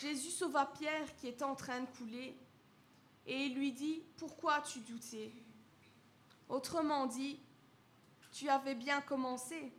Jésus 0.00 0.30
sauva 0.30 0.66
Pierre 0.66 1.14
qui 1.16 1.28
était 1.28 1.44
en 1.44 1.54
train 1.54 1.80
de 1.80 1.86
couler 1.98 2.34
et 3.26 3.44
il 3.46 3.56
lui 3.56 3.72
dit 3.72 4.02
Pourquoi 4.16 4.54
as-tu 4.54 4.80
douté? 4.80 5.34
Autrement 6.48 7.06
dit, 7.06 7.38
tu 8.32 8.48
avais 8.48 8.74
bien 8.74 9.02
commencé. 9.02 9.72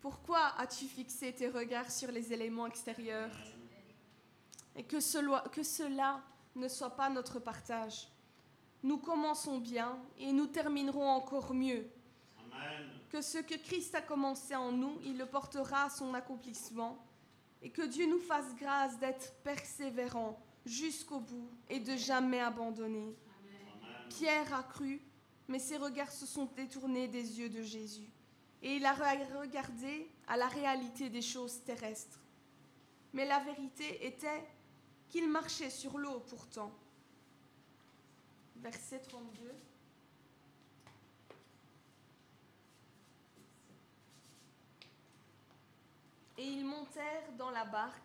Pourquoi 0.00 0.58
as-tu 0.58 0.86
fixé 0.86 1.34
tes 1.34 1.48
regards 1.48 1.90
sur 1.90 2.10
les 2.10 2.32
éléments 2.32 2.66
extérieurs? 2.66 3.36
Et 4.74 4.84
que 4.84 5.00
cela, 5.00 5.44
que 5.52 5.62
cela 5.62 6.22
ne 6.54 6.68
soit 6.68 6.96
pas 6.96 7.10
notre 7.10 7.38
partage. 7.40 8.08
Nous 8.82 8.98
commençons 8.98 9.58
bien 9.58 9.98
et 10.18 10.32
nous 10.32 10.46
terminerons 10.46 11.08
encore 11.08 11.54
mieux. 11.54 11.86
Que 13.10 13.20
ce 13.22 13.38
que 13.38 13.54
Christ 13.54 13.94
a 13.94 14.00
commencé 14.00 14.54
en 14.56 14.72
nous, 14.72 14.98
il 15.04 15.18
le 15.18 15.26
portera 15.26 15.84
à 15.84 15.90
son 15.90 16.14
accomplissement. 16.14 16.98
Et 17.60 17.70
que 17.70 17.82
Dieu 17.82 18.06
nous 18.06 18.18
fasse 18.18 18.54
grâce 18.56 18.98
d'être 18.98 19.34
persévérants 19.44 20.40
jusqu'au 20.66 21.20
bout 21.20 21.48
et 21.68 21.78
de 21.78 21.96
jamais 21.96 22.40
abandonner. 22.40 23.14
Pierre 24.08 24.52
a 24.54 24.62
cru, 24.64 25.00
mais 25.46 25.58
ses 25.60 25.76
regards 25.76 26.10
se 26.10 26.26
sont 26.26 26.46
détournés 26.56 27.06
des 27.08 27.38
yeux 27.38 27.48
de 27.50 27.62
Jésus. 27.62 28.10
Et 28.62 28.76
il 28.76 28.84
a 28.84 28.94
re- 28.94 29.38
regardé 29.38 30.10
à 30.26 30.36
la 30.36 30.48
réalité 30.48 31.08
des 31.08 31.22
choses 31.22 31.62
terrestres. 31.64 32.20
Mais 33.12 33.26
la 33.26 33.38
vérité 33.40 34.06
était 34.06 34.44
qu'il 35.08 35.28
marchait 35.28 35.70
sur 35.70 35.98
l'eau 35.98 36.20
pourtant. 36.28 36.72
Verset 38.62 39.00
32. 39.00 39.52
Et 46.38 46.46
ils 46.46 46.64
montèrent 46.64 47.32
dans 47.36 47.50
la 47.50 47.64
barque, 47.64 48.02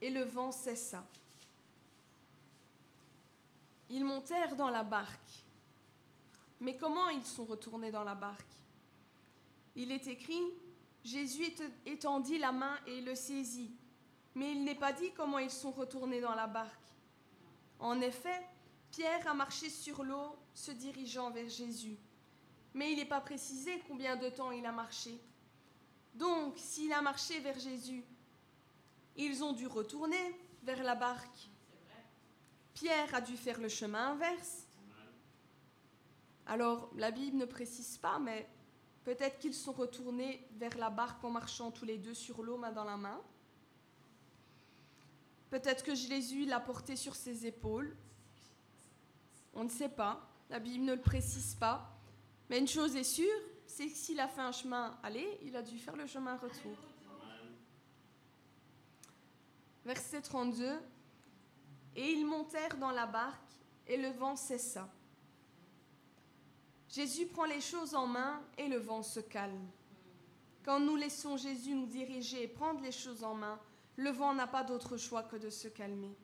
et 0.00 0.10
le 0.10 0.22
vent 0.22 0.50
cessa. 0.52 1.04
Ils 3.90 4.04
montèrent 4.04 4.56
dans 4.56 4.70
la 4.70 4.82
barque. 4.82 5.44
Mais 6.60 6.76
comment 6.76 7.08
ils 7.08 7.24
sont 7.24 7.44
retournés 7.44 7.90
dans 7.90 8.04
la 8.04 8.14
barque? 8.14 8.46
Il 9.76 9.92
est 9.92 10.06
écrit, 10.06 10.42
Jésus 11.04 11.44
éte- 11.44 11.72
étendit 11.86 12.38
la 12.38 12.52
main 12.52 12.76
et 12.86 13.00
le 13.00 13.14
saisit. 13.14 13.74
Mais 14.34 14.52
il 14.52 14.64
n'est 14.64 14.74
pas 14.74 14.92
dit 14.92 15.12
comment 15.12 15.38
ils 15.38 15.50
sont 15.50 15.70
retournés 15.72 16.20
dans 16.20 16.34
la 16.34 16.46
barque. 16.46 16.70
En 17.78 18.00
effet, 18.00 18.46
Pierre 18.90 19.26
a 19.28 19.34
marché 19.34 19.70
sur 19.70 20.02
l'eau, 20.02 20.36
se 20.54 20.72
dirigeant 20.72 21.30
vers 21.30 21.48
Jésus. 21.48 21.96
Mais 22.74 22.92
il 22.92 22.96
n'est 22.96 23.04
pas 23.04 23.20
précisé 23.20 23.82
combien 23.88 24.16
de 24.16 24.28
temps 24.28 24.50
il 24.50 24.66
a 24.66 24.72
marché. 24.72 25.20
Donc, 26.14 26.54
s'il 26.56 26.92
a 26.92 27.00
marché 27.00 27.38
vers 27.40 27.58
Jésus, 27.58 28.04
ils 29.16 29.42
ont 29.44 29.52
dû 29.52 29.66
retourner 29.66 30.36
vers 30.62 30.82
la 30.82 30.94
barque. 30.94 31.48
Pierre 32.74 33.14
a 33.14 33.20
dû 33.20 33.36
faire 33.36 33.60
le 33.60 33.68
chemin 33.68 34.12
inverse. 34.12 34.66
Alors, 36.46 36.90
la 36.96 37.10
Bible 37.10 37.36
ne 37.36 37.44
précise 37.44 37.98
pas, 37.98 38.18
mais 38.18 38.48
peut-être 39.04 39.38
qu'ils 39.38 39.54
sont 39.54 39.72
retournés 39.72 40.46
vers 40.52 40.76
la 40.78 40.90
barque 40.90 41.22
en 41.22 41.30
marchant 41.30 41.70
tous 41.70 41.84
les 41.84 41.98
deux 41.98 42.14
sur 42.14 42.42
l'eau, 42.42 42.56
main 42.56 42.72
dans 42.72 42.84
la 42.84 42.96
main. 42.96 43.20
Peut-être 45.50 45.84
que 45.84 45.94
Jésus 45.94 46.44
l'a 46.44 46.60
porté 46.60 46.96
sur 46.96 47.14
ses 47.14 47.46
épaules. 47.46 47.96
On 49.54 49.64
ne 49.64 49.68
sait 49.68 49.88
pas. 49.88 50.28
La 50.48 50.58
Bible 50.58 50.84
ne 50.84 50.94
le 50.94 51.00
précise 51.00 51.54
pas. 51.54 51.96
Mais 52.48 52.58
une 52.58 52.68
chose 52.68 52.96
est 52.96 53.04
sûre, 53.04 53.40
c'est 53.66 53.86
que 53.86 53.94
s'il 53.94 54.18
a 54.18 54.26
fait 54.26 54.40
un 54.40 54.52
chemin 54.52 54.98
aller, 55.02 55.38
il 55.42 55.54
a 55.56 55.62
dû 55.62 55.78
faire 55.78 55.96
le 55.96 56.06
chemin 56.06 56.36
retour. 56.36 56.76
Verset 59.84 60.22
32. 60.22 60.80
Et 61.96 62.12
ils 62.12 62.26
montèrent 62.26 62.76
dans 62.76 62.90
la 62.90 63.06
barque, 63.06 63.52
et 63.86 63.96
le 63.96 64.10
vent 64.10 64.36
cessa. 64.36 64.88
Jésus 66.88 67.26
prend 67.26 67.44
les 67.44 67.60
choses 67.60 67.94
en 67.94 68.06
main, 68.06 68.42
et 68.58 68.68
le 68.68 68.78
vent 68.78 69.02
se 69.02 69.20
calme. 69.20 69.68
Quand 70.64 70.80
nous 70.80 70.96
laissons 70.96 71.36
Jésus 71.36 71.74
nous 71.74 71.86
diriger 71.86 72.42
et 72.42 72.48
prendre 72.48 72.80
les 72.80 72.92
choses 72.92 73.24
en 73.24 73.34
main, 73.34 73.58
le 73.96 74.10
vent 74.10 74.34
n'a 74.34 74.46
pas 74.46 74.64
d'autre 74.64 74.96
choix 74.96 75.22
que 75.22 75.36
de 75.36 75.50
se 75.50 75.68
calmer. 75.68 76.16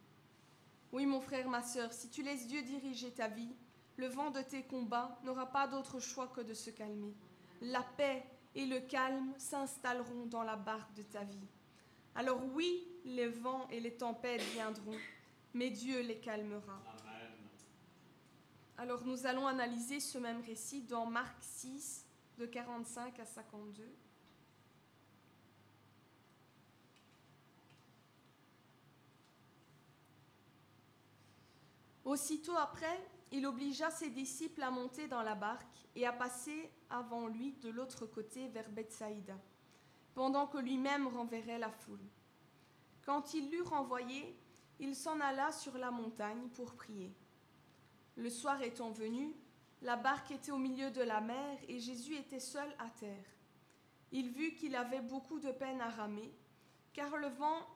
Oui, 0.92 1.06
mon 1.06 1.20
frère, 1.20 1.48
ma 1.48 1.62
sœur, 1.62 1.92
si 1.92 2.08
tu 2.08 2.22
laisses 2.22 2.46
Dieu 2.46 2.62
diriger 2.62 3.10
ta 3.10 3.28
vie, 3.28 3.54
le 3.96 4.06
vent 4.06 4.30
de 4.30 4.42
tes 4.42 4.62
combats 4.62 5.18
n'aura 5.24 5.46
pas 5.46 5.66
d'autre 5.66 6.00
choix 6.00 6.28
que 6.28 6.40
de 6.40 6.54
se 6.54 6.70
calmer. 6.70 7.14
La 7.60 7.82
paix 7.82 8.24
et 8.54 8.66
le 8.66 8.80
calme 8.80 9.32
s'installeront 9.38 10.26
dans 10.26 10.42
la 10.42 10.56
barque 10.56 10.94
de 10.94 11.02
ta 11.02 11.24
vie. 11.24 11.48
Alors 12.14 12.40
oui, 12.54 12.86
les 13.04 13.28
vents 13.28 13.68
et 13.70 13.80
les 13.80 13.96
tempêtes 13.96 14.42
viendront, 14.52 14.96
mais 15.54 15.70
Dieu 15.70 16.00
les 16.00 16.18
calmera. 16.18 16.82
Alors 18.78 19.04
nous 19.04 19.26
allons 19.26 19.46
analyser 19.46 20.00
ce 20.00 20.18
même 20.18 20.42
récit 20.42 20.82
dans 20.82 21.06
Marc 21.06 21.36
6, 21.40 22.06
de 22.38 22.46
45 22.46 23.18
à 23.18 23.24
52. 23.24 23.82
Aussitôt 32.06 32.56
après, 32.56 33.04
il 33.32 33.44
obligea 33.46 33.90
ses 33.90 34.10
disciples 34.10 34.62
à 34.62 34.70
monter 34.70 35.08
dans 35.08 35.22
la 35.22 35.34
barque 35.34 35.88
et 35.96 36.06
à 36.06 36.12
passer 36.12 36.70
avant 36.88 37.26
lui 37.26 37.54
de 37.54 37.68
l'autre 37.68 38.06
côté 38.06 38.46
vers 38.46 38.70
Bethsaïda, 38.70 39.36
pendant 40.14 40.46
que 40.46 40.58
lui-même 40.58 41.08
renverrait 41.08 41.58
la 41.58 41.68
foule. 41.68 42.06
Quand 43.04 43.34
il 43.34 43.50
l'eut 43.50 43.62
renvoyé, 43.62 44.38
il 44.78 44.94
s'en 44.94 45.18
alla 45.18 45.50
sur 45.50 45.76
la 45.78 45.90
montagne 45.90 46.48
pour 46.54 46.76
prier. 46.76 47.12
Le 48.14 48.30
soir 48.30 48.62
étant 48.62 48.92
venu, 48.92 49.34
la 49.82 49.96
barque 49.96 50.30
était 50.30 50.52
au 50.52 50.58
milieu 50.58 50.92
de 50.92 51.02
la 51.02 51.20
mer 51.20 51.58
et 51.66 51.80
Jésus 51.80 52.14
était 52.14 52.38
seul 52.38 52.72
à 52.78 52.88
terre. 52.88 53.26
Il 54.12 54.30
vit 54.30 54.54
qu'il 54.54 54.76
avait 54.76 55.00
beaucoup 55.00 55.40
de 55.40 55.50
peine 55.50 55.80
à 55.80 55.90
ramer, 55.90 56.32
car 56.92 57.16
le 57.16 57.30
vent 57.30 57.66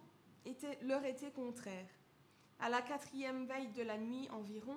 leur 0.82 1.05
était 1.05 1.32
contraire. 1.32 1.89
À 2.61 2.69
la 2.69 2.82
quatrième 2.82 3.47
veille 3.47 3.69
de 3.69 3.82
la 3.82 3.97
nuit 3.97 4.28
environ, 4.31 4.77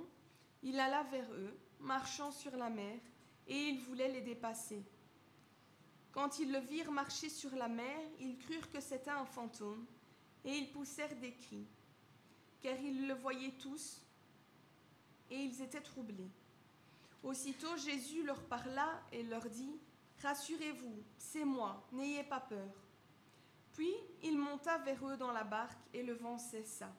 il 0.61 0.79
alla 0.79 1.03
vers 1.03 1.29
eux, 1.33 1.53
marchant 1.81 2.31
sur 2.31 2.55
la 2.55 2.69
mer, 2.69 2.97
et 3.45 3.57
il 3.57 3.81
voulait 3.81 4.07
les 4.07 4.21
dépasser. 4.21 4.81
Quand 6.13 6.39
ils 6.39 6.49
le 6.49 6.59
virent 6.59 6.93
marcher 6.93 7.27
sur 7.27 7.53
la 7.57 7.67
mer, 7.67 7.99
ils 8.21 8.37
crurent 8.37 8.71
que 8.71 8.79
c'était 8.79 9.09
un 9.09 9.25
fantôme, 9.25 9.85
et 10.45 10.55
ils 10.55 10.71
poussèrent 10.71 11.17
des 11.17 11.33
cris, 11.33 11.67
car 12.61 12.79
ils 12.79 13.05
le 13.05 13.15
voyaient 13.15 13.57
tous, 13.59 14.01
et 15.29 15.35
ils 15.35 15.61
étaient 15.61 15.81
troublés. 15.81 16.31
Aussitôt 17.21 17.75
Jésus 17.75 18.23
leur 18.23 18.43
parla 18.45 19.01
et 19.11 19.23
leur 19.23 19.49
dit, 19.49 19.77
Rassurez-vous, 20.21 21.03
c'est 21.17 21.43
moi, 21.43 21.85
n'ayez 21.91 22.23
pas 22.23 22.39
peur. 22.39 22.73
Puis 23.73 23.93
il 24.21 24.37
monta 24.37 24.77
vers 24.77 25.05
eux 25.05 25.17
dans 25.17 25.33
la 25.33 25.43
barque, 25.43 25.81
et 25.93 26.01
le 26.01 26.13
vent 26.13 26.37
cessa 26.37 26.89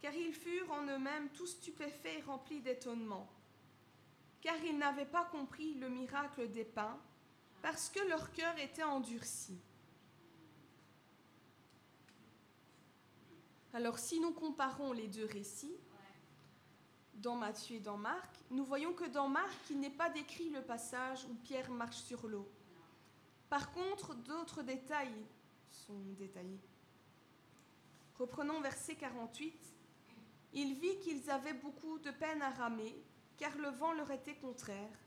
car 0.00 0.14
ils 0.14 0.34
furent 0.34 0.70
en 0.72 0.86
eux-mêmes 0.86 1.28
tous 1.30 1.46
stupéfaits 1.46 2.18
et 2.18 2.22
remplis 2.22 2.60
d'étonnement, 2.60 3.28
car 4.40 4.56
ils 4.64 4.76
n'avaient 4.76 5.06
pas 5.06 5.24
compris 5.24 5.74
le 5.74 5.88
miracle 5.88 6.50
des 6.50 6.64
pains, 6.64 6.98
parce 7.62 7.88
que 7.88 8.00
leur 8.08 8.32
cœur 8.32 8.56
était 8.58 8.82
endurci. 8.82 9.58
Alors 13.72 13.98
si 13.98 14.20
nous 14.20 14.32
comparons 14.32 14.92
les 14.92 15.08
deux 15.08 15.26
récits, 15.26 15.76
dans 17.14 17.36
Matthieu 17.36 17.76
et 17.76 17.80
dans 17.80 17.96
Marc, 17.96 18.36
nous 18.50 18.64
voyons 18.64 18.92
que 18.92 19.08
dans 19.08 19.28
Marc, 19.28 19.70
il 19.70 19.80
n'est 19.80 19.90
pas 19.90 20.10
décrit 20.10 20.50
le 20.50 20.62
passage 20.62 21.24
où 21.24 21.34
Pierre 21.34 21.70
marche 21.70 21.96
sur 21.96 22.26
l'eau. 22.26 22.48
Par 23.48 23.72
contre, 23.72 24.14
d'autres 24.14 24.62
détails 24.62 25.24
sont 25.70 25.98
détaillés. 26.18 26.60
Reprenons 28.18 28.60
verset 28.60 28.96
48. 28.96 29.75
Il 30.52 30.74
vit 30.74 30.98
qu'ils 31.00 31.30
avaient 31.30 31.54
beaucoup 31.54 31.98
de 31.98 32.10
peine 32.10 32.42
à 32.42 32.50
ramer, 32.50 33.02
car 33.36 33.56
le 33.58 33.68
vent 33.68 33.92
leur 33.92 34.10
était 34.10 34.36
contraire. 34.36 34.98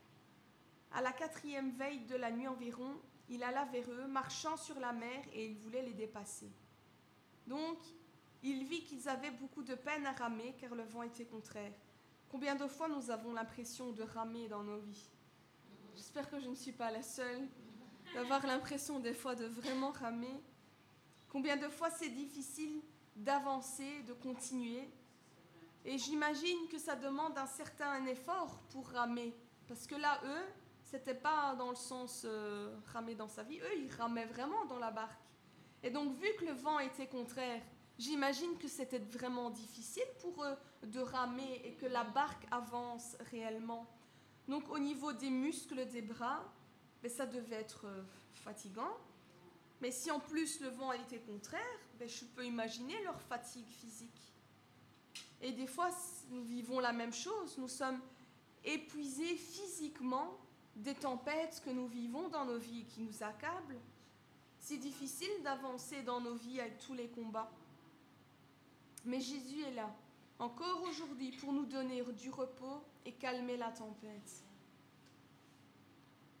À 0.92 1.02
la 1.02 1.12
quatrième 1.12 1.70
veille 1.72 2.04
de 2.06 2.16
la 2.16 2.30
nuit 2.30 2.48
environ, 2.48 3.00
il 3.28 3.42
alla 3.42 3.64
vers 3.66 3.88
eux, 3.90 4.06
marchant 4.06 4.56
sur 4.56 4.78
la 4.80 4.92
mer, 4.92 5.24
et 5.32 5.46
il 5.46 5.56
voulait 5.56 5.82
les 5.82 5.92
dépasser. 5.92 6.50
Donc, 7.46 7.78
il 8.42 8.64
vit 8.64 8.84
qu'ils 8.84 9.08
avaient 9.08 9.30
beaucoup 9.30 9.62
de 9.62 9.74
peine 9.74 10.06
à 10.06 10.12
ramer, 10.12 10.54
car 10.58 10.74
le 10.74 10.84
vent 10.84 11.02
était 11.02 11.26
contraire. 11.26 11.72
Combien 12.30 12.54
de 12.54 12.66
fois 12.66 12.88
nous 12.88 13.10
avons 13.10 13.32
l'impression 13.32 13.90
de 13.92 14.02
ramer 14.02 14.48
dans 14.48 14.62
nos 14.62 14.78
vies? 14.78 15.10
J'espère 15.96 16.30
que 16.30 16.40
je 16.40 16.48
ne 16.48 16.54
suis 16.54 16.72
pas 16.72 16.90
la 16.90 17.02
seule 17.02 17.48
d'avoir 18.14 18.46
l'impression 18.46 19.00
des 19.00 19.14
fois 19.14 19.34
de 19.34 19.46
vraiment 19.46 19.90
ramer. 19.90 20.40
Combien 21.28 21.56
de 21.56 21.68
fois 21.68 21.90
c'est 21.90 22.08
difficile 22.08 22.80
d'avancer, 23.16 24.02
de 24.06 24.12
continuer, 24.12 24.88
et 25.84 25.98
j'imagine 25.98 26.68
que 26.70 26.78
ça 26.78 26.96
demande 26.96 27.36
un 27.38 27.46
certain 27.46 28.04
effort 28.06 28.60
pour 28.70 28.88
ramer. 28.88 29.34
Parce 29.66 29.86
que 29.86 29.94
là, 29.94 30.20
eux, 30.24 30.46
c'était 30.82 31.14
pas 31.14 31.54
dans 31.54 31.70
le 31.70 31.76
sens 31.76 32.22
euh, 32.24 32.76
ramer 32.92 33.14
dans 33.14 33.28
sa 33.28 33.42
vie. 33.42 33.60
Eux, 33.60 33.78
ils 33.78 33.92
ramaient 33.92 34.26
vraiment 34.26 34.64
dans 34.66 34.78
la 34.78 34.90
barque. 34.90 35.20
Et 35.82 35.90
donc, 35.90 36.14
vu 36.16 36.28
que 36.38 36.44
le 36.44 36.52
vent 36.52 36.78
était 36.78 37.06
contraire, 37.06 37.62
j'imagine 37.98 38.58
que 38.58 38.68
c'était 38.68 38.98
vraiment 38.98 39.50
difficile 39.50 40.08
pour 40.20 40.44
eux 40.44 40.56
de 40.82 41.00
ramer 41.00 41.62
et 41.64 41.74
que 41.74 41.86
la 41.86 42.04
barque 42.04 42.46
avance 42.50 43.16
réellement. 43.30 43.86
Donc, 44.48 44.68
au 44.68 44.78
niveau 44.78 45.12
des 45.12 45.30
muscles 45.30 45.86
des 45.86 46.02
bras, 46.02 46.44
ben, 47.02 47.10
ça 47.10 47.24
devait 47.24 47.56
être 47.56 47.86
euh, 47.86 48.02
fatigant. 48.34 48.96
Mais 49.80 49.90
si 49.90 50.10
en 50.10 50.20
plus 50.20 50.60
le 50.60 50.68
vent 50.68 50.92
était 50.92 51.20
contraire, 51.20 51.60
ben, 51.98 52.08
je 52.08 52.24
peux 52.24 52.44
imaginer 52.44 53.02
leur 53.04 53.20
fatigue 53.22 53.68
physique. 53.68 54.29
Et 55.40 55.52
des 55.52 55.66
fois, 55.66 55.90
nous 56.30 56.44
vivons 56.44 56.80
la 56.80 56.92
même 56.92 57.12
chose. 57.12 57.56
Nous 57.58 57.68
sommes 57.68 58.00
épuisés 58.64 59.36
physiquement 59.36 60.38
des 60.76 60.94
tempêtes 60.94 61.62
que 61.64 61.70
nous 61.70 61.86
vivons 61.86 62.28
dans 62.28 62.44
nos 62.44 62.58
vies 62.58 62.84
qui 62.84 63.00
nous 63.00 63.22
accablent. 63.22 63.80
C'est 64.58 64.76
difficile 64.76 65.42
d'avancer 65.42 66.02
dans 66.02 66.20
nos 66.20 66.34
vies 66.34 66.60
avec 66.60 66.78
tous 66.78 66.94
les 66.94 67.08
combats. 67.08 67.50
Mais 69.04 69.20
Jésus 69.20 69.62
est 69.62 69.72
là, 69.72 69.90
encore 70.38 70.82
aujourd'hui, 70.82 71.32
pour 71.32 71.52
nous 71.52 71.64
donner 71.64 72.02
du 72.12 72.30
repos 72.30 72.82
et 73.06 73.12
calmer 73.12 73.56
la 73.56 73.70
tempête. 73.70 74.44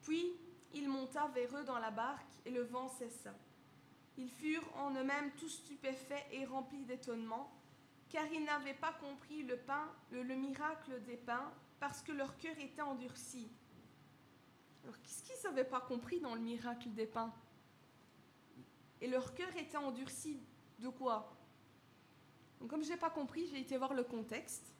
Puis, 0.02 0.32
il 0.74 0.88
monta 0.88 1.26
vers 1.28 1.56
eux 1.56 1.64
dans 1.64 1.78
la 1.78 1.90
barque 1.90 2.32
et 2.44 2.50
le 2.50 2.62
vent 2.62 2.88
cessa. 2.88 3.34
Ils 4.18 4.30
furent 4.30 4.76
en 4.76 4.90
eux-mêmes 4.90 5.30
tous 5.38 5.48
stupéfaits 5.48 6.26
et 6.32 6.44
remplis 6.44 6.84
d'étonnement 6.84 7.50
car 8.10 8.26
ils 8.32 8.44
n'avaient 8.44 8.74
pas 8.74 8.92
compris 8.92 9.42
le 9.42 10.34
miracle 10.34 11.00
des 11.04 11.16
pains, 11.16 11.50
parce 11.78 12.02
que 12.02 12.12
leur 12.12 12.36
cœur 12.36 12.58
était 12.58 12.82
endurci. 12.82 13.50
Alors 14.84 15.00
qu'est-ce 15.00 15.22
qu'ils 15.22 15.42
n'avaient 15.44 15.64
pas 15.64 15.80
compris 15.80 16.20
dans 16.20 16.34
le 16.34 16.40
miracle 16.40 16.90
des 16.90 17.06
pains? 17.06 17.32
Et 19.00 19.08
leur 19.08 19.32
cœur 19.32 19.56
était 19.56 19.78
endurci 19.78 20.42
de 20.78 20.88
quoi? 20.88 21.34
Donc 22.58 22.68
comme 22.68 22.82
je 22.82 22.90
n'ai 22.90 22.96
pas 22.98 23.10
compris, 23.10 23.46
j'ai 23.46 23.60
été 23.60 23.78
voir 23.78 23.94
le 23.94 24.04
contexte. 24.04 24.74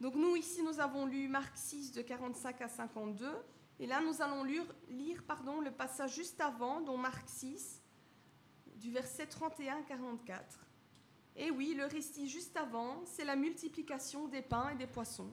Donc 0.00 0.16
nous 0.16 0.34
ici, 0.34 0.62
nous 0.62 0.80
avons 0.80 1.06
lu 1.06 1.28
Marc 1.28 1.56
6 1.56 1.92
de 1.92 2.02
45 2.02 2.60
à 2.62 2.68
52. 2.68 3.30
Et 3.78 3.86
là, 3.86 4.00
nous 4.00 4.22
allons 4.22 4.42
lire, 4.42 4.64
lire 4.88 5.22
pardon, 5.24 5.60
le 5.60 5.70
passage 5.70 6.14
juste 6.14 6.40
avant, 6.40 6.80
dont 6.80 6.96
Marc 6.96 7.28
6, 7.28 7.82
du 8.76 8.90
verset 8.90 9.26
31 9.26 9.78
à 9.78 9.82
44. 9.82 10.63
Et 11.36 11.50
oui, 11.50 11.74
le 11.74 11.86
récit 11.86 12.28
juste 12.28 12.56
avant, 12.56 13.04
c'est 13.06 13.24
la 13.24 13.34
multiplication 13.34 14.28
des 14.28 14.42
pains 14.42 14.70
et 14.70 14.76
des 14.76 14.86
poissons. 14.86 15.32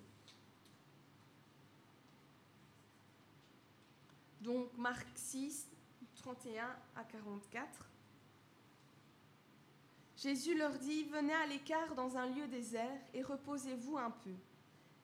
Donc 4.42 4.76
Marc 4.78 5.08
6, 5.14 5.68
31 6.16 6.76
à 6.96 7.04
44. 7.04 7.88
Jésus 10.18 10.56
leur 10.56 10.78
dit, 10.78 11.04
venez 11.06 11.34
à 11.34 11.46
l'écart 11.46 11.94
dans 11.96 12.18
un 12.18 12.28
lieu 12.28 12.48
désert 12.48 13.00
et 13.14 13.22
reposez-vous 13.22 13.98
un 13.98 14.12
peu, 14.12 14.34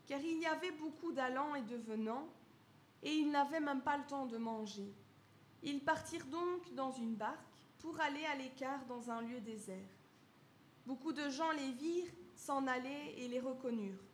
car 0.08 0.20
il 0.20 0.40
y 0.40 0.46
avait 0.46 0.72
beaucoup 0.72 1.12
d'allants 1.12 1.56
et 1.56 1.62
de 1.62 1.76
venants, 1.76 2.28
et 3.04 3.12
ils 3.14 3.30
n'avaient 3.30 3.60
même 3.60 3.82
pas 3.82 3.98
le 3.98 4.06
temps 4.06 4.26
de 4.26 4.38
manger. 4.38 4.92
Ils 5.64 5.84
partirent 5.84 6.26
donc 6.28 6.74
dans 6.74 6.92
une 6.92 7.16
barque 7.16 7.38
pour 7.80 8.00
aller 8.00 8.26
à 8.26 8.36
l'écart 8.36 8.86
dans 8.86 9.10
un 9.10 9.22
lieu 9.22 9.40
désert. 9.40 9.97
Beaucoup 10.88 11.12
de 11.12 11.30
gens 11.30 11.52
les 11.52 11.74
virent 11.74 12.14
s'en 12.34 12.66
aller 12.66 13.14
et 13.18 13.28
les 13.28 13.42
reconnurent. 13.42 14.06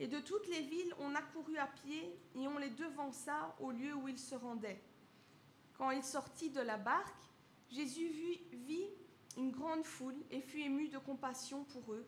Et 0.00 0.08
de 0.08 0.18
toutes 0.18 0.48
les 0.48 0.62
villes, 0.62 0.92
on 0.98 1.14
accourut 1.14 1.58
à 1.58 1.68
pied 1.68 2.18
et 2.34 2.48
on 2.48 2.58
les 2.58 2.70
devança 2.70 3.54
au 3.60 3.70
lieu 3.70 3.94
où 3.94 4.08
ils 4.08 4.18
se 4.18 4.34
rendaient. 4.34 4.82
Quand 5.78 5.92
il 5.92 6.02
sortit 6.02 6.50
de 6.50 6.60
la 6.60 6.76
barque, 6.76 7.22
Jésus 7.70 8.08
vit 8.50 8.90
une 9.36 9.52
grande 9.52 9.84
foule 9.84 10.20
et 10.32 10.40
fut 10.40 10.58
ému 10.58 10.88
de 10.88 10.98
compassion 10.98 11.62
pour 11.62 11.94
eux, 11.94 12.04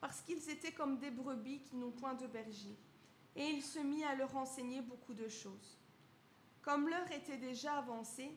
parce 0.00 0.20
qu'ils 0.20 0.48
étaient 0.48 0.70
comme 0.70 0.98
des 0.98 1.10
brebis 1.10 1.62
qui 1.62 1.74
n'ont 1.74 1.90
point 1.90 2.14
de 2.14 2.28
berger. 2.28 2.78
Et 3.34 3.48
il 3.48 3.64
se 3.64 3.80
mit 3.80 4.04
à 4.04 4.14
leur 4.14 4.36
enseigner 4.36 4.80
beaucoup 4.80 5.14
de 5.14 5.26
choses. 5.26 5.76
Comme 6.62 6.88
l'heure 6.88 7.10
était 7.10 7.36
déjà 7.36 7.78
avancée, 7.78 8.30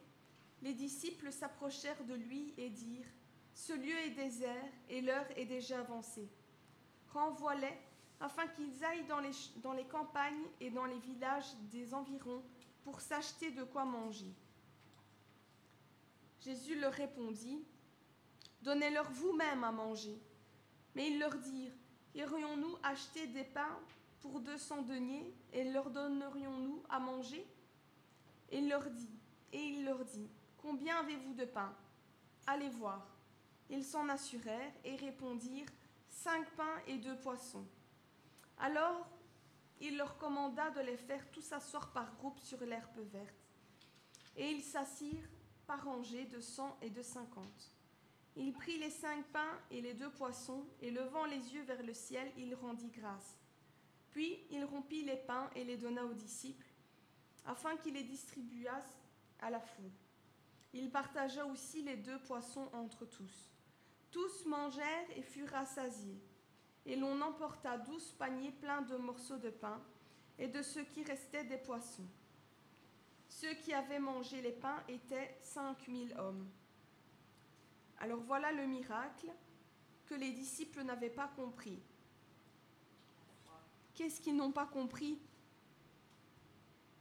les 0.63 0.73
disciples 0.73 1.31
s'approchèrent 1.31 2.03
de 2.05 2.15
lui 2.15 2.55
et 2.57 2.71
dirent 2.71 3.13
ce 3.53 3.73
lieu 3.73 3.97
est 4.05 4.11
désert 4.11 4.71
et 4.89 5.01
l'heure 5.01 5.27
est 5.35 5.45
déjà 5.45 5.79
avancée. 5.79 6.27
Renvoie-les 7.13 7.77
afin 8.19 8.47
qu'ils 8.47 8.83
aillent 8.83 9.05
dans 9.05 9.19
les, 9.73 9.85
campagnes 9.85 10.45
et 10.59 10.69
dans 10.69 10.85
les 10.85 10.99
villages 10.99 11.53
des 11.71 11.93
environs 11.93 12.41
pour 12.83 13.01
s'acheter 13.01 13.51
de 13.51 13.63
quoi 13.63 13.85
manger. 13.85 14.33
Jésus 16.41 16.79
leur 16.79 16.93
répondit, 16.93 17.63
Donnez-leur 18.61 19.11
vous-même 19.11 19.63
à 19.65 19.71
manger. 19.71 20.17
Mais 20.95 21.09
ils 21.09 21.19
leur 21.19 21.35
dirent, 21.35 21.73
Irions-nous 22.15 22.77
acheter 22.81 23.27
des 23.27 23.43
pains 23.43 23.79
pour 24.21 24.39
deux 24.39 24.57
cents 24.57 24.83
deniers 24.83 25.33
et 25.51 25.65
leur 25.65 25.89
donnerions-nous 25.89 26.81
à 26.89 26.99
manger? 26.99 27.45
Et 28.51 28.59
il 28.59 28.69
leur 28.69 28.89
dit, 28.89 29.19
et 29.51 29.59
il 29.59 29.85
leur 29.85 30.03
dit, 30.05 30.29
Combien 30.57 30.97
avez-vous 30.97 31.33
de 31.33 31.45
pain? 31.45 31.75
Allez 32.47 32.69
voir. 32.69 33.12
Ils 33.73 33.83
s'en 33.83 34.07
assurèrent 34.07 34.71
et 34.83 34.95
répondirent 34.95 35.73
cinq 36.07 36.47
pains 36.51 36.77
et 36.85 36.99
deux 36.99 37.17
poissons. 37.17 37.65
Alors 38.59 39.09
il 39.81 39.97
leur 39.97 40.15
commanda 40.19 40.69
de 40.69 40.81
les 40.81 40.95
faire 40.95 41.27
tous 41.31 41.51
asseoir 41.51 41.91
par 41.91 42.15
groupe 42.17 42.39
sur 42.39 42.59
l'herbe 42.63 42.99
verte. 43.11 43.49
Et 44.35 44.51
ils 44.51 44.61
s'assirent 44.61 45.27
par 45.65 45.83
rangées 45.83 46.25
de 46.25 46.39
cent 46.39 46.77
et 46.83 46.91
de 46.91 47.01
cinquante. 47.01 47.73
Il 48.35 48.53
prit 48.53 48.77
les 48.77 48.91
cinq 48.91 49.25
pains 49.25 49.59
et 49.71 49.81
les 49.81 49.95
deux 49.95 50.11
poissons, 50.11 50.67
et 50.79 50.91
levant 50.91 51.25
les 51.25 51.53
yeux 51.55 51.63
vers 51.63 51.81
le 51.81 51.95
ciel, 51.95 52.31
il 52.37 52.53
rendit 52.53 52.91
grâce. 52.91 53.39
Puis 54.11 54.37
il 54.51 54.63
rompit 54.65 55.03
les 55.03 55.17
pains 55.17 55.49
et 55.55 55.63
les 55.63 55.77
donna 55.77 56.05
aux 56.05 56.13
disciples, 56.13 56.67
afin 57.45 57.75
qu'ils 57.77 57.95
les 57.95 58.03
distribuassent 58.03 58.99
à 59.39 59.49
la 59.49 59.59
foule. 59.59 59.91
Il 60.73 60.91
partagea 60.91 61.43
aussi 61.47 61.81
les 61.81 61.97
deux 61.97 62.19
poissons 62.19 62.69
entre 62.73 63.05
tous. 63.05 63.52
Tous 64.13 64.45
mangèrent 64.45 65.09
et 65.17 65.23
furent 65.23 65.49
rassasiés. 65.49 66.21
Et 66.85 66.95
l'on 66.95 67.19
emporta 67.19 67.77
douze 67.77 68.11
paniers 68.13 68.51
pleins 68.51 68.83
de 68.83 68.95
morceaux 68.95 69.37
de 69.37 69.49
pain 69.49 69.81
et 70.37 70.47
de 70.47 70.61
ce 70.61 70.79
qui 70.79 71.03
restait 71.03 71.43
des 71.43 71.57
poissons. 71.57 72.07
Ceux 73.27 73.55
qui 73.55 73.73
avaient 73.73 73.99
mangé 73.99 74.41
les 74.41 74.51
pains 74.51 74.83
étaient 74.87 75.37
cinq 75.41 75.87
mille 75.87 76.13
hommes. 76.17 76.47
Alors 77.97 78.19
voilà 78.19 78.51
le 78.51 78.67
miracle 78.67 79.31
que 80.05 80.13
les 80.13 80.31
disciples 80.31 80.83
n'avaient 80.83 81.09
pas 81.09 81.29
compris. 81.35 81.81
Qu'est-ce 83.95 84.21
qu'ils 84.21 84.35
n'ont 84.35 84.51
pas 84.51 84.67
compris? 84.67 85.17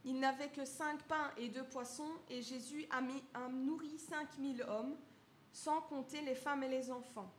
Ils 0.05 0.19
n'avaient 0.19 0.51
que 0.51 0.65
cinq 0.65 1.03
pains 1.03 1.31
et 1.37 1.49
deux 1.49 1.65
poissons 1.65 2.11
et 2.29 2.41
Jésus 2.41 2.87
a, 2.89 3.01
nourri 3.49 3.97
cinq 3.99 4.37
mille 4.37 4.63
hommes, 4.63 4.95
sans 5.53 5.81
compter 5.81 6.21
les 6.21 6.35
femmes 6.35 6.63
et 6.63 6.67
les 6.67 6.91
enfants. 6.91 7.31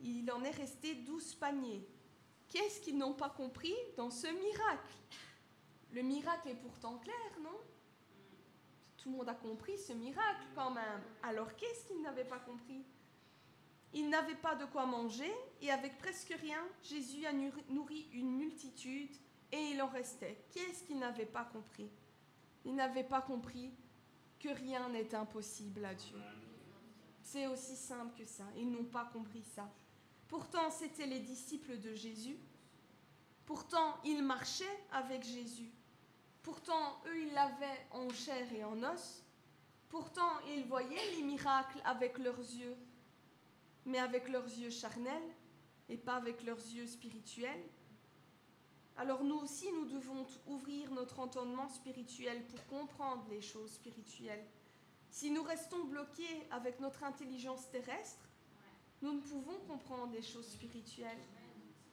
Il 0.00 0.30
en 0.30 0.44
est 0.44 0.50
resté 0.50 0.94
douze 0.94 1.34
paniers. 1.34 1.84
Qu'est-ce 2.48 2.80
qu'ils 2.80 2.96
n'ont 2.96 3.14
pas 3.14 3.30
compris 3.30 3.74
dans 3.96 4.10
ce 4.10 4.28
miracle? 4.28 4.94
Le 5.92 6.02
miracle 6.02 6.48
est 6.50 6.54
pourtant 6.54 6.98
clair, 6.98 7.40
non? 7.42 7.58
Tout 8.98 9.10
le 9.10 9.16
monde 9.16 9.28
a 9.28 9.34
compris 9.34 9.78
ce 9.78 9.92
miracle 9.92 10.46
quand 10.54 10.70
même. 10.70 11.02
Alors 11.22 11.54
qu'est-ce 11.56 11.86
qu'ils 11.86 12.02
n'avaient 12.02 12.24
pas 12.24 12.38
compris? 12.38 12.84
Ils 13.94 14.08
n'avaient 14.08 14.34
pas 14.34 14.54
de 14.54 14.66
quoi 14.66 14.84
manger 14.84 15.32
et 15.62 15.70
avec 15.70 15.96
presque 15.98 16.34
rien, 16.40 16.62
Jésus 16.82 17.24
a 17.24 17.32
nourri 17.32 18.08
une 18.12 18.36
multitude 18.36 19.16
et 19.50 19.70
il 19.70 19.80
en 19.80 19.88
restait. 19.88 20.44
Qu'est-ce 20.52 20.84
qu'ils 20.84 20.98
n'avaient 20.98 21.24
pas 21.24 21.44
compris? 21.44 21.90
Ils 22.66 22.74
n'avaient 22.74 23.04
pas 23.04 23.22
compris 23.22 23.72
que 24.38 24.50
rien 24.50 24.90
n'est 24.90 25.14
impossible 25.14 25.84
à 25.86 25.94
Dieu. 25.94 26.18
C'est 27.30 27.46
aussi 27.46 27.76
simple 27.76 28.14
que 28.16 28.24
ça. 28.24 28.44
Ils 28.56 28.70
n'ont 28.70 28.86
pas 28.86 29.04
compris 29.12 29.42
ça. 29.42 29.70
Pourtant, 30.28 30.70
c'étaient 30.70 31.06
les 31.06 31.20
disciples 31.20 31.78
de 31.78 31.92
Jésus. 31.92 32.38
Pourtant, 33.44 33.98
ils 34.02 34.22
marchaient 34.22 34.78
avec 34.92 35.24
Jésus. 35.24 35.70
Pourtant, 36.42 37.02
eux, 37.06 37.20
ils 37.20 37.34
l'avaient 37.34 37.86
en 37.90 38.08
chair 38.08 38.50
et 38.54 38.64
en 38.64 38.82
os. 38.82 39.22
Pourtant, 39.90 40.40
ils 40.48 40.64
voyaient 40.64 41.16
les 41.16 41.22
miracles 41.22 41.82
avec 41.84 42.16
leurs 42.16 42.38
yeux, 42.38 42.76
mais 43.84 43.98
avec 43.98 44.30
leurs 44.30 44.46
yeux 44.46 44.70
charnels 44.70 45.34
et 45.90 45.98
pas 45.98 46.14
avec 46.14 46.42
leurs 46.44 46.56
yeux 46.56 46.86
spirituels. 46.86 47.62
Alors 48.96 49.22
nous 49.22 49.36
aussi, 49.36 49.70
nous 49.72 49.84
devons 49.84 50.26
ouvrir 50.46 50.90
notre 50.92 51.20
entendement 51.20 51.68
spirituel 51.68 52.42
pour 52.46 52.64
comprendre 52.68 53.26
les 53.28 53.42
choses 53.42 53.72
spirituelles. 53.72 54.46
Si 55.10 55.30
nous 55.30 55.42
restons 55.42 55.84
bloqués 55.84 56.46
avec 56.50 56.80
notre 56.80 57.04
intelligence 57.04 57.70
terrestre, 57.70 58.28
nous 59.02 59.12
ne 59.12 59.20
pouvons 59.20 59.58
comprendre 59.66 60.12
les 60.12 60.22
choses 60.22 60.48
spirituelles. 60.48 61.18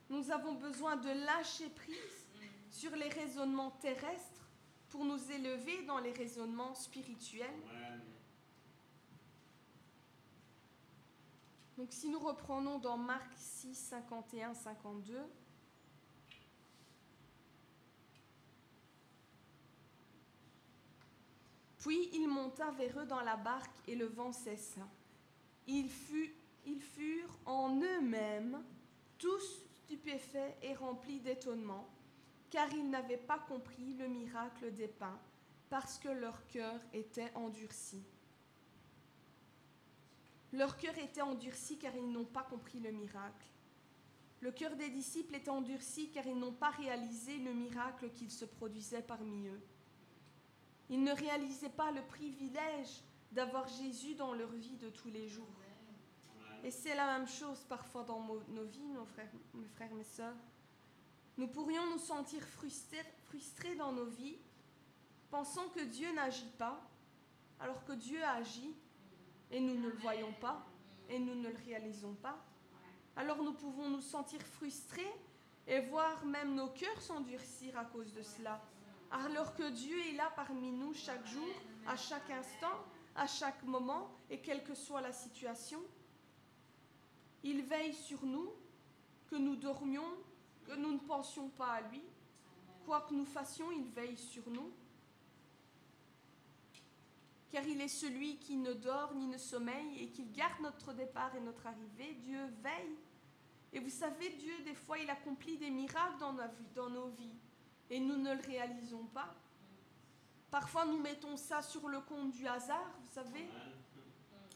Nous 0.09 0.31
avons 0.31 0.53
besoin 0.53 0.95
de 0.95 1.09
lâcher 1.25 1.69
prise 1.69 2.27
sur 2.69 2.95
les 2.95 3.09
raisonnements 3.09 3.71
terrestres 3.71 4.49
pour 4.89 5.05
nous 5.05 5.31
élever 5.31 5.83
dans 5.83 5.99
les 5.99 6.11
raisonnements 6.11 6.75
spirituels. 6.75 7.61
Donc 11.77 11.87
si 11.91 12.07
nous 12.07 12.19
reprenons 12.19 12.79
dans 12.79 12.97
Marc 12.97 13.31
6, 13.35 13.75
51, 13.75 14.53
52, 14.53 15.19
Puis 21.85 22.09
il 22.13 22.27
monta 22.27 22.71
vers 22.71 22.97
eux 22.97 23.05
dans 23.05 23.21
la 23.21 23.35
barque 23.35 23.77
et 23.87 23.93
le 23.93 24.07
vent 24.07 24.31
cessa. 24.31 24.81
Ils 25.67 25.87
furent 25.87 27.37
en 27.45 27.79
eux-mêmes 27.79 28.63
tous 29.19 29.61
stupéfaits 29.83 30.57
et 30.63 30.73
remplis 30.73 31.19
d'étonnement, 31.19 31.87
car 32.49 32.73
ils 32.73 32.89
n'avaient 32.89 33.17
pas 33.17 33.37
compris 33.37 33.93
le 33.93 34.07
miracle 34.07 34.73
des 34.73 34.87
pains, 34.87 35.19
parce 35.69 35.99
que 35.99 36.09
leur 36.09 36.47
cœur 36.47 36.81
était 36.91 37.31
endurci. 37.35 38.01
Leur 40.53 40.77
cœur 40.77 40.97
était 40.97 41.21
endurci 41.21 41.77
car 41.77 41.95
ils 41.95 42.11
n'ont 42.11 42.25
pas 42.25 42.47
compris 42.49 42.79
le 42.79 42.89
miracle. 42.89 43.45
Le 44.41 44.51
cœur 44.51 44.75
des 44.75 44.89
disciples 44.89 45.35
était 45.35 45.51
endurci 45.51 46.09
car 46.09 46.25
ils 46.25 46.39
n'ont 46.39 46.51
pas 46.51 46.71
réalisé 46.71 47.37
le 47.37 47.53
miracle 47.53 48.09
qu'il 48.09 48.31
se 48.31 48.45
produisait 48.45 49.03
parmi 49.03 49.49
eux. 49.49 49.61
Ils 50.89 51.03
ne 51.03 51.11
réalisaient 51.11 51.69
pas 51.69 51.91
le 51.91 52.01
privilège 52.03 53.03
d'avoir 53.31 53.67
Jésus 53.67 54.15
dans 54.15 54.33
leur 54.33 54.51
vie 54.51 54.77
de 54.77 54.89
tous 54.89 55.09
les 55.09 55.27
jours. 55.27 55.47
Et 56.63 56.71
c'est 56.71 56.95
la 56.95 57.17
même 57.17 57.27
chose 57.27 57.63
parfois 57.69 58.03
dans 58.03 58.19
nos 58.21 58.63
vies, 58.63 58.95
frères, 59.13 59.29
mes 59.53 59.67
frères, 59.67 59.93
mes 59.93 60.03
sœurs. 60.03 60.35
Nous 61.37 61.47
pourrions 61.47 61.85
nous 61.91 61.99
sentir 61.99 62.41
frustrés, 62.41 63.03
frustrés 63.25 63.75
dans 63.75 63.91
nos 63.91 64.05
vies, 64.05 64.37
pensant 65.29 65.67
que 65.69 65.81
Dieu 65.81 66.11
n'agit 66.13 66.49
pas, 66.57 66.81
alors 67.59 67.83
que 67.83 67.93
Dieu 67.93 68.23
agit 68.23 68.73
et 69.51 69.59
nous 69.59 69.75
ne 69.75 69.89
le 69.89 69.95
voyons 69.97 70.33
pas 70.39 70.65
et 71.09 71.19
nous 71.19 71.35
ne 71.35 71.49
le 71.49 71.55
réalisons 71.65 72.15
pas. 72.15 72.43
Alors 73.15 73.43
nous 73.43 73.53
pouvons 73.53 73.89
nous 73.89 74.01
sentir 74.01 74.41
frustrés 74.41 75.13
et 75.67 75.81
voir 75.81 76.25
même 76.25 76.55
nos 76.55 76.69
cœurs 76.69 77.01
s'endurcir 77.01 77.77
à 77.77 77.85
cause 77.85 78.13
de 78.13 78.21
cela. 78.21 78.61
Alors 79.23 79.55
que 79.55 79.69
Dieu 79.69 79.97
est 80.09 80.17
là 80.17 80.29
parmi 80.35 80.71
nous 80.71 80.93
chaque 80.93 81.25
jour, 81.25 81.47
à 81.87 81.95
chaque 81.95 82.29
instant, 82.29 82.83
à 83.15 83.27
chaque 83.27 83.63
moment, 83.63 84.11
et 84.29 84.39
quelle 84.39 84.61
que 84.61 84.75
soit 84.75 84.99
la 84.99 85.13
situation. 85.13 85.79
Il 87.43 87.63
veille 87.63 87.93
sur 87.93 88.25
nous, 88.25 88.51
que 89.27 89.37
nous 89.37 89.55
dormions, 89.55 90.11
que 90.65 90.75
nous 90.75 90.91
ne 90.91 90.99
pensions 90.99 91.47
pas 91.49 91.73
à 91.73 91.81
lui. 91.81 92.03
Quoi 92.85 93.01
que 93.01 93.13
nous 93.13 93.25
fassions, 93.25 93.71
il 93.71 93.85
veille 93.85 94.17
sur 94.17 94.49
nous. 94.49 94.71
Car 97.51 97.65
il 97.65 97.79
est 97.79 97.87
celui 97.87 98.37
qui 98.37 98.57
ne 98.57 98.73
dort 98.73 99.13
ni 99.15 99.27
ne 99.27 99.37
sommeille 99.37 100.03
et 100.03 100.09
qui 100.09 100.25
garde 100.25 100.59
notre 100.61 100.91
départ 100.91 101.33
et 101.35 101.39
notre 101.39 101.65
arrivée. 101.65 102.15
Dieu 102.15 102.47
veille. 102.61 102.97
Et 103.71 103.79
vous 103.79 103.89
savez, 103.89 104.29
Dieu, 104.31 104.53
des 104.65 104.73
fois, 104.73 104.99
il 104.99 105.09
accomplit 105.09 105.57
des 105.57 105.69
miracles 105.69 106.17
dans 106.19 106.89
nos, 106.89 107.07
vies, 107.07 107.35
et 107.89 107.99
nous 107.99 108.17
ne 108.17 108.33
le 108.33 108.41
réalisons 108.41 109.05
pas. 109.07 109.35
Parfois, 110.51 110.85
nous 110.85 110.99
mettons 110.99 111.37
ça 111.37 111.61
sur 111.61 111.87
le 111.87 111.99
compte 112.01 112.31
du 112.31 112.47
hasard, 112.47 112.91
vous 113.01 113.13
savez, 113.13 113.47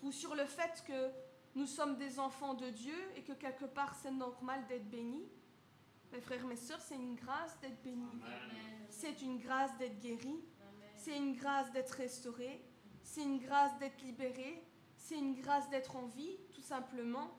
ou 0.01 0.11
sur 0.11 0.35
le 0.35 0.45
fait 0.45 0.83
que 0.87 1.11
nous 1.55 1.65
sommes 1.65 1.97
des 1.97 2.19
enfants 2.19 2.53
de 2.53 2.69
Dieu 2.69 2.95
et 3.15 3.23
que 3.23 3.33
quelque 3.33 3.65
part 3.65 3.95
c'est 3.95 4.11
normal 4.11 4.65
d'être 4.67 4.89
béni. 4.89 5.27
Mes 6.11 6.21
frères, 6.21 6.45
mes 6.45 6.55
sœurs, 6.55 6.81
c'est 6.81 6.95
une 6.95 7.15
grâce 7.15 7.59
d'être 7.59 7.81
béni. 7.83 8.21
C'est 8.89 9.21
une 9.21 9.37
grâce 9.37 9.75
d'être 9.77 9.99
guéri. 9.99 10.39
C'est 10.95 11.17
une 11.17 11.35
grâce 11.35 11.71
d'être 11.71 11.91
restauré. 11.91 12.63
C'est 13.03 13.23
une 13.23 13.39
grâce 13.39 13.77
d'être 13.77 14.01
libéré. 14.01 14.63
C'est 14.95 15.17
une 15.17 15.35
grâce 15.35 15.69
d'être 15.69 15.95
en 15.95 16.07
vie, 16.07 16.37
tout 16.53 16.61
simplement. 16.61 17.31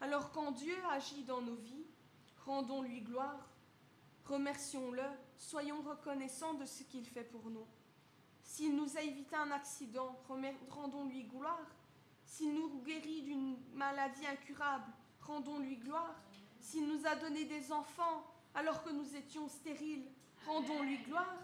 Alors 0.00 0.30
quand 0.30 0.52
Dieu 0.52 0.76
agit 0.90 1.24
dans 1.24 1.40
nos 1.40 1.56
vies, 1.56 1.86
rendons-lui 2.44 3.00
gloire. 3.00 3.48
Remercions-le. 4.28 5.02
Soyons 5.38 5.82
reconnaissants 5.82 6.54
de 6.54 6.64
ce 6.64 6.82
qu'il 6.82 7.06
fait 7.06 7.24
pour 7.24 7.48
nous. 7.50 7.66
S'il 8.42 8.74
nous 8.74 8.96
a 8.96 9.02
évité 9.02 9.36
un 9.36 9.50
accident, 9.50 10.16
rendons-lui 10.70 11.24
gloire. 11.24 11.66
S'il 12.24 12.54
nous 12.54 12.82
guérit 12.82 13.22
d'une 13.22 13.56
maladie 13.74 14.26
incurable, 14.26 14.90
rendons-lui 15.20 15.76
gloire. 15.76 16.14
S'il 16.60 16.88
nous 16.88 17.06
a 17.06 17.14
donné 17.16 17.44
des 17.44 17.70
enfants 17.70 18.24
alors 18.54 18.82
que 18.82 18.90
nous 18.90 19.14
étions 19.14 19.48
stériles, 19.48 20.06
rendons-lui 20.46 20.98
gloire. 20.98 21.36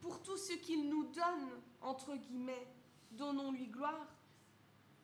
Pour 0.00 0.20
tout 0.22 0.36
ce 0.36 0.54
qu'il 0.54 0.88
nous 0.88 1.04
donne, 1.04 1.50
entre 1.80 2.16
guillemets, 2.16 2.66
donnons-lui 3.12 3.66
gloire. 3.68 4.08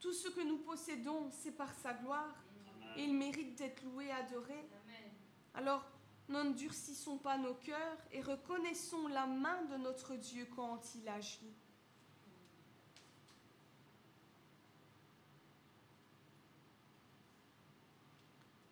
Tout 0.00 0.12
ce 0.12 0.28
que 0.28 0.40
nous 0.40 0.58
possédons, 0.58 1.30
c'est 1.30 1.52
par 1.52 1.72
sa 1.74 1.94
gloire. 1.94 2.34
Et 2.96 3.04
il 3.04 3.14
mérite 3.14 3.56
d'être 3.56 3.82
loué, 3.84 4.10
adoré. 4.10 4.68
Alors, 5.54 5.84
n'endurcissons 6.28 7.18
pas 7.18 7.38
nos 7.38 7.54
cœurs 7.54 7.98
et 8.12 8.20
reconnaissons 8.20 9.08
la 9.08 9.26
main 9.26 9.64
de 9.64 9.76
notre 9.76 10.16
Dieu 10.16 10.46
quand 10.54 10.94
il 10.94 11.08
agit. 11.08 11.54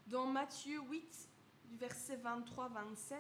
Dans 0.07 0.27
Matthieu 0.27 0.81
8, 0.81 1.29
du 1.65 1.77
verset 1.77 2.17
23-27, 2.19 3.17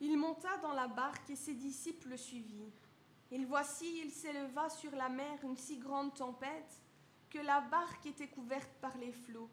Il 0.00 0.18
monta 0.18 0.58
dans 0.58 0.74
la 0.74 0.86
barque 0.86 1.30
et 1.30 1.36
ses 1.36 1.54
disciples 1.54 2.10
le 2.10 2.18
suivirent. 2.18 2.83
Et 3.34 3.44
voici, 3.44 4.00
il 4.04 4.12
s'éleva 4.12 4.70
sur 4.70 4.94
la 4.94 5.08
mer 5.08 5.42
une 5.42 5.56
si 5.56 5.78
grande 5.78 6.14
tempête 6.14 6.80
que 7.28 7.40
la 7.40 7.62
barque 7.62 8.06
était 8.06 8.28
couverte 8.28 8.70
par 8.80 8.96
les 8.96 9.10
flots. 9.10 9.50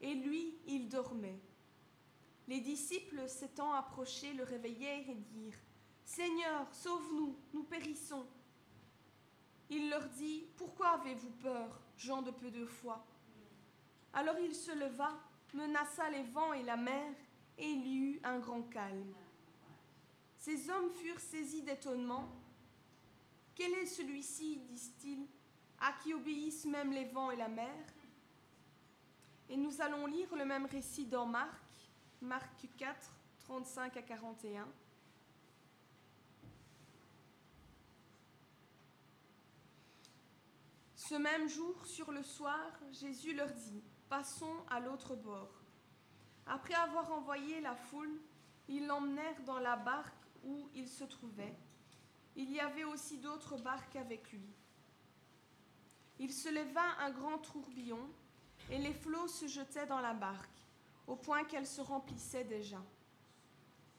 Et 0.00 0.14
lui, 0.14 0.56
il 0.66 0.88
dormait. 0.88 1.38
Les 2.48 2.60
disciples 2.60 3.28
s'étant 3.28 3.74
approchés 3.74 4.32
le 4.32 4.44
réveillèrent 4.44 5.10
et 5.10 5.14
dirent 5.14 5.58
Seigneur, 6.06 6.66
sauve-nous, 6.72 7.36
nous 7.52 7.64
périssons. 7.64 8.26
Il 9.68 9.90
leur 9.90 10.08
dit 10.08 10.46
Pourquoi 10.56 10.92
avez-vous 10.92 11.32
peur, 11.32 11.78
gens 11.98 12.22
de 12.22 12.30
peu 12.30 12.50
de 12.50 12.64
foi? 12.64 13.04
Alors 14.14 14.38
il 14.38 14.54
se 14.54 14.72
leva, 14.72 15.12
menaça 15.52 16.08
les 16.08 16.22
vents 16.22 16.54
et 16.54 16.62
la 16.62 16.78
mer, 16.78 17.12
et 17.58 17.68
il 17.68 17.86
y 17.86 17.98
eut 17.98 18.20
un 18.24 18.38
grand 18.38 18.62
calme. 18.62 19.12
Ces 20.38 20.70
hommes 20.70 20.88
furent 20.88 21.20
saisis 21.20 21.60
d'étonnement. 21.60 22.26
Quel 23.56 23.72
est 23.72 23.86
celui-ci, 23.86 24.58
disent-ils, 24.58 25.26
à 25.80 25.94
qui 26.02 26.12
obéissent 26.12 26.66
même 26.66 26.92
les 26.92 27.06
vents 27.06 27.30
et 27.30 27.36
la 27.36 27.48
mer? 27.48 27.74
Et 29.48 29.56
nous 29.56 29.80
allons 29.80 30.06
lire 30.06 30.36
le 30.36 30.44
même 30.44 30.66
récit 30.66 31.06
dans 31.06 31.24
Marc, 31.24 31.62
Marc 32.20 32.68
4, 32.76 33.10
35 33.38 33.96
à 33.96 34.02
41. 34.02 34.68
Ce 40.94 41.14
même 41.14 41.48
jour, 41.48 41.86
sur 41.86 42.12
le 42.12 42.22
soir, 42.22 42.78
Jésus 42.90 43.34
leur 43.34 43.50
dit, 43.50 43.82
Passons 44.10 44.64
à 44.68 44.80
l'autre 44.80 45.16
bord. 45.16 45.62
Après 46.46 46.74
avoir 46.74 47.10
envoyé 47.10 47.60
la 47.60 47.74
foule, 47.74 48.20
ils 48.68 48.86
l'emmenèrent 48.86 49.42
dans 49.44 49.58
la 49.60 49.76
barque 49.76 50.26
où 50.44 50.68
il 50.74 50.88
se 50.88 51.04
trouvait. 51.04 51.56
Il 52.36 52.52
y 52.52 52.60
avait 52.60 52.84
aussi 52.84 53.18
d'autres 53.18 53.56
barques 53.56 53.96
avec 53.96 54.30
lui. 54.30 54.46
Il 56.18 56.32
se 56.32 56.48
leva 56.48 56.82
un 57.00 57.10
grand 57.10 57.38
tourbillon, 57.38 58.08
et 58.70 58.78
les 58.78 58.92
flots 58.92 59.28
se 59.28 59.46
jetaient 59.46 59.86
dans 59.86 60.00
la 60.00 60.14
barque, 60.14 60.58
au 61.06 61.16
point 61.16 61.44
qu'elle 61.44 61.66
se 61.66 61.80
remplissait 61.80 62.44
déjà. 62.44 62.82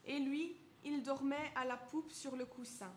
Et 0.04 0.18
lui, 0.18 0.56
il 0.84 1.02
dormait 1.02 1.52
à 1.54 1.64
la 1.64 1.76
poupe 1.76 2.12
sur 2.12 2.36
le 2.36 2.46
coussin. 2.46 2.92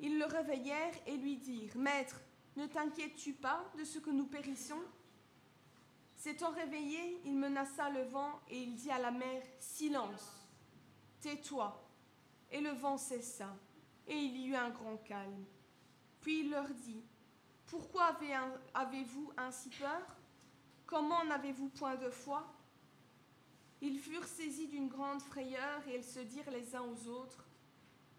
Ils 0.00 0.18
le 0.18 0.24
réveillèrent 0.26 0.94
et 1.06 1.16
lui 1.16 1.36
dirent, 1.36 1.76
Maître, 1.76 2.20
ne 2.56 2.66
t'inquiètes-tu 2.66 3.32
pas 3.32 3.64
de 3.78 3.84
ce 3.84 3.98
que 3.98 4.10
nous 4.10 4.26
périssons 4.26 4.82
S'étant 6.16 6.52
réveillé, 6.52 7.20
il 7.24 7.36
menaça 7.36 7.90
le 7.90 8.02
vent 8.02 8.40
et 8.48 8.62
il 8.62 8.74
dit 8.74 8.90
à 8.90 8.98
la 8.98 9.10
mer, 9.10 9.42
Silence, 9.58 10.46
tais-toi. 11.20 11.81
Et 12.52 12.60
le 12.60 12.70
vent 12.70 12.98
cessa, 12.98 13.56
et 14.06 14.14
il 14.14 14.36
y 14.36 14.46
eut 14.48 14.54
un 14.54 14.70
grand 14.70 14.98
calme. 14.98 15.44
Puis 16.20 16.40
il 16.40 16.50
leur 16.50 16.68
dit, 16.68 17.02
Pourquoi 17.66 18.16
avez-vous 18.74 19.32
ainsi 19.36 19.70
peur? 19.70 20.16
Comment 20.86 21.24
n'avez-vous 21.24 21.70
point 21.70 21.96
de 21.96 22.10
foi? 22.10 22.46
Ils 23.80 23.98
furent 23.98 24.26
saisis 24.26 24.68
d'une 24.68 24.88
grande 24.88 25.20
frayeur 25.22 25.86
et 25.88 25.96
ils 25.96 26.04
se 26.04 26.20
dirent 26.20 26.50
les 26.50 26.76
uns 26.76 26.82
aux 26.82 27.08
autres, 27.08 27.44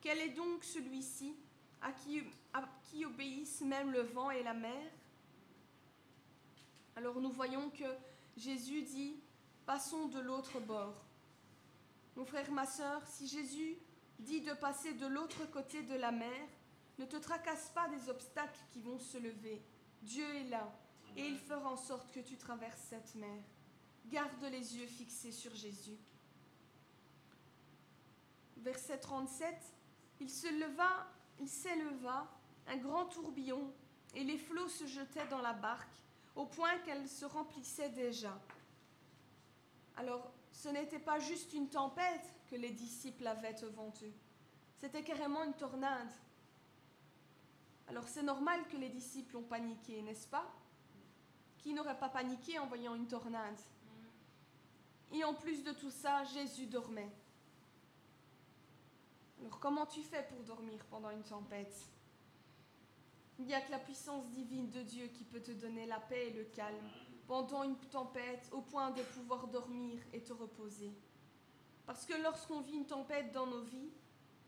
Quel 0.01 0.19
est 0.19 0.33
donc 0.33 0.63
celui-ci 0.63 1.35
à 1.81 1.91
qui, 1.91 2.23
à 2.53 2.63
qui 2.83 3.05
obéissent 3.05 3.61
même 3.61 3.91
le 3.91 4.01
vent 4.01 4.31
et 4.31 4.43
la 4.43 4.53
mer? 4.53 4.91
Alors 6.95 7.21
nous 7.21 7.31
voyons 7.31 7.69
que 7.69 7.85
Jésus 8.35 8.81
dit, 8.81 9.15
Passons 9.65 10.07
de 10.07 10.19
l'autre 10.19 10.59
bord. 10.59 11.05
Mon 12.17 12.25
frère, 12.25 12.51
ma 12.51 12.65
sœur, 12.65 13.01
si 13.07 13.27
Jésus 13.27 13.77
dit 14.19 14.41
de 14.41 14.53
passer 14.53 14.93
de 14.93 15.07
l'autre 15.07 15.45
côté 15.51 15.83
de 15.83 15.95
la 15.95 16.11
mer, 16.11 16.47
ne 16.99 17.05
te 17.05 17.17
tracasse 17.17 17.69
pas 17.69 17.87
des 17.89 18.09
obstacles 18.09 18.59
qui 18.71 18.79
vont 18.79 18.99
se 18.99 19.17
lever. 19.17 19.61
Dieu 20.01 20.27
est 20.35 20.49
là 20.49 20.71
et 21.15 21.25
il 21.25 21.37
fera 21.37 21.71
en 21.71 21.77
sorte 21.77 22.11
que 22.11 22.19
tu 22.19 22.37
traverses 22.37 22.81
cette 22.89 23.15
mer. 23.15 23.43
Garde 24.05 24.43
les 24.51 24.77
yeux 24.77 24.87
fixés 24.87 25.31
sur 25.31 25.55
Jésus. 25.55 25.97
Verset 28.57 28.99
37, 28.99 29.55
il 30.19 30.29
se 30.29 30.47
leva, 30.47 31.07
il 31.39 31.49
s'éleva, 31.49 32.27
un 32.67 32.77
grand 32.77 33.05
tourbillon, 33.05 33.73
et 34.15 34.23
les 34.23 34.37
flots 34.37 34.69
se 34.69 34.85
jetaient 34.85 35.27
dans 35.27 35.41
la 35.41 35.53
barque, 35.53 35.95
au 36.35 36.45
point 36.45 36.77
qu'elle 36.79 37.07
se 37.07 37.25
remplissait 37.25 37.89
déjà. 37.89 38.39
Alors, 39.97 40.31
ce 40.51 40.69
n'était 40.69 40.99
pas 40.99 41.19
juste 41.19 41.53
une 41.53 41.69
tempête 41.69 42.33
les 42.55 42.71
disciples 42.71 43.27
avaient 43.27 43.53
devant 43.53 43.93
eux, 44.03 44.13
c'était 44.77 45.03
carrément 45.03 45.43
une 45.43 45.53
tornade. 45.53 46.11
Alors 47.87 48.07
c'est 48.07 48.23
normal 48.23 48.59
que 48.69 48.77
les 48.77 48.89
disciples 48.89 49.37
ont 49.37 49.43
paniqué, 49.43 50.01
n'est-ce 50.01 50.27
pas? 50.27 50.49
Qui 51.57 51.73
n'aurait 51.73 51.99
pas 51.99 52.09
paniqué 52.09 52.59
en 52.59 52.67
voyant 52.67 52.95
une 52.95 53.07
tornade? 53.07 53.59
Et 55.11 55.23
en 55.23 55.33
plus 55.33 55.63
de 55.63 55.71
tout 55.71 55.91
ça, 55.91 56.23
Jésus 56.23 56.65
dormait. 56.65 57.11
Alors 59.39 59.59
comment 59.59 59.85
tu 59.85 60.01
fais 60.01 60.23
pour 60.23 60.43
dormir 60.43 60.83
pendant 60.85 61.11
une 61.11 61.23
tempête? 61.23 61.75
Il 63.39 63.45
n'y 63.45 63.53
a 63.53 63.61
que 63.61 63.71
la 63.71 63.79
puissance 63.79 64.29
divine 64.29 64.69
de 64.69 64.81
Dieu 64.81 65.07
qui 65.07 65.23
peut 65.23 65.41
te 65.41 65.51
donner 65.51 65.85
la 65.85 65.99
paix 65.99 66.29
et 66.29 66.33
le 66.33 66.45
calme 66.45 66.89
pendant 67.27 67.63
une 67.63 67.77
tempête 67.77 68.47
au 68.51 68.61
point 68.61 68.91
de 68.91 69.01
pouvoir 69.01 69.47
dormir 69.47 69.99
et 70.13 70.21
te 70.21 70.33
reposer. 70.33 70.91
Parce 71.85 72.05
que 72.05 72.13
lorsqu'on 72.21 72.61
vit 72.61 72.75
une 72.75 72.85
tempête 72.85 73.31
dans 73.31 73.45
nos 73.45 73.61
vies, 73.61 73.91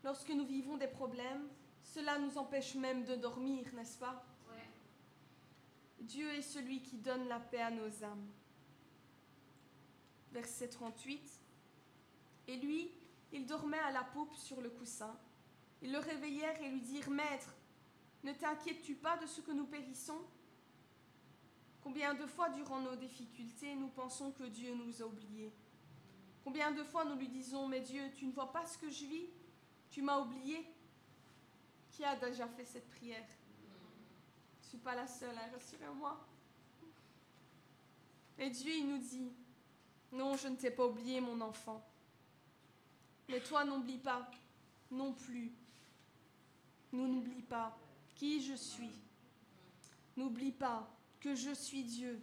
lorsque 0.02 0.30
nous 0.30 0.46
vivons 0.46 0.76
des 0.76 0.88
problèmes, 0.88 1.48
cela 1.82 2.18
nous 2.18 2.38
empêche 2.38 2.74
même 2.74 3.04
de 3.04 3.14
dormir, 3.14 3.66
n'est-ce 3.74 3.98
pas? 3.98 4.24
Dieu 6.00 6.30
est 6.30 6.42
celui 6.42 6.82
qui 6.82 6.98
donne 6.98 7.26
la 7.26 7.40
paix 7.40 7.62
à 7.62 7.70
nos 7.70 8.04
âmes. 8.04 8.28
Verset 10.30 10.68
38. 10.68 11.40
Et 12.48 12.56
lui, 12.56 12.90
il 13.32 13.46
dormait 13.46 13.78
à 13.78 13.90
la 13.90 14.04
poupe 14.04 14.34
sur 14.34 14.60
le 14.60 14.70
coussin. 14.70 15.18
Ils 15.82 15.92
le 15.92 15.98
réveillèrent 15.98 16.60
et 16.62 16.68
lui 16.68 16.80
dirent, 16.80 17.10
Maître, 17.10 17.54
ne 18.22 18.32
t'inquiètes-tu 18.32 18.94
pas 18.94 19.16
de 19.16 19.26
ce 19.26 19.40
que 19.40 19.52
nous 19.52 19.66
périssons? 19.66 20.20
Combien 21.82 22.14
de 22.14 22.26
fois 22.26 22.50
durant 22.50 22.80
nos 22.80 22.96
difficultés 22.96 23.74
nous 23.74 23.88
pensons 23.88 24.32
que 24.32 24.44
Dieu 24.44 24.74
nous 24.74 25.02
a 25.02 25.06
oubliés 25.06 25.52
Combien 26.46 26.70
de 26.70 26.84
fois 26.84 27.04
nous 27.04 27.16
lui 27.16 27.26
disons, 27.26 27.66
mais 27.66 27.80
Dieu, 27.80 28.08
tu 28.14 28.24
ne 28.24 28.30
vois 28.30 28.52
pas 28.52 28.64
ce 28.64 28.78
que 28.78 28.88
je 28.88 29.04
vis? 29.04 29.26
Tu 29.90 30.00
m'as 30.00 30.20
oublié 30.20 30.64
Qui 31.90 32.04
a 32.04 32.14
déjà 32.14 32.46
fait 32.46 32.64
cette 32.64 32.88
prière? 32.88 33.26
Je 34.60 34.66
ne 34.66 34.68
suis 34.68 34.78
pas 34.78 34.94
la 34.94 35.08
seule, 35.08 35.36
hein, 35.36 35.50
rassurez-moi. 35.52 36.24
Et 38.38 38.48
Dieu, 38.48 38.72
il 38.76 38.88
nous 38.88 38.98
dit, 38.98 39.32
non, 40.12 40.36
je 40.36 40.46
ne 40.46 40.54
t'ai 40.54 40.70
pas 40.70 40.86
oublié, 40.86 41.20
mon 41.20 41.40
enfant. 41.40 41.84
Mais 43.28 43.40
toi, 43.40 43.64
n'oublie 43.64 43.98
pas 43.98 44.30
non 44.92 45.14
plus. 45.14 45.50
Nous 46.92 47.08
n'oublie 47.08 47.42
pas 47.42 47.76
qui 48.14 48.40
je 48.40 48.54
suis. 48.54 48.92
N'oublie 50.16 50.52
pas 50.52 50.88
que 51.18 51.34
je 51.34 51.50
suis 51.50 51.82
Dieu. 51.82 52.20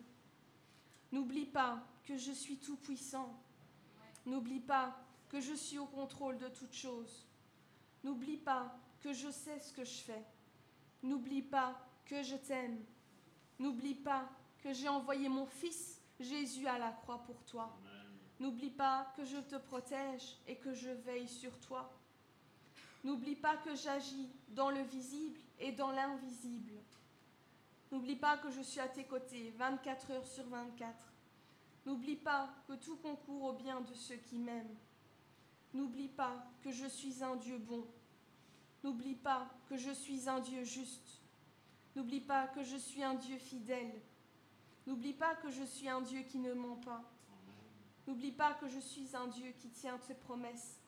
N'oublie 1.12 1.46
pas 1.46 1.86
que 2.06 2.16
je 2.16 2.32
suis 2.32 2.56
tout-puissant. 2.56 3.43
N'oublie 4.26 4.60
pas 4.60 4.96
que 5.30 5.40
je 5.40 5.54
suis 5.54 5.80
au 5.80 5.86
contrôle 5.86 6.38
de 6.38 6.48
toutes 6.48 6.74
choses. 6.74 7.26
N'oublie 8.04 8.38
pas 8.38 8.76
que 9.02 9.14
je 9.14 9.30
sais 9.30 9.60
ce 9.60 9.74
que 9.74 9.84
je 9.84 10.02
fais. 10.04 10.24
N'oublie 11.02 11.42
pas 11.42 11.76
que 12.06 12.24
je 12.24 12.36
t'aime. 12.36 12.84
N'oublie 13.60 13.96
pas 13.96 14.30
que 14.60 14.74
j'ai 14.74 14.88
envoyé 14.88 15.28
mon 15.30 15.46
Fils 15.46 16.02
Jésus 16.20 16.68
à 16.68 16.78
la 16.78 16.92
croix 16.92 17.24
pour 17.24 17.44
toi. 17.44 17.78
N'oublie 18.40 18.70
pas 18.70 19.12
que 19.16 19.26
je 19.26 19.38
te 19.38 19.56
protège 19.56 20.38
et 20.48 20.58
que 20.58 20.74
je 20.74 20.90
veille 20.90 21.28
sur 21.28 21.58
toi. 21.60 21.92
N'oublie 23.04 23.36
pas 23.36 23.58
que 23.58 23.76
j'agis 23.76 24.30
dans 24.50 24.70
le 24.70 24.82
visible 24.84 25.40
et 25.60 25.72
dans 25.72 25.92
l'invisible. 25.92 26.74
N'oublie 27.92 28.16
pas 28.16 28.38
que 28.38 28.50
je 28.50 28.62
suis 28.62 28.80
à 28.80 28.88
tes 28.88 29.04
côtés 29.04 29.54
24 29.58 30.12
heures 30.12 30.28
sur 30.28 30.48
24. 30.48 31.13
N'oublie 31.86 32.16
pas 32.16 32.50
que 32.68 32.74
tout 32.74 32.96
concourt 32.98 33.44
au 33.44 33.54
bien 33.54 33.82
de 33.82 33.94
ceux 33.94 34.16
qui 34.16 34.38
m'aiment. 34.38 34.76
N'oublie 35.74 36.08
pas 36.08 36.46
que 36.62 36.72
je 36.72 36.86
suis 36.86 37.24
un 37.24 37.36
Dieu 37.36 37.58
bon. 37.58 37.86
N'oublie 38.84 39.16
pas 39.16 39.50
que 39.68 39.76
je 39.76 39.92
suis 39.92 40.30
un 40.30 40.40
Dieu 40.40 40.64
juste. 40.64 41.22
N'oublie 41.96 42.22
pas 42.22 42.48
que 42.48 42.64
je 42.64 42.78
suis 42.78 43.04
un 43.04 43.16
Dieu 43.16 43.38
fidèle. 43.38 44.02
N'oublie 44.88 45.14
pas 45.14 45.36
que 45.36 45.50
je 45.50 45.64
suis 45.64 45.90
un 45.90 46.02
Dieu 46.02 46.22
qui 46.22 46.40
ne 46.40 46.54
ment 46.54 46.78
pas. 46.78 47.04
N'oublie 48.08 48.32
pas 48.32 48.54
que 48.54 48.68
je 48.68 48.80
suis 48.80 49.16
un 49.16 49.28
Dieu 49.28 49.52
qui 49.60 49.70
tient 49.70 49.98
ses 50.00 50.16
promesses. 50.16 50.80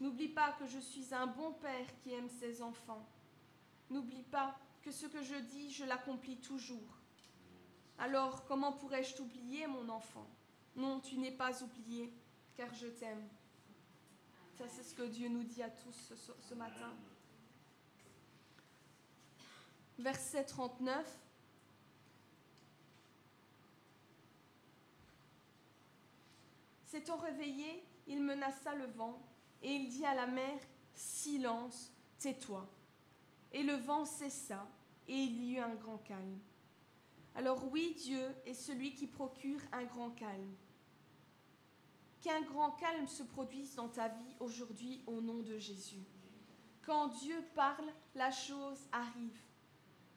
N'oublie 0.00 0.28
pas 0.28 0.52
que 0.52 0.66
je 0.66 0.78
suis 0.78 1.14
un 1.14 1.26
bon 1.26 1.52
père 1.52 1.86
qui 2.02 2.12
aime 2.12 2.28
ses 2.28 2.62
enfants. 2.62 3.06
N'oublie 3.90 4.24
pas 4.24 4.58
que 4.82 4.90
ce 4.90 5.06
que 5.06 5.22
je 5.22 5.36
dis, 5.36 5.72
je 5.72 5.84
l'accomplis 5.84 6.38
toujours. 6.38 6.98
Alors, 7.98 8.44
comment 8.46 8.72
pourrais-je 8.72 9.14
t'oublier, 9.14 9.66
mon 9.66 9.88
enfant? 9.88 10.26
Non, 10.76 11.00
tu 11.00 11.16
n'es 11.18 11.30
pas 11.30 11.62
oublié, 11.62 12.12
car 12.56 12.72
je 12.74 12.88
t'aime. 12.88 13.28
Ça, 14.56 14.64
c'est 14.68 14.82
ce 14.82 14.94
que 14.94 15.02
Dieu 15.02 15.28
nous 15.28 15.42
dit 15.42 15.62
à 15.62 15.70
tous 15.70 16.12
ce, 16.40 16.54
matin. 16.54 16.92
Verset 19.98 20.44
39. 20.44 21.18
S'étant 26.84 27.16
réveillé, 27.16 27.84
il 28.06 28.22
menaça 28.22 28.74
le 28.74 28.86
vent 28.86 29.20
et 29.62 29.72
il 29.72 29.88
dit 29.88 30.06
à 30.06 30.14
la 30.14 30.26
mer 30.26 30.58
Silence, 30.94 31.92
tais-toi. 32.18 32.68
Et 33.52 33.64
le 33.64 33.74
vent 33.74 34.04
cessa 34.04 34.64
et 35.08 35.16
il 35.16 35.42
y 35.42 35.54
eut 35.54 35.60
un 35.60 35.74
grand 35.74 35.98
calme. 35.98 36.38
Alors 37.34 37.64
oui, 37.72 37.94
Dieu 37.98 38.22
est 38.46 38.54
celui 38.54 38.94
qui 38.94 39.06
procure 39.06 39.60
un 39.72 39.84
grand 39.84 40.10
calme. 40.10 40.54
Qu'un 42.20 42.42
grand 42.42 42.70
calme 42.72 43.08
se 43.08 43.22
produise 43.22 43.74
dans 43.74 43.88
ta 43.88 44.08
vie 44.08 44.36
aujourd'hui 44.40 45.02
au 45.06 45.20
nom 45.20 45.40
de 45.40 45.58
Jésus. 45.58 46.04
Quand 46.82 47.08
Dieu 47.08 47.36
parle, 47.54 47.92
la 48.14 48.30
chose 48.30 48.78
arrive. 48.92 49.40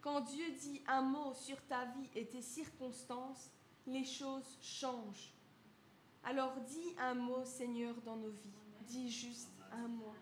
Quand 0.02 0.22
Dieu 0.22 0.46
dit 0.62 0.82
un 0.88 1.02
mot 1.02 1.34
sur 1.34 1.62
ta 1.66 1.86
vie 1.86 2.10
et 2.16 2.28
tes 2.28 2.42
circonstances, 2.42 3.50
les 3.86 4.06
choses 4.06 4.58
changent. 4.62 5.34
Alors 6.24 6.56
dis 6.62 6.96
un 7.00 7.16
mot, 7.16 7.44
Seigneur, 7.46 7.96
dans 8.02 8.16
nos 8.16 8.30
vies. 8.30 8.54
Dis 8.86 9.10
juste 9.10 9.50
un 9.72 9.88
mot. 9.88 10.14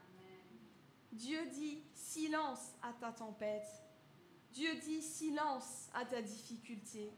Dieu 1.11 1.39
dit 1.53 1.83
silence 1.93 2.71
à 2.81 2.93
ta 2.93 3.11
tempête. 3.11 3.84
Dieu 4.55 4.73
dit 4.75 5.01
silence 5.01 5.89
à 5.93 6.05
ta 6.05 6.21
difficulté. 6.21 7.11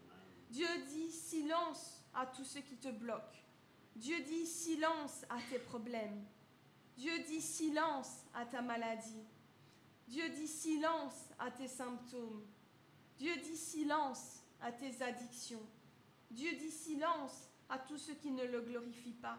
Dieu 0.49 0.67
dit 0.87 1.11
silence 1.11 2.03
à 2.15 2.25
tout 2.25 2.43
ce 2.43 2.57
qui 2.57 2.77
te 2.77 2.87
bloque. 2.89 3.45
Dieu 3.95 4.19
dit 4.21 4.47
silence 4.47 5.23
à 5.29 5.37
tes 5.51 5.59
problèmes. 5.59 6.25
Dieu 6.97 7.11
dit 7.27 7.41
silence 7.41 8.25
à 8.33 8.43
ta 8.47 8.63
maladie. 8.63 9.23
Dieu 10.07 10.27
dit 10.29 10.47
silence 10.47 11.13
à 11.37 11.51
tes 11.51 11.67
symptômes. 11.67 12.43
Dieu 13.19 13.35
dit 13.43 13.57
silence 13.57 14.41
à 14.59 14.71
tes 14.71 14.99
addictions. 15.03 15.65
Dieu 16.31 16.55
dit 16.55 16.71
silence 16.71 17.49
à 17.69 17.77
tout 17.77 17.99
ce 17.99 18.13
qui 18.13 18.31
ne 18.31 18.45
le 18.45 18.61
glorifie 18.61 19.13
pas. 19.13 19.37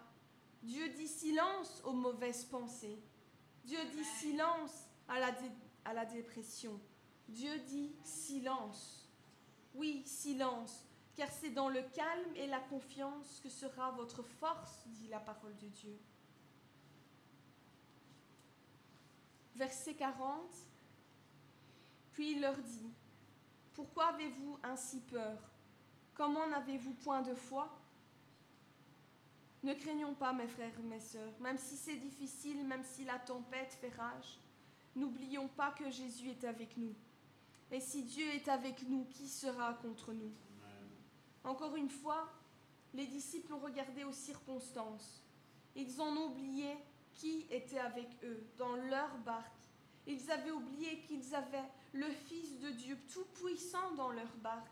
Dieu 0.63 0.89
dit 0.91 1.09
silence 1.09 1.83
aux 1.85 1.95
mauvaises 1.95 2.45
pensées. 2.45 3.03
Dieu 3.65 3.81
dit 3.93 4.05
silence 4.21 4.87
à 5.09 5.19
la, 5.19 5.35
à 5.85 5.95
la 5.95 6.05
dépression. 6.05 6.81
Dieu 7.29 7.59
dit 7.67 7.95
silence. 8.03 9.07
Oui, 9.75 10.03
silence, 10.07 10.85
car 11.15 11.31
c'est 11.31 11.51
dans 11.51 11.69
le 11.69 11.83
calme 11.83 12.35
et 12.37 12.47
la 12.47 12.61
confiance 12.61 13.41
que 13.43 13.51
sera 13.51 13.91
votre 13.93 14.23
force, 14.23 14.87
dit 14.87 15.09
la 15.09 15.21
parole 15.21 15.57
de 15.57 15.69
Dieu. 15.69 15.99
Verset 19.55 19.95
40. 19.95 20.55
Puis 22.13 22.33
il 22.33 22.41
leur 22.41 22.57
dit, 22.57 22.93
Pourquoi 23.75 24.07
avez-vous 24.07 24.59
ainsi 24.63 25.01
peur? 25.01 25.39
Comment 26.15 26.49
n'avez-vous 26.49 26.95
point 26.95 27.23
de 27.23 27.35
foi? 27.35 27.79
Ne 29.63 29.75
craignons 29.75 30.15
pas, 30.15 30.33
mes 30.33 30.47
frères 30.47 30.79
et 30.79 30.83
mes 30.83 31.01
sœurs, 31.01 31.39
même 31.41 31.59
si 31.59 31.77
c'est 31.77 31.97
difficile, 31.97 32.65
même 32.67 32.85
si 32.85 33.05
la 33.05 33.19
tempête 33.19 33.75
fait 33.75 33.95
rage, 33.95 34.41
n'oublions 34.95 35.49
pas 35.49 35.73
que 35.73 35.91
Jésus 35.91 36.31
est 36.31 36.45
avec 36.45 36.77
nous. 36.77 36.95
Et 37.71 37.81
si 37.81 38.05
Dieu 38.05 38.27
est 38.35 38.49
avec 38.49 38.89
nous, 38.89 39.05
qui 39.07 39.29
sera 39.29 39.75
contre 39.75 40.13
nous? 40.13 40.33
Encore 41.45 41.77
une 41.77 41.91
fois, 41.91 42.29
les 42.95 43.07
disciples 43.07 43.53
ont 43.53 43.61
regardé 43.61 44.05
aux 44.05 44.13
circonstances. 44.13 45.23
Ils 45.77 46.01
ont 46.01 46.31
oublié 46.31 46.77
qui 47.13 47.47
était 47.51 47.79
avec 47.79 48.09
eux 48.23 48.47
dans 48.57 48.77
leur 48.77 49.17
barque. 49.19 49.53
Ils 50.07 50.31
avaient 50.31 50.51
oublié 50.51 51.01
qu'ils 51.01 51.35
avaient 51.35 51.69
le 51.93 52.09
Fils 52.11 52.59
de 52.61 52.71
Dieu 52.71 52.99
tout-puissant 53.13 53.95
dans 53.97 54.11
leur 54.11 54.35
barque. 54.43 54.67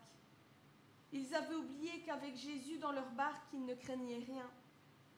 Ils 1.12 1.34
avaient 1.34 1.54
oublié 1.54 2.00
qu'avec 2.00 2.36
Jésus 2.36 2.78
dans 2.78 2.92
leur 2.92 3.10
barque, 3.10 3.46
ils 3.52 3.64
ne 3.64 3.74
craignaient 3.74 4.24
rien. 4.26 4.50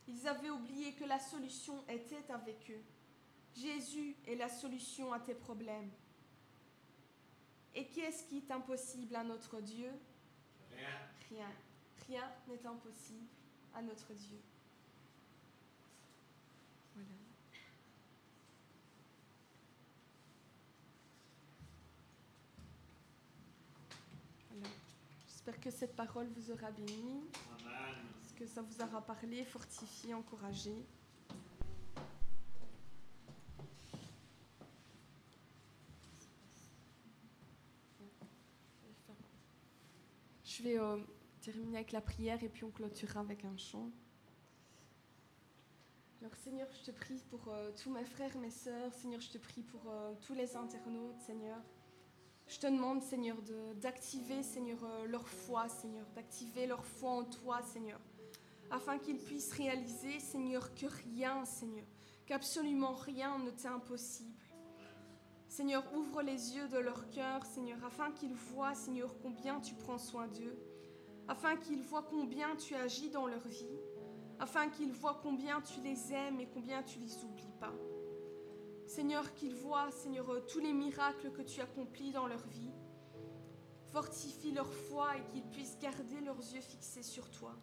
Ils 0.06 0.26
avaient 0.26 0.50
oublié 0.50 0.94
que 0.94 1.04
la 1.04 1.18
solution 1.18 1.84
était 1.88 2.30
avec 2.30 2.70
eux. 2.70 2.82
Jésus 3.54 4.16
est 4.26 4.36
la 4.36 4.48
solution 4.48 5.12
à 5.12 5.20
tes 5.20 5.34
problèmes. 5.34 5.90
Et 7.78 7.86
qu'est-ce 7.86 8.24
qui 8.24 8.38
est 8.38 8.50
impossible 8.50 9.14
à 9.14 9.22
notre 9.22 9.60
Dieu? 9.60 9.92
Rien. 10.72 10.88
Rien. 11.30 11.46
Rien 12.08 12.28
n'est 12.48 12.66
impossible 12.66 13.28
à 13.72 13.80
notre 13.80 14.12
Dieu. 14.14 14.40
Voilà. 16.96 17.08
Voilà. 24.50 24.66
J'espère 25.28 25.60
que 25.60 25.70
cette 25.70 25.94
parole 25.94 26.26
vous 26.36 26.50
aura 26.50 26.72
béni, 26.72 27.22
Amen. 27.60 27.94
que 28.36 28.44
ça 28.44 28.60
vous 28.60 28.82
aura 28.82 29.06
parlé, 29.06 29.44
fortifié, 29.44 30.14
encouragé. 30.14 30.74
Je 40.48 40.54
euh, 40.76 40.98
terminer 41.40 41.76
avec 41.76 41.92
la 41.92 42.00
prière 42.00 42.42
et 42.42 42.48
puis 42.48 42.64
on 42.64 42.70
clôturera 42.70 43.20
avec 43.20 43.44
un 43.44 43.56
chant. 43.56 43.90
Alors 46.20 46.34
Seigneur, 46.34 46.66
je 46.72 46.90
te 46.90 46.90
prie 46.90 47.22
pour 47.30 47.48
euh, 47.48 47.70
tous 47.80 47.90
mes 47.90 48.04
frères, 48.04 48.36
mes 48.38 48.50
sœurs. 48.50 48.92
Seigneur, 48.92 49.20
je 49.20 49.30
te 49.30 49.38
prie 49.38 49.62
pour 49.62 49.88
euh, 49.88 50.14
tous 50.20 50.34
les 50.34 50.56
internautes, 50.56 51.20
Seigneur. 51.20 51.58
Je 52.48 52.58
te 52.58 52.66
demande, 52.66 53.02
Seigneur, 53.02 53.36
d'activer, 53.76 54.42
Seigneur, 54.42 54.78
leur 55.06 55.28
foi, 55.28 55.68
Seigneur, 55.68 56.06
d'activer 56.14 56.66
leur 56.66 56.82
foi 56.84 57.10
en 57.10 57.24
toi, 57.24 57.60
Seigneur, 57.60 58.00
afin 58.70 58.98
qu'ils 58.98 59.18
puissent 59.18 59.52
réaliser, 59.52 60.18
Seigneur, 60.18 60.74
que 60.74 60.86
rien, 60.86 61.44
Seigneur, 61.44 61.84
qu'absolument 62.24 62.94
rien 62.94 63.38
ne 63.38 63.50
t'est 63.50 63.68
impossible. 63.68 64.34
Seigneur, 65.58 65.82
ouvre 65.92 66.22
les 66.22 66.54
yeux 66.54 66.68
de 66.68 66.78
leur 66.78 67.10
cœur, 67.10 67.44
Seigneur, 67.44 67.84
afin 67.84 68.12
qu'ils 68.12 68.32
voient, 68.32 68.76
Seigneur, 68.76 69.12
combien 69.20 69.58
tu 69.58 69.74
prends 69.74 69.98
soin 69.98 70.28
d'eux, 70.28 70.56
afin 71.26 71.56
qu'ils 71.56 71.82
voient 71.82 72.06
combien 72.08 72.54
tu 72.54 72.76
agis 72.76 73.10
dans 73.10 73.26
leur 73.26 73.44
vie, 73.48 73.80
afin 74.38 74.68
qu'ils 74.68 74.92
voient 74.92 75.18
combien 75.20 75.60
tu 75.60 75.80
les 75.80 76.12
aimes 76.12 76.38
et 76.38 76.46
combien 76.46 76.84
tu 76.84 77.00
les 77.00 77.24
oublies 77.24 77.56
pas. 77.58 77.74
Seigneur, 78.86 79.34
qu'ils 79.34 79.56
voient, 79.56 79.90
Seigneur, 79.90 80.46
tous 80.46 80.60
les 80.60 80.72
miracles 80.72 81.32
que 81.32 81.42
tu 81.42 81.60
accomplis 81.60 82.12
dans 82.12 82.28
leur 82.28 82.46
vie. 82.46 82.70
Fortifie 83.86 84.52
leur 84.52 84.72
foi 84.72 85.16
et 85.16 85.24
qu'ils 85.32 85.50
puissent 85.50 85.80
garder 85.80 86.20
leurs 86.20 86.38
yeux 86.54 86.60
fixés 86.60 87.02
sur 87.02 87.28
toi. 87.32 87.56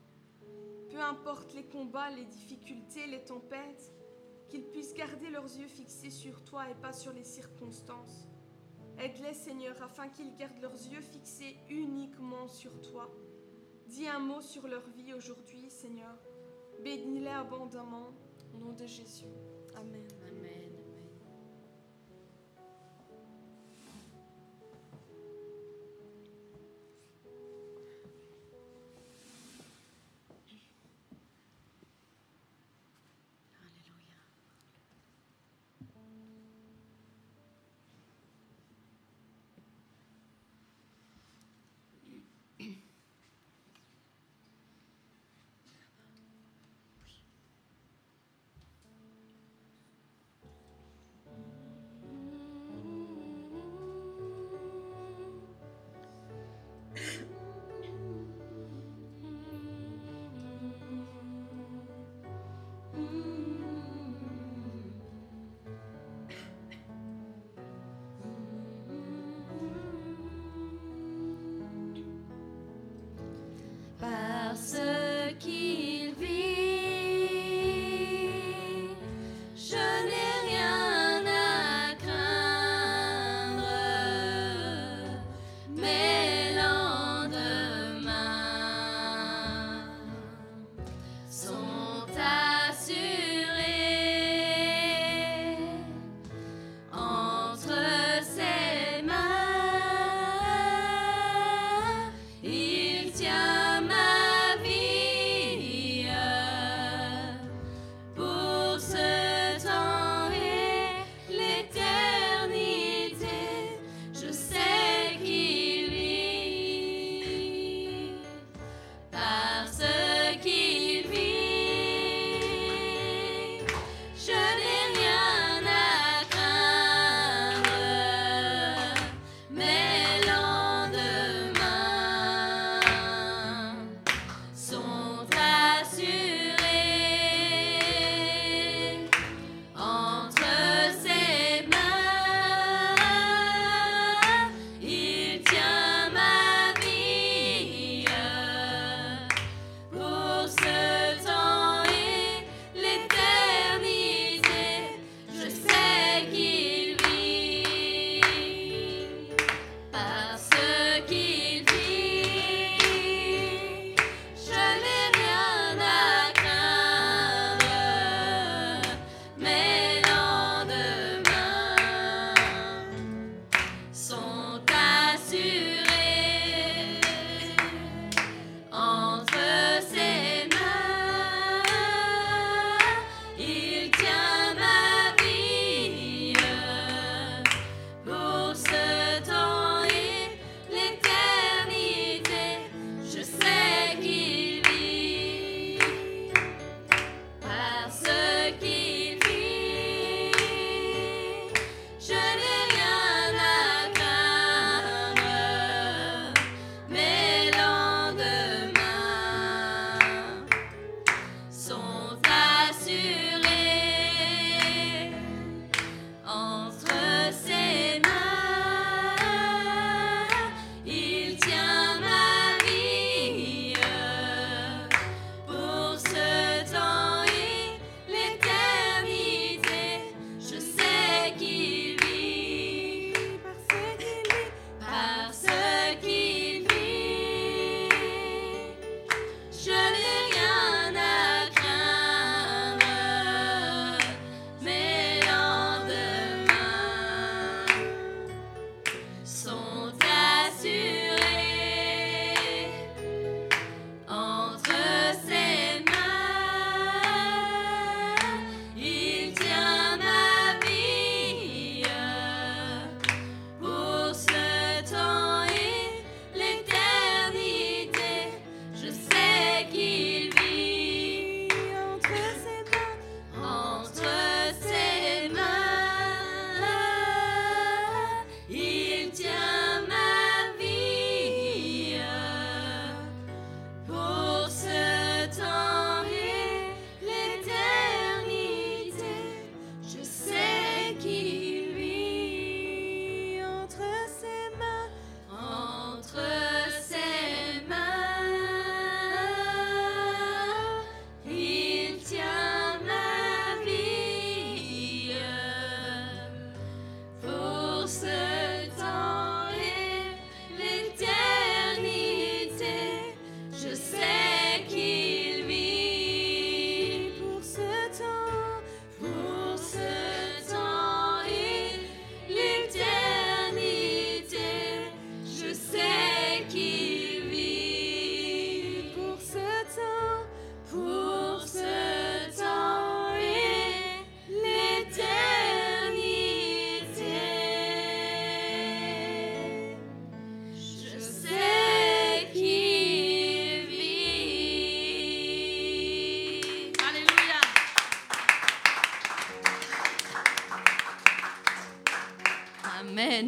Peu 0.90 1.00
importe 1.00 1.54
les 1.54 1.64
combats, 1.64 2.10
les 2.10 2.26
difficultés, 2.26 3.08
les 3.08 3.24
tempêtes, 3.24 3.94
qu'ils 4.48 4.66
puissent 4.66 4.94
garder 4.94 5.30
leurs 5.30 5.44
yeux 5.58 5.68
fixés 5.68 6.10
sur 6.10 6.44
toi 6.44 6.70
et 6.70 6.76
pas 6.76 6.94
sur 6.94 7.14
les 7.14 7.24
circonstances. 7.24 8.28
Aide-les, 8.98 9.34
Seigneur, 9.34 9.76
afin 9.82 10.08
qu'ils 10.10 10.36
gardent 10.36 10.62
leurs 10.62 10.72
yeux 10.72 11.02
fixés 11.02 11.58
uniquement 11.70 12.48
sur 12.48 12.82
toi. 12.82 13.10
Dis 13.88 14.08
un 14.08 14.20
mot 14.20 14.42
sur 14.42 14.68
leur 14.68 14.88
vie 14.90 15.14
aujourd'hui, 15.14 15.70
Seigneur. 15.70 16.18
Bénis-les 16.84 17.28
abondamment. 17.28 18.14
Au 18.54 18.58
nom 18.58 18.74
de 18.74 18.86
Jésus. 18.86 19.26
Amen. 19.76 20.15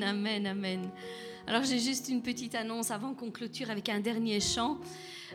Amen, 0.07 0.47
amen. 0.47 0.89
Alors 1.47 1.63
j'ai 1.63 1.79
juste 1.79 2.07
une 2.07 2.21
petite 2.21 2.55
annonce 2.55 2.91
avant 2.91 3.13
qu'on 3.13 3.29
clôture 3.29 3.69
avec 3.69 3.89
un 3.89 3.99
dernier 3.99 4.39
chant. 4.39 4.77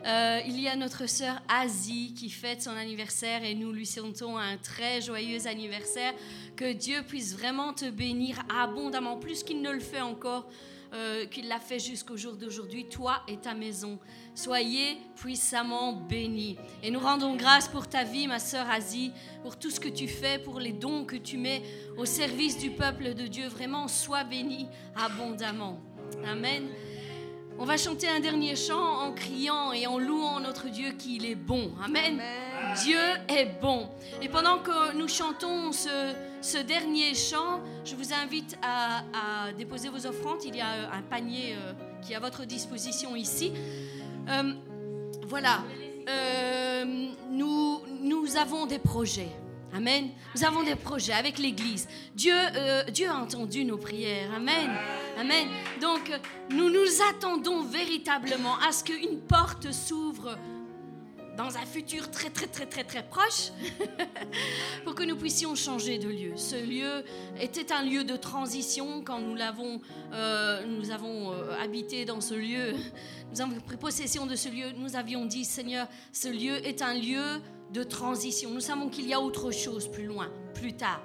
Euh, 0.03 0.39
il 0.47 0.59
y 0.59 0.67
a 0.67 0.75
notre 0.75 1.07
sœur 1.07 1.43
Asie 1.47 2.15
qui 2.17 2.31
fête 2.31 2.63
son 2.63 2.71
anniversaire 2.71 3.43
et 3.43 3.53
nous 3.53 3.71
lui 3.71 3.85
souhaitons 3.85 4.35
un 4.35 4.57
très 4.57 4.99
joyeux 4.99 5.45
anniversaire. 5.45 6.11
Que 6.55 6.73
Dieu 6.73 7.03
puisse 7.07 7.37
vraiment 7.37 7.71
te 7.73 7.87
bénir 7.87 8.43
abondamment, 8.49 9.17
plus 9.17 9.43
qu'il 9.43 9.61
ne 9.61 9.69
le 9.69 9.79
fait 9.79 10.01
encore, 10.01 10.49
qu'il 11.25 11.47
l'a 11.47 11.59
fait 11.59 11.79
jusqu'au 11.79 12.17
jour 12.17 12.35
d'aujourd'hui, 12.35 12.85
toi 12.85 13.21
et 13.27 13.37
ta 13.37 13.53
maison. 13.53 13.99
Soyez 14.35 14.97
puissamment 15.15 15.93
bénis. 15.93 16.57
Et 16.81 16.91
nous 16.91 16.99
rendons 16.99 17.35
grâce 17.35 17.67
pour 17.67 17.87
ta 17.87 18.03
vie, 18.03 18.27
ma 18.27 18.39
sœur 18.39 18.69
Asie, 18.69 19.11
pour 19.41 19.57
tout 19.57 19.69
ce 19.69 19.79
que 19.79 19.89
tu 19.89 20.07
fais, 20.07 20.39
pour 20.39 20.59
les 20.59 20.73
dons 20.73 21.05
que 21.05 21.15
tu 21.15 21.37
mets 21.37 21.61
au 21.97 22.05
service 22.05 22.57
du 22.57 22.71
peuple 22.71 23.13
de 23.13 23.27
Dieu. 23.27 23.47
Vraiment, 23.47 23.87
sois 23.87 24.23
béni 24.23 24.67
abondamment. 24.95 25.79
Amen. 26.25 26.67
On 27.59 27.65
va 27.65 27.77
chanter 27.77 28.07
un 28.09 28.19
dernier 28.19 28.55
chant 28.55 29.01
en 29.01 29.13
criant 29.13 29.73
et 29.73 29.85
en 29.85 29.99
louant 29.99 30.39
notre 30.39 30.69
Dieu 30.69 30.91
qu'il 30.97 31.25
est 31.25 31.35
bon. 31.35 31.71
Amen. 31.83 32.19
Dieu 32.83 32.99
est 33.27 33.59
bon. 33.61 33.89
Et 34.21 34.29
pendant 34.29 34.59
que 34.59 34.95
nous 34.95 35.07
chantons 35.07 35.71
ce, 35.71 36.13
ce 36.43 36.57
dernier 36.57 37.15
chant, 37.15 37.61
je 37.85 37.95
vous 37.95 38.13
invite 38.13 38.57
à, 38.61 39.51
déposer 39.57 39.89
vos 39.89 40.05
offrandes. 40.05 40.43
Il 40.45 40.55
y 40.55 40.61
a 40.61 40.73
euh, 40.73 40.97
un 40.97 41.01
panier 41.01 41.53
euh, 41.53 41.73
qui 42.01 42.13
est 42.13 42.15
à 42.15 42.19
votre 42.19 42.45
disposition 42.45 43.15
ici. 43.15 43.53
Euh, 44.29 44.53
voilà. 45.25 45.63
Nous, 47.31 47.81
nous 48.01 48.35
avons 48.35 48.65
des 48.65 48.79
projets. 48.79 49.29
Amen. 49.73 50.09
Nous 50.35 50.43
avons 50.43 50.63
des 50.63 50.75
projets 50.75 51.13
avec 51.13 51.39
l'Église. 51.39 51.87
Dieu, 52.13 52.35
Dieu 52.91 53.09
a 53.09 53.15
entendu 53.15 53.63
nos 53.63 53.77
prières. 53.77 54.29
Amen. 54.35 54.69
Amen. 55.17 55.47
Donc, 55.81 56.11
nous 56.49 56.69
nous 56.69 57.01
attendons 57.09 57.63
véritablement 57.63 58.57
à 58.67 58.71
ce 58.71 58.83
qu'une 58.83 59.19
porte 59.21 59.71
s'ouvre 59.71 60.37
dans 61.37 61.57
un 61.57 61.65
futur 61.65 62.11
très 62.11 62.29
très 62.29 62.47
très 62.47 62.65
très 62.65 62.83
très 62.83 63.03
proche 63.03 63.51
pour 64.83 64.93
que 64.95 65.03
nous 65.03 65.15
puissions 65.15 65.55
changer 65.55 65.97
de 65.97 66.07
lieu. 66.07 66.37
Ce 66.37 66.55
lieu 66.55 67.03
était 67.39 67.71
un 67.71 67.83
lieu 67.83 68.03
de 68.03 68.15
transition 68.15 69.03
quand 69.03 69.19
nous 69.19 69.35
l'avons 69.35 69.81
euh, 70.13 70.65
nous 70.65 70.91
avons 70.91 71.31
euh, 71.31 71.55
habité 71.61 72.05
dans 72.05 72.21
ce 72.21 72.35
lieu. 72.35 72.73
Nous 73.31 73.41
avons 73.41 73.59
pris 73.61 73.77
possession 73.77 74.27
de 74.27 74.35
ce 74.35 74.47
lieu. 74.47 74.73
Nous 74.77 74.95
avions 74.95 75.25
dit 75.25 75.43
Seigneur, 75.43 75.87
ce 76.11 76.27
lieu 76.27 76.63
est 76.67 76.83
un 76.83 76.93
lieu 76.93 77.41
de 77.71 77.81
transition. 77.81 78.51
Nous 78.51 78.59
savons 78.59 78.89
qu'il 78.89 79.07
y 79.07 79.13
a 79.13 79.19
autre 79.19 79.49
chose 79.49 79.87
plus 79.87 80.05
loin, 80.05 80.29
plus 80.53 80.73
tard. 80.73 81.01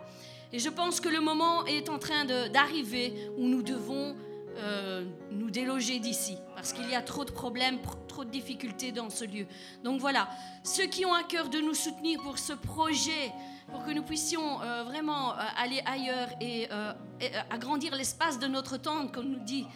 Et 0.52 0.58
je 0.58 0.68
pense 0.68 1.00
que 1.00 1.08
le 1.08 1.20
moment 1.20 1.64
est 1.64 1.88
en 1.88 1.98
train 1.98 2.26
d'arriver 2.26 3.14
où 3.38 3.44
nous 3.44 3.62
devons 3.62 4.14
euh, 4.58 5.04
nous 5.30 5.50
déloger 5.50 6.00
d'ici, 6.00 6.36
parce 6.58 6.72
qu'il 6.72 6.90
y 6.90 6.96
a 6.96 7.02
trop 7.02 7.24
de 7.24 7.30
problèmes, 7.30 7.76
pr- 7.76 8.06
trop 8.08 8.24
de 8.24 8.30
difficultés 8.30 8.90
dans 8.90 9.10
ce 9.10 9.24
lieu. 9.24 9.46
Donc 9.84 10.00
voilà, 10.00 10.28
ceux 10.64 10.86
qui 10.86 11.06
ont 11.06 11.14
à 11.14 11.22
cœur 11.22 11.48
de 11.50 11.60
nous 11.60 11.72
soutenir 11.74 12.20
pour 12.20 12.36
ce 12.36 12.52
projet, 12.52 13.30
pour 13.70 13.84
que 13.84 13.92
nous 13.92 14.02
puissions 14.02 14.60
euh, 14.60 14.82
vraiment 14.82 15.34
euh, 15.34 15.42
aller 15.56 15.80
ailleurs 15.86 16.28
et, 16.40 16.66
euh, 16.72 16.92
et, 17.20 17.30
agrandir 17.48 17.94
l'espace 17.94 18.40
de 18.40 18.48
notre 18.48 18.76
tente, 18.76 19.12
comme 19.12 19.28
nous 19.28 19.38
dit 19.44 19.66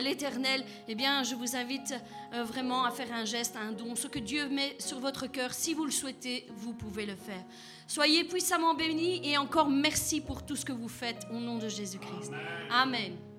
l'Éternel, 0.00 0.64
eh 0.88 0.94
bien, 0.94 1.22
je 1.22 1.34
vous 1.34 1.54
invite 1.54 1.94
vraiment 2.32 2.84
à 2.86 2.90
faire 2.90 3.12
un 3.12 3.26
geste, 3.26 3.56
un 3.56 3.72
don. 3.72 3.94
Ce 3.94 4.06
que 4.06 4.18
Dieu 4.18 4.48
met 4.48 4.74
sur 4.78 5.00
votre 5.00 5.26
cœur, 5.26 5.52
si 5.52 5.74
vous 5.74 5.84
le 5.84 5.90
souhaitez, 5.90 6.46
vous 6.56 6.72
pouvez 6.72 7.04
le 7.04 7.16
faire. 7.16 7.44
Soyez 7.86 8.24
puissamment 8.24 8.72
bénis 8.74 9.20
et 9.22 9.36
encore 9.36 9.68
merci 9.68 10.22
pour 10.22 10.46
tout 10.46 10.56
ce 10.56 10.64
que 10.64 10.72
vous 10.72 10.88
faites 10.88 11.26
au 11.30 11.36
nom 11.40 11.58
de 11.58 11.68
Jésus-Christ. 11.68 12.32
Amen. 12.70 13.31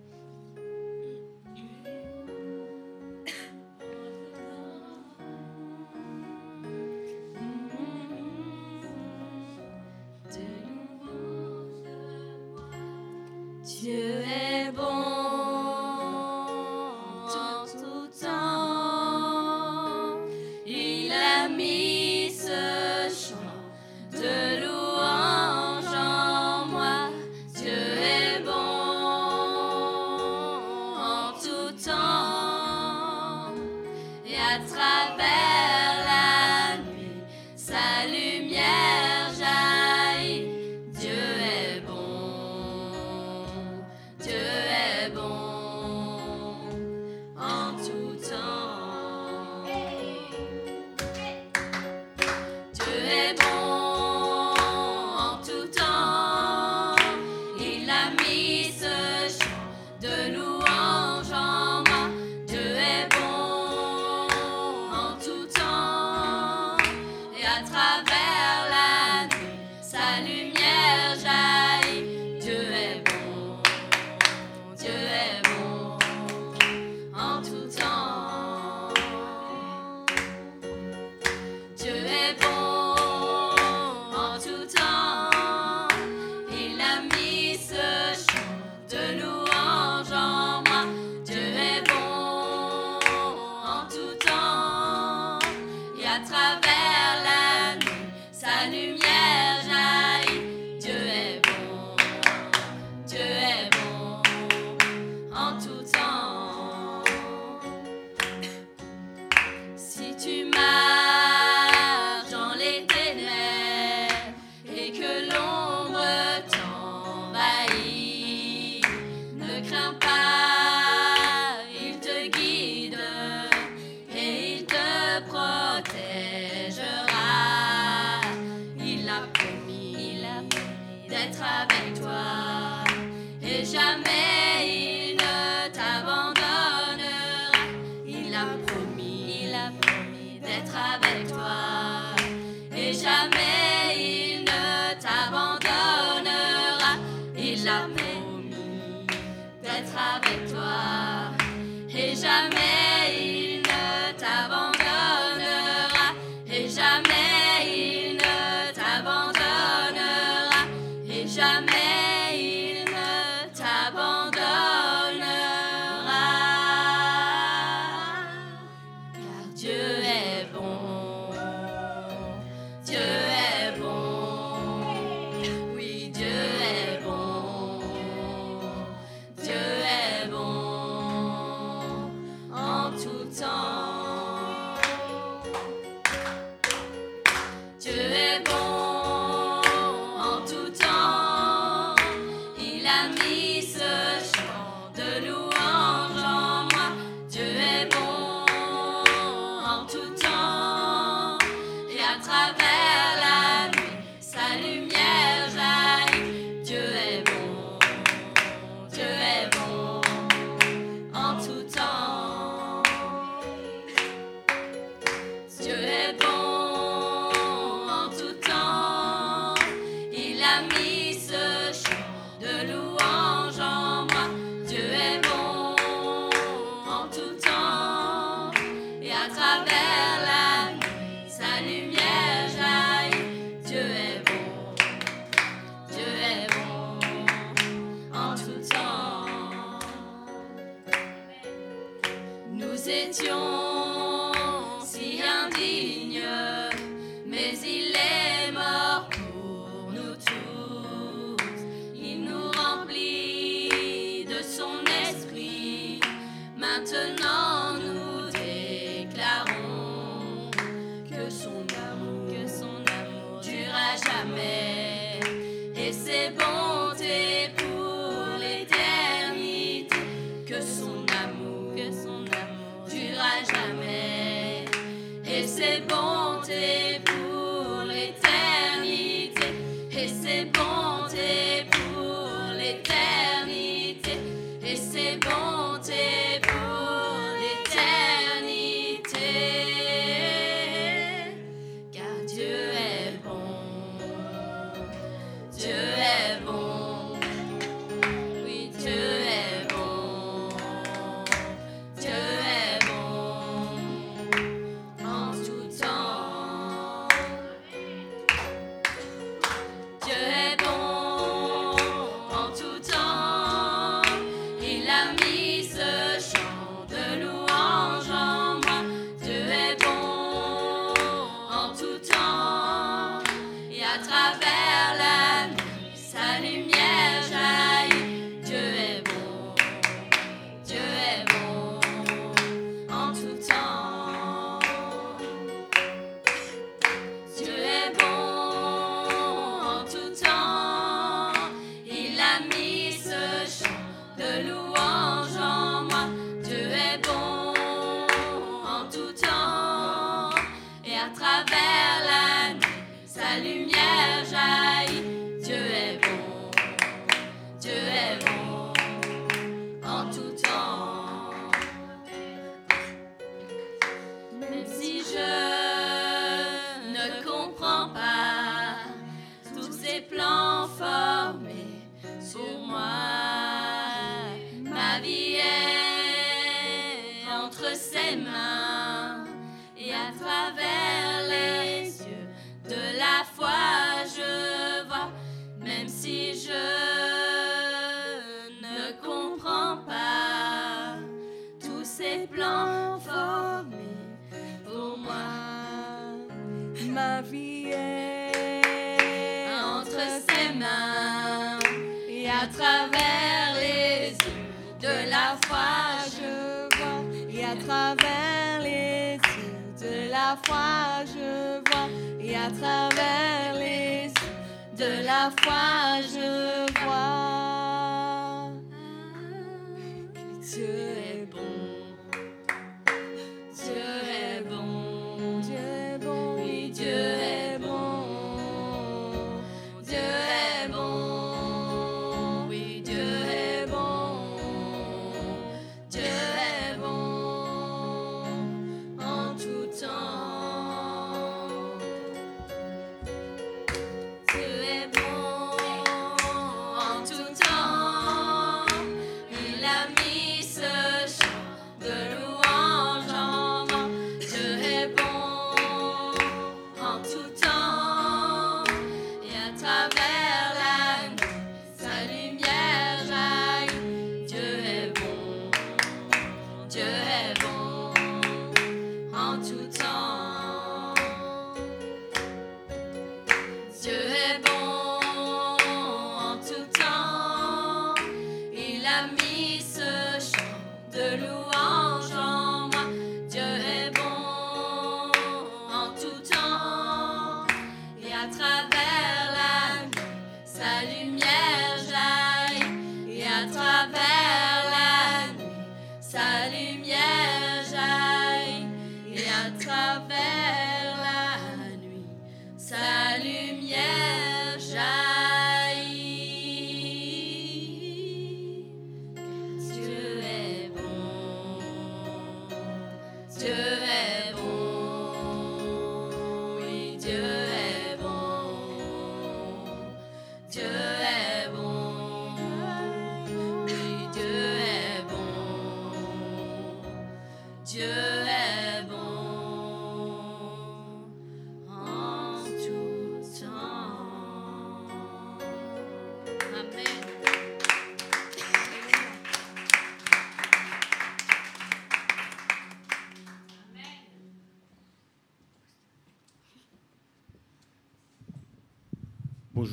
Et 229.26 229.40
à 229.40 229.83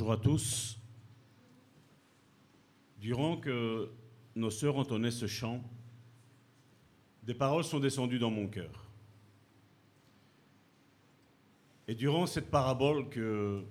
bonjour 0.00 0.12
à 0.14 0.16
tous. 0.16 0.78
Durant 3.00 3.36
que 3.36 3.90
nos 4.34 4.48
sœurs 4.48 4.78
entonnaient 4.78 5.10
ce 5.10 5.26
chant, 5.26 5.62
des 7.22 7.34
paroles 7.34 7.64
sont 7.64 7.80
descendues 7.80 8.18
dans 8.18 8.30
mon 8.30 8.48
cœur. 8.48 8.88
Et 11.86 11.94
durant 11.94 12.24
cette 12.24 12.50
parabole, 12.50 13.10
que 13.10 13.62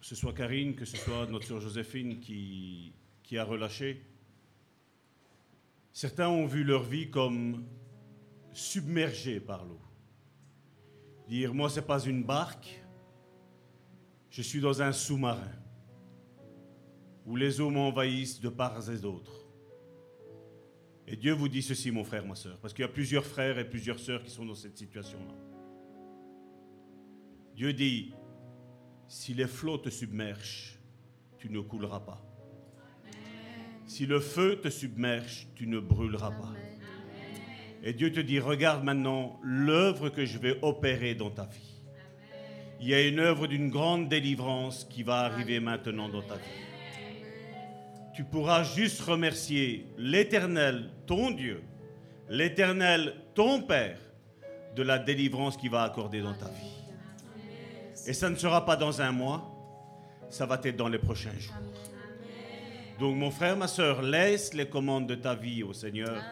ce 0.00 0.14
soit 0.14 0.32
Karine, 0.32 0.76
que 0.76 0.84
ce 0.84 0.96
soit 0.96 1.26
notre 1.26 1.48
sœur 1.48 1.60
Joséphine 1.60 2.20
qui, 2.20 2.92
qui 3.24 3.36
a 3.36 3.42
relâché, 3.42 4.04
certains 5.92 6.28
ont 6.28 6.46
vu 6.46 6.62
leur 6.62 6.84
vie 6.84 7.10
comme 7.10 7.64
submergée 8.52 9.40
par 9.40 9.64
l'eau. 9.64 9.80
Dire, 11.26 11.52
moi, 11.54 11.68
ce 11.68 11.80
n'est 11.80 11.86
pas 11.86 11.98
une 12.04 12.22
barque, 12.22 12.84
je 14.30 14.42
suis 14.42 14.60
dans 14.60 14.80
un 14.80 14.92
sous-marin 14.92 15.52
où 17.26 17.36
les 17.36 17.60
eaux 17.60 17.70
m'envahissent 17.70 18.40
de 18.40 18.48
part 18.48 18.90
et 18.90 18.98
d'autre. 18.98 19.32
Et 21.06 21.16
Dieu 21.16 21.32
vous 21.32 21.48
dit 21.48 21.62
ceci, 21.62 21.90
mon 21.90 22.04
frère, 22.04 22.24
ma 22.24 22.36
soeur, 22.36 22.58
parce 22.58 22.72
qu'il 22.72 22.82
y 22.82 22.88
a 22.88 22.88
plusieurs 22.88 23.26
frères 23.26 23.58
et 23.58 23.68
plusieurs 23.68 23.98
sœurs 23.98 24.22
qui 24.22 24.30
sont 24.30 24.46
dans 24.46 24.54
cette 24.54 24.78
situation-là. 24.78 25.34
Dieu 27.56 27.72
dit, 27.72 28.14
si 29.08 29.34
les 29.34 29.48
flots 29.48 29.78
te 29.78 29.90
submergent, 29.90 30.78
tu 31.38 31.50
ne 31.50 31.60
couleras 31.60 32.00
pas. 32.00 32.24
Si 33.86 34.06
le 34.06 34.20
feu 34.20 34.60
te 34.60 34.70
submerge, 34.70 35.48
tu 35.56 35.66
ne 35.66 35.80
brûleras 35.80 36.30
pas. 36.30 36.54
Et 37.82 37.92
Dieu 37.92 38.12
te 38.12 38.20
dit, 38.20 38.38
regarde 38.38 38.84
maintenant 38.84 39.40
l'œuvre 39.42 40.10
que 40.10 40.24
je 40.24 40.38
vais 40.38 40.58
opérer 40.62 41.16
dans 41.16 41.30
ta 41.30 41.46
vie. 41.46 41.69
Il 42.80 42.88
y 42.88 42.94
a 42.94 43.06
une 43.06 43.18
œuvre 43.18 43.46
d'une 43.46 43.68
grande 43.68 44.08
délivrance 44.08 44.86
qui 44.88 45.02
va 45.02 45.20
arriver 45.20 45.60
maintenant 45.60 46.08
dans 46.08 46.22
ta 46.22 46.36
vie. 46.36 46.40
Tu 48.14 48.24
pourras 48.24 48.62
juste 48.62 49.02
remercier 49.02 49.86
l'Éternel, 49.98 50.88
ton 51.06 51.30
Dieu, 51.30 51.62
l'Éternel, 52.30 53.14
ton 53.34 53.60
Père, 53.60 53.98
de 54.74 54.82
la 54.82 54.98
délivrance 54.98 55.58
qu'il 55.58 55.70
va 55.70 55.82
accorder 55.82 56.22
dans 56.22 56.32
ta 56.32 56.46
vie. 56.46 56.72
Et 58.06 58.14
ça 58.14 58.30
ne 58.30 58.36
sera 58.36 58.64
pas 58.64 58.76
dans 58.76 59.02
un 59.02 59.12
mois, 59.12 59.46
ça 60.30 60.46
va 60.46 60.58
être 60.64 60.76
dans 60.76 60.88
les 60.88 60.98
prochains 60.98 61.38
jours. 61.38 61.54
Donc 62.98 63.14
mon 63.14 63.30
frère, 63.30 63.58
ma 63.58 63.68
soeur, 63.68 64.00
laisse 64.00 64.54
les 64.54 64.66
commandes 64.66 65.06
de 65.06 65.16
ta 65.16 65.34
vie 65.34 65.62
au 65.62 65.74
Seigneur 65.74 66.22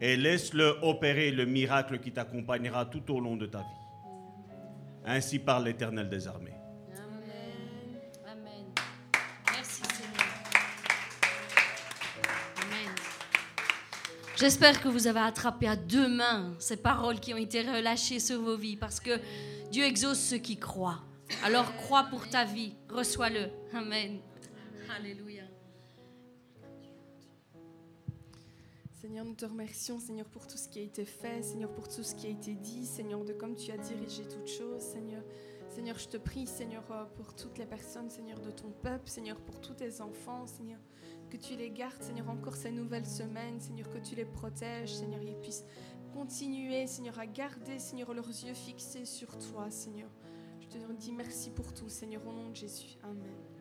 et 0.00 0.16
laisse-le 0.16 0.78
opérer 0.82 1.30
le 1.30 1.44
miracle 1.44 1.98
qui 1.98 2.12
t'accompagnera 2.12 2.86
tout 2.86 3.14
au 3.14 3.20
long 3.20 3.36
de 3.36 3.46
ta 3.46 3.58
vie. 3.58 3.85
Ainsi 5.06 5.38
parle 5.38 5.66
l'Éternel 5.66 6.08
des 6.08 6.26
armées. 6.26 6.56
Amen. 6.96 8.00
Amen. 8.26 8.64
Merci 9.52 9.82
Seigneur. 9.94 10.26
Amen. 12.56 12.94
J'espère 14.36 14.82
que 14.82 14.88
vous 14.88 15.06
avez 15.06 15.20
attrapé 15.20 15.68
à 15.68 15.76
deux 15.76 16.08
mains 16.08 16.54
ces 16.58 16.76
paroles 16.76 17.20
qui 17.20 17.32
ont 17.32 17.36
été 17.36 17.62
relâchées 17.62 18.18
sur 18.18 18.42
vos 18.42 18.56
vies 18.56 18.76
parce 18.76 18.98
que 18.98 19.20
Dieu 19.70 19.84
exauce 19.84 20.18
ceux 20.18 20.38
qui 20.38 20.58
croient. 20.58 21.00
Alors 21.44 21.76
crois 21.76 22.04
pour 22.04 22.28
ta 22.28 22.44
vie, 22.44 22.74
reçois-le. 22.90 23.48
Amen. 23.72 24.18
Alléluia. 24.96 25.44
Seigneur, 29.06 29.24
nous 29.24 29.36
te 29.36 29.46
remercions, 29.46 30.00
Seigneur, 30.00 30.26
pour 30.26 30.48
tout 30.48 30.56
ce 30.56 30.68
qui 30.68 30.80
a 30.80 30.82
été 30.82 31.04
fait, 31.04 31.40
Seigneur, 31.40 31.72
pour 31.72 31.86
tout 31.86 32.02
ce 32.02 32.12
qui 32.16 32.26
a 32.26 32.30
été 32.30 32.56
dit, 32.56 32.84
Seigneur, 32.84 33.24
de 33.24 33.32
comme 33.32 33.54
tu 33.54 33.70
as 33.70 33.78
dirigé 33.78 34.24
toutes 34.26 34.48
choses, 34.48 34.80
Seigneur. 34.80 35.22
Seigneur, 35.68 35.96
je 35.96 36.08
te 36.08 36.16
prie, 36.16 36.48
Seigneur, 36.48 36.82
euh, 36.90 37.04
pour 37.14 37.32
toutes 37.36 37.56
les 37.56 37.66
personnes, 37.66 38.10
Seigneur, 38.10 38.40
de 38.40 38.50
ton 38.50 38.72
peuple, 38.82 39.08
Seigneur, 39.08 39.40
pour 39.42 39.60
tous 39.60 39.74
tes 39.74 40.00
enfants, 40.00 40.48
Seigneur, 40.48 40.80
que 41.30 41.36
tu 41.36 41.54
les 41.54 41.70
gardes, 41.70 42.02
Seigneur, 42.02 42.28
encore 42.28 42.56
ces 42.56 42.72
nouvelles 42.72 43.06
semaines, 43.06 43.60
Seigneur, 43.60 43.88
que 43.90 43.98
tu 43.98 44.16
les 44.16 44.24
protèges, 44.24 44.96
Seigneur, 44.96 45.22
ils 45.22 45.36
puissent 45.36 45.66
continuer, 46.12 46.88
Seigneur, 46.88 47.16
à 47.20 47.26
garder, 47.28 47.78
Seigneur, 47.78 48.12
leurs 48.12 48.26
yeux 48.26 48.54
fixés 48.54 49.04
sur 49.04 49.38
toi, 49.38 49.70
Seigneur. 49.70 50.10
Je 50.58 50.66
te 50.66 50.92
dis 50.94 51.12
merci 51.12 51.50
pour 51.50 51.72
tout, 51.72 51.88
Seigneur, 51.88 52.26
au 52.26 52.32
nom 52.32 52.50
de 52.50 52.56
Jésus. 52.56 52.98
Amen. 53.04 53.55